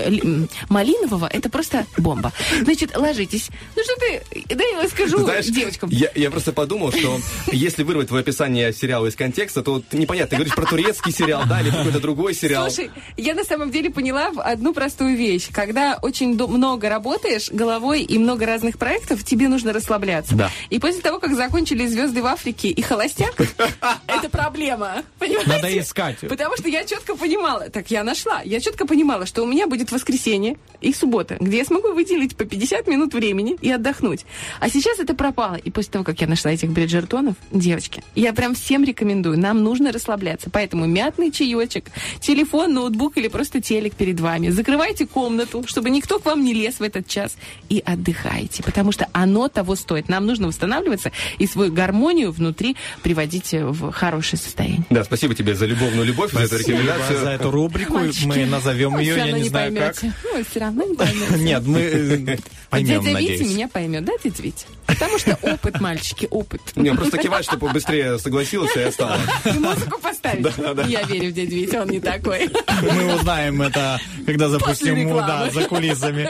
малинового, 0.68 1.26
это 1.26 1.48
просто 1.48 1.86
бомба. 1.96 2.32
Значит, 2.62 2.96
ложитесь. 2.96 3.50
Ну 3.76 3.82
что 3.82 3.94
ты, 3.96 4.54
да 4.54 4.64
я 4.64 4.78
скажу 4.92 5.18
Знаешь, 5.18 5.46
девочкам. 5.46 5.90
Я, 5.90 6.10
я 6.14 6.30
просто 6.30 6.52
подумал, 6.52 6.92
что 6.92 7.20
если 7.50 7.82
вырвать 7.82 8.08
твое 8.08 8.22
описание 8.22 8.72
сериала 8.72 9.06
из 9.06 9.16
контекста, 9.16 9.62
то 9.62 9.82
непонятно, 9.92 10.30
ты 10.30 10.36
говоришь 10.36 10.54
про 10.54 10.66
турецкий 10.66 11.12
сериал, 11.12 11.42
да, 11.48 11.60
или 11.60 11.70
какой-то 11.70 12.00
другой 12.00 12.34
сериал. 12.34 12.70
Слушай, 12.70 12.90
я 13.16 13.34
на 13.34 13.44
самом 13.44 13.70
деле 13.70 13.90
поняла 13.90 14.30
одну 14.36 14.72
простую 14.72 15.16
вещь. 15.16 15.48
Когда 15.52 15.98
очень 16.00 16.34
много 16.34 16.88
работаешь 16.88 17.50
головой 17.50 18.02
и 18.02 18.18
много 18.18 18.46
разных 18.46 18.78
проектов, 18.78 19.24
тебе 19.24 19.48
нужно 19.48 19.72
расслабляться. 19.72 20.34
Да. 20.34 20.50
И 20.70 20.78
после 20.78 21.00
того, 21.00 21.18
как 21.18 21.34
закончили 21.34 21.86
«Звезды 21.86 22.22
в 22.22 22.26
Африке» 22.26 22.68
и 22.68 22.82
«Холостяк», 22.82 23.34
это 24.06 24.28
проблема. 24.28 25.02
Понимаете? 25.18 25.50
Надо 25.50 25.78
искать. 25.78 26.18
Потому 26.20 26.56
что 26.56 26.68
я 26.68 26.84
четко 26.84 27.16
понимала, 27.16 27.70
так 27.70 27.90
я 27.90 28.04
нашла, 28.04 28.42
я 28.42 28.60
четко 28.60 28.86
понимала, 28.86 29.26
что 29.26 29.42
у 29.42 29.46
меня 29.46 29.66
будет 29.66 29.90
воскресенье 29.92 30.56
и 30.80 30.92
суббота, 30.92 31.36
где 31.40 31.58
я 31.58 31.64
смогу 31.64 31.92
выделить 31.92 32.36
по 32.36 32.44
50 32.44 32.86
минут 32.88 33.14
времени 33.14 33.56
и 33.60 33.70
отдохнуть. 33.70 34.24
А 34.60 34.68
сейчас 34.68 34.81
это 34.98 35.14
пропало. 35.14 35.56
И 35.56 35.70
после 35.70 35.92
того, 35.92 36.04
как 36.04 36.20
я 36.20 36.26
нашла 36.26 36.52
этих 36.52 36.70
бриджертонов, 36.70 37.36
девочки, 37.50 38.02
я 38.14 38.32
прям 38.32 38.54
всем 38.54 38.84
рекомендую, 38.84 39.38
нам 39.38 39.62
нужно 39.62 39.92
расслабляться. 39.92 40.50
Поэтому 40.50 40.86
мятный 40.86 41.30
чаечек, 41.30 41.86
телефон, 42.20 42.74
ноутбук 42.74 43.16
или 43.16 43.28
просто 43.28 43.60
телек 43.60 43.94
перед 43.94 44.20
вами. 44.20 44.48
Закрывайте 44.48 45.06
комнату, 45.06 45.64
чтобы 45.66 45.90
никто 45.90 46.18
к 46.18 46.24
вам 46.26 46.44
не 46.44 46.54
лез 46.54 46.76
в 46.80 46.82
этот 46.82 47.06
час. 47.06 47.36
И 47.68 47.82
отдыхайте, 47.84 48.62
потому 48.62 48.92
что 48.92 49.08
оно 49.12 49.48
того 49.48 49.74
стоит. 49.76 50.08
Нам 50.08 50.26
нужно 50.26 50.48
восстанавливаться 50.48 51.12
и 51.38 51.46
свою 51.46 51.72
гармонию 51.72 52.32
внутри 52.32 52.76
приводить 53.02 53.52
в 53.52 53.90
хорошее 53.92 54.40
состояние. 54.40 54.84
Да, 54.90 55.04
спасибо 55.04 55.34
тебе 55.34 55.54
за 55.54 55.66
любовную 55.66 56.04
любовь, 56.06 56.32
за 56.32 56.40
эту 56.40 56.54
Спасибо 56.56 56.78
рекомендацию. 56.78 57.20
за 57.20 57.30
эту 57.30 57.50
рубрику. 57.50 57.94
Мальчики, 57.94 58.26
Мы 58.26 58.46
назовем 58.46 58.98
ее, 58.98 59.14
я 59.16 59.22
равно 59.24 59.36
не 59.36 59.48
знаю 59.48 59.74
как. 59.76 59.94
поймете. 60.00 60.16
Вы 60.34 60.44
все 60.44 60.60
равно 60.60 60.84
не 60.84 60.94
поймете. 60.94 61.38
Нет, 61.38 61.66
мы 61.66 61.78
э, 61.80 62.38
поймем, 62.70 63.02
Дядя 63.02 63.18
Витя 63.18 63.42
меня 63.42 63.68
поймет, 63.68 64.04
да, 64.04 64.12
дядя 64.22 64.42
Витя? 64.42 64.66
Потому 64.86 65.18
что 65.18 65.38
опыт, 65.42 65.80
мальчики, 65.80 66.28
опыт. 66.30 66.60
Не, 66.76 66.92
просто 66.94 67.18
кивает, 67.18 67.44
чтобы 67.44 67.70
быстрее 67.70 68.18
согласился 68.18 68.80
и 68.80 68.82
осталось. 68.84 69.20
И 69.44 69.58
музыку 69.58 69.98
поставить. 70.00 70.46
Я 70.88 71.02
верю 71.02 71.30
в 71.30 71.32
дядю 71.32 71.56
Витю, 71.56 71.80
он 71.80 71.88
не 71.88 72.00
такой. 72.00 72.50
Мы 72.82 73.14
узнаем 73.14 73.62
это, 73.62 74.00
когда 74.26 74.48
запустим 74.48 74.94
После 74.94 75.06
му- 75.06 75.18
да, 75.20 75.50
за 75.50 75.64
кулисами. 75.64 76.28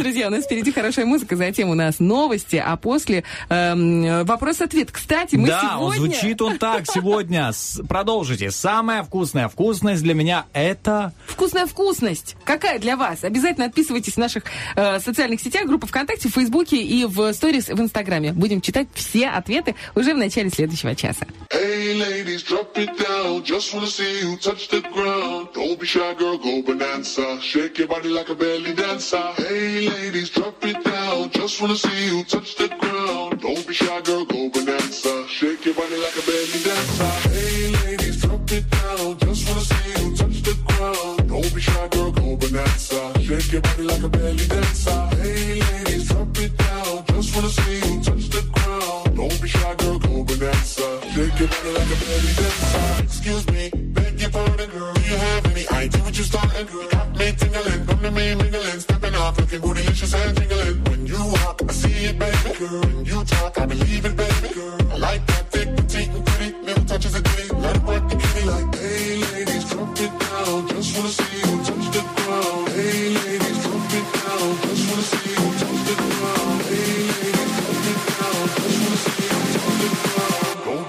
Друзья, 0.00 0.28
у 0.28 0.30
нас 0.30 0.44
впереди 0.44 0.72
хорошая 0.72 1.06
музыка, 1.06 1.36
затем 1.36 1.70
у 1.70 1.74
нас 1.74 1.98
новости, 1.98 2.62
а 2.64 2.76
после 2.76 3.24
эм, 3.48 4.24
вопрос-ответ. 4.24 4.90
Кстати, 4.92 5.36
мы 5.36 5.48
да, 5.48 5.60
сегодня... 5.76 5.96
звучит 5.98 6.42
он 6.42 6.58
так 6.58 6.84
сегодня. 6.90 7.52
С- 7.52 7.80
Продолжите. 7.88 8.50
Самая 8.50 9.02
вкусная 9.02 9.48
вкусность 9.48 10.02
для 10.02 10.14
меня 10.14 10.46
это... 10.52 11.12
Вкусная 11.26 11.66
вкусность. 11.66 12.36
Какая 12.44 12.78
для 12.78 12.96
вас? 12.96 13.24
Обязательно 13.24 13.66
отписывайтесь 13.66 14.14
в 14.14 14.18
наших 14.18 14.44
э, 14.76 15.00
социальных 15.00 15.40
сетях, 15.40 15.66
группа 15.66 15.86
ВКонтакте, 15.86 16.28
в 16.28 16.32
Фейсбуке 16.32 16.82
и 16.82 17.04
в 17.04 17.27
сторис 17.32 17.68
в 17.68 17.80
Инстаграме. 17.80 18.32
Будем 18.32 18.60
читать 18.60 18.88
все 18.94 19.28
ответы 19.28 19.74
уже 19.94 20.14
в 20.14 20.16
начале 20.16 20.50
следующего 20.50 20.94
часа. 20.94 21.26
Hey 21.50 21.94
ladies, 21.98 22.42
drop 22.44 22.76
it 22.76 22.90
down. 22.98 23.42
Just 23.42 23.72
wanna 23.72 23.86
see 23.86 24.20
you 24.22 24.36
touch 24.36 24.68
the 24.68 24.80
ground. 24.92 25.48
Don't 25.54 25.78
be 25.78 25.86
shy, 25.86 26.14
girl, 26.14 26.36
go 26.38 26.62
bonanza. 26.62 27.40
Shake 27.40 27.78
your 27.78 27.88
body 27.88 28.08
like 28.08 28.28
a 28.28 28.34
belly 28.34 28.74
dancer. 28.74 29.32
Hey 29.36 29.88
ladies, 29.88 30.30
drop 30.30 30.62
it 30.64 30.82
down. 30.84 31.30
Just 31.30 31.60
wanna 31.60 31.76
see 31.76 32.06
you 32.10 32.24
touch 32.24 32.54
the 32.56 32.68
ground. 32.68 33.40
Don't 33.40 33.66
be 33.66 33.74
shy, 33.74 34.00
girl, 34.02 34.24
go 34.24 34.48
bonanza. 34.50 35.26
Shake 35.28 35.64
your 35.64 35.74
body 35.74 35.96
like 35.96 36.16
a 36.16 36.22
belly 36.26 36.60
dancer. 36.62 37.12
Hey 37.30 37.72
ladies, 37.84 38.20
drop 38.20 38.52
it 38.52 38.70
down. 38.70 39.18
Just 39.18 39.48
wanna 39.48 39.60
see 39.60 40.04
you 40.04 40.16
touch 40.16 40.42
the 40.42 40.54
ground. 40.66 41.28
Don't 41.28 41.54
be 41.54 41.60
shy, 41.60 41.88
girl, 41.88 42.12
go 42.12 42.36
bonanza. 42.36 43.12
Shake 43.22 43.52
your 43.52 43.62
body 43.62 43.82
like 43.82 44.02
a 44.02 44.08
belly 44.08 44.46
dancer. 44.46 45.08
Hey 45.16 45.60
ladies, 45.60 45.87
see 47.46 47.76
you 47.76 48.02
touch 48.02 48.28
the 48.30 48.42
ground. 48.52 49.16
Don't 49.16 49.42
be 49.42 49.48
shy, 49.48 49.74
girl, 49.76 49.98
go 49.98 50.24
bonanza. 50.24 51.00
Shake 51.12 51.38
your 51.38 51.48
body 51.48 51.70
like 51.78 51.90
a 51.94 51.98
belly 52.02 52.32
dancer. 52.38 53.04
Excuse 53.04 53.46
me, 53.52 53.70
beg 53.94 54.20
your 54.20 54.30
pardon, 54.30 54.70
girl. 54.70 54.92
Do 54.94 55.00
You 55.02 55.16
have 55.16 55.46
any 55.46 55.68
idea 55.68 56.02
what 56.02 56.16
you're 56.16 56.26
starting. 56.26 56.66
Girl? 56.66 56.82
You 56.82 56.90
got 56.90 57.16
me 57.16 57.32
tingling, 57.32 57.86
come 57.86 58.00
to 58.00 58.10
me 58.10 58.34
mingling, 58.34 58.80
stepping 58.80 59.14
off, 59.14 59.38
looking 59.38 59.60
bootylicious 59.60 60.14
and 60.18 60.36
jingling. 60.36 60.84
When 60.84 61.06
you 61.06 61.20
walk, 61.38 61.62
I 61.68 61.72
see 61.72 62.06
it, 62.06 62.18
baby 62.18 62.58
girl. 62.58 62.80
When 62.80 63.04
you 63.04 63.24
talk, 63.24 63.58
I 63.58 63.66
believe 63.66 64.04
it, 64.04 64.16
baby 64.16 64.54
girl. 64.54 64.92
I 64.92 64.96
like 64.96 65.26
that 65.26 65.50
thick, 65.52 65.76
petite, 65.76 66.08
and 66.08 66.26
pretty, 66.26 66.52
little 66.62 66.84
touches 66.84 67.14
of 67.14 67.22
ditty. 67.22 67.54
Let 67.54 67.76
it 67.76 67.82
work 67.84 68.08
the 68.08 68.16
kitty 68.16 68.44
like, 68.48 68.74
hey 68.74 69.16
ladies, 69.32 69.70
drop 69.70 70.00
it 70.00 70.12
down, 70.18 70.68
just 70.68 70.96
wanna 70.96 71.08
see 71.08 71.38
you 71.38 71.56
touch 71.64 71.86
the 71.94 72.02
ground. 72.16 72.68
Hey 72.70 73.08
ladies, 73.14 73.27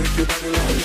Shake 0.00 0.16
your 0.16 0.26
body 0.26 0.48
like. 0.48 0.80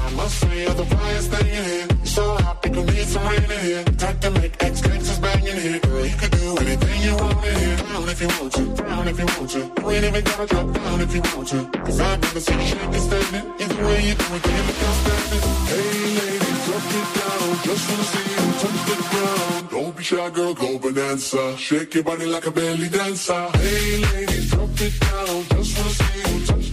I 0.00 0.10
must 0.16 0.40
say, 0.40 0.62
you're 0.62 0.72
the 0.72 0.84
thing 0.86 1.48
in 1.52 1.64
here. 1.64 1.88
So 2.04 2.36
hot, 2.36 2.64
we 2.64 2.70
gon' 2.70 2.86
need 2.86 3.04
some 3.04 3.28
rain 3.28 3.44
in 3.44 3.60
here. 3.60 3.84
Time 3.84 4.18
to 4.20 4.30
make 4.30 4.62
X 4.62 4.80
gangsters 4.80 5.18
bang 5.18 5.46
in 5.46 5.56
here. 5.58 5.78
Girl, 5.80 6.06
you 6.06 6.16
can 6.16 6.30
do 6.30 6.56
anything 6.56 7.02
you 7.02 7.14
want 7.14 7.44
in 7.44 7.56
here. 7.58 7.76
Down 7.76 8.08
if 8.08 8.20
you 8.22 8.28
want 8.40 8.52
to, 8.54 8.64
down 8.74 9.08
if 9.08 9.18
you 9.18 9.26
want 9.26 9.50
to. 9.50 9.58
You 9.58 9.90
ain't 9.90 10.04
even 10.04 10.24
gotta 10.24 10.46
drop 10.46 10.72
down 10.72 11.00
if 11.02 11.14
you 11.14 11.22
want 11.36 11.48
to. 11.48 11.78
Cause 11.84 12.00
I've 12.00 12.22
never 12.22 12.40
seen 12.40 12.58
you 12.58 12.66
shake 12.66 12.94
standing. 13.04 13.44
Either 13.60 13.84
way 13.84 14.00
you 14.08 14.16
you 14.16 14.36
outstanding. 14.88 15.44
Hey 15.68 16.00
ladies, 16.16 16.60
drop 16.64 16.88
it 16.96 17.08
down. 17.20 17.48
Just 17.68 17.84
wanna 17.90 18.06
see 18.12 18.26
you 18.32 18.44
touch 18.62 18.80
the 18.88 18.96
ground. 19.10 19.68
Don't 19.70 19.94
be 19.94 20.02
shy, 20.02 20.30
girl, 20.30 20.54
go 20.54 20.78
bonanza. 20.78 21.56
Shake 21.58 21.92
your 21.92 22.04
body 22.04 22.24
like 22.24 22.46
a 22.46 22.50
belly 22.50 22.88
dancer. 22.88 23.50
Hey 23.60 24.00
ladies, 24.08 24.50
drop 24.52 24.80
it 24.80 25.00
down. 25.00 25.44
Just 25.52 25.76
wanna 25.76 25.90
see 25.90 26.32
you 26.32 26.46
touch 26.46 26.65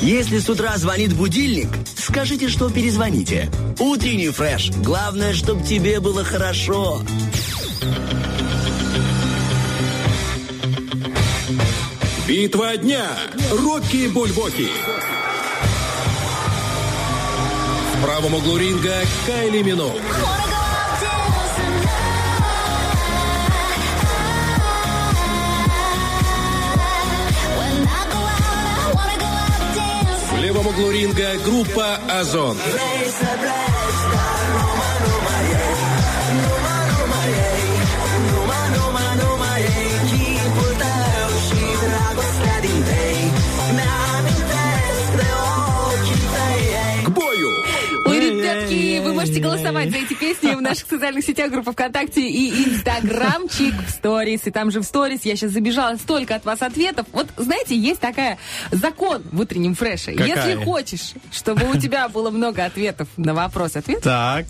Если 0.00 0.38
с 0.38 0.48
утра 0.48 0.76
звонит 0.76 1.12
будильник, 1.12 1.68
скажите, 1.96 2.48
что 2.48 2.70
перезвоните. 2.70 3.50
Утренний 3.80 4.30
фреш. 4.30 4.70
Главное, 4.70 5.34
чтобы 5.34 5.64
тебе 5.64 5.98
было 5.98 6.22
хорошо. 6.22 7.02
Битва 12.28 12.76
дня. 12.76 13.06
Рокки 13.50 14.06
Бульбоки. 14.08 14.68
В 17.94 18.02
правом 18.04 18.34
углу 18.34 18.56
ринга 18.56 18.94
Кайли 19.26 19.62
Миноуг. 19.62 20.00
В 30.38 30.40
левом 30.40 30.68
углу 30.68 30.92
ринга 30.92 31.36
группа 31.44 31.96
Озон. 32.08 32.56
Вы 49.00 49.14
можете 49.14 49.40
голосовать 49.40 49.90
за 49.90 49.96
эти 49.98 50.14
песни 50.14 50.47
наших 50.68 50.88
социальных 50.88 51.24
сетях, 51.24 51.50
группа 51.50 51.72
ВКонтакте 51.72 52.20
и 52.28 52.64
Инстаграмчик 52.64 53.74
в 53.86 53.90
сторис. 53.90 54.40
И 54.46 54.50
там 54.50 54.70
же 54.70 54.80
в 54.80 54.84
сторис 54.84 55.20
я 55.24 55.36
сейчас 55.36 55.52
забежала 55.52 55.96
столько 55.96 56.34
от 56.34 56.44
вас 56.44 56.62
ответов. 56.62 57.06
Вот, 57.12 57.26
знаете, 57.36 57.76
есть 57.76 58.00
такая 58.00 58.38
закон 58.70 59.22
в 59.32 59.40
утреннем 59.40 59.74
фреше. 59.74 60.12
Какая? 60.12 60.28
Если 60.28 60.64
хочешь, 60.64 61.12
чтобы 61.32 61.68
у 61.70 61.76
тебя 61.78 62.08
было 62.08 62.30
много 62.30 62.64
ответов 62.64 63.08
на 63.16 63.34
вопрос-ответ, 63.34 64.02
Так. 64.02 64.46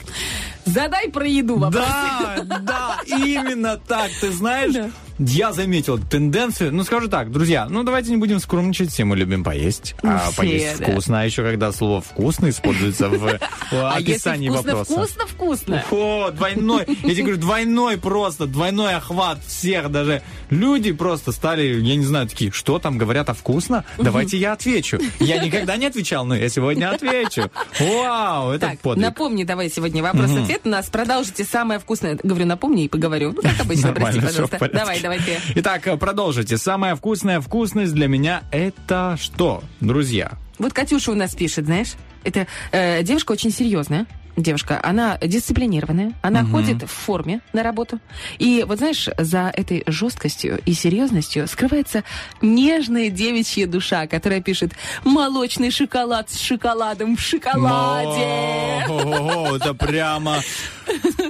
задай 0.65 1.09
про 1.11 1.27
еду 1.27 1.59
вопрос. 1.59 1.85
Да, 1.85 2.37
да, 2.61 2.97
именно 3.07 3.77
так. 3.77 4.11
Ты 4.21 4.31
знаешь, 4.33 4.75
я 5.19 5.53
заметил 5.53 5.99
тенденцию. 5.99 6.73
Ну, 6.75 6.85
скажу 6.85 7.09
так, 7.09 7.31
друзья, 7.33 7.67
ну 7.69 7.83
давайте 7.83 8.11
не 8.11 8.17
будем 8.17 8.39
скромничать, 8.39 8.91
все 8.91 9.05
мы 9.05 9.17
любим 9.17 9.43
поесть. 9.45 9.95
А 10.03 10.27
Все, 10.29 10.37
поесть 10.37 10.79
да. 10.79 10.87
вкусно. 10.87 11.21
А 11.21 11.25
еще 11.25 11.43
когда 11.43 11.73
слово 11.73 12.01
вкусно 12.01 12.49
используется 12.51 13.09
в 13.09 13.39
А 13.73 13.95
описании 13.97 14.49
вкусно, 14.49 14.77
вопроса. 14.77 14.93
вкусно, 14.93 15.27
вкусно. 15.27 15.85
Двойной, 16.33 16.85
я 16.87 17.11
тебе 17.15 17.23
говорю, 17.23 17.37
двойной 17.39 17.97
просто, 17.99 18.47
двойной 18.47 18.95
охват 18.95 19.39
всех 19.47 19.91
даже. 19.91 20.23
Люди 20.51 20.93
просто 20.93 21.33
стали, 21.33 21.81
я 21.81 21.97
не 21.97 22.05
знаю, 22.05 22.27
такие, 22.29 22.51
что 22.51 22.79
там 22.79 22.99
говорят, 22.99 23.29
а 23.29 23.35
вкусно? 23.35 23.85
Давайте 23.99 24.37
я 24.39 24.53
отвечу. 24.53 24.99
Я 25.21 25.43
никогда 25.45 25.77
не 25.77 25.87
отвечал, 25.87 26.25
но 26.25 26.35
я 26.37 26.49
сегодня 26.49 26.91
отвечу. 26.91 27.51
Вау, 27.81 28.51
это 28.51 28.69
Так, 28.69 28.81
подвиг. 28.81 29.05
напомни 29.05 29.45
давай 29.45 29.71
сегодня 29.71 30.03
вопрос-ответ. 30.03 30.63
У 30.65 30.69
нас 30.69 30.87
продолжите 30.89 31.45
самое 31.45 31.81
вкусное. 31.81 32.19
Говорю, 32.23 32.47
напомни 32.47 32.85
и 32.85 32.89
поговорю. 32.89 33.33
Ну, 33.35 33.43
как 33.43 33.61
обычно, 33.61 33.93
прости, 33.93 34.21
Нормально, 34.21 34.21
в 34.21 34.51
пожалуйста. 34.51 34.71
Давай, 34.73 35.01
давай 35.01 35.19
ты. 35.19 35.39
Итак, 35.57 35.89
продолжите. 35.99 36.57
Самая 36.59 36.95
вкусная 36.97 37.41
вкусность 37.41 37.95
для 37.95 38.09
меня 38.09 38.43
это 38.51 39.17
что, 39.21 39.63
друзья? 39.81 40.33
Вот 40.59 40.73
Катюша 40.73 41.13
у 41.13 41.15
нас 41.15 41.35
пишет, 41.35 41.67
знаешь, 41.67 41.93
это 42.25 42.47
э, 42.73 43.03
девушка 43.03 43.33
очень 43.33 43.51
серьезная. 43.53 44.07
Девушка, 44.39 44.81
она 44.81 45.19
дисциплинированная, 45.19 46.13
она 46.23 46.45
ходит 46.45 46.85
в 46.85 46.87
форме 46.87 47.41
на 47.53 47.65
работу. 47.65 47.99
И 48.39 48.65
вот 48.67 48.79
знаешь, 48.79 49.09
за 49.19 49.53
этой 49.53 49.83
жесткостью 49.87 50.61
и 50.65 50.75
серьезностью 50.75 51.49
скрывается 51.49 52.05
нежная 52.41 53.11
девичья 53.11 53.67
душа, 53.67 54.07
которая 54.07 54.41
пишет 54.41 54.73
молочный 55.05 55.73
шоколад 55.73 56.31
с 56.31 56.39
шоколадом 56.39 57.17
в 57.17 57.21
шоколаде. 57.21 58.87
О, 58.89 59.57
это 59.57 59.75
прямо, 59.75 60.39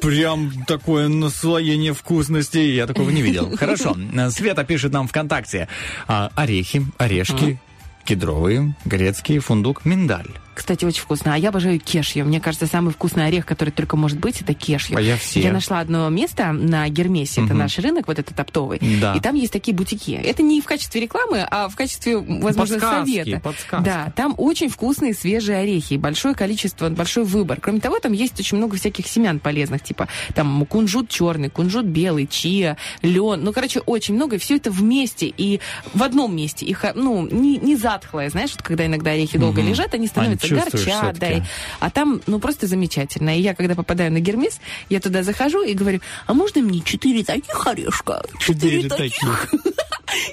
прям 0.03 0.53
такое 0.67 1.09
наслоение 1.09 1.95
вкусностей. 1.95 2.75
Я 2.75 2.87
такого 2.87 3.09
не 3.09 3.23
видел. 3.23 3.57
Хорошо. 3.57 3.97
Света 4.29 4.65
пишет 4.65 4.93
нам 4.93 5.09
ВКонтакте. 5.09 5.69
А, 6.07 6.31
орехи, 6.35 6.85
орешки, 6.99 7.59
кедровые, 8.05 8.75
грецкий, 8.85 9.39
фундук, 9.39 9.87
миндаль. 9.87 10.29
Кстати, 10.59 10.85
очень 10.85 11.03
вкусно. 11.03 11.35
А 11.35 11.39
я 11.39 11.51
обожаю 11.51 11.79
кешью. 11.79 12.25
Мне 12.25 12.41
кажется, 12.41 12.67
самый 12.67 12.93
вкусный 12.93 13.27
орех, 13.27 13.47
который 13.47 13.71
только 13.71 13.97
может 13.97 14.19
быть, 14.19 14.41
это 14.41 14.55
кешью. 14.55 14.97
А 14.99 15.01
я 15.01 15.17
все. 15.17 15.53
нашла 15.53 15.79
одно 15.79 16.09
место 16.09 16.51
на 16.53 16.89
Гермесе, 16.89 17.45
это 17.45 17.55
наш 17.55 17.79
рынок, 17.79 18.09
вот 18.09 18.19
этот 18.19 18.39
оптовый. 18.39 18.81
Да. 19.01 19.15
И 19.15 19.21
там 19.21 19.37
есть 19.37 19.53
такие 19.53 19.73
бутики. 19.73 20.11
Это 20.11 20.43
не 20.43 20.61
в 20.61 20.65
качестве 20.65 21.01
рекламы, 21.01 21.47
а 21.49 21.69
в 21.69 21.77
качестве, 21.77 22.17
возможно, 22.17 22.75
Подсказки, 22.75 23.23
совета. 23.23 23.41
подсказка. 23.41 23.85
Да, 23.85 24.13
там 24.17 24.35
очень 24.37 24.69
вкусные 24.69 25.15
свежие 25.15 25.59
орехи, 25.59 25.95
большое 25.95 26.35
количество, 26.35 26.89
большой 26.89 27.23
выбор. 27.23 27.61
Кроме 27.61 27.79
того, 27.79 28.01
там 28.01 28.13
есть 28.13 28.41
очень 28.41 28.59
много 28.59 28.77
всяких 28.77 29.07
семян 29.07 29.39
полезных, 29.39 29.85
типа 29.85 30.09
там 30.35 30.67
кунжут 30.67 31.09
черный, 31.09 31.51
кунжут 31.51 31.87
белый, 31.87 32.27
чиа, 32.27 32.77
лен. 33.03 33.45
Ну, 33.45 33.53
короче, 33.53 33.79
очень 33.81 34.15
много, 34.15 34.37
и 34.37 34.39
все 34.41 34.57
это 34.57 34.73
вместе 34.73 35.27
и 35.29 35.61
в 35.95 36.03
одном 36.03 36.35
месте. 36.35 36.67
Их, 36.67 36.85
ну, 36.97 37.29
не, 37.29 37.59
не 37.59 37.77
затхлое, 37.77 38.29
знаешь, 38.29 38.51
вот 38.51 38.63
когда 38.63 38.87
иногда 38.87 39.13
орехи 39.13 39.39
долго 39.39 39.63
лежат, 39.63 39.95
они 39.95 40.09
становятся 40.09 40.48
И- 41.39 41.43
а 41.81 41.91
там, 41.91 42.21
ну, 42.27 42.39
просто 42.41 42.67
замечательно. 42.67 43.37
И 43.37 43.41
я, 43.41 43.55
когда 43.55 43.75
попадаю 43.75 44.13
на 44.13 44.21
Гермес, 44.21 44.61
я 44.89 45.01
туда 45.01 45.23
захожу 45.23 45.63
и 45.63 45.75
говорю, 45.75 46.01
а 46.27 46.35
можно 46.35 46.61
мне 46.61 46.81
четыре 46.81 47.25
таких 47.25 47.67
орешка? 47.67 48.23
Четыре 48.39 48.89
таких. 48.89 49.49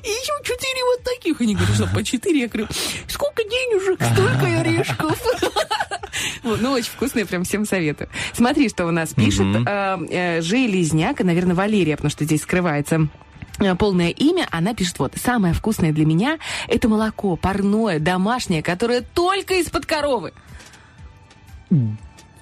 И 0.04 0.08
еще 0.08 0.32
четыре 0.44 0.84
вот 0.86 1.04
таких. 1.04 1.42
Они 1.42 1.54
говорят, 1.54 1.76
что 1.76 1.88
по 1.88 2.02
четыре? 2.02 2.42
Я 2.42 2.48
говорю, 2.48 2.68
сколько 3.10 3.44
денежек, 3.44 4.00
столько 4.14 4.46
и 4.48 4.54
орешков. 4.56 5.22
Ну, 6.44 6.72
очень 6.72 6.92
вкусное, 6.92 7.26
прям 7.26 7.44
всем 7.44 7.66
советую. 7.66 8.10
Смотри, 8.34 8.70
что 8.70 8.86
у 8.86 8.92
нас 8.92 9.14
пишет 9.14 9.42
Мгм. 9.46 9.68
э, 9.68 10.42
Железняк, 10.42 11.20
наверное, 11.20 11.56
Валерия, 11.56 11.98
потому 11.98 12.10
что 12.10 12.24
здесь 12.24 12.42
скрывается 12.44 13.08
полное 13.76 14.10
имя, 14.10 14.48
она 14.52 14.74
пишет 14.74 15.00
вот, 15.00 15.14
самое 15.16 15.54
вкусное 15.54 15.92
для 15.92 16.06
меня 16.06 16.40
это 16.68 16.88
молоко 16.88 17.36
парное, 17.36 18.00
домашнее, 18.00 18.62
которое 18.62 19.02
только 19.02 19.56
из-под 19.56 19.86
коровы. 19.86 20.34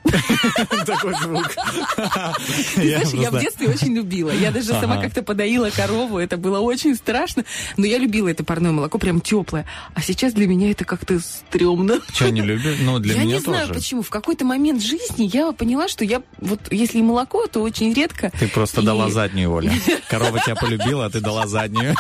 Такой 0.85 1.13
звук. 1.21 1.49
Ты 2.75 2.83
Я 2.83 2.99
знаешь, 3.05 3.13
я 3.13 3.31
в 3.31 3.39
детстве 3.39 3.69
очень 3.69 3.95
любила. 3.95 4.31
Я 4.31 4.51
даже 4.51 4.67
сама 4.67 5.01
как-то 5.01 5.23
подоила 5.23 5.69
корову, 5.69 6.17
это 6.19 6.37
было 6.37 6.59
очень 6.59 6.95
страшно, 6.95 7.45
но 7.77 7.85
я 7.85 7.97
любила 7.97 8.27
это 8.27 8.43
парное 8.43 8.71
молоко, 8.71 8.97
прям 8.97 9.21
теплое. 9.21 9.65
А 9.93 10.01
сейчас 10.01 10.33
для 10.33 10.47
меня 10.47 10.71
это 10.71 10.85
как-то 10.85 11.19
стрёмно. 11.19 11.99
Че, 12.13 12.31
не 12.31 12.41
любишь? 12.43 12.77
Ну, 12.81 12.99
для 12.99 13.15
я 13.15 13.23
меня 13.23 13.35
не 13.35 13.41
знаю 13.41 13.67
тоже. 13.67 13.79
почему. 13.79 14.01
В 14.01 14.09
какой-то 14.09 14.45
момент 14.45 14.81
жизни 14.81 15.29
я 15.31 15.51
поняла, 15.51 15.87
что 15.87 16.03
я 16.05 16.21
вот 16.39 16.59
если 16.71 17.01
молоко, 17.01 17.47
то 17.47 17.61
очень 17.61 17.93
редко. 17.93 18.31
Ты 18.39 18.47
просто 18.47 18.81
дала 18.81 19.09
заднюю, 19.09 19.51
Оля. 19.51 19.71
Корова 20.09 20.39
тебя 20.39 20.55
полюбила, 20.55 21.05
а 21.05 21.09
ты 21.09 21.21
дала 21.21 21.47
заднюю. 21.47 21.95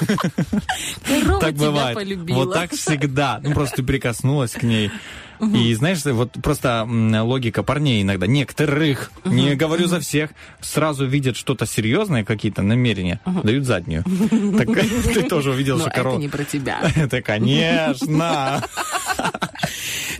Корова 1.05 1.51
тебя 1.51 1.91
полюбила. 1.93 2.37
Вот 2.37 2.53
так 2.53 2.71
всегда. 2.71 3.39
Ну, 3.43 3.53
просто 3.53 3.77
ты 3.77 3.83
прикоснулась 3.83 4.51
к 4.51 4.63
ней. 4.63 4.91
И 5.39 5.73
знаешь, 5.73 6.03
вот 6.05 6.33
просто 6.41 6.87
логика 6.87 7.63
парней 7.63 8.01
иногда, 8.01 8.27
некоторых, 8.27 9.11
не 9.25 9.55
говорю 9.55 9.87
за 9.87 9.99
всех, 9.99 10.31
сразу 10.61 11.05
видят 11.05 11.35
что-то 11.35 11.65
серьезное, 11.65 12.23
какие-то 12.23 12.61
намерения, 12.61 13.19
дают 13.43 13.65
заднюю. 13.65 14.03
Так 14.57 14.67
ты 15.13 15.23
тоже 15.23 15.51
увидел, 15.51 15.75
Но 15.75 15.81
что 15.81 15.89
это 15.89 15.97
корова... 15.97 16.19
не 16.19 16.29
про 16.29 16.43
тебя. 16.43 16.79
Это, 16.95 17.21
конечно. 17.21 18.63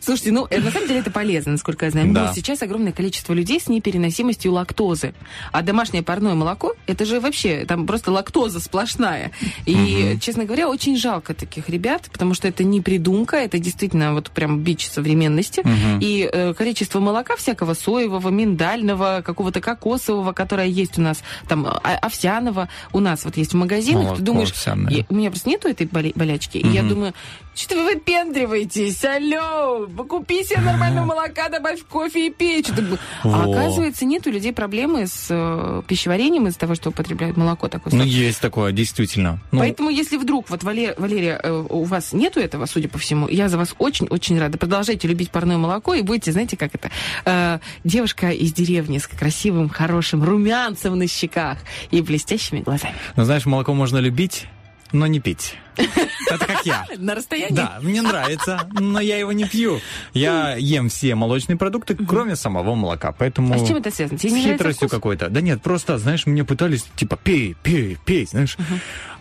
Слушайте, 0.01 0.31
ну, 0.33 0.47
э, 0.49 0.59
на 0.59 0.69
самом 0.69 0.87
деле 0.87 0.99
это 0.99 1.11
полезно, 1.11 1.53
насколько 1.53 1.85
я 1.85 1.91
знаю. 1.91 2.11
Да. 2.11 2.27
Но 2.27 2.33
сейчас 2.33 2.61
огромное 2.61 2.91
количество 2.91 3.31
людей 3.33 3.59
с 3.59 3.69
непереносимостью 3.69 4.51
лактозы. 4.51 5.13
А 5.53 5.61
домашнее 5.61 6.03
парное 6.03 6.33
молоко, 6.33 6.73
это 6.87 7.05
же 7.05 7.21
вообще, 7.21 7.63
там 7.65 7.87
просто 7.87 8.11
лактоза 8.11 8.59
сплошная. 8.59 9.31
И, 9.65 10.17
честно 10.19 10.43
говоря, 10.43 10.67
очень 10.67 10.97
жалко 10.97 11.33
таких 11.33 11.69
ребят, 11.69 12.09
потому 12.11 12.33
что 12.33 12.49
это 12.49 12.65
не 12.65 12.81
придумка, 12.81 13.37
это 13.37 13.59
действительно 13.59 14.13
вот 14.13 14.29
прям 14.31 14.59
бич 14.59 14.89
современности. 15.03 15.61
Мгм. 15.63 15.99
И 16.01 16.29
э, 16.31 16.53
количество 16.53 16.99
молока 16.99 17.35
всякого 17.35 17.73
соевого, 17.73 18.29
миндального, 18.29 19.21
какого-то 19.25 19.59
кокосового, 19.61 20.31
которое 20.33 20.67
есть 20.67 20.97
у 20.97 21.01
нас, 21.01 21.21
там, 21.47 21.65
а- 21.67 21.97
овсяного, 22.01 22.69
у 22.93 22.99
нас 22.99 23.25
вот 23.25 23.37
есть 23.37 23.53
в 23.53 23.57
магазинах. 23.57 24.03
Молоко 24.03 24.17
ты 24.17 24.23
думаешь, 24.23 24.51
овсяное. 24.51 24.91
я- 24.93 25.05
у 25.09 25.15
меня 25.15 25.29
просто 25.29 25.49
нету 25.49 25.67
этой 25.67 25.87
боли- 25.87 26.13
болячки. 26.15 26.57
И 26.57 26.67
я 26.67 26.83
думаю, 26.83 27.13
что 27.55 27.75
вы 27.75 27.93
выпендриваетесь? 27.93 29.03
Алло, 29.05 29.87
купи 30.07 30.43
себе 30.43 30.61
нормального 30.61 31.05
молока, 31.05 31.49
добавь 31.49 31.79
в 31.79 31.85
кофе 31.85 32.27
и 32.27 32.29
пей. 32.31 32.63
Было. 32.63 32.97
А 33.23 33.43
оказывается, 33.43 34.05
нет 34.05 34.25
у 34.27 34.31
людей 34.31 34.53
проблемы 34.53 35.07
с 35.07 35.27
э, 35.29 35.81
пищеварением 35.87 36.47
из-за 36.47 36.59
того, 36.59 36.75
что 36.75 36.89
употребляют 36.89 37.37
молоко 37.37 37.67
такое. 37.67 37.93
Ну, 37.93 38.03
есть 38.03 38.39
такое, 38.41 38.71
действительно. 38.71 39.39
Ну, 39.51 39.59
Поэтому, 39.59 39.89
если 39.89 40.17
вдруг, 40.17 40.49
вот, 40.49 40.63
Валер- 40.63 40.95
Валерия, 40.97 41.39
э, 41.43 41.65
у 41.69 41.83
вас 41.83 42.13
нету 42.13 42.39
этого, 42.39 42.65
судя 42.65 42.89
по 42.89 42.97
всему, 42.97 43.27
я 43.27 43.49
за 43.49 43.57
вас 43.57 43.75
очень-очень 43.77 44.39
рада. 44.39 44.57
Продолжайте 44.57 45.07
любить 45.07 45.29
парное 45.31 45.57
молоко 45.57 45.93
и 45.93 46.01
будете, 46.01 46.31
знаете, 46.31 46.57
как 46.57 46.73
это, 46.73 46.89
э, 47.25 47.59
девушка 47.83 48.29
из 48.31 48.53
деревни 48.53 48.97
с 48.97 49.07
красивым, 49.07 49.69
хорошим 49.69 50.23
румянцем 50.23 50.97
на 50.97 51.07
щеках 51.07 51.57
и 51.91 52.01
блестящими 52.01 52.61
глазами. 52.61 52.95
ну, 53.15 53.23
знаешь, 53.25 53.45
молоко 53.45 53.73
можно 53.73 53.97
любить, 53.97 54.47
но 54.93 55.07
не 55.07 55.19
пить. 55.19 55.57
Это 55.75 56.45
как 56.45 56.65
я. 56.65 56.85
На 56.97 57.15
расстоянии? 57.15 57.55
Да, 57.55 57.79
мне 57.81 58.01
нравится, 58.01 58.69
но 58.73 58.99
я 58.99 59.17
его 59.17 59.31
не 59.33 59.45
пью. 59.45 59.79
Я 60.13 60.55
ем 60.55 60.89
все 60.89 61.15
молочные 61.15 61.57
продукты, 61.57 61.95
кроме 61.95 62.35
самого 62.35 62.75
молока, 62.75 63.11
поэтому... 63.11 63.53
А 63.53 63.57
с 63.57 63.67
чем 63.67 63.77
это 63.77 63.89
связано? 63.91 64.19
Тебе 64.19 64.29
С 64.29 64.33
не 64.35 64.43
хитростью 64.43 64.87
какой-то. 64.89 65.29
Да 65.29 65.41
нет, 65.41 65.61
просто, 65.61 65.97
знаешь, 65.97 66.25
мне 66.27 66.43
пытались, 66.43 66.85
типа, 66.95 67.17
пей, 67.17 67.55
пей, 67.63 67.97
пей, 68.05 68.25
знаешь. 68.27 68.55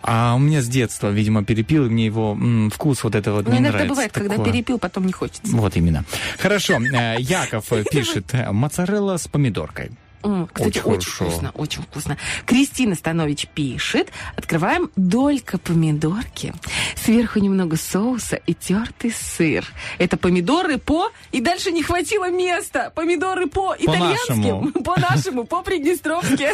А 0.03 0.35
у 0.35 0.39
меня 0.39 0.61
с 0.61 0.67
детства, 0.67 1.09
видимо, 1.09 1.43
перепил, 1.43 1.85
и 1.87 1.89
мне 1.89 2.05
его 2.05 2.33
м, 2.33 2.69
вкус 2.69 3.03
вот 3.03 3.15
этого 3.15 3.37
вот 3.37 3.45
Ну, 3.47 3.51
не 3.53 3.57
иногда 3.57 3.71
нравится. 3.79 3.89
бывает, 3.89 4.11
когда 4.11 4.35
Такое. 4.35 4.51
перепил, 4.51 4.77
потом 4.77 5.05
не 5.07 5.13
хочется. 5.13 5.55
Вот 5.55 5.75
именно. 5.75 6.03
Хорошо, 6.39 6.79
э, 6.79 7.15
Яков 7.19 7.65
пишет, 7.91 8.31
моцарелла 8.51 9.17
с 9.17 9.27
помидоркой. 9.27 9.91
М, 10.23 10.47
Кстати, 10.47 10.77
Очень 10.79 10.81
очень, 10.91 11.11
хорошо. 11.11 11.25
вкусно, 11.29 11.51
очень 11.55 11.81
вкусно. 11.83 12.17
Кристина 12.45 12.95
Станович 12.95 13.47
пишет. 13.47 14.09
Открываем 14.35 14.89
долька 14.95 15.57
помидорки. 15.57 16.53
Сверху 16.95 17.39
немного 17.39 17.75
соуса 17.75 18.37
и 18.37 18.53
тертый 18.53 19.11
сыр. 19.11 19.65
Это 19.97 20.15
помидоры 20.17 20.77
по... 20.77 21.09
И 21.31 21.41
дальше 21.41 21.71
не 21.71 21.83
хватило 21.83 22.29
места. 22.31 22.91
Помидоры 22.95 23.47
по 23.47 23.75
итальянским. 23.77 24.71
По-нашему. 24.83 25.43
По-приднестровски. 25.45 26.49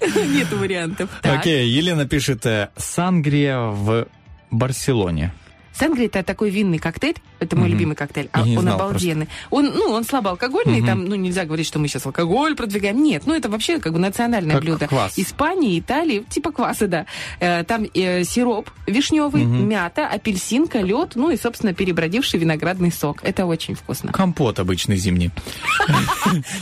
Нет 0.36 0.52
вариантов. 0.52 1.10
Окей, 1.22 1.68
Елена 1.68 2.06
пишет, 2.06 2.44
э, 2.46 2.68
сангрия 2.76 3.58
в 3.58 4.06
Барселоне. 4.50 5.32
Сангрия 5.78 6.06
это 6.06 6.22
такой 6.22 6.50
винный 6.50 6.78
коктейль. 6.78 7.16
Это 7.40 7.54
мой 7.56 7.68
Мгм. 7.68 7.72
любимый 7.74 7.94
коктейль. 7.94 8.28
А 8.32 8.42
он 8.42 8.68
обалденный. 8.68 9.28
Он, 9.50 9.66
ну, 9.66 9.90
он 9.92 10.04
слабоалкогольный, 10.04 10.78
Мгм. 10.78 10.86
там, 10.86 11.04
ну, 11.04 11.14
нельзя 11.14 11.44
говорить, 11.44 11.66
что 11.66 11.78
мы 11.78 11.86
сейчас 11.88 12.04
алкоголь 12.06 12.56
продвигаем. 12.56 13.02
Нет, 13.02 13.22
ну, 13.26 13.34
это 13.34 13.48
вообще 13.48 13.78
как 13.78 13.92
бы 13.92 13.98
национальное 13.98 14.56
Как 14.56 14.64
блюдо. 14.64 14.88
квас. 14.88 15.18
Испании, 15.18 15.78
Италии, 15.78 16.24
типа 16.28 16.50
кваса, 16.52 16.88
да. 16.88 17.06
Э, 17.40 17.62
Там 17.64 17.86
э, 17.94 18.24
сироп 18.24 18.70
вишневый, 18.86 19.44
Мгм. 19.44 19.68
мята, 19.68 20.06
апельсинка, 20.08 20.80
лед, 20.80 21.12
ну 21.14 21.30
и, 21.30 21.36
собственно, 21.36 21.74
перебродивший 21.74 22.40
виноградный 22.40 22.90
сок. 22.90 23.20
Это 23.22 23.46
очень 23.46 23.74
вкусно. 23.74 24.12
Компот 24.12 24.58
обычный 24.58 24.96
зимний. 24.96 25.30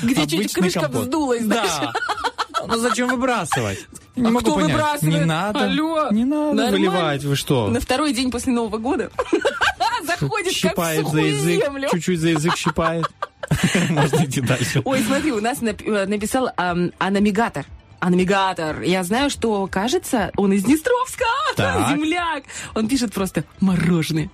Где 0.03 0.27
чуть 0.27 0.53
крышка 0.53 0.89
вздулась. 0.89 1.45
Да. 1.45 1.93
Ну 2.69 2.77
зачем 2.79 3.09
выбрасывать? 3.09 3.87
Не 4.17 4.27
А 4.27 4.31
могу 4.31 4.41
кто 4.41 4.55
понять. 4.55 4.71
выбрасывает? 4.73 5.15
Не 5.21 5.25
надо. 5.25 5.65
Алло, 5.65 6.09
не 6.11 6.25
надо 6.25 6.55
нормально. 6.55 6.71
выливать. 6.71 7.25
Вы 7.25 7.37
что? 7.37 7.69
На 7.69 7.81
второй 7.81 8.13
день 8.13 8.31
после 8.31 8.53
Нового 8.53 8.79
года 8.79 9.11
заходит 10.07 10.47
как 10.47 10.55
в 10.55 10.57
щипает 10.57 11.01
за 11.03 11.07
сухую 11.11 11.27
язык, 11.37 11.65
землю. 11.65 11.89
чуть-чуть 11.93 12.21
за 12.21 12.29
язык 12.31 12.57
щипает. 12.57 13.07
Можно 13.91 14.25
идти 14.25 14.41
дальше. 14.41 14.83
Ой, 14.85 15.01
смотри, 15.07 15.33
у 15.33 15.41
нас 15.41 15.59
э, 15.63 16.07
написал 16.07 16.51
ам, 16.57 16.93
анамигатор. 16.99 17.65
Анамигатор. 18.01 18.83
Я 18.83 19.03
знаю, 19.05 19.31
что, 19.31 19.67
кажется, 19.69 20.31
он 20.37 20.53
из 20.53 20.65
Днестровска. 20.65 21.25
Так. 21.57 21.89
Земляк. 21.89 22.45
Он 22.75 22.87
пишет 22.87 23.15
просто 23.15 23.45
мороженое. 23.61 24.29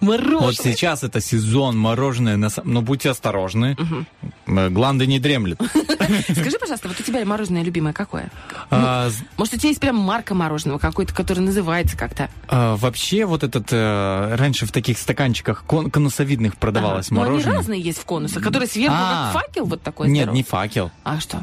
Мороженое. 0.00 0.38
Вот 0.40 0.54
сейчас 0.56 1.02
это 1.04 1.20
сезон 1.20 1.78
мороженое, 1.78 2.36
на 2.36 2.48
но 2.64 2.82
будьте 2.82 3.10
осторожны. 3.10 3.76
Э, 4.46 4.68
Гланды 4.70 5.06
не 5.06 5.18
дремлет. 5.18 5.60
Скажи, 6.32 6.58
пожалуйста, 6.58 6.88
вот 6.88 6.98
у 6.98 7.02
тебя 7.02 7.24
мороженое 7.24 7.62
любимое 7.62 7.92
какое? 7.92 8.30
А, 8.70 9.10
з- 9.10 9.22
Может, 9.36 9.54
у 9.54 9.56
тебя 9.58 9.68
есть 9.68 9.80
прям 9.80 9.96
марка 9.96 10.34
мороженого 10.34 10.78
какой-то, 10.78 11.14
который 11.14 11.40
называется 11.40 11.96
как-то? 11.96 12.28
а, 12.48 12.76
Вообще 12.76 13.24
вот 13.26 13.42
этот 13.44 13.68
э, 13.70 14.34
раньше 14.36 14.66
в 14.66 14.72
таких 14.72 14.98
стаканчиках 14.98 15.64
кон- 15.66 15.90
конусовидных 15.90 16.56
продавалось 16.56 17.06
Ага. 17.08 17.14
Но 17.16 17.22
они 17.22 17.30
мороженое. 17.32 17.56
разные 17.56 17.80
есть 17.80 17.98
в 17.98 18.04
конусах, 18.04 18.42
которые 18.42 18.68
сверху 18.68 18.94
А. 18.98 19.32
как 19.32 19.42
факел 19.42 19.64
вот 19.66 19.82
такой 19.82 20.08
Нет, 20.08 20.32
не 20.32 20.42
факел. 20.42 20.90
А 21.04 21.20
что? 21.20 21.42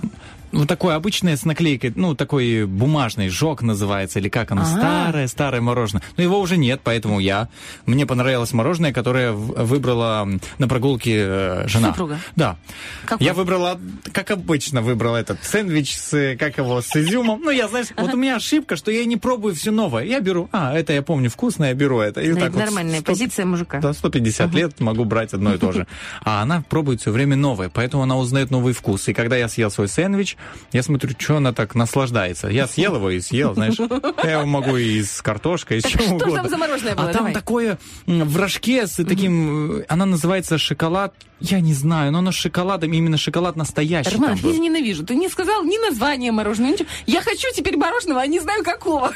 Вот 0.52 0.68
такое 0.68 0.96
обычное 0.96 1.36
с 1.36 1.44
наклейкой, 1.46 1.92
ну, 1.96 2.16
такой 2.16 2.66
бумажный 2.66 3.30
жог 3.30 3.62
называется, 3.62 4.20
или 4.20 4.30
как 4.30 4.52
оно, 4.52 4.62
А. 4.62 4.66
старое, 4.66 5.28
старое 5.28 5.62
мороженое. 5.62 6.02
Но 6.16 6.24
его 6.24 6.40
уже 6.40 6.58
нет, 6.58 6.82
поэтому 6.84 7.20
я, 7.20 7.50
мне 7.86 8.06
понравилось 8.06 8.54
мороженое, 8.54 8.94
которое 8.94 9.32
выбрала 9.34 10.28
на 10.58 10.68
прогулке 10.68 11.16
э, 11.18 11.68
жена. 11.68 11.90
Супруга? 11.90 12.20
Да. 12.36 12.58
Какой? 13.06 13.26
Я 13.26 13.34
выбрала, 13.34 13.80
как 14.14 14.32
обычно, 14.32 14.82
выбрала 14.82 15.18
этот 15.18 15.44
сэндвич 15.44 15.98
с, 15.98 16.36
как 16.40 16.58
его, 16.58 16.82
с 16.82 16.96
изюмом. 16.96 17.42
Ну, 17.44 17.50
я, 17.52 17.68
знаешь, 17.68 17.88
вот 17.98 18.14
у 18.14 18.18
меня 18.18 18.38
ошибка, 18.38 18.76
что 18.78 18.92
я 18.92 19.04
не 19.06 19.18
пробую 19.18 19.54
все 19.56 19.72
новое. 19.72 20.04
Я 20.06 20.20
беру, 20.22 20.50
а, 20.52 20.74
это 20.78 20.94
я 20.94 21.02
помню 21.02 21.30
вкусно, 21.30 21.66
я 21.66 21.74
беру 21.74 22.00
это. 22.00 22.22
И 22.22 22.30
Ну, 22.30 22.40
так 22.40 22.56
нормальная 22.56 23.02
позиция 23.02 23.46
мужика. 23.46 23.80
да, 23.80 23.94
150 23.94 24.54
лет 24.54 24.80
могу 24.80 25.04
брать 25.06 25.34
одно 25.34 25.54
и 25.54 25.58
то 25.58 25.72
же. 25.72 25.88
А 26.24 26.42
она 26.42 26.64
пробует 26.68 27.02
все 27.02 27.12
время 27.12 27.36
новое, 27.36 27.70
поэтому 27.70 28.04
она 28.04 28.18
узнает 28.18 28.52
новый 28.52 28.74
вкус. 28.74 29.08
И 29.08 29.14
когда 29.14 29.36
я 29.38 29.48
съел 29.50 29.70
свой 29.72 29.88
сэндвич, 29.88 30.38
я 30.72 30.84
смотрю, 30.84 31.12
что 31.18 31.38
она 31.38 31.54
так 31.54 31.76
наслаждается. 31.76 32.48
Я 32.48 32.68
съел 32.68 32.96
его 32.96 33.10
и 33.10 33.20
съел, 33.20 33.54
знаешь. 33.54 33.76
Я 34.24 34.32
его 34.32 34.46
могу 34.46 34.78
и 34.78 35.02
с 35.04 35.22
картошкой, 35.22 35.78
и 35.78 35.80
с 35.82 35.84
Так 35.84 35.92
чем 35.94 36.02
что 36.02 36.14
угодно. 36.16 36.36
там 36.36 36.50
за 36.50 36.58
мороженое 36.58 36.96
было? 36.96 37.06
А 37.10 37.14
там 37.14 37.18
Давай. 37.18 37.34
такое 37.34 37.78
в 38.06 38.38
рожке 38.38 38.88
с 38.88 38.96
таким... 39.04 39.80
э, 39.80 39.86
Она 39.88 40.06
называется 40.06 40.58
шоколад... 40.58 41.14
Я 41.40 41.60
не 41.60 41.74
знаю, 41.74 42.12
но 42.12 42.20
оно 42.20 42.32
с 42.32 42.36
шоколадом, 42.36 42.92
именно 42.94 43.18
шоколад 43.18 43.56
настоящий. 43.56 44.10
Роман, 44.12 44.32
я 44.36 44.38
тебя 44.38 44.58
ненавижу. 44.58 45.06
Ты 45.06 45.16
не 45.16 45.30
сказал 45.30 45.64
ни 45.64 45.78
название 45.78 46.32
мороженого, 46.32 46.72
ничего. 46.74 46.88
Я 47.06 47.22
хочу 47.22 47.48
теперь 47.56 47.78
мороженого, 47.78 48.22
а 48.22 48.28
не 48.28 48.40
знаю 48.40 48.64
какого. 48.64 49.12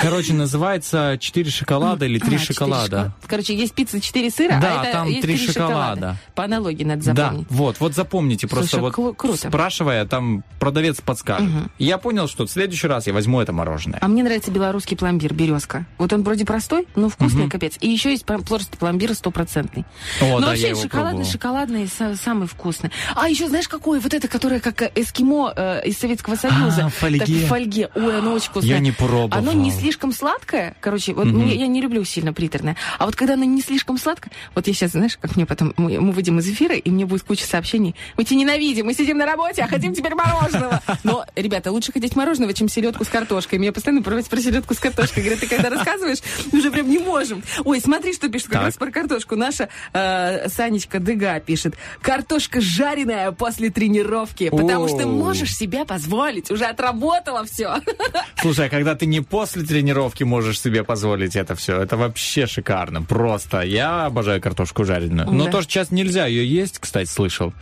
Короче, 0.00 0.32
называется 0.32 1.16
4 1.18 1.50
шоколада 1.50 2.04
или 2.06 2.18
3 2.18 2.36
А, 2.36 2.38
шоколада. 2.38 2.84
шоколада. 2.84 3.12
Короче, 3.26 3.56
есть 3.56 3.72
пицца 3.74 4.00
4 4.00 4.30
сыра, 4.30 4.58
Да, 4.60 4.80
а 4.80 4.84
это 4.84 4.92
там 4.92 5.08
есть 5.08 5.22
три 5.22 5.36
три 5.36 5.46
шоколада. 5.46 6.16
По 6.36 6.44
аналогии 6.44 6.84
надо 6.84 7.04
Да, 7.12 7.24
запомнить. 7.24 7.46
вот, 7.50 7.80
вот 7.80 7.94
запомните, 7.94 8.46
просто 8.46 8.78
Слушай, 8.78 8.92
вот 9.00 9.16
круто. 9.16 9.48
спрашивая, 9.48 10.04
там 10.06 10.44
продавец 10.60 11.00
подскажет. 11.00 11.48
И 11.78 11.84
я 11.84 11.98
понял, 11.98 12.28
что 12.28 12.46
в 12.46 12.50
следующий 12.50 12.86
раз 12.86 13.06
я 13.08 13.12
возьму 13.12 13.40
это 13.40 13.52
мороженое. 13.52 13.98
А 14.00 14.06
мне 14.06 14.22
нравится 14.22 14.50
белорусский 14.52 14.96
пломбир, 14.96 15.34
березка. 15.34 15.86
Вот 15.98 16.12
он 16.12 16.22
вроде 16.22 16.44
простой, 16.44 16.86
но 16.94 17.08
вкусный 17.08 17.42
Мгм. 17.42 17.50
капец. 17.50 17.74
И 17.80 17.88
еще 17.88 18.10
есть 18.12 18.24
просто 18.24 18.76
пломбир 18.76 19.14
стопроцентный. 19.14 19.84
О, 20.20 20.26
но 20.34 20.40
да, 20.40 20.46
вообще 20.48 20.62
я 20.62 20.68
его 20.70 20.82
шоколадный. 20.82 21.24
Шоколадный 21.42 21.84
са- 21.86 22.16
самый 22.16 22.48
вкусный. 22.48 22.90
А 23.14 23.28
еще 23.28 23.46
знаешь 23.48 23.68
какой? 23.68 24.00
Вот 24.00 24.12
это, 24.12 24.26
которое 24.28 24.58
как 24.60 24.82
э, 24.82 24.90
эскимо 24.96 25.52
э, 25.56 25.82
из 25.86 25.98
Советского 25.98 26.34
Союза. 26.34 26.86
А, 26.86 26.88
фольге. 26.88 27.18
Так, 27.20 27.28
фольге. 27.48 27.90
Ой, 27.94 28.18
оно 28.18 28.32
очень 28.32 28.48
вкусное. 28.50 28.70
Я 28.74 28.78
не 28.80 28.90
пробовал. 28.90 29.30
Оно 29.32 29.52
не 29.52 29.70
слишком 29.70 30.12
сладкое. 30.12 30.74
Короче, 30.80 31.14
вот 31.14 31.26
Мгм. 31.26 31.42
мне- 31.44 31.54
я 31.56 31.66
не 31.68 31.80
люблю 31.80 32.02
сильно 32.04 32.32
приторное. 32.32 32.76
А 32.98 33.06
вот 33.06 33.14
когда 33.14 33.34
оно 33.34 33.44
не 33.44 33.62
слишком 33.62 33.98
сладкое, 33.98 34.32
вот 34.54 34.66
я 34.66 34.72
сейчас, 34.74 34.92
знаешь, 34.92 35.16
как 35.16 35.36
мне 35.36 35.46
потом, 35.46 35.74
мы, 35.76 36.00
мы 36.00 36.12
выйдем 36.12 36.38
из 36.40 36.48
эфира, 36.50 36.74
и 36.74 36.90
мне 36.90 37.06
будет 37.06 37.22
куча 37.22 37.44
сообщений. 37.44 37.94
Мы 38.16 38.24
тебя 38.24 38.40
ненавидим, 38.40 38.86
мы 38.86 38.94
сидим 38.94 39.18
на 39.18 39.26
работе, 39.26 39.62
а 39.62 39.68
хотим 39.68 39.94
теперь 39.94 40.14
мороженого. 40.14 40.82
Но, 41.04 41.24
ребята, 41.36 41.70
лучше 41.70 41.92
хотеть 41.92 42.16
мороженого, 42.16 42.52
чем 42.52 42.68
селедку 42.68 43.04
с 43.04 43.08
картошкой. 43.08 43.58
Меня 43.60 43.72
постоянно 43.72 44.02
просят 44.02 44.28
про 44.28 44.40
селедку 44.40 44.74
с 44.74 44.78
картошкой. 44.78 45.22
Говорят, 45.22 45.40
ты 45.40 45.46
когда 45.46 45.70
рассказываешь, 45.70 46.18
мы 46.52 46.58
уже 46.58 46.70
прям 46.70 46.88
не 46.90 46.98
можем. 46.98 47.42
Ой, 47.64 47.80
смотри, 47.80 48.12
что 48.12 48.28
пишет 48.28 48.48
как 48.48 48.62
раз 48.62 48.74
про 48.76 48.90
картошку. 48.90 49.36
Наша 49.36 49.68
э, 49.92 50.48
Санечка 50.48 50.98
Дыга 50.98 51.27
пишет. 51.40 51.74
Картошка 52.00 52.60
жареная 52.60 53.32
после 53.32 53.70
тренировки, 53.70 54.48
потому 54.50 54.88
что 54.88 55.06
можешь 55.06 55.54
себя 55.56 55.84
позволить. 55.84 56.50
Уже 56.50 56.64
отработала 56.64 57.44
все. 57.44 57.76
Слушай, 58.40 58.66
а 58.66 58.68
когда 58.68 58.94
ты 58.94 59.06
не 59.06 59.20
после 59.20 59.62
тренировки 59.62 60.24
можешь 60.24 60.60
себе 60.60 60.84
позволить 60.84 61.36
это 61.36 61.54
все, 61.54 61.80
это 61.80 61.96
вообще 61.96 62.46
шикарно. 62.46 63.02
Просто 63.02 63.60
я 63.62 64.06
обожаю 64.06 64.40
картошку 64.40 64.84
жареную. 64.84 65.30
Но 65.30 65.44
Да. 65.46 65.50
тоже 65.52 65.68
сейчас 65.68 65.90
нельзя 65.90 66.26
ее 66.26 66.46
есть, 66.46 66.78
кстати, 66.78 67.08
слышал. 67.08 67.52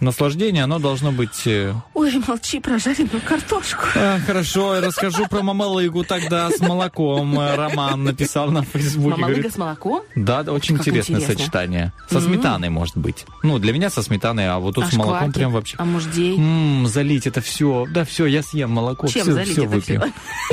Наслаждение, 0.00 0.64
оно 0.64 0.78
должно 0.78 1.12
быть... 1.12 1.46
э, 1.46 1.72
Ой, 1.94 2.12
молчи 2.26 2.60
про 2.60 2.78
жареную 2.78 3.20
картошку. 3.26 3.84
а, 3.94 4.18
хорошо, 4.26 4.74
я 4.74 4.80
расскажу 4.80 5.26
про 5.28 5.42
мамалыгу 5.42 6.04
тогда 6.04 6.50
с 6.50 6.60
молоком. 6.60 7.38
Э, 7.38 7.54
Роман 7.54 8.04
написал 8.04 8.50
на 8.50 8.62
Фейсбуке. 8.64 9.10
Мамалыга 9.16 9.32
говорит, 9.36 9.52
с 9.54 9.56
молоком? 9.58 10.02
Да, 10.14 10.42
да, 10.42 10.52
очень 10.52 10.76
Как 10.76 10.86
интересное 10.88 11.16
интересно. 11.20 11.38
сочетание. 11.44 11.92
Со 12.10 12.16
М. 12.18 12.22
сметаной, 12.24 12.68
может 12.70 12.96
быть. 12.96 13.24
Ну, 13.42 13.58
для 13.58 13.72
меня 13.72 13.88
со 13.88 14.02
сметаной, 14.02 14.48
а 14.50 14.58
вот 14.58 14.74
тут 14.74 14.84
А 14.84 14.88
с 14.88 14.92
молоком 14.94 15.16
шкварки? 15.18 15.38
прям 15.38 15.52
вообще... 15.52 15.76
А 15.78 15.84
муждей? 15.84 16.36
М, 16.38 16.86
залить 16.86 17.26
это 17.26 17.40
все. 17.40 17.86
Да, 17.90 18.04
все, 18.04 18.26
я 18.26 18.42
съем 18.42 18.70
молоко. 18.70 19.06
Чем 19.06 19.22
все, 19.22 19.32
залить 19.32 19.52
все 19.52 19.62
это 19.64 19.70
выпью. 19.70 20.02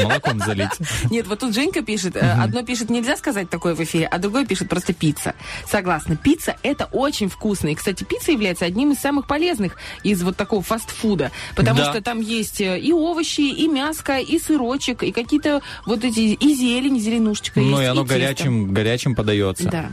Молоком 0.02 0.40
залить. 0.40 0.70
Нет, 1.10 1.28
вот 1.28 1.40
тут 1.40 1.54
Женька 1.54 1.82
пишет, 1.82 2.16
э, 2.16 2.20
одно 2.20 2.64
пишет, 2.64 2.90
нельзя 2.90 3.18
сказать 3.18 3.50
такое 3.50 3.76
в 3.76 3.80
эфире, 3.84 4.06
а 4.08 4.18
другое 4.20 4.46
пишет 4.46 4.70
просто 4.70 4.94
пицца. 4.94 5.34
Согласна, 5.68 6.16
пицца 6.16 6.56
это 6.64 6.86
очень 6.86 7.28
вкусно. 7.30 7.70
И, 7.70 7.76
кстати, 7.76 8.04
пицца 8.04 8.32
является 8.32 8.66
одним 8.66 8.92
из 8.92 9.00
самых 9.00 9.26
полезных 9.32 9.78
из 10.04 10.22
вот 10.24 10.36
такого 10.36 10.62
фастфуда, 10.62 11.32
потому 11.56 11.78
Да. 11.78 11.90
что 11.92 12.02
там 12.02 12.20
есть 12.20 12.60
э, 12.60 12.78
и 12.78 12.92
овощи, 12.92 13.40
и 13.64 13.68
мяско, 13.70 14.20
и 14.20 14.38
сырочек, 14.40 15.04
и 15.04 15.14
какие-то 15.14 15.62
вот 15.86 16.04
эти, 16.04 16.20
и 16.34 16.54
зелень, 16.54 17.00
зеленушечка 17.00 17.62
Ну, 17.62 17.70
есть, 17.70 17.82
и 17.84 17.86
оно 17.86 18.02
тесто. 18.04 18.14
горячим, 18.16 18.74
горячим 18.74 19.16
подается. 19.16 19.70
Да. 19.70 19.86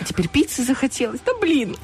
А 0.00 0.04
теперь 0.04 0.28
пиццы 0.28 0.62
захотелось. 0.62 1.20
Да 1.24 1.32
блин. 1.40 1.74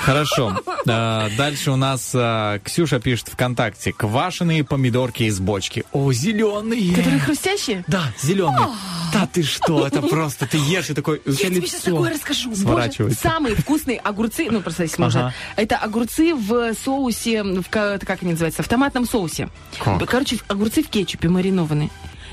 Хорошо. 0.00 0.58
А, 0.88 1.28
Дальше 1.36 1.72
у 1.72 1.76
нас 1.76 2.12
а, 2.14 2.60
Ксюша 2.60 3.00
пишет 3.00 3.28
ВКонтакте. 3.28 3.92
Квашеные 3.92 4.62
помидорки 4.62 5.24
из 5.24 5.40
бочки. 5.40 5.84
О, 5.92 6.12
зеленые. 6.12 6.94
Которые 6.94 7.18
хрустящие? 7.18 7.84
Да, 7.88 8.12
зеленые. 8.22 8.68
Да 9.12 9.28
ты 9.32 9.42
что, 9.42 9.84
это 9.86 10.02
просто, 10.02 10.46
ты 10.46 10.58
ешь 10.58 10.90
и 10.90 10.94
такой, 10.94 11.20
Я 11.26 11.32
тебе 11.50 11.66
сейчас 11.66 11.80
такое 11.82 12.12
расскажу. 12.12 12.50
Боже, 12.50 12.60
сворачивается. 12.62 13.20
самые 13.20 13.54
вкусные 13.56 13.98
огурцы, 13.98 14.48
ну 14.50 14.60
просто 14.60 14.82
если 14.84 15.00
можно, 15.00 15.34
это 15.56 15.76
огурцы 15.76 16.34
в 16.34 16.52
соусе, 16.74 17.42
в, 17.42 17.68
ка- 17.68 17.94
это 17.94 18.06
как 18.06 18.22
они 18.22 18.32
называются, 18.32 18.62
в 18.62 18.68
томатном 18.68 19.06
соусе. 19.06 19.48
Как? 19.82 20.04
Короче, 20.08 20.38
огурцы 20.48 20.82
в 20.82 20.88
кетчупе 20.88 21.28
маринованные. 21.28 21.90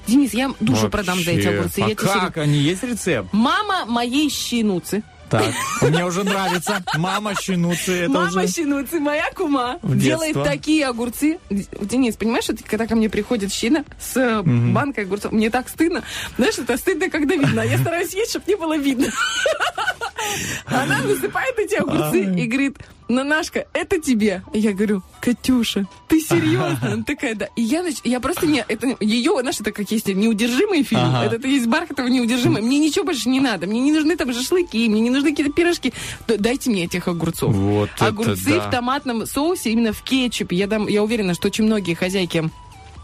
Денис, 0.08 0.34
я 0.34 0.50
душу 0.60 0.82
Вообще. 0.84 0.90
продам 0.90 1.20
за 1.24 1.32
эти 1.32 1.48
огурцы. 1.48 1.80
А 1.80 1.88
я 1.88 1.96
тебе 1.96 1.96
как? 1.96 2.12
серьезно- 2.36 2.42
Они 2.44 2.58
есть 2.58 2.84
рецепт? 2.84 3.30
Мама 3.32 3.86
моей 3.86 4.30
щенуцы. 4.30 5.04
Так, 5.30 5.52
мне 5.82 6.06
уже 6.06 6.24
нравится. 6.24 6.84
Мама 6.96 7.34
щенуцы, 7.34 8.02
это 8.04 8.12
Мама 8.12 8.44
уже... 8.44 8.48
щенуцы, 8.54 9.00
моя 9.00 9.32
кума, 9.32 9.80
В 9.82 9.98
делает 9.98 10.36
такие 10.44 10.86
огурцы. 10.86 11.40
Денис, 11.50 12.16
понимаешь, 12.18 12.44
что 12.44 12.56
когда 12.70 12.86
ко 12.86 12.96
мне 12.96 13.10
приходит 13.10 13.52
щина 13.52 13.84
с 14.00 14.16
э, 14.16 14.42
банкой 14.44 15.06
огурцов, 15.06 15.32
мне 15.32 15.50
так 15.50 15.70
стыдно. 15.70 16.04
Знаешь, 16.38 16.60
это 16.60 16.78
стыдно, 16.78 17.10
когда 17.10 17.34
видно. 17.36 17.64
А 17.64 17.66
Я 17.66 17.80
стараюсь 17.80 18.14
есть, 18.14 18.30
чтобы 18.32 18.46
не 18.48 18.56
было 18.56 18.78
видно. 18.78 19.08
Она 20.66 21.00
насыпает 21.02 21.58
эти 21.58 21.76
огурцы 21.76 22.24
и 22.24 22.46
говорит, 22.48 22.78
Нанашка, 23.08 23.66
это 23.74 24.00
тебе. 24.00 24.44
Я 24.54 24.74
говорю, 24.74 25.02
Катюша, 25.22 25.88
ты 26.08 26.20
серьезно? 26.20 26.80
Она 26.82 27.04
такая, 27.04 27.36
да. 27.36 27.48
И 27.56 27.62
я, 27.62 27.82
нач- 27.82 28.02
я 28.04 28.20
просто 28.20 28.46
не... 28.46 28.64
Это, 28.68 28.96
ее, 29.00 29.38
знаешь, 29.40 29.60
это 29.60 29.72
как 29.72 29.90
есть 29.92 30.08
неудержимый 30.08 30.84
фильм. 30.84 31.02
Ага. 31.02 31.26
Это, 31.26 31.36
это 31.36 31.48
есть 31.48 31.68
Бархатова 31.68 32.08
неудержимый. 32.08 32.62
Мне 32.62 32.80
ничего 32.80 33.06
больше 33.06 33.30
не 33.30 33.40
надо. 33.40 33.68
Мне 33.68 33.82
не 33.82 33.92
нужны 33.92 34.16
там 34.16 34.34
шашлыки, 34.34 34.88
мне 34.90 35.02
не 35.02 35.10
нужны 35.10 35.32
какие-то 35.32 35.52
пирожки. 35.52 35.94
Дайте 36.28 36.70
мне 36.70 36.86
этих 36.86 37.08
огурцов. 37.08 37.54
Вот 37.54 37.90
это 37.96 38.08
Огурцы 38.08 38.56
да. 38.56 38.68
в 38.68 38.72
томатном 38.72 39.26
соусе, 39.26 39.72
именно 39.72 39.94
в 39.94 40.02
кетчупе. 40.02 40.56
Я, 40.56 40.68
дам, 40.68 40.88
я 40.88 41.04
уверена, 41.04 41.34
что 41.34 41.48
очень 41.48 41.66
многие 41.66 41.94
хозяйки 41.94 42.50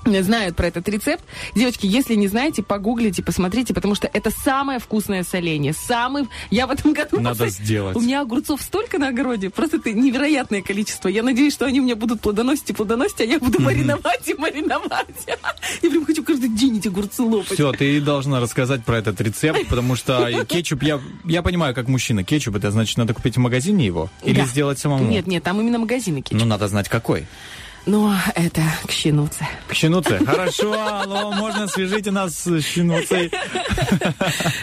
знают 0.05 0.55
про 0.55 0.67
этот 0.67 0.88
рецепт. 0.89 1.23
Девочки, 1.55 1.85
если 1.85 2.15
не 2.15 2.27
знаете, 2.27 2.63
погуглите, 2.63 3.21
посмотрите, 3.23 3.73
потому 3.73 3.95
что 3.95 4.09
это 4.11 4.31
самое 4.31 4.80
вкусное 4.80 5.23
соленье. 5.23 5.73
Самый... 5.73 6.27
Я 6.49 6.67
в 6.67 6.71
этом 6.71 6.93
году... 6.93 7.19
Надо 7.19 7.38
просто- 7.39 7.63
сделать. 7.63 7.95
У 7.95 8.01
меня 8.01 8.21
огурцов 8.21 8.61
столько 8.61 8.97
на 8.97 9.09
огороде, 9.09 9.49
просто 9.49 9.77
это 9.77 9.91
невероятное 9.91 10.61
количество. 10.61 11.07
Я 11.09 11.23
надеюсь, 11.23 11.53
что 11.53 11.65
они 11.65 11.80
у 11.80 11.84
меня 11.84 11.95
будут 11.95 12.21
плодоносить 12.21 12.69
и 12.69 12.73
плодоносить, 12.73 13.21
а 13.21 13.23
я 13.26 13.39
буду 13.39 13.61
мариновать 13.61 14.27
и 14.27 14.34
мариновать. 14.34 15.07
Я 15.81 15.89
прям 15.89 16.05
хочу 16.05 16.23
каждый 16.23 16.49
день 16.49 16.77
эти 16.77 16.88
огурцы 16.88 17.21
лопать. 17.21 17.53
Все, 17.53 17.71
ты 17.71 18.01
должна 18.01 18.39
рассказать 18.39 18.84
про 18.84 18.97
этот 18.97 19.19
рецепт, 19.21 19.67
потому 19.67 19.95
что 19.95 20.43
кетчуп, 20.47 20.84
я, 20.84 20.99
я 21.26 21.41
понимаю, 21.41 21.76
как 21.76 21.88
мужчина, 21.88 22.23
кетчуп, 22.23 22.55
это 22.55 22.71
значит, 22.71 22.97
надо 22.97 23.13
купить 23.13 23.35
в 23.38 23.39
магазине 23.39 23.85
его 23.85 24.09
или 24.23 24.38
Да. 24.39 24.45
сделать 24.45 24.80
самому? 24.80 25.05
Нет, 25.09 25.27
нет, 25.27 25.43
там 25.43 25.59
именно 25.61 25.77
магазины 25.80 26.21
кетчуп. 26.21 26.39
Ну, 26.39 26.45
надо 26.45 26.67
знать, 26.67 26.89
какой. 26.89 27.27
Но 27.85 28.14
это 28.35 28.61
к 28.85 28.91
щенуце. 28.91 29.47
К 29.68 29.73
щенуце. 29.73 30.19
Хорошо, 30.26 30.73
алло, 30.73 31.31
можно 31.31 31.68
свяжите 31.68 32.11
нас 32.11 32.35
с 32.35 32.61
щенуцей. 32.61 33.31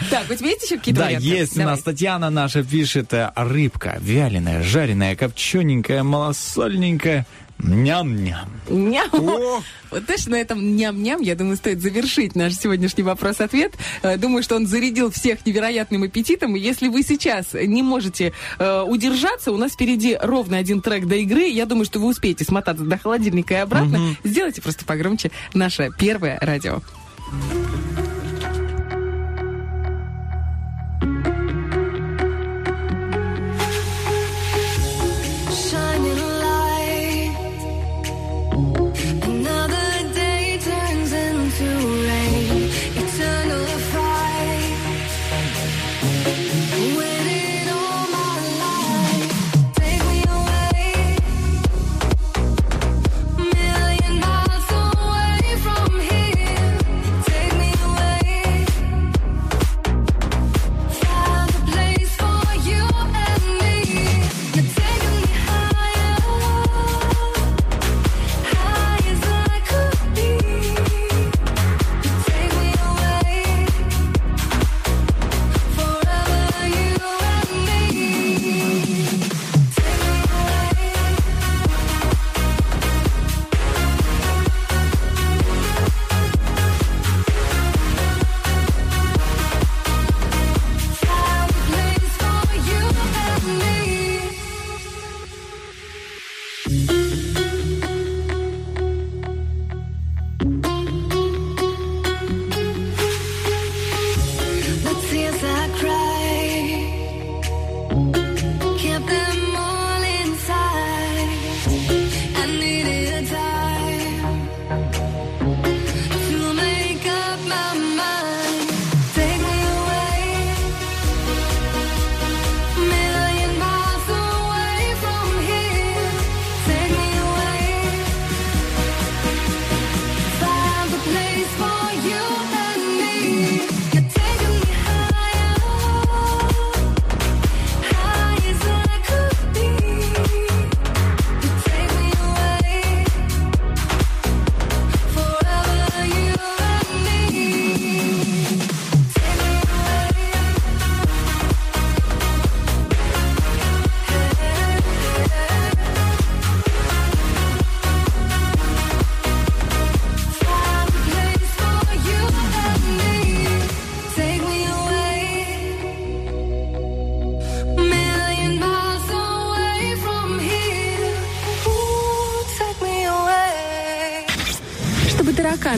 Так, 0.09 0.29
у 0.29 0.35
тебя 0.35 0.49
есть 0.49 0.63
еще 0.63 0.77
какие-то 0.77 1.01
Да, 1.01 1.09
есть 1.09 1.57
у 1.57 1.63
нас 1.63 1.81
Татьяна 1.81 2.29
наша 2.29 2.63
пишет, 2.63 3.13
э, 3.13 3.31
рыбка 3.35 3.97
вяленая, 3.99 4.63
жареная, 4.63 5.15
копчененькая, 5.15 6.03
малосольненькая. 6.03 7.25
Ням-ням. 7.59 8.49
Ням. 8.69 9.09
О! 9.13 9.61
Вот 9.89 10.05
точно 10.05 10.31
на 10.31 10.35
этом 10.35 10.75
ням-ням, 10.75 11.21
я 11.21 11.35
думаю, 11.35 11.55
стоит 11.57 11.81
завершить 11.81 12.35
наш 12.35 12.53
сегодняшний 12.53 13.03
вопрос-ответ. 13.03 13.73
Э, 14.03 14.17
Думаю, 14.17 14.43
что 14.43 14.55
он 14.55 14.67
зарядил 14.67 15.11
всех 15.11 15.45
невероятным 15.45 16.03
аппетитом. 16.03 16.55
И 16.55 16.59
если 16.59 16.87
вы 16.87 17.03
сейчас 17.03 17.53
не 17.53 17.83
можете 17.83 18.33
э, 18.59 18.81
удержаться, 18.81 19.51
у 19.51 19.57
нас 19.57 19.73
впереди 19.73 20.17
ровно 20.21 20.57
один 20.57 20.81
трек 20.81 21.07
до 21.07 21.15
игры. 21.15 21.47
Я 21.47 21.65
думаю, 21.65 21.85
что 21.85 21.99
вы 21.99 22.07
успеете 22.07 22.43
смотаться 22.43 22.83
до 22.83 22.97
холодильника 22.97 23.53
и 23.53 23.57
обратно. 23.57 24.15
Сделайте 24.23 24.61
просто 24.61 24.85
погромче 24.85 25.31
наше 25.53 25.89
первое 25.97 26.37
радио. 26.41 26.81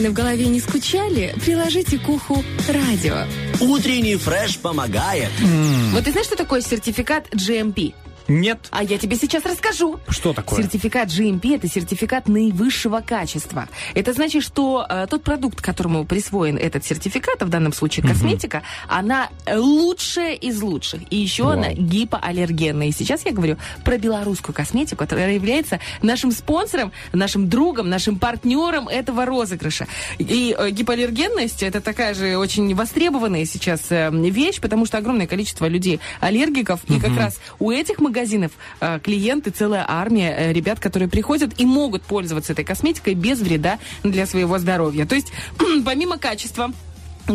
Тараканы 0.00 0.10
в 0.10 0.12
голове 0.12 0.46
не 0.46 0.60
скучали, 0.60 1.34
приложите 1.44 1.98
к 1.98 2.08
уху 2.08 2.42
радио. 2.68 3.26
Утренний 3.60 4.16
фреш 4.16 4.58
помогает. 4.58 5.30
Вот 5.92 6.04
ты 6.04 6.10
знаешь, 6.10 6.26
что 6.26 6.36
такое 6.36 6.60
сертификат 6.62 7.28
GMP? 7.34 7.94
Нет. 8.30 8.68
А 8.70 8.84
я 8.84 8.96
тебе 8.96 9.16
сейчас 9.16 9.44
расскажу. 9.44 9.98
Что 10.08 10.32
такое? 10.32 10.62
Сертификат 10.62 11.08
GMP– 11.08 11.56
это 11.56 11.66
сертификат 11.66 12.28
наивысшего 12.28 13.00
качества. 13.00 13.68
Это 13.94 14.12
значит, 14.12 14.44
что 14.44 14.86
э, 14.88 15.06
тот 15.10 15.24
продукт, 15.24 15.60
которому 15.60 16.04
присвоен 16.04 16.56
этот 16.56 16.84
сертификат, 16.84 17.42
а 17.42 17.44
в 17.44 17.48
данном 17.48 17.72
случае 17.72 18.06
косметика, 18.06 18.62
она 18.88 19.30
лучшая 19.52 20.34
из 20.34 20.62
лучших. 20.62 21.00
И 21.10 21.16
еще 21.16 21.42
Вау. 21.42 21.54
она 21.54 21.72
гипоаллергенная. 21.72 22.88
И 22.88 22.92
сейчас 22.92 23.24
я 23.26 23.32
говорю 23.32 23.56
про 23.84 23.98
белорусскую 23.98 24.54
косметику, 24.54 24.98
которая 24.98 25.34
является 25.34 25.80
нашим 26.00 26.30
спонсором, 26.30 26.92
нашим 27.12 27.48
другом, 27.48 27.88
нашим 27.88 28.18
партнером 28.18 28.88
этого 28.88 29.26
розыгрыша. 29.26 29.88
И 30.18 30.54
э, 30.56 30.70
гипоаллергенность– 30.70 31.62
это 31.64 31.80
такая 31.80 32.14
же 32.14 32.38
очень 32.38 32.72
востребованная 32.76 33.44
сейчас 33.44 33.90
э, 33.90 34.08
вещь, 34.12 34.60
потому 34.60 34.86
что 34.86 34.98
огромное 34.98 35.26
количество 35.26 35.66
людей 35.66 35.98
аллергиков. 36.20 36.80
И 36.84 37.00
как 37.00 37.16
раз 37.16 37.40
у 37.58 37.72
этих 37.72 37.98
магазинов 37.98 38.19
э, 38.80 39.00
клиенты, 39.02 39.50
целая 39.50 39.84
армия 39.86 40.34
э, 40.36 40.52
ребят, 40.52 40.80
которые 40.80 41.08
приходят 41.08 41.58
и 41.58 41.66
могут 41.66 42.02
пользоваться 42.02 42.52
этой 42.52 42.64
косметикой 42.64 43.14
без 43.14 43.40
вреда 43.40 43.78
для 44.02 44.26
своего 44.26 44.58
здоровья. 44.58 45.06
То 45.06 45.14
есть, 45.14 45.32
помимо 45.84 46.18
качества, 46.18 46.72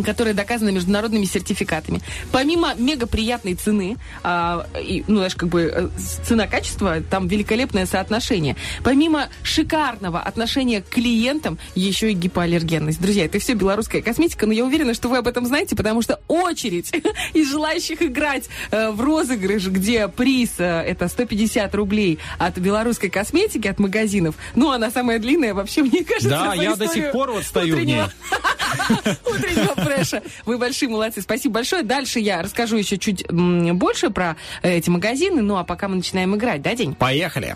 которое 0.03 0.33
доказано 0.33 0.69
международными 0.69 1.25
сертификатами. 1.25 2.01
Помимо 2.31 2.73
мега 2.75 3.07
приятной 3.07 3.55
цены, 3.55 3.97
а, 4.23 4.67
и, 4.79 5.03
ну, 5.07 5.17
знаешь, 5.17 5.35
как 5.35 5.49
бы 5.49 5.71
э, 5.73 5.89
цена-качество, 6.23 7.01
там 7.01 7.27
великолепное 7.27 7.85
соотношение. 7.85 8.55
Помимо 8.83 9.29
шикарного 9.43 10.19
отношения 10.19 10.81
к 10.81 10.89
клиентам, 10.89 11.57
еще 11.75 12.11
и 12.11 12.13
гипоаллергенность. 12.13 13.01
Друзья, 13.01 13.25
это 13.25 13.39
все 13.39 13.53
белорусская 13.53 14.01
косметика, 14.01 14.45
но 14.45 14.53
я 14.53 14.65
уверена, 14.65 14.93
что 14.93 15.09
вы 15.09 15.17
об 15.17 15.27
этом 15.27 15.45
знаете, 15.45 15.75
потому 15.75 16.01
что 16.01 16.19
очередь 16.27 16.91
из 17.33 17.49
желающих 17.49 18.01
играть 18.01 18.49
э, 18.71 18.91
в 18.91 19.01
розыгрыш, 19.01 19.67
где 19.67 20.07
приз 20.07 20.55
э, 20.57 20.63
это 20.63 21.07
150 21.07 21.73
рублей 21.75 22.19
от 22.37 22.57
белорусской 22.57 23.09
косметики, 23.09 23.67
от 23.67 23.79
магазинов, 23.79 24.35
ну, 24.55 24.71
она 24.71 24.91
самая 24.91 25.19
длинная 25.19 25.53
вообще, 25.53 25.83
мне 25.83 26.03
кажется, 26.03 26.29
Да, 26.29 26.53
я 26.53 26.75
до 26.75 26.87
сих 26.87 27.11
пор 27.11 27.31
вот 27.31 27.43
стою 27.43 27.77
в 27.77 27.83
ней. 27.83 28.01
утреннего 29.25 29.73
фреша. 29.85 30.21
Вы 30.45 30.57
большие 30.57 30.89
молодцы. 30.89 31.21
Спасибо 31.21 31.55
большое. 31.55 31.83
Дальше 31.83 32.19
я 32.19 32.41
расскажу 32.41 32.77
еще 32.77 32.97
чуть 32.97 33.25
больше 33.31 34.09
про 34.09 34.35
э, 34.61 34.77
эти 34.77 34.89
магазины. 34.89 35.41
Ну, 35.41 35.57
а 35.57 35.63
пока 35.63 35.87
мы 35.87 35.97
начинаем 35.97 36.35
играть, 36.35 36.61
да, 36.61 36.73
День? 36.73 36.95
Поехали. 36.95 37.55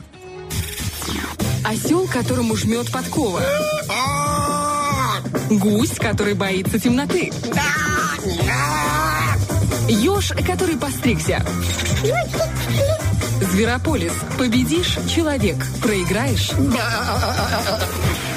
Осел, 1.65 2.07
которому 2.07 2.55
жмет 2.55 2.91
подкова. 2.91 3.41
Гусь, 5.49 5.91
который 5.91 6.33
боится 6.35 6.79
темноты. 6.79 7.31
Еж, 9.87 10.31
который 10.45 10.77
постригся. 10.77 11.43
Зверополис. 13.41 14.13
Победишь– 14.37 14.97
человек. 15.15 15.57
Проиграешь 15.81 16.51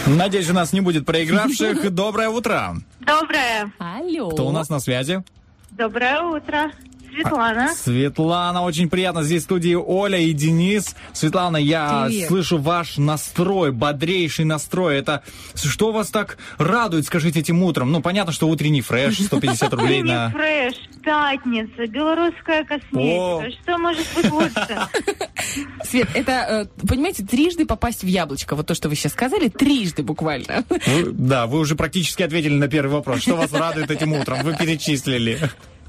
Надеюсь, 0.06 0.50
у 0.50 0.52
нас 0.52 0.72
не 0.72 0.80
будет 0.80 1.06
проигравших. 1.06 1.92
Доброе 1.94 2.28
утро. 2.28 2.76
Доброе. 3.00 3.72
Алло. 3.78 4.30
Кто 4.30 4.46
у 4.46 4.52
нас 4.52 4.68
на 4.68 4.80
связи? 4.80 5.22
Доброе 5.70 6.20
утро. 6.22 6.72
Светлана. 7.12 7.74
Светлана, 7.74 8.62
очень 8.62 8.88
приятно. 8.88 9.22
Здесь 9.22 9.42
в 9.42 9.44
студии 9.44 9.74
Оля 9.74 10.18
и 10.18 10.32
Денис. 10.32 10.96
Светлана, 11.12 11.58
я 11.58 12.06
Привет. 12.06 12.28
слышу 12.28 12.58
ваш 12.58 12.96
настрой, 12.96 13.70
бодрейший 13.70 14.44
настрой. 14.44 14.96
Это 14.96 15.22
что 15.54 15.92
вас 15.92 16.10
так 16.10 16.38
радует, 16.58 17.04
скажите, 17.06 17.40
этим 17.40 17.62
утром? 17.62 17.92
Ну, 17.92 18.00
понятно, 18.00 18.32
что 18.32 18.48
утренний 18.48 18.80
фреш, 18.80 19.18
150 19.26 19.72
рублей 19.74 20.00
Утренний 20.00 20.14
на... 20.14 20.30
фреш, 20.30 20.74
пятница, 21.04 21.86
белорусская 21.86 22.64
косметика. 22.64 23.50
Что 23.62 23.78
может 23.78 24.06
быть 24.16 24.30
лучше? 24.30 24.78
Свет, 25.84 26.08
это, 26.14 26.68
э, 26.72 26.86
понимаете, 26.86 27.24
трижды 27.24 27.66
попасть 27.66 28.02
в 28.02 28.06
яблочко. 28.06 28.56
Вот 28.56 28.66
то, 28.66 28.74
что 28.74 28.88
вы 28.88 28.94
сейчас 28.94 29.12
сказали, 29.12 29.48
трижды 29.48 30.02
буквально. 30.02 30.64
Да, 31.12 31.46
вы 31.46 31.58
уже 31.58 31.74
практически 31.74 32.22
ответили 32.22 32.54
на 32.54 32.68
первый 32.68 32.92
вопрос. 32.92 33.20
Что 33.20 33.36
вас 33.36 33.52
радует 33.52 33.90
этим 33.90 34.12
утром? 34.12 34.42
Вы 34.42 34.56
перечислили. 34.56 35.38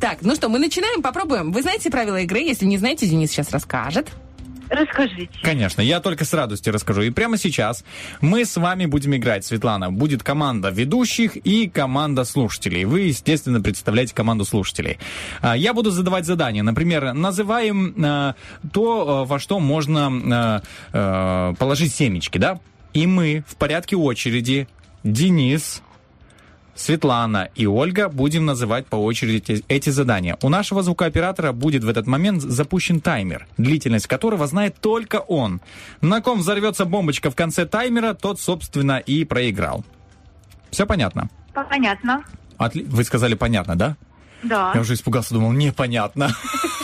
Так, 0.04 0.18
ну 0.22 0.36
что, 0.36 0.50
мы 0.50 0.60
начинаем, 0.60 1.02
попробуем. 1.02 1.54
Вы 1.54 1.62
знаете 1.62 1.90
правила 1.90 2.18
игры? 2.18 2.40
Если 2.40 2.66
не 2.66 2.78
знаете, 2.78 3.08
Денис 3.08 3.32
сейчас 3.32 3.52
расскажет. 3.52 4.12
Расскажите. 4.68 5.30
Конечно, 5.42 5.80
я 5.80 6.02
только 6.02 6.26
с 6.26 6.34
радостью 6.34 6.74
расскажу. 6.74 7.04
И 7.04 7.10
прямо 7.10 7.38
сейчас 7.38 7.86
мы 8.20 8.44
с 8.44 8.58
вами 8.58 8.86
будем 8.86 9.16
играть, 9.16 9.46
Светлана. 9.46 9.94
Будет 9.94 10.22
команда 10.22 10.72
ведущих 10.72 11.38
и 11.38 11.70
команда 11.70 12.26
слушателей. 12.26 12.84
Вы, 12.84 13.04
естественно, 13.04 13.62
представляете 13.62 14.14
команду 14.14 14.44
слушателей. 14.44 15.00
А, 15.40 15.56
Я 15.56 15.74
буду 15.74 15.90
задавать 15.90 16.26
задания. 16.26 16.64
Например, 16.64 17.14
называем 17.14 17.96
а, 18.04 18.36
то, 18.74 19.22
а, 19.22 19.24
во 19.24 19.40
что 19.40 19.62
можно 19.62 20.62
положить 20.92 21.96
семечки, 21.96 22.38
да? 22.38 22.60
И 22.92 23.08
мы 23.08 23.46
в 23.48 23.56
порядке 23.56 23.96
очереди, 23.96 24.68
Денис, 25.06 25.82
Светлана 26.76 27.50
и 27.56 27.66
Ольга 27.68 28.10
будем 28.10 28.46
называть 28.46 28.88
по 28.88 28.96
очереди 28.96 29.64
эти 29.68 29.90
задания. 29.90 30.38
У 30.42 30.50
нашего 30.50 30.82
звукооператора 30.84 31.52
будет 31.52 31.84
в 31.84 31.90
этот 31.90 32.08
момент 32.08 32.42
запущен 32.42 33.00
таймер, 33.00 33.48
длительность 33.58 34.08
которого 34.08 34.48
знает 34.48 34.78
только 34.80 35.18
он. 35.18 35.62
На 36.02 36.22
ком 36.22 36.40
взорвется 36.40 36.86
бомбочка 36.86 37.30
в 37.30 37.36
конце 37.36 37.66
таймера, 37.66 38.14
тот, 38.14 38.40
собственно, 38.40 38.98
и 38.98 39.24
проиграл. 39.24 39.84
Все 40.72 40.86
понятно? 40.88 41.30
Понятно. 41.54 42.24
Отли- 42.58 42.86
Вы 42.88 43.04
сказали 43.04 43.36
понятно, 43.36 43.76
да? 43.76 43.96
Да. 44.42 44.72
Я 44.74 44.82
уже 44.82 44.96
испугался, 44.96 45.34
думал, 45.36 45.52
непонятно. 45.52 46.30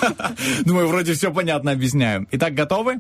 Думаю, 0.65 0.87
вроде 0.87 1.13
все 1.13 1.31
понятно 1.33 1.71
объясняю. 1.71 2.27
Итак, 2.31 2.53
готовы? 2.53 2.99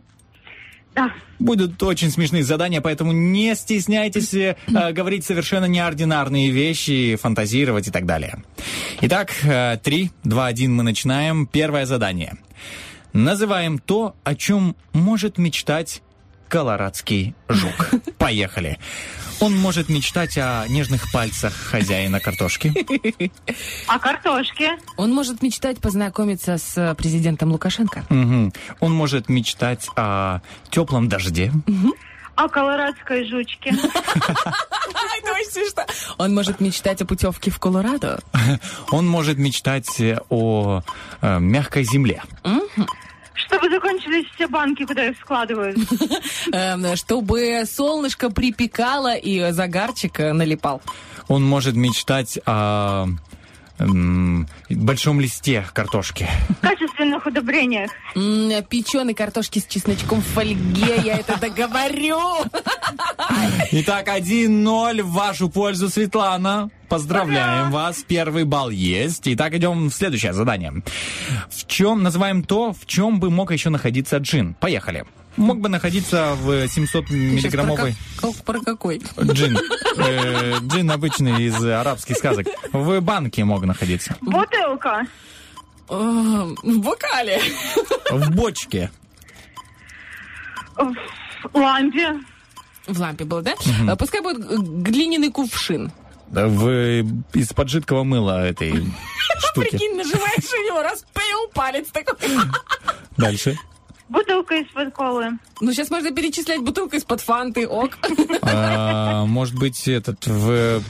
Да. 0.99 1.13
Будут 1.39 1.81
очень 1.83 2.11
смешные 2.11 2.43
задания, 2.43 2.81
поэтому 2.81 3.13
не 3.13 3.55
стесняйтесь 3.55 4.33
э, 4.33 4.57
э, 4.67 4.91
говорить 4.91 5.23
совершенно 5.25 5.65
неординарные 5.65 6.51
вещи, 6.51 7.15
фантазировать 7.15 7.87
и 7.87 7.91
так 7.91 8.05
далее. 8.05 8.43
Итак, 9.01 9.31
э, 9.43 9.77
три, 9.81 10.11
два, 10.23 10.47
один, 10.47 10.75
мы 10.75 10.83
начинаем. 10.83 11.47
Первое 11.47 11.85
задание. 11.85 12.35
Называем 13.13 13.79
то, 13.79 14.15
о 14.25 14.35
чем 14.35 14.75
может 14.91 15.37
мечтать 15.37 16.01
колорадский 16.49 17.33
жук. 17.47 17.91
Поехали. 18.17 18.77
Он 19.39 19.57
может 19.57 19.87
мечтать 19.89 20.37
о 20.37 20.65
нежных 20.67 21.11
пальцах 21.11 21.53
хозяина 21.53 22.19
картошки. 22.19 22.73
А 23.87 23.97
картошки? 23.97 24.69
Он 24.97 25.11
может 25.11 25.41
мечтать 25.41 25.79
познакомиться 25.79 26.57
с 26.57 26.77
э, 26.77 26.93
президентом 26.95 27.51
Лукашенко. 27.51 28.05
Мгм. 28.09 28.53
Он 28.79 28.93
может 28.93 29.29
мечтать 29.29 29.87
о 29.95 30.41
теплом 30.69 31.09
дожде. 31.09 31.51
А 32.35 32.47
колорадской? 32.47 33.21
Ай, 33.21 33.45
это 33.65 35.31
очень 35.33 35.51
смешно. 35.51 35.83
Он 36.17 36.33
может 36.33 36.59
мечтать 36.59 37.01
о 37.01 37.05
путевке 37.05 37.51
в 37.51 37.59
Колорадо. 37.59 38.19
Он 38.91 39.07
может 39.07 39.37
мечтать 39.37 39.89
о 40.29 40.81
э, 41.21 41.39
мягкой 41.39 41.83
земле. 41.83 42.21
Чтобы 43.45 43.69
закончились 43.69 44.25
все 44.35 44.47
банки, 44.47 44.85
куда 44.85 45.05
их 45.07 45.17
складывают. 45.19 45.77
Эм, 46.51 46.95
Чтобы 46.95 47.63
солнышко 47.65 48.29
припекало 48.29 49.15
и 49.15 49.51
загарчик 49.51 50.19
э, 50.19 50.33
налипал. 50.33 50.81
Он 51.27 51.43
может 51.43 51.75
мечтать 51.75 52.39
о 52.45 53.07
большом 53.79 55.19
листе 55.21 55.65
картошки. 55.73 56.27
В 56.49 56.55
качественных 56.61 57.25
удобрениях. 57.25 57.91
Печеной 58.69 59.13
картошки 59.13 59.59
с 59.59 59.65
чесночком 59.65 60.21
в 60.21 60.25
фольге, 60.25 60.97
я 61.03 61.17
это 61.17 61.39
договорю. 61.39 62.19
Итак, 63.71 64.07
1-0 64.07 65.03
в 65.03 65.11
вашу 65.11 65.49
пользу, 65.49 65.89
Светлана. 65.89 66.69
Поздравляем 66.89 67.71
вас. 67.71 68.03
Первый 68.07 68.45
балл 68.45 68.69
есть. 68.69 69.23
Итак, 69.25 69.53
идем 69.53 69.89
в 69.89 69.93
следующее 69.93 70.33
задание. 70.33 70.73
В 71.49 71.67
чем 71.67 72.01
называем 72.01 72.43
то, 72.43 72.73
в 72.73 72.85
чем 72.85 73.19
бы 73.19 73.29
мог 73.29 73.51
еще 73.51 73.69
находиться 73.69 74.17
джин? 74.17 74.55
Поехали. 74.55 75.05
Мог 75.39 75.59
бы 75.61 75.69
находиться 75.69 76.35
в 76.35 76.67
700 76.67 77.09
миллиграммовой... 77.09 77.95
Про, 78.19 78.31
как- 78.33 78.43
про 78.43 78.59
какой? 78.59 79.01
Джин. 79.21 79.57
Э, 79.97 80.57
джин 80.61 80.91
обычный 80.91 81.43
из 81.45 81.63
арабских 81.63 82.17
сказок. 82.17 82.47
В 82.73 82.99
банке 82.99 83.45
мог 83.45 83.63
находиться. 83.65 84.17
Бутылка. 84.19 85.05
Э, 85.89 85.93
В 85.93 86.79
бокале. 86.81 87.41
В 88.11 88.31
бочке. 88.31 88.91
В 90.77 91.57
лампе. 91.57 92.19
В 92.87 92.99
лампе 92.99 93.23
было, 93.23 93.41
да? 93.41 93.53
Э, 93.87 93.95
Пускай 93.95 94.21
будет 94.21 94.39
глиняный 94.83 95.31
кувшин. 95.31 95.91
Да, 96.27 96.47
В, 96.47 96.67
из-под 97.33 97.69
жидкого 97.69 98.03
мыла 98.03 98.45
этой 98.45 98.71
штуки. 99.39 99.69
Прикинь, 99.71 99.95
нажимаешь 99.95 100.53
у 100.53 100.65
него, 100.67 100.81
раз 100.83 101.05
пил 101.13 101.47
палец 101.53 101.87
такой. 101.91 102.17
Дальше. 103.17 103.57
Бутылка 104.09 104.55
из-под 104.55 104.93
колы. 104.93 105.37
Ну, 105.61 105.71
сейчас 105.71 105.89
можно 105.91 106.11
перечислять 106.11 106.61
бутылку 106.61 106.95
из-под 106.95 107.21
фанты, 107.21 107.67
ок. 107.67 107.97
А, 108.41 109.25
Может 109.25 109.55
быть, 109.55 109.87
этот 109.87 110.25
в... 110.25 110.81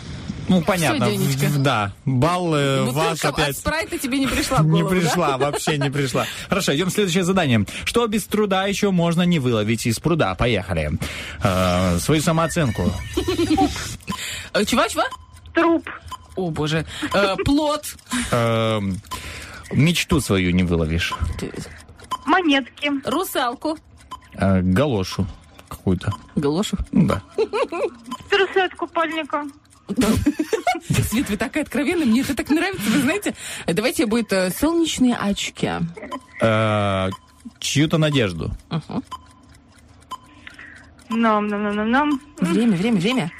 Ну, 0.47 0.61
понятно. 0.63 1.05
в- 1.05 1.11
Денечка. 1.11 1.45
в- 1.47 1.61
Да. 1.61 1.93
Бал 2.05 2.55
э, 2.55 2.81
ваш 2.83 3.17
Бутылка 3.19 3.27
от 3.27 3.39
опять... 3.39 3.57
спрайта 3.57 3.99
тебе 3.99 4.17
не 4.19 4.25
пришла 4.27 4.59
в 4.59 4.65
Не 4.65 4.81
голову, 4.81 4.89
да? 4.89 4.95
пришла, 5.01 5.37
вообще 5.37 5.77
не 5.77 5.91
пришла. 5.91 6.25
Хорошо, 6.47 6.75
идем 6.75 6.87
в 6.87 6.91
следующее 6.91 7.23
задание. 7.23 7.65
Что 7.85 8.07
без 8.07 8.23
труда 8.25 8.65
еще 8.65 8.89
можно 8.91 9.21
не 9.23 9.37
выловить 9.37 9.85
из 9.85 9.99
пруда? 9.99 10.33
Поехали. 10.35 10.91
Э, 11.43 11.99
свою 11.99 12.21
самооценку. 12.21 12.91
Э, 14.53 14.65
Чего, 14.65 14.87
чего? 14.87 15.03
Труп. 15.53 15.87
О, 16.35 16.49
боже. 16.51 16.85
Э, 17.13 17.35
Плод. 17.45 17.83
Э, 18.31 18.79
мечту 19.71 20.19
свою 20.21 20.51
не 20.51 20.63
выловишь. 20.63 21.13
Монетки. 22.41 22.91
Русалку. 23.05 23.77
Э, 24.33 24.61
галошу 24.61 25.27
какую-то. 25.67 26.13
Галошу. 26.35 26.77
Ну 26.91 27.07
да. 27.07 27.21
Трусы 28.29 28.57
от 28.59 28.75
купальника. 28.75 29.45
Свет, 31.09 31.29
вы 31.29 31.37
такая 31.37 31.63
откровенная, 31.63 32.05
мне 32.05 32.21
это 32.21 32.35
так 32.35 32.49
нравится, 32.49 32.89
вы 32.91 32.99
знаете. 32.99 33.35
Давайте 33.65 34.05
будет 34.05 34.31
э, 34.31 34.51
солнечные 34.51 35.15
очки. 35.15 35.69
Э, 36.41 37.09
чью-то 37.59 37.97
надежду. 37.97 38.51
Нам, 41.09 41.47
нам, 41.47 41.63
нам, 41.63 41.75
нам, 41.75 41.91
нам. 41.91 42.21
Время, 42.39 42.77
время, 42.77 42.99
время. 42.99 43.31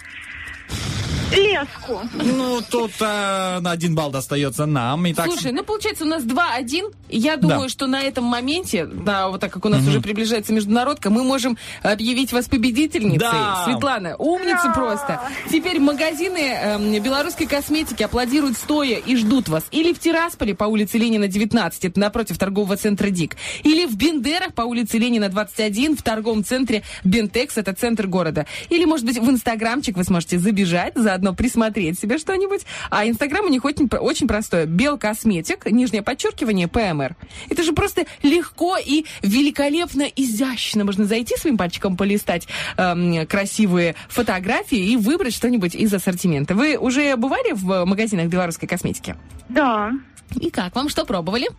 Леску. 1.31 2.01
Ну, 2.13 2.59
тут 2.69 2.91
э, 2.99 3.59
на 3.59 3.71
один 3.71 3.95
балл 3.95 4.11
достается 4.11 4.65
нам. 4.65 5.09
Итак, 5.11 5.27
Слушай, 5.27 5.51
ну 5.51 5.63
получается 5.63 6.03
у 6.03 6.07
нас 6.07 6.23
2-1. 6.23 6.93
Я 7.09 7.37
думаю, 7.37 7.63
Да. 7.63 7.69
что 7.69 7.87
на 7.87 8.01
этом 8.01 8.23
моменте, 8.25 8.85
да, 8.85 9.29
вот 9.29 9.41
так 9.41 9.51
как 9.51 9.65
у 9.65 9.69
нас 9.69 9.85
уже 9.87 10.01
приближается 10.01 10.53
международка, 10.53 11.09
мы 11.09 11.23
можем 11.23 11.57
объявить 11.83 12.31
вас 12.33 12.47
победительницей. 12.47 13.19
Да. 13.19 13.63
Светлана, 13.65 14.15
умница 14.17 14.71
просто. 14.73 15.19
Теперь 15.51 15.79
магазины 15.79 16.37
эм, 16.39 17.01
белорусской 17.03 17.47
косметики 17.47 18.03
аплодируют 18.03 18.57
стоя 18.57 18.97
и 18.97 19.15
ждут 19.15 19.49
вас. 19.49 19.63
Или 19.71 19.93
в 19.93 19.99
Тирасполе 19.99 20.55
по 20.55 20.65
улице 20.65 20.97
Ленина 20.97 21.27
19, 21.27 21.85
это 21.85 21.99
напротив 21.99 22.37
торгового 22.37 22.75
центра 22.77 23.09
ДИК. 23.09 23.35
Или 23.63 23.85
в 23.85 23.95
Бендерах 23.95 24.53
по 24.53 24.63
улице 24.63 24.97
Ленина 24.97 25.29
21 25.29 25.97
в 25.97 26.01
торговом 26.01 26.43
центре 26.43 26.83
Бентекс, 27.03 27.57
это 27.57 27.73
центр 27.73 28.07
города. 28.07 28.45
Или, 28.69 28.85
может 28.85 29.05
быть, 29.05 29.17
в 29.17 29.29
Инстаграмчик 29.29 29.97
вы 29.97 30.03
сможете 30.03 30.39
забежать, 30.39 30.93
заодно 31.19 31.33
присмотреть 31.33 31.99
себе 31.99 32.17
что-нибудь. 32.17 32.65
А 32.89 33.05
Инстаграм 33.05 33.45
у 33.45 33.49
них 33.49 33.65
очень, 33.65 33.87
очень 33.87 34.27
простое. 34.27 34.65
Белкосметик, 34.65 35.65
нижнее 35.69 36.01
подчеркивание, 36.01 36.67
ПМР. 36.67 37.15
Это 37.49 37.63
же 37.63 37.73
просто 37.73 38.05
легко 38.23 38.77
и 38.77 39.05
великолепно, 39.21 40.03
изящно. 40.03 40.85
Можно 40.85 41.05
зайти 41.05 41.35
своим 41.35 41.57
пальчиком 41.57 41.97
полистать 41.97 42.47
эм, 42.77 43.27
красивые 43.27 43.95
фотографии 44.07 44.79
и 44.79 44.95
выбрать 44.95 45.33
что-нибудь 45.33 45.75
из 45.75 45.93
ассортимента. 45.93 46.55
Вы 46.55 46.77
уже 46.77 47.15
бывали 47.17 47.51
в 47.51 47.85
магазинах 47.85 48.27
белорусской 48.27 48.67
косметики? 48.67 49.15
Да. 49.49 49.91
И 50.39 50.49
как? 50.49 50.75
Вам 50.75 50.89
что 50.89 51.05
пробовали? 51.05 51.49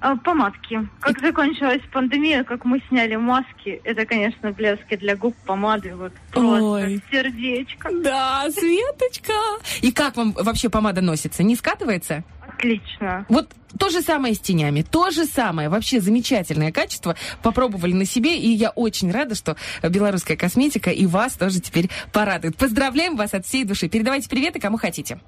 А, 0.00 0.16
Помадки. 0.16 0.88
Как 1.00 1.20
закончилась 1.20 1.82
пандемия, 1.92 2.44
как 2.44 2.64
мы 2.64 2.80
сняли 2.88 3.16
маски, 3.16 3.80
это, 3.84 4.06
конечно, 4.06 4.52
блески 4.52 4.96
для 4.96 5.16
губ, 5.16 5.34
помады, 5.44 5.94
вот 5.96 6.12
просто 6.30 6.64
Ой. 6.64 7.02
сердечко. 7.10 7.90
Да, 8.02 8.48
Светочка. 8.50 9.32
И 9.82 9.90
как 9.90 10.16
вам 10.16 10.32
вообще 10.32 10.68
помада 10.68 11.00
носится? 11.00 11.42
Не 11.42 11.56
скатывается? 11.56 12.22
Отлично. 12.46 13.26
Вот 13.28 13.50
то 13.78 13.88
же 13.88 14.00
самое 14.02 14.34
с 14.34 14.40
тенями, 14.40 14.82
то 14.82 15.10
же 15.10 15.24
самое, 15.26 15.68
вообще 15.68 16.00
замечательное 16.00 16.72
качество. 16.72 17.14
Попробовали 17.42 17.92
на 17.92 18.04
себе, 18.04 18.38
и 18.38 18.48
я 18.48 18.70
очень 18.70 19.10
рада, 19.10 19.34
что 19.34 19.56
белорусская 19.82 20.36
косметика 20.36 20.90
и 20.90 21.06
вас 21.06 21.34
тоже 21.34 21.60
теперь 21.60 21.90
порадует. 22.12 22.56
Поздравляем 22.56 23.16
вас 23.16 23.34
от 23.34 23.46
всей 23.46 23.64
души. 23.64 23.88
Передавайте 23.88 24.28
приветы 24.28 24.58
кому 24.58 24.76
хотите. 24.76 25.20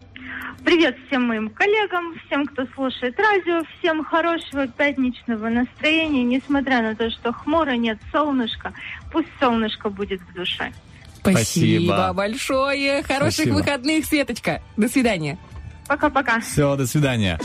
Привет 0.64 0.96
всем 1.06 1.24
моим 1.24 1.48
коллегам, 1.50 2.14
всем, 2.26 2.46
кто 2.46 2.66
слушает 2.74 3.18
радио, 3.18 3.62
всем 3.78 4.04
хорошего 4.04 4.66
пятничного 4.68 5.48
настроения, 5.48 6.22
несмотря 6.22 6.82
на 6.82 6.94
то, 6.94 7.10
что 7.10 7.32
хмуро 7.32 7.72
нет 7.72 7.98
солнышка, 8.12 8.72
пусть 9.10 9.28
солнышко 9.40 9.88
будет 9.88 10.20
в 10.20 10.34
душе. 10.34 10.72
Спасибо. 11.20 12.12
большое. 12.12 13.02
Хороших 13.02 13.34
Спасибо. 13.34 13.54
выходных, 13.54 14.04
Светочка. 14.04 14.62
До 14.76 14.88
свидания. 14.88 15.38
Пока-пока. 15.86 16.40
Все, 16.40 16.76
до 16.76 16.86
свидания. 16.86 17.38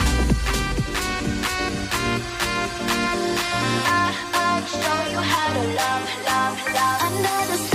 Under 7.07 7.74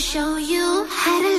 show 0.00 0.38
you 0.38 0.86
how 0.88 1.20
to 1.20 1.29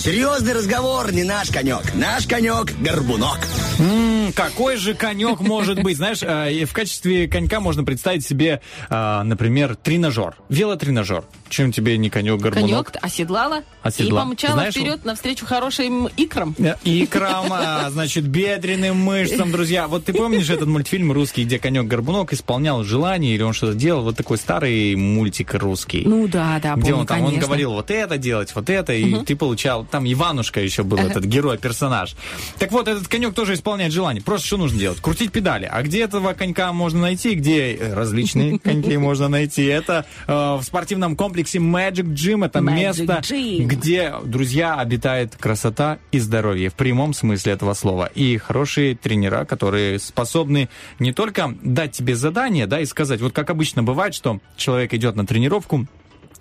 Серьезный 0.00 0.54
разговор 0.54 1.12
не 1.12 1.24
наш 1.24 1.50
конек. 1.50 1.94
Наш 1.94 2.26
конек– 2.26 2.72
горбунок. 2.80 3.38
М, 3.78 4.32
какой 4.32 4.76
же 4.76 4.94
конек 4.94 5.40
может 5.40 5.82
быть? 5.82 5.98
Знаешь, 5.98 6.22
э, 6.22 6.64
в 6.64 6.72
качестве 6.72 7.28
конька 7.28 7.60
можно 7.60 7.84
представить 7.84 8.26
себе, 8.26 8.62
э, 8.88 9.22
например, 9.22 9.76
тренажер, 9.76 10.36
велотренажер. 10.48 11.24
Чем 11.50 11.72
тебе 11.72 11.98
не 11.98 12.10
конек, 12.10 12.40
горбунок? 12.40 12.92
Конек 12.92 13.04
оседлала, 13.04 13.62
Оседла. 13.82 14.20
и 14.20 14.24
помчала 14.24 14.54
Знаешь, 14.54 14.72
вперед 14.74 15.04
навстречу 15.04 15.44
хорошим 15.44 16.08
икрам. 16.16 16.54
Э, 16.58 16.74
Икрам, 16.84 17.46
а, 17.50 17.90
значит, 17.90 18.24
бедренным 18.24 18.96
мышцам, 18.96 19.50
друзья. 19.50 19.88
Вот 19.88 20.04
ты 20.04 20.12
помнишь 20.12 20.48
этот 20.48 20.68
мультфильм 20.68 21.10
русский, 21.10 21.42
где 21.44 21.58
конек-горбунок 21.58 22.32
исполнял 22.32 22.84
желание 22.84 23.34
или 23.34 23.42
он 23.42 23.52
что-то 23.52 23.74
делал? 23.74 24.04
Вот 24.04 24.16
такой 24.16 24.38
старый 24.38 24.94
мультик 24.94 25.52
русский. 25.54 26.04
Ну 26.06 26.28
да, 26.28 26.60
да, 26.62 26.74
где 26.76 26.92
помню, 26.92 26.96
он 26.98 27.06
там, 27.06 27.18
он 27.18 27.24
конечно. 27.26 27.46
говорил 27.48 27.72
вот 27.72 27.90
это 27.90 28.16
делать, 28.16 28.54
вот 28.54 28.70
это, 28.70 28.92
и 28.92 29.04
Мгм. 29.04 29.24
ты 29.24 29.34
получал, 29.34 29.84
там 29.84 30.04
Иванушка 30.10 30.60
еще 30.60 30.84
был, 30.84 30.98
этот 30.98 31.24
герой, 31.26 31.58
персонаж. 31.58 32.14
Так 32.60 32.70
вот, 32.70 32.86
этот 32.86 33.08
конек 33.08 33.34
тоже 33.34 33.54
исполняет 33.54 33.92
желание. 33.92 34.22
Просто 34.22 34.46
что 34.46 34.56
нужно 34.56 34.78
делать? 34.78 35.00
Крутить 35.00 35.32
педали. 35.32 35.68
А 35.70 35.82
где 35.82 36.02
этого 36.02 36.32
конька 36.32 36.72
можно 36.72 37.00
найти? 37.00 37.34
Где 37.34 37.74
э, 37.74 37.92
различные 37.92 38.58
коньки 38.62 38.96
можно 38.98 39.26
найти? 39.28 39.64
Это 39.64 40.06
э, 40.28 40.32
в 40.32 40.62
спортивном 40.62 41.16
комплексе 41.16 41.39
Magic 41.48 42.14
Gym. 42.14 42.44
Это 42.44 42.60
Magic 42.60 42.74
место, 42.74 43.20
Gym. 43.22 43.64
где, 43.64 44.14
друзья, 44.24 44.76
обитает 44.76 45.36
красота 45.36 45.98
и 46.12 46.18
здоровье 46.18 46.70
в 46.70 46.74
прямом 46.74 47.14
смысле 47.14 47.52
этого 47.52 47.74
слова. 47.74 48.10
И 48.14 48.36
хорошие 48.38 48.94
тренера, 48.94 49.44
которые 49.44 49.98
способны 49.98 50.68
не 50.98 51.12
только 51.12 51.54
дать 51.62 51.92
тебе 51.92 52.14
задание, 52.14 52.66
да, 52.66 52.80
и 52.80 52.84
сказать, 52.84 53.20
вот 53.20 53.32
как 53.32 53.50
обычно 53.50 53.82
бывает, 53.82 54.14
что 54.14 54.40
человек 54.56 54.94
идет 54.94 55.16
на 55.16 55.26
тренировку, 55.26 55.86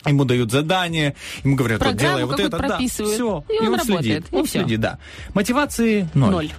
Ему 0.06 0.24
дают 0.24 0.50
задание, 0.52 1.16
ему 1.44 1.56
говорят, 1.56 1.84
вот 1.84 1.96
делай 1.98 2.24
вот 2.26 2.40
это, 2.40 2.58
да, 2.58 2.80
все, 2.80 3.44
и 3.50 3.60
он 3.60 3.74
работает, 3.76 3.86
следит, 3.86 4.26
и 4.32 4.36
он 4.36 4.46
всё. 4.46 4.60
следит, 4.62 4.80
да. 4.80 4.98
Мотивации 5.34 6.10
ноль. 6.14 6.32
Ноль. 6.32 6.52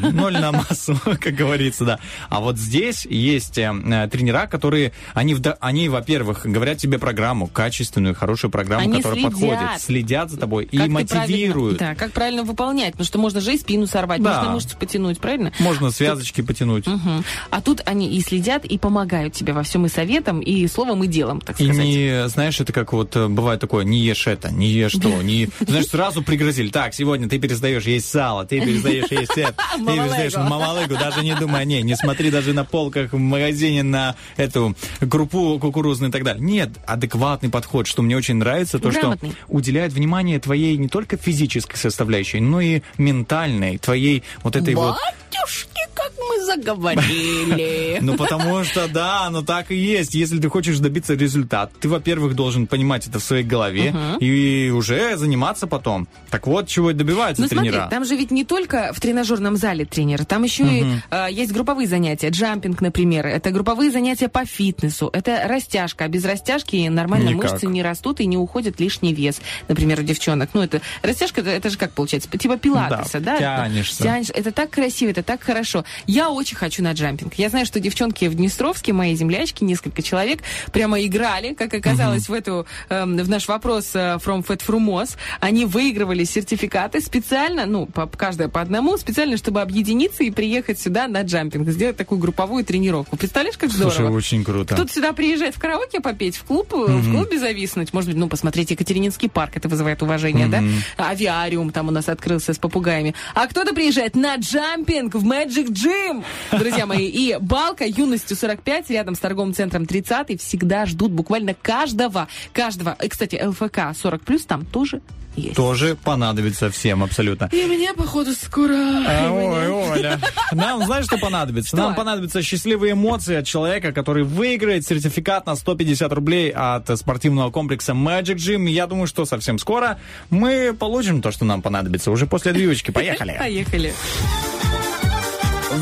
ноль 0.14 0.32
на 0.34 0.52
массу, 0.52 0.98
как 1.20 1.34
говорится, 1.34 1.84
да. 1.84 1.98
А 2.28 2.40
вот 2.40 2.56
здесь 2.58 3.06
есть 3.06 3.56
э, 3.58 3.72
э, 3.72 4.08
тренера, 4.08 4.46
которые, 4.46 4.92
они, 5.14 5.36
они, 5.60 5.88
во-первых, 5.88 6.44
говорят 6.44 6.78
тебе 6.78 6.98
программу, 6.98 7.46
качественную, 7.46 8.14
хорошую 8.14 8.50
программу, 8.50 8.82
Они 8.82 8.96
которая 8.96 9.20
следят. 9.20 9.32
подходит, 9.32 9.80
следят 9.80 10.30
за 10.30 10.36
тобой 10.36 10.64
и 10.64 10.76
Как 10.76 10.86
ты 10.86 10.92
мотивируют. 10.92 11.78
да, 11.78 11.94
как 11.94 12.12
правильно 12.12 12.42
выполнять. 12.42 12.92
Потому 12.92 13.06
что 13.06 13.18
можно 13.18 13.40
же 13.40 13.54
и 13.54 13.58
спину 13.58 13.86
сорвать, 13.86 14.22
Да. 14.22 14.36
можно 14.38 14.52
мышцы 14.54 14.76
потянуть, 14.76 15.20
правильно? 15.20 15.52
Можно 15.60 15.90
связочки 15.90 16.40
потянуть. 16.40 16.86
Мгм. 16.86 17.24
А 17.50 17.60
тут 17.60 17.80
они 17.86 18.16
и 18.16 18.20
следят, 18.20 18.64
и 18.64 18.76
помогают 18.78 19.34
тебе 19.34 19.52
во 19.52 19.62
всем 19.62 19.86
и 19.86 19.88
советом, 19.88 20.40
и 20.40 20.66
словом, 20.66 21.04
и 21.04 21.06
делом, 21.06 21.40
так 21.40 21.60
И 21.60 21.64
сказать. 21.64 21.84
не, 21.84 22.28
знаешь, 22.28 22.60
это 22.60 22.72
как 22.72 22.87
вот 22.92 23.16
э, 23.16 23.28
бывает 23.28 23.60
такое, 23.60 23.84
не 23.84 23.98
ешь 23.98 24.26
это, 24.26 24.50
не 24.52 24.68
ешь 24.68 24.92
то, 24.92 25.22
не... 25.22 25.48
Знаешь, 25.60 25.86
сразу 25.86 26.22
пригрозили, 26.22 26.68
так, 26.68 26.94
сегодня 26.94 27.28
ты 27.28 27.38
перестаешь 27.38 27.84
есть 27.84 28.08
сало, 28.08 28.44
ты 28.44 28.60
перестаешь 28.60 29.10
есть 29.10 29.36
это, 29.36 29.54
ты 29.76 29.84
перестаешь 29.84 30.34
мамалыгу, 30.34 30.94
даже 30.94 31.22
не 31.22 31.34
думай 31.34 31.62
о 31.62 31.64
ней, 31.64 31.82
не 31.82 31.96
смотри 31.96 32.30
даже 32.30 32.52
на 32.52 32.64
полках 32.64 33.12
в 33.12 33.18
магазине 33.18 33.82
на 33.82 34.16
эту 34.36 34.76
крупу 35.10 35.58
кукурузную 35.58 36.10
и 36.10 36.12
так 36.12 36.24
далее. 36.24 36.42
Нет, 36.42 36.70
адекватный 36.86 37.50
подход, 37.50 37.86
что 37.86 38.02
мне 38.02 38.16
очень 38.16 38.36
нравится, 38.36 38.78
то, 38.78 38.90
Грамотный. 38.90 39.30
что 39.30 39.38
уделяет 39.48 39.92
внимание 39.92 40.38
твоей 40.38 40.76
не 40.76 40.88
только 40.88 41.16
физической 41.16 41.76
составляющей, 41.76 42.40
но 42.40 42.60
и 42.60 42.82
ментальной, 42.96 43.78
твоей 43.78 44.22
вот 44.42 44.56
этой 44.56 44.74
вот... 44.74 44.96
Батюшки, 45.32 45.80
как 45.94 46.12
мы 46.18 46.44
заговорили. 46.44 47.98
Ну, 48.08 48.16
потому 48.16 48.64
что, 48.64 48.88
да, 48.88 49.28
ну 49.30 49.42
так 49.42 49.70
и 49.70 49.74
есть. 49.74 50.14
Если 50.14 50.38
ты 50.38 50.48
хочешь 50.48 50.78
добиться 50.78 51.14
результата, 51.14 51.72
ты, 51.80 51.88
во-первых, 51.88 52.34
должен 52.34 52.66
понимать 52.66 53.06
это 53.06 53.18
в 53.18 53.22
своей 53.22 53.42
голове 53.44 53.94
и 54.20 54.70
уже 54.74 55.16
заниматься 55.16 55.66
потом. 55.66 56.08
Так 56.30 56.46
вот, 56.46 56.68
чего 56.68 56.90
и 56.90 56.94
добиваются 56.94 57.42
Ну 57.42 57.48
смотри, 57.48 57.70
тренера. 57.70 57.88
там 57.90 58.04
же 58.04 58.16
ведь 58.16 58.30
не 58.30 58.44
только 58.44 58.92
в 58.94 59.00
тренажерном 59.00 59.56
зале 59.56 59.84
тренер, 59.84 60.24
там 60.24 60.44
еще 60.44 60.64
и 60.64 60.86
э, 61.10 61.26
есть 61.30 61.52
групповые 61.52 61.88
занятия, 61.88 62.28
джампинг, 62.30 62.80
например, 62.80 63.26
это 63.26 63.50
групповые 63.50 63.90
занятия 63.90 64.28
по 64.28 64.44
фитнесу, 64.44 65.10
это 65.12 65.42
растяжка, 65.46 66.04
а 66.04 66.08
без 66.08 66.24
растяжки 66.24 66.88
нормально 66.88 67.30
Никак. 67.30 67.52
мышцы 67.52 67.66
не 67.66 67.82
растут 67.82 68.20
и 68.20 68.26
не 68.26 68.36
уходит 68.36 68.80
лишний 68.80 69.12
вес, 69.12 69.40
например, 69.66 70.00
у 70.00 70.02
девчонок. 70.02 70.50
Ну 70.54 70.62
это 70.62 70.80
растяжка, 71.02 71.40
это, 71.40 71.50
это 71.50 71.68
же 71.70 71.76
как 71.78 71.92
получается, 71.92 72.28
типа 72.30 72.56
пилатеса, 72.56 73.20
да? 73.20 73.38
Да, 73.38 73.68
тянешься. 73.68 74.02
Тянешь. 74.02 74.30
Это 74.32 74.52
так 74.52 74.70
красиво, 74.70 75.10
это 75.18 75.22
так 75.22 75.42
хорошо. 75.42 75.84
Я 76.06 76.30
очень 76.30 76.56
хочу 76.56 76.82
на 76.82 76.92
джампинг. 76.92 77.34
Я 77.34 77.48
знаю, 77.48 77.66
что 77.66 77.80
девчонки 77.80 78.26
в 78.26 78.34
Днестровске, 78.34 78.92
мои 78.92 79.14
землячки, 79.14 79.64
несколько 79.64 80.02
человек, 80.02 80.40
прямо 80.72 81.04
играли, 81.04 81.54
как 81.54 81.74
оказалось, 81.74 82.28
в 82.28 82.32
эту 82.32 82.66
эм, 82.88 83.16
в 83.16 83.28
наш 83.28 83.48
вопрос 83.48 83.90
э, 83.94 84.18
From 84.24 84.46
Fat 84.46 84.62
Frumos. 84.66 85.16
Они 85.40 85.64
выигрывали 85.64 86.24
сертификаты 86.24 87.00
специально, 87.00 87.66
ну, 87.66 87.86
по, 87.86 88.06
каждая 88.06 88.48
по 88.48 88.60
одному, 88.60 88.96
специально, 88.96 89.36
чтобы 89.36 89.60
объединиться 89.60 90.24
и 90.24 90.30
приехать 90.30 90.80
сюда 90.80 91.08
на 91.08 91.22
джампинг, 91.22 91.68
сделать 91.68 91.96
такую 91.96 92.18
групповую 92.18 92.64
тренировку. 92.64 93.16
Представляешь, 93.16 93.58
как 93.58 93.70
здорово? 93.70 93.94
Слушай, 93.94 94.10
очень 94.10 94.44
круто. 94.44 94.74
Кто-то 94.74 94.92
сюда 94.92 95.12
приезжает 95.12 95.54
в 95.54 95.58
караоке 95.58 96.00
попеть, 96.00 96.36
в 96.36 96.44
клуб, 96.44 96.72
э, 96.74 96.76
в 96.76 97.10
клубе 97.10 97.38
зависнуть. 97.38 97.92
Может 97.92 98.10
быть, 98.10 98.18
ну, 98.18 98.28
посмотреть 98.28 98.70
Екатерининский 98.70 99.28
парк, 99.28 99.56
это 99.56 99.68
вызывает 99.68 100.02
уважение, 100.02 100.46
да? 100.46 100.60
Мгм. 100.60 100.74
Авиариум 100.96 101.70
там 101.70 101.88
у 101.88 101.90
нас 101.90 102.08
открылся 102.08 102.52
с 102.52 102.58
попугаями. 102.58 103.14
А 103.34 103.46
кто-то 103.46 103.74
приезжает 103.74 104.14
на 104.14 104.36
джампинг 104.36 105.07
в 105.14 105.24
Magic 105.24 105.68
Gym, 105.68 106.24
друзья 106.52 106.86
мои. 106.86 107.06
И 107.06 107.36
Балка 107.40 107.84
юностью 107.84 108.36
45 108.36 108.90
рядом 108.90 109.14
с 109.14 109.18
торговым 109.18 109.54
центром 109.54 109.86
30 109.86 110.40
всегда 110.40 110.86
ждут 110.86 111.12
буквально 111.12 111.54
каждого. 111.54 112.28
Каждого. 112.52 112.96
И, 113.02 113.08
кстати, 113.08 113.40
ЛФК 113.42 113.96
40 113.98 114.22
плюс 114.22 114.44
там 114.44 114.64
тоже 114.64 115.00
есть. 115.38 115.56
Тоже 115.56 115.96
понадобится 115.96 116.70
всем 116.70 117.02
абсолютно. 117.02 117.48
И 117.52 117.64
мне, 117.64 117.94
походу, 117.94 118.32
скоро... 118.32 118.74
А, 118.74 119.30
ой, 119.30 119.68
Оля. 119.68 120.20
Нам, 120.52 120.84
знаешь, 120.84 121.06
что 121.06 121.18
понадобится? 121.18 121.76
Нам 121.76 121.94
понадобятся 121.94 122.42
счастливые 122.42 122.92
эмоции 122.92 123.36
от 123.36 123.46
человека, 123.46 123.92
который 123.92 124.24
выиграет 124.24 124.84
сертификат 124.86 125.46
на 125.46 125.54
150 125.54 126.12
рублей 126.12 126.50
от 126.50 126.88
спортивного 126.98 127.50
комплекса 127.50 127.92
Magic 127.92 128.36
Gym. 128.36 128.68
Я 128.68 128.86
думаю, 128.86 129.06
что 129.06 129.24
совсем 129.24 129.58
скоро 129.58 129.98
мы 130.30 130.74
получим 130.78 131.22
то, 131.22 131.30
что 131.30 131.44
нам 131.44 131.62
понадобится. 131.62 132.10
Уже 132.10 132.26
после 132.26 132.52
движечки. 132.52 132.90
Поехали. 132.90 133.36
Поехали. 133.38 133.94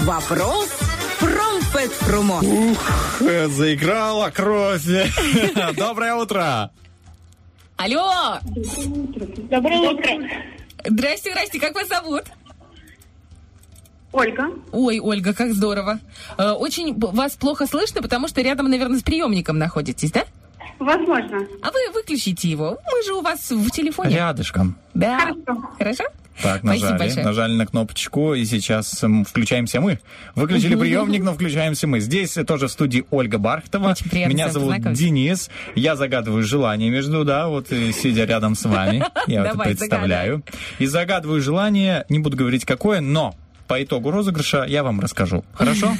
Вопрос 0.04 0.68
Промфетфрумо. 1.20 2.40
Ух, 2.42 3.20
э, 3.22 3.48
заиграла 3.48 4.30
кровь. 4.30 4.84
Доброе 5.76 6.14
утро. 6.14 6.70
Алло! 7.76 8.38
Доброе 9.50 9.78
утро. 9.90 10.10
Здрасте, 10.84 11.30
здрасте, 11.30 11.58
как 11.60 11.74
вас 11.74 11.88
зовут? 11.88 12.24
Ольга. 14.12 14.50
Ой, 14.72 15.00
Ольга, 15.00 15.32
как 15.34 15.52
здорово. 15.52 15.98
Э, 16.38 16.50
Очень 16.52 16.98
вас 16.98 17.36
плохо 17.36 17.66
слышно, 17.66 18.02
потому 18.02 18.28
что 18.28 18.42
рядом, 18.42 18.68
наверное, 18.68 18.98
с 18.98 19.02
приемником 19.02 19.58
находитесь, 19.58 20.12
да? 20.12 20.24
Возможно. 20.78 21.38
А 21.62 21.70
вы 21.70 21.90
выключите 21.94 22.48
его. 22.50 22.78
Мы 22.92 23.02
же 23.04 23.14
у 23.14 23.22
вас 23.22 23.50
в 23.50 23.70
телефоне. 23.70 24.16
Рядышком. 24.16 24.76
Да. 24.94 25.32
Хорошо? 25.78 26.04
Так, 26.42 26.62
нажали, 26.62 26.98
большое. 26.98 27.24
нажали 27.24 27.52
на 27.54 27.66
кнопочку, 27.66 28.34
и 28.34 28.44
сейчас 28.44 29.02
включаемся 29.26 29.80
мы. 29.80 29.98
Выключили 30.34 30.74
приемник, 30.80 31.22
но 31.22 31.34
включаемся 31.34 31.86
мы. 31.86 32.00
Здесь 32.00 32.36
тоже 32.46 32.68
в 32.68 32.70
студии 32.70 33.04
Ольга 33.10 33.38
Бархтова. 33.38 33.94
приятно 34.10 34.32
Меня 34.32 34.50
зовут. 34.50 34.92
Денис. 34.92 35.50
Я 35.74 35.96
загадываю 35.96 36.42
желание 36.42 36.90
между, 36.90 37.24
да, 37.24 37.48
вот 37.48 37.72
э, 37.72 37.92
сидя 37.92 38.24
рядом 38.24 38.54
с 38.54 38.64
вами. 38.64 39.04
Я 39.26 39.46
это 39.46 39.58
представляю. 39.58 40.42
И 40.78 40.86
загадываю 40.86 41.40
желание, 41.40 42.04
не 42.08 42.18
буду 42.18 42.36
говорить 42.36 42.64
какое, 42.64 43.00
но 43.00 43.34
по 43.66 43.82
итогу 43.82 44.10
розыгрыша 44.12 44.64
я 44.68 44.84
вам 44.84 45.00
расскажу. 45.00 45.44
Хорошо? 45.54 45.92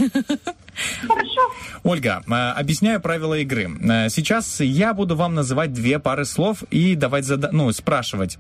Ольга, 1.83 2.23
э, 2.27 2.33
объясняю 2.33 3.01
правила 3.01 3.35
игры. 3.39 3.71
Э, 3.83 4.09
Сейчас 4.09 4.61
я 4.61 4.93
буду 4.95 5.17
вам 5.17 5.35
называть 5.35 5.73
две 5.73 5.99
пары 5.99 6.25
слов 6.25 6.63
и 6.71 6.95
давать 6.95 7.25
зада- 7.25 7.51
ну, 7.53 7.71
спрашивать. 7.73 8.39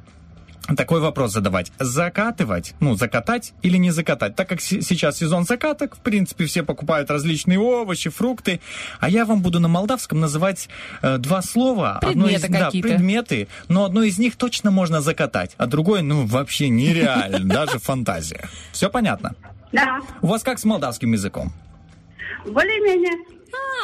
Такой 0.76 1.00
вопрос 1.00 1.32
задавать. 1.32 1.70
Закатывать, 1.78 2.74
ну, 2.80 2.96
закатать 2.96 3.52
или 3.62 3.76
не 3.76 3.90
закатать? 3.92 4.34
Так 4.34 4.48
как 4.48 4.60
се- 4.60 4.82
сейчас 4.82 5.18
сезон 5.18 5.44
закаток, 5.44 5.96
в 5.96 6.00
принципе, 6.00 6.46
все 6.46 6.62
покупают 6.64 7.10
различные 7.10 7.58
овощи, 7.60 8.10
фрукты, 8.10 8.60
а 8.98 9.08
я 9.08 9.24
вам 9.24 9.42
буду 9.42 9.60
на 9.60 9.68
молдавском 9.68 10.18
называть 10.20 10.68
э, 11.02 11.18
два 11.18 11.42
слова. 11.42 12.00
Одно 12.02 12.28
из- 12.28 12.40
Предметы 12.40 12.58
да, 12.58 12.70
предметы, 12.88 13.48
но 13.68 13.84
одно 13.84 14.02
из 14.02 14.18
них 14.18 14.36
точно 14.36 14.70
можно 14.70 15.00
закатать, 15.00 15.54
а 15.56 15.66
другое, 15.66 16.02
ну, 16.02 16.26
вообще 16.26 16.68
нереально, 16.68 17.38
даже 17.54 17.78
фантазия. 17.78 18.48
Все 18.72 18.90
понятно? 18.90 19.34
Да. 19.72 20.00
У 20.22 20.26
вас 20.26 20.42
как 20.42 20.58
с 20.58 20.64
молдавским 20.64 21.12
языком? 21.12 21.52
Более-менее. 22.44 23.35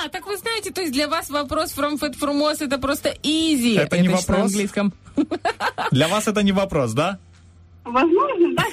А, 0.04 0.08
так 0.08 0.26
вы 0.26 0.36
знаете, 0.36 0.70
то 0.72 0.80
есть 0.80 0.92
для 0.92 1.08
вас 1.08 1.30
вопрос 1.30 1.72
from 1.76 1.98
fat 1.98 2.14
frumos 2.18 2.56
это 2.60 2.78
просто 2.78 3.10
easy. 3.22 3.78
Это 3.78 3.98
не 3.98 4.04
еще 4.08 4.12
на 4.14 4.16
вопрос? 4.20 4.38
английском. 4.52 4.92
Для 5.90 6.08
вас 6.08 6.26
это 6.28 6.42
не 6.42 6.52
вопрос, 6.52 6.92
да? 6.92 7.18
Возможно, 7.84 8.54
да. 8.54 8.64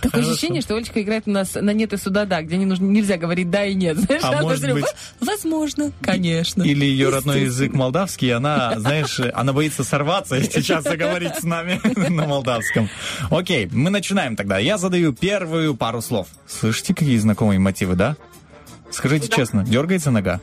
Такое 0.00 0.22
ощущение, 0.22 0.62
что 0.62 0.76
Олечка 0.76 1.02
играет 1.02 1.24
у 1.26 1.32
нас 1.32 1.54
на 1.56 1.70
нет 1.72 1.92
и 1.92 1.96
сюда 1.96 2.26
да, 2.26 2.40
где 2.42 2.56
не 2.56 2.64
нужно, 2.64 2.84
нельзя 2.84 3.16
говорить 3.16 3.50
да 3.50 3.64
и 3.66 3.74
нет. 3.74 3.96
Знаешь, 3.98 4.22
А 4.22 4.40
может 4.40 4.60
говорит, 4.60 4.84
быть- 4.84 4.94
«Во- 5.20 5.26
Возможно, 5.26 5.90
конечно. 6.00 6.62
Или 6.62 6.84
ее 6.84 7.08
родной 7.08 7.42
язык 7.42 7.72
молдавский, 7.74 8.28
и 8.28 8.30
она, 8.30 8.78
знаешь, 8.78 9.18
она 9.34 9.52
боится 9.52 9.82
сорваться 9.82 10.36
и 10.36 10.44
сейчас 10.44 10.84
заговорить 10.84 11.34
с 11.36 11.42
нами 11.42 11.80
на 12.08 12.26
молдавском. 12.26 12.88
Окей, 13.30 13.68
мы 13.72 13.90
начинаем 13.90 14.36
тогда. 14.36 14.58
Я 14.58 14.78
задаю 14.78 15.12
первую 15.12 15.74
пару 15.74 16.02
слов. 16.02 16.28
Слышите, 16.46 16.94
какие 16.94 17.16
знакомые 17.18 17.58
мотивы, 17.58 17.96
да? 17.96 18.16
Скажите 18.92 19.28
честно, 19.28 19.64
дергается 19.64 20.10
нога? 20.10 20.40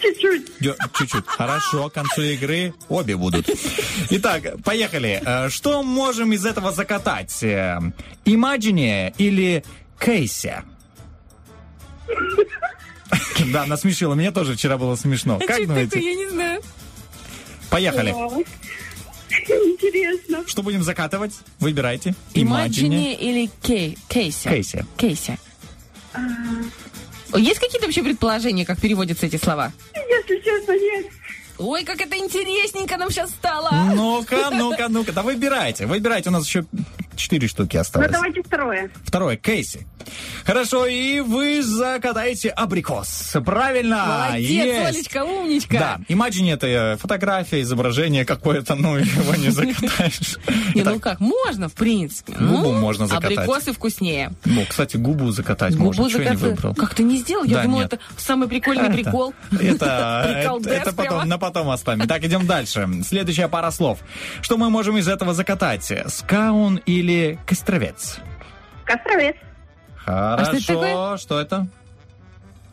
Чуть-чуть. 0.00 0.46
Чуть-чуть. 0.96 1.26
Хорошо, 1.26 1.88
к 1.88 1.94
концу 1.94 2.22
игры 2.22 2.74
обе 2.88 3.16
будут. 3.16 3.48
Итак, 4.10 4.62
поехали. 4.64 5.20
Э, 5.24 5.48
Что 5.48 5.82
можем 5.82 6.32
из 6.32 6.44
этого 6.46 6.72
закатать? 6.72 7.42
Э, 7.42 7.78
Imagine 8.24 9.14
или 9.18 9.64
Кейси? 9.98 10.62
Да, 13.52 13.64
насмешила. 13.66 14.14
Мне 14.14 14.30
тоже 14.32 14.54
вчера 14.54 14.76
было 14.78 14.94
смешно. 14.96 15.38
А 15.42 15.46
Как 15.46 15.66
думаете? 15.66 15.90
такое, 15.92 16.08
я 16.10 16.14
не 16.14 16.28
знаю. 16.28 16.60
Поехали. 17.70 18.10
Интересно. 19.48 20.44
Что 20.46 20.62
будем 20.62 20.82
закатывать? 20.82 21.32
Выбирайте. 21.58 22.14
Imagine 22.34 23.14
или 23.16 23.50
Кей- 23.62 23.96
Кейси? 24.08 24.48
Кейси. 24.48 24.84
Кейси. 24.96 25.38
Есть 27.36 27.60
какие-то 27.60 27.86
вообще 27.86 28.02
предположения, 28.02 28.64
как 28.64 28.80
переводятся 28.80 29.26
эти 29.26 29.36
слова? 29.36 29.72
Если 29.94 30.40
честно, 30.42 30.72
нет. 30.72 31.06
Ой, 31.58 31.84
как 31.84 32.00
это 32.00 32.16
интересненько 32.16 32.96
нам 32.96 33.10
сейчас 33.10 33.30
стало. 33.30 33.70
Ну-ка, 33.94 34.50
ну-ка, 34.50 34.88
ну-ка. 34.88 35.12
Да 35.12 35.22
выбирайте. 35.22 35.86
Выбирайте. 35.86 36.30
У 36.30 36.32
нас 36.32 36.46
еще 36.46 36.64
четыре 37.20 37.46
штуки 37.48 37.76
Ну, 37.76 37.80
осталось. 37.82 38.10
давайте 38.10 38.42
второе. 38.42 38.90
Второе, 39.04 39.36
Кейси. 39.36 39.86
Хорошо, 40.44 40.86
и 40.86 41.20
вы 41.20 41.62
закатаете 41.62 42.48
абрикос. 42.48 43.36
Правильно. 43.44 44.26
Молодец, 44.30 44.48
есть. 44.50 44.88
Олечка, 44.96 45.24
умничка. 45.24 45.78
Да, 45.78 46.00
Imagine 46.08 46.54
это 46.54 46.66
э, 46.66 46.96
фотография, 46.96 47.60
изображение 47.60 48.24
какое-то, 48.24 48.74
ну, 48.74 48.96
его 48.96 49.34
не 49.36 49.50
закатаешь. 49.50 50.38
Не, 50.74 50.82
ну 50.82 50.98
как, 50.98 51.20
можно, 51.20 51.68
в 51.68 51.74
принципе. 51.74 52.32
Губу 52.32 52.72
Ну, 52.72 52.72
можно 52.80 53.06
закатать. 53.06 53.36
Абрикосы 53.38 53.72
вкуснее. 53.72 54.32
Ну, 54.46 54.64
кстати, 54.68 54.96
губу 54.96 55.30
закатать 55.30 55.74
можно. 55.76 56.08
Что 56.08 56.22
я 56.22 56.30
не 56.30 56.36
выбрал? 56.36 56.74
Как 56.74 56.94
ты 56.94 57.02
не 57.02 57.18
сделал? 57.18 57.44
Я 57.44 57.62
думала, 57.62 57.82
это 57.82 57.98
самый 58.16 58.48
прикольный 58.48 58.84
Это- 58.86 58.94
прикол. 58.94 59.34
Это, 59.60 60.58
это, 60.66 60.92
потом, 60.92 61.28
на 61.28 61.38
потом 61.38 61.70
оставим. 61.70 62.06
Так, 62.08 62.24
идем 62.24 62.46
дальше. 62.46 62.88
Следующая 63.06 63.48
пара 63.48 63.70
слов. 63.70 63.98
Что 64.40 64.56
мы 64.56 64.70
можем 64.70 64.96
из 64.98 65.08
этого 65.08 65.34
закатать? 65.34 65.92
Скаун 66.08 66.76
или 66.86 67.09
костровец? 67.46 68.18
Костровец. 68.84 69.36
А 70.06 70.36
что 70.44 70.56
это 70.56 70.62
Хорошо, 70.66 70.80
такое? 70.80 71.16
что 71.18 71.40
это? 71.40 71.66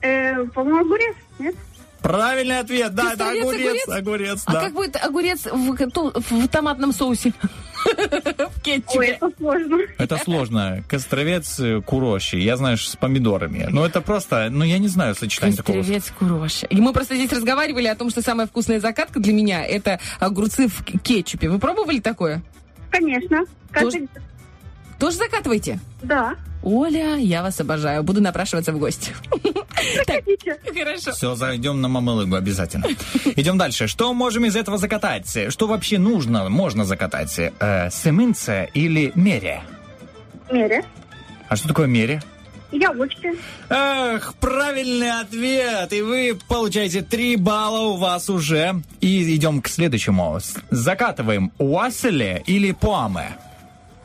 Э, 0.02 0.44
по-моему, 0.46 0.80
огурец, 0.82 1.16
нет? 1.40 1.56
Правильный 2.02 2.60
ответ, 2.60 2.94
да, 2.94 3.14
это 3.14 3.30
огурец, 3.32 3.48
огурец? 3.88 3.90
огурец, 3.90 4.44
А 4.46 4.54
да. 4.54 4.62
как 4.62 4.74
будет 4.74 4.96
огурец 5.04 5.46
в, 5.46 5.76
в 5.76 6.48
томатном 6.48 6.94
соусе? 6.94 7.34
В 7.88 7.90
Ой, 7.90 8.50
кетчупе. 8.64 9.06
это 9.08 9.30
сложно. 9.38 9.78
Это 9.98 10.18
сложно. 10.18 10.84
Костровец 10.90 11.60
э, 11.60 11.82
курощи, 11.82 12.36
я 12.36 12.58
знаю, 12.58 12.78
с 12.78 12.96
помидорами. 12.96 13.68
Ну, 13.70 13.86
это 13.86 14.02
просто, 14.02 14.50
ну, 14.52 14.64
я 14.66 14.78
не 14.78 14.88
знаю 14.90 15.16
сочетание 15.16 15.56
такого. 15.56 15.78
Костровец 15.78 16.12
курош. 16.18 16.64
И 16.70 16.82
мы 16.82 16.92
просто 16.94 17.16
здесь 17.16 17.32
разговаривали 17.32 17.88
о 17.88 17.96
том, 17.96 18.10
что 18.10 18.22
самая 18.22 18.48
вкусная 18.48 18.80
закатка 18.80 19.20
для 19.20 19.32
меня 19.34 19.66
это 19.66 20.00
огурцы 20.20 20.68
в 20.68 20.84
кетчупе. 21.02 21.50
Вы 21.50 21.60
пробовали 21.60 22.00
такое? 22.00 22.42
Конечно. 22.92 23.46
Каждый... 23.72 24.10
Тоже 25.00 25.18
закатываете? 25.18 25.80
Да. 26.02 26.36
Оля, 26.64 27.16
я 27.16 27.44
вас 27.44 27.60
обожаю. 27.60 28.04
Буду 28.04 28.22
напрашиваться 28.22 28.74
в 28.74 28.80
гости. 28.80 29.12
Так, 30.08 30.24
Хорошо. 30.74 31.12
Все, 31.12 31.36
зайдем 31.36 31.82
на 31.82 31.88
мамалыгу 31.88 32.36
обязательно. 32.36 32.88
Идем 33.36 33.58
дальше. 33.60 33.88
Что 33.88 34.12
можем 34.14 34.46
из 34.46 34.56
этого 34.56 34.78
закатать? 34.80 35.38
Что 35.50 35.68
вообще 35.68 36.00
нужно, 36.00 36.50
можно 36.50 36.84
закатать? 36.84 37.38
Э, 37.38 37.90
семенце 37.92 38.70
или 38.74 39.12
мере? 39.14 39.62
Мере. 40.52 40.84
А 41.48 41.56
что 41.56 41.68
такое 41.68 41.86
мере? 41.86 42.22
Яблочки. 42.72 43.34
Эх, 43.70 44.36
правильный 44.36 45.22
ответ! 45.22 45.94
И 45.94 46.02
вы 46.02 46.38
получаете 46.48 47.02
3 47.02 47.38
балла 47.38 47.94
у 47.94 47.98
вас 47.98 48.30
уже. 48.30 48.82
И 49.00 49.36
идем 49.36 49.62
к 49.62 49.70
следующему. 49.70 50.40
Закатываем 50.70 51.52
уаселе 51.58 52.44
или 52.46 52.74
пуаме? 52.74 53.38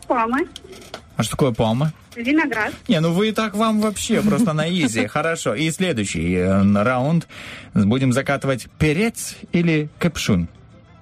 Памы. 0.06 0.46
А 1.16 1.22
что 1.22 1.32
такое 1.32 1.52
пуаме? 1.52 1.92
Виноград. 2.14 2.72
Не, 2.88 3.00
ну 3.00 3.12
вы 3.12 3.32
так 3.32 3.54
вам 3.54 3.80
вообще 3.80 4.20
просто 4.22 4.52
на 4.52 4.68
изи. 4.68 5.06
Хорошо. 5.08 5.54
И 5.54 5.70
следующий 5.70 6.34
э, 6.34 6.82
раунд. 6.82 7.26
Будем 7.74 8.12
закатывать 8.12 8.68
перец 8.78 9.36
или 9.52 9.88
капшун? 9.98 10.48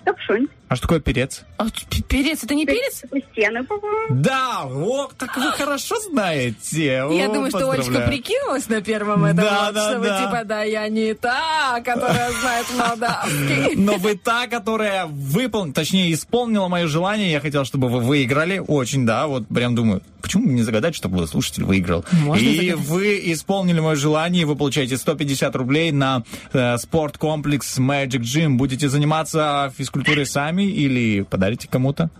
Капшунь. 0.04 0.48
А 0.70 0.76
что 0.76 0.82
такое 0.82 1.00
перец? 1.00 1.42
А 1.56 1.66
перец, 2.06 2.44
это 2.44 2.54
не 2.54 2.64
перец? 2.64 2.98
Стены, 3.32 3.64
по-моему. 3.64 4.22
Да, 4.22 4.62
о, 4.66 5.08
так 5.18 5.36
вы 5.36 5.50
хорошо 5.50 5.96
знаете. 5.98 6.84
Я 6.84 7.06
О, 7.06 7.34
думаю, 7.34 7.50
что 7.50 7.68
Олечка 7.72 8.02
прикинулась 8.02 8.68
на 8.68 8.80
первом 8.80 9.24
этом, 9.24 9.44
Да, 9.44 9.64
вот, 9.66 9.74
да, 9.74 9.90
чтобы 9.90 10.06
да. 10.06 10.24
типа, 10.24 10.44
да, 10.44 10.62
я 10.62 10.88
не 10.88 11.14
та, 11.14 11.80
которая 11.84 12.30
знает 12.30 12.66
молдавский. 12.78 13.74
Но 13.74 13.96
вы 13.96 14.14
та, 14.14 14.46
которая 14.46 15.06
выполнила, 15.06 15.74
точнее, 15.74 16.12
исполнила 16.12 16.68
мое 16.68 16.86
желание. 16.86 17.32
Я 17.32 17.40
хотел, 17.40 17.64
чтобы 17.64 17.88
вы 17.88 17.98
выиграли. 17.98 18.62
Очень, 18.64 19.04
да, 19.04 19.26
вот 19.26 19.48
прям 19.48 19.74
думаю, 19.74 20.02
почему 20.22 20.48
не 20.52 20.62
загадать, 20.62 20.94
чтобы 20.94 21.26
слушатель 21.26 21.64
выиграл? 21.64 22.04
Можно 22.12 22.46
и 22.46 22.68
загадать. 22.70 22.86
вы 22.86 23.20
исполнили 23.32 23.80
мое 23.80 23.96
желание, 23.96 24.42
и 24.42 24.44
вы 24.44 24.54
получаете 24.54 24.96
150 24.96 25.56
рублей 25.56 25.90
на 25.90 26.22
э, 26.52 26.78
спорткомплекс 26.78 27.80
Magic 27.80 28.20
Gym. 28.20 28.50
Будете 28.50 28.88
заниматься 28.88 29.72
физкультурой 29.76 30.26
сами 30.26 30.59
или 30.66 31.22
подарите 31.22 31.68
кому-то? 31.68 32.10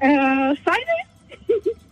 Э, 0.00 0.06
Сами. 0.64 1.06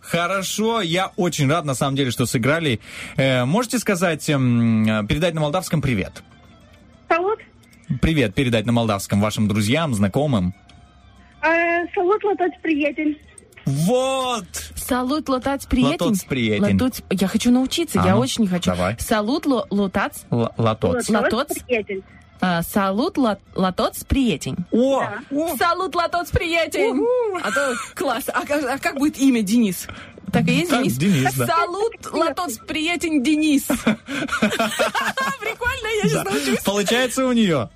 Хорошо, 0.01 0.81
я 0.81 1.11
очень 1.17 1.49
рад, 1.49 1.65
на 1.65 1.73
самом 1.73 1.95
деле, 1.97 2.11
что 2.11 2.25
сыграли. 2.25 2.79
Э, 3.17 3.43
можете 3.45 3.77
сказать, 3.79 4.29
эм, 4.29 5.05
передать 5.07 5.33
на 5.33 5.41
молдавском 5.41 5.81
привет? 5.81 6.23
Салут. 7.09 7.39
Привет 8.01 8.33
передать 8.33 8.65
на 8.65 8.71
молдавском 8.71 9.19
вашим 9.19 9.47
друзьям, 9.49 9.93
знакомым. 9.93 10.53
Э, 11.41 11.85
Салут, 11.93 12.23
лотоц, 12.23 12.51
приятель. 12.61 13.21
Вот! 13.65 14.45
Салут 14.75 15.27
лотац 15.27 15.65
приятен. 15.65 16.05
Лотоц 16.07 16.23
приятен. 16.23 16.77
Лотоц- 16.77 17.03
Я 17.09 17.27
хочу 17.27 17.51
научиться, 17.51 18.01
А 18.01 18.05
я 18.07 18.15
ну, 18.15 18.21
очень 18.21 18.47
хочу. 18.47 18.71
давай. 18.71 18.95
Салут 18.97 19.45
ло- 19.45 19.67
лотац. 19.69 20.19
Л-. 20.31 20.49
Лотоц. 20.57 21.05
приятель. 21.65 22.01
А, 22.39 22.61
Салут 22.61 23.17
ло- 23.17 23.39
лотоц 23.55 24.03
приятен. 24.03 24.57
О! 24.71 25.03
Салут 25.57 25.95
лотоц 25.95 26.29
приятен. 26.29 27.03
А 27.43 27.51
то 27.51 27.75
класс. 27.95 28.25
А, 28.27 28.45
как- 28.45 28.63
а 28.65 28.77
как 28.77 28.95
будет 28.97 29.17
имя 29.17 29.41
Денис? 29.41 29.87
Так 30.31 30.47
и 30.47 30.51
есть 30.51 30.69
Так, 30.69 30.81
Денис? 30.83 30.97
Денис, 30.97 31.33
да. 31.35 31.47
Салут 31.47 31.93
лотоц 32.11 32.57
приятен 32.59 33.23
Денис. 33.23 33.63
Прикольно, 35.39 35.87
я 36.03 36.09
сейчас 36.09 36.25
научусь. 36.25 36.59
Получается 36.63 37.25
у 37.25 37.31
нее. 37.31 37.69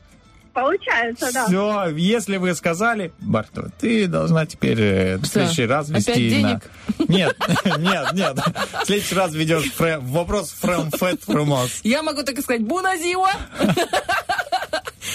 Получается, 0.54 1.32
да. 1.34 1.46
Все, 1.46 1.90
если 1.96 2.38
вы 2.38 2.54
сказали, 2.56 3.14
Барто, 3.20 3.72
ты 3.80 4.08
должна 4.08 4.46
теперь 4.46 4.82
э, 4.82 5.18
в 5.18 5.26
следующий 5.26 5.66
раз 5.66 5.90
опять 5.90 6.08
вести 6.08 6.42
на... 6.42 6.50
денег? 6.50 6.72
Нет, 7.10 7.38
нет, 7.80 8.14
нет. 8.14 8.38
В 8.82 8.86
следующий 8.86 9.16
раз 9.16 9.34
ведешь 9.34 9.72
вопрос 9.78 10.54
from 10.62 10.90
fat 10.92 11.20
from 11.26 11.48
us. 11.50 11.80
Я 11.84 12.04
могу 12.04 12.24
так 12.24 12.38
и 12.38 12.42
сказать 12.42 12.64
«Буназио». 12.64 13.26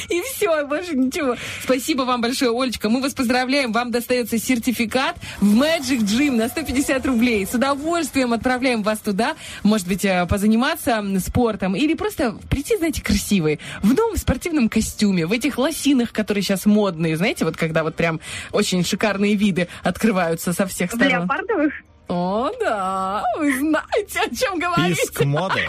И 0.08 0.20
все, 0.22 0.66
больше 0.66 0.94
ничего. 0.96 1.36
Спасибо 1.62 2.02
вам 2.02 2.20
большое, 2.20 2.50
Олечка. 2.50 2.88
Мы 2.88 3.00
вас 3.00 3.14
поздравляем. 3.14 3.72
Вам 3.72 3.90
достается 3.90 4.38
сертификат 4.38 5.16
в 5.40 5.60
Magic 5.60 6.00
Gym 6.00 6.32
на 6.32 6.48
150 6.48 7.04
рублей. 7.06 7.46
С 7.46 7.54
удовольствием 7.54 8.32
отправляем 8.32 8.82
вас 8.82 8.98
туда. 9.00 9.34
Может 9.62 9.86
быть, 9.88 10.04
э, 10.04 10.26
позаниматься 10.26 11.02
спортом 11.20 11.74
или 11.76 11.94
просто 11.94 12.38
прийти, 12.50 12.76
знаете, 12.76 13.02
красивые. 13.02 13.58
В 13.82 13.94
новом 13.94 14.16
спортивном 14.16 14.68
костюме, 14.68 15.26
в 15.26 15.32
этих 15.32 15.58
лосинах, 15.58 16.12
которые 16.12 16.42
сейчас 16.42 16.66
модные. 16.66 17.16
Знаете, 17.16 17.44
вот 17.44 17.56
когда 17.56 17.82
вот 17.82 17.94
прям 17.96 18.20
очень 18.52 18.84
шикарные 18.84 19.34
виды 19.34 19.68
открываются 19.82 20.52
со 20.52 20.66
всех 20.66 20.90
В 20.92 20.94
сторон. 20.96 21.12
леопардовых. 21.12 21.72
О, 22.08 22.50
да, 22.60 23.24
вы 23.36 23.58
знаете, 23.58 24.20
о 24.20 24.34
чем 24.34 24.58
говорите. 24.58 25.02
Иск 25.02 25.24
моды. 25.24 25.66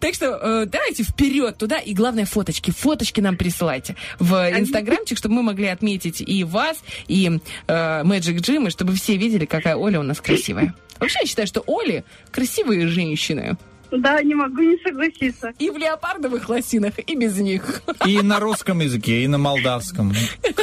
Так 0.00 0.14
что 0.14 0.26
э, 0.26 0.66
давайте 0.66 1.02
вперед 1.02 1.56
туда 1.56 1.78
и 1.78 1.94
главное 1.94 2.24
фоточки. 2.24 2.70
Фоточки 2.70 3.20
нам 3.20 3.36
присылайте 3.36 3.96
в 4.18 4.34
инстаграмчик, 4.34 5.18
чтобы 5.18 5.36
мы 5.36 5.42
могли 5.42 5.66
отметить 5.68 6.20
и 6.20 6.44
вас, 6.44 6.78
и 7.06 7.26
э, 7.66 8.02
Magic 8.02 8.38
Gym, 8.38 8.68
и 8.68 8.70
чтобы 8.70 8.94
все 8.94 9.16
видели, 9.16 9.44
какая 9.44 9.76
Оля 9.76 10.00
у 10.00 10.02
нас 10.02 10.20
красивая. 10.20 10.74
Вообще, 10.98 11.20
я 11.22 11.26
считаю, 11.26 11.46
что 11.46 11.62
Оли 11.66 12.04
красивые 12.32 12.88
женщины. 12.88 13.56
Да, 13.90 14.22
не 14.22 14.34
могу 14.34 14.60
не 14.60 14.76
согласиться. 14.82 15.52
И 15.58 15.70
в 15.70 15.76
леопардовых 15.78 16.48
лосинах, 16.48 16.94
и 16.98 17.16
без 17.16 17.36
них. 17.38 17.82
И 18.06 18.20
на 18.20 18.38
русском 18.38 18.80
языке, 18.80 19.22
и 19.24 19.28
на 19.28 19.38
молдавском. 19.38 20.12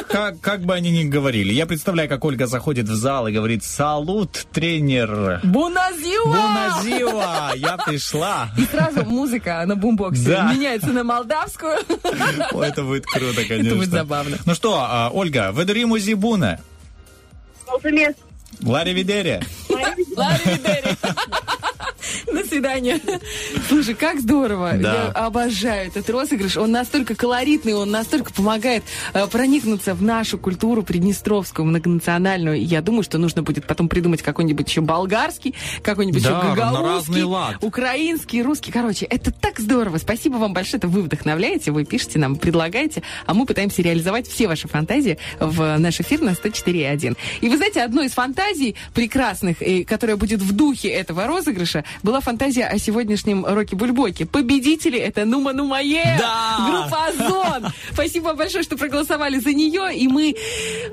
Как, 0.07 0.39
как 0.39 0.61
бы 0.61 0.73
они 0.75 0.91
ни 0.91 1.03
говорили. 1.09 1.51
Я 1.51 1.65
представляю, 1.65 2.07
как 2.07 2.23
Ольга 2.23 2.45
заходит 2.47 2.87
в 2.87 2.93
зал 2.95 3.27
и 3.27 3.31
говорит 3.31 3.63
«Салут, 3.63 4.45
тренер!» 4.51 5.41
Буназива! 5.43 6.25
Буназива! 6.25 7.51
Я 7.55 7.77
пришла! 7.77 8.49
И 8.57 8.63
сразу 8.65 9.03
музыка 9.05 9.63
на 9.65 9.75
бумбоксе 9.75 10.23
Да. 10.29 10.53
меняется 10.53 10.89
на 10.89 11.03
молдавскую. 11.03 11.77
Ой, 12.51 12.67
это 12.67 12.83
будет 12.83 13.05
круто, 13.05 13.43
конечно. 13.47 13.67
Это 13.67 13.75
будет 13.75 13.89
забавно. 13.89 14.37
Ну 14.45 14.53
что, 14.53 14.77
а, 14.79 15.09
Ольга, 15.11 15.51
ведримо 15.51 15.97
зибуна. 15.99 16.59
Молодец. 17.67 18.15
Ларри 18.61 18.93
Видери. 18.93 19.41
До 22.35 22.45
свидания. 22.45 22.99
Слушай, 23.69 23.95
как 23.95 24.19
здорово. 24.19 24.73
Да. 24.73 24.93
Я 24.93 25.11
обожаю 25.11 25.87
этот 25.87 26.09
розыгрыш. 26.09 26.57
Он 26.57 26.71
настолько 26.71 27.15
колоритный, 27.15 27.73
он 27.73 27.89
настолько 27.91 28.33
помогает 28.33 28.83
э, 29.13 29.25
проникнуться 29.27 29.93
в 29.93 30.03
нашу 30.03 30.37
культуру 30.37 30.83
приднестровскую, 30.83 31.65
многонациональную. 31.65 32.61
Я 32.61 32.81
думаю, 32.81 33.03
что 33.03 33.17
нужно 33.17 33.41
будет 33.41 33.65
потом 33.65 33.87
придумать 33.87 34.21
какой-нибудь 34.21 34.67
еще 34.67 34.81
болгарский, 34.81 35.55
какой-нибудь 35.81 36.23
Да, 36.23 36.29
еще 36.29 36.55
гагаузский, 36.55 37.23
украинский, 37.61 38.41
русский. 38.41 38.71
Короче, 38.71 39.05
это 39.05 39.31
так 39.31 39.59
здорово. 39.59 39.97
Спасибо 39.97 40.35
вам 40.35 40.53
большое. 40.53 40.79
Это 40.79 40.87
вы 40.89 41.03
вдохновляете, 41.03 41.71
вы 41.71 41.85
пишете 41.85 42.19
нам, 42.19 42.35
предлагаете, 42.35 43.01
а 43.25 43.33
мы 43.33 43.45
пытаемся 43.45 43.81
реализовать 43.81 44.27
все 44.27 44.47
ваши 44.47 44.67
фантазии 44.67 45.17
в 45.39 45.77
наш 45.77 46.01
эфир 46.01 46.21
на 46.21 46.31
104.1. 46.31 47.17
И 47.41 47.49
вы 47.49 47.55
знаете, 47.55 47.81
одной 47.81 48.07
из 48.07 48.11
фантазий 48.11 48.75
прекрасных, 48.93 49.61
и 49.61 49.85
которая 49.85 50.17
будет 50.17 50.41
в 50.41 50.51
духе 50.53 50.89
этого 50.89 51.27
розыгрыша, 51.27 51.85
была 52.03 52.19
фантазия 52.25 52.65
о 52.65 52.77
сегодняшнем 52.79 53.45
Роке 53.45 53.75
Бульбоке. 53.75 54.25
Победители— 54.25 54.97
это 54.99 55.25
Нума 55.25 55.53
Нумае, 55.53 56.17
Да! 56.19 56.57
группа 56.67 57.05
Озон. 57.05 57.71
Спасибо 57.93 58.33
большое, 58.33 58.63
что 58.63 58.75
проголосовали 58.77 59.37
за 59.39 59.53
нее. 59.53 59.95
И 59.95 60.07
мы, 60.07 60.35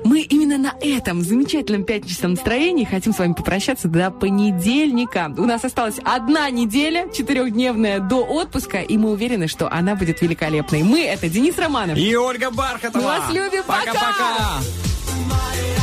мы 0.05 0.21
именно 0.21 0.57
на 0.59 0.75
этом 0.79 1.21
замечательном 1.23 1.83
пятничном 1.85 2.31
настроении 2.33 2.85
хотим 2.85 3.13
с 3.13 3.19
вами 3.19 3.33
попрощаться 3.33 3.87
до 3.87 4.11
понедельника. 4.11 5.33
У 5.35 5.45
нас 5.45 5.65
осталась 5.65 5.95
одна 6.05 6.49
неделя, 6.51 7.09
четырехдневная 7.11 7.99
до 7.99 8.23
отпуска, 8.23 8.77
и 8.81 8.95
мы 8.97 9.09
уверены, 9.11 9.47
что 9.47 9.67
она 9.71 9.95
будет 9.95 10.21
великолепной. 10.21 10.83
Мы— 10.83 11.03
это 11.05 11.27
Денис 11.29 11.57
Романов. 11.57 11.97
И 11.97 12.15
Ольга 12.15 12.51
Бархатова. 12.51 13.01
Мы 13.01 13.07
вас 13.07 13.33
любим. 13.33 13.63
Пока! 13.65 13.91
Пока-пока. 13.91 15.82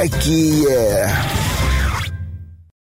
Утренний 0.00 0.08
фреш. 0.08 0.08
Уф, 0.08 0.08
какие 0.08 1.29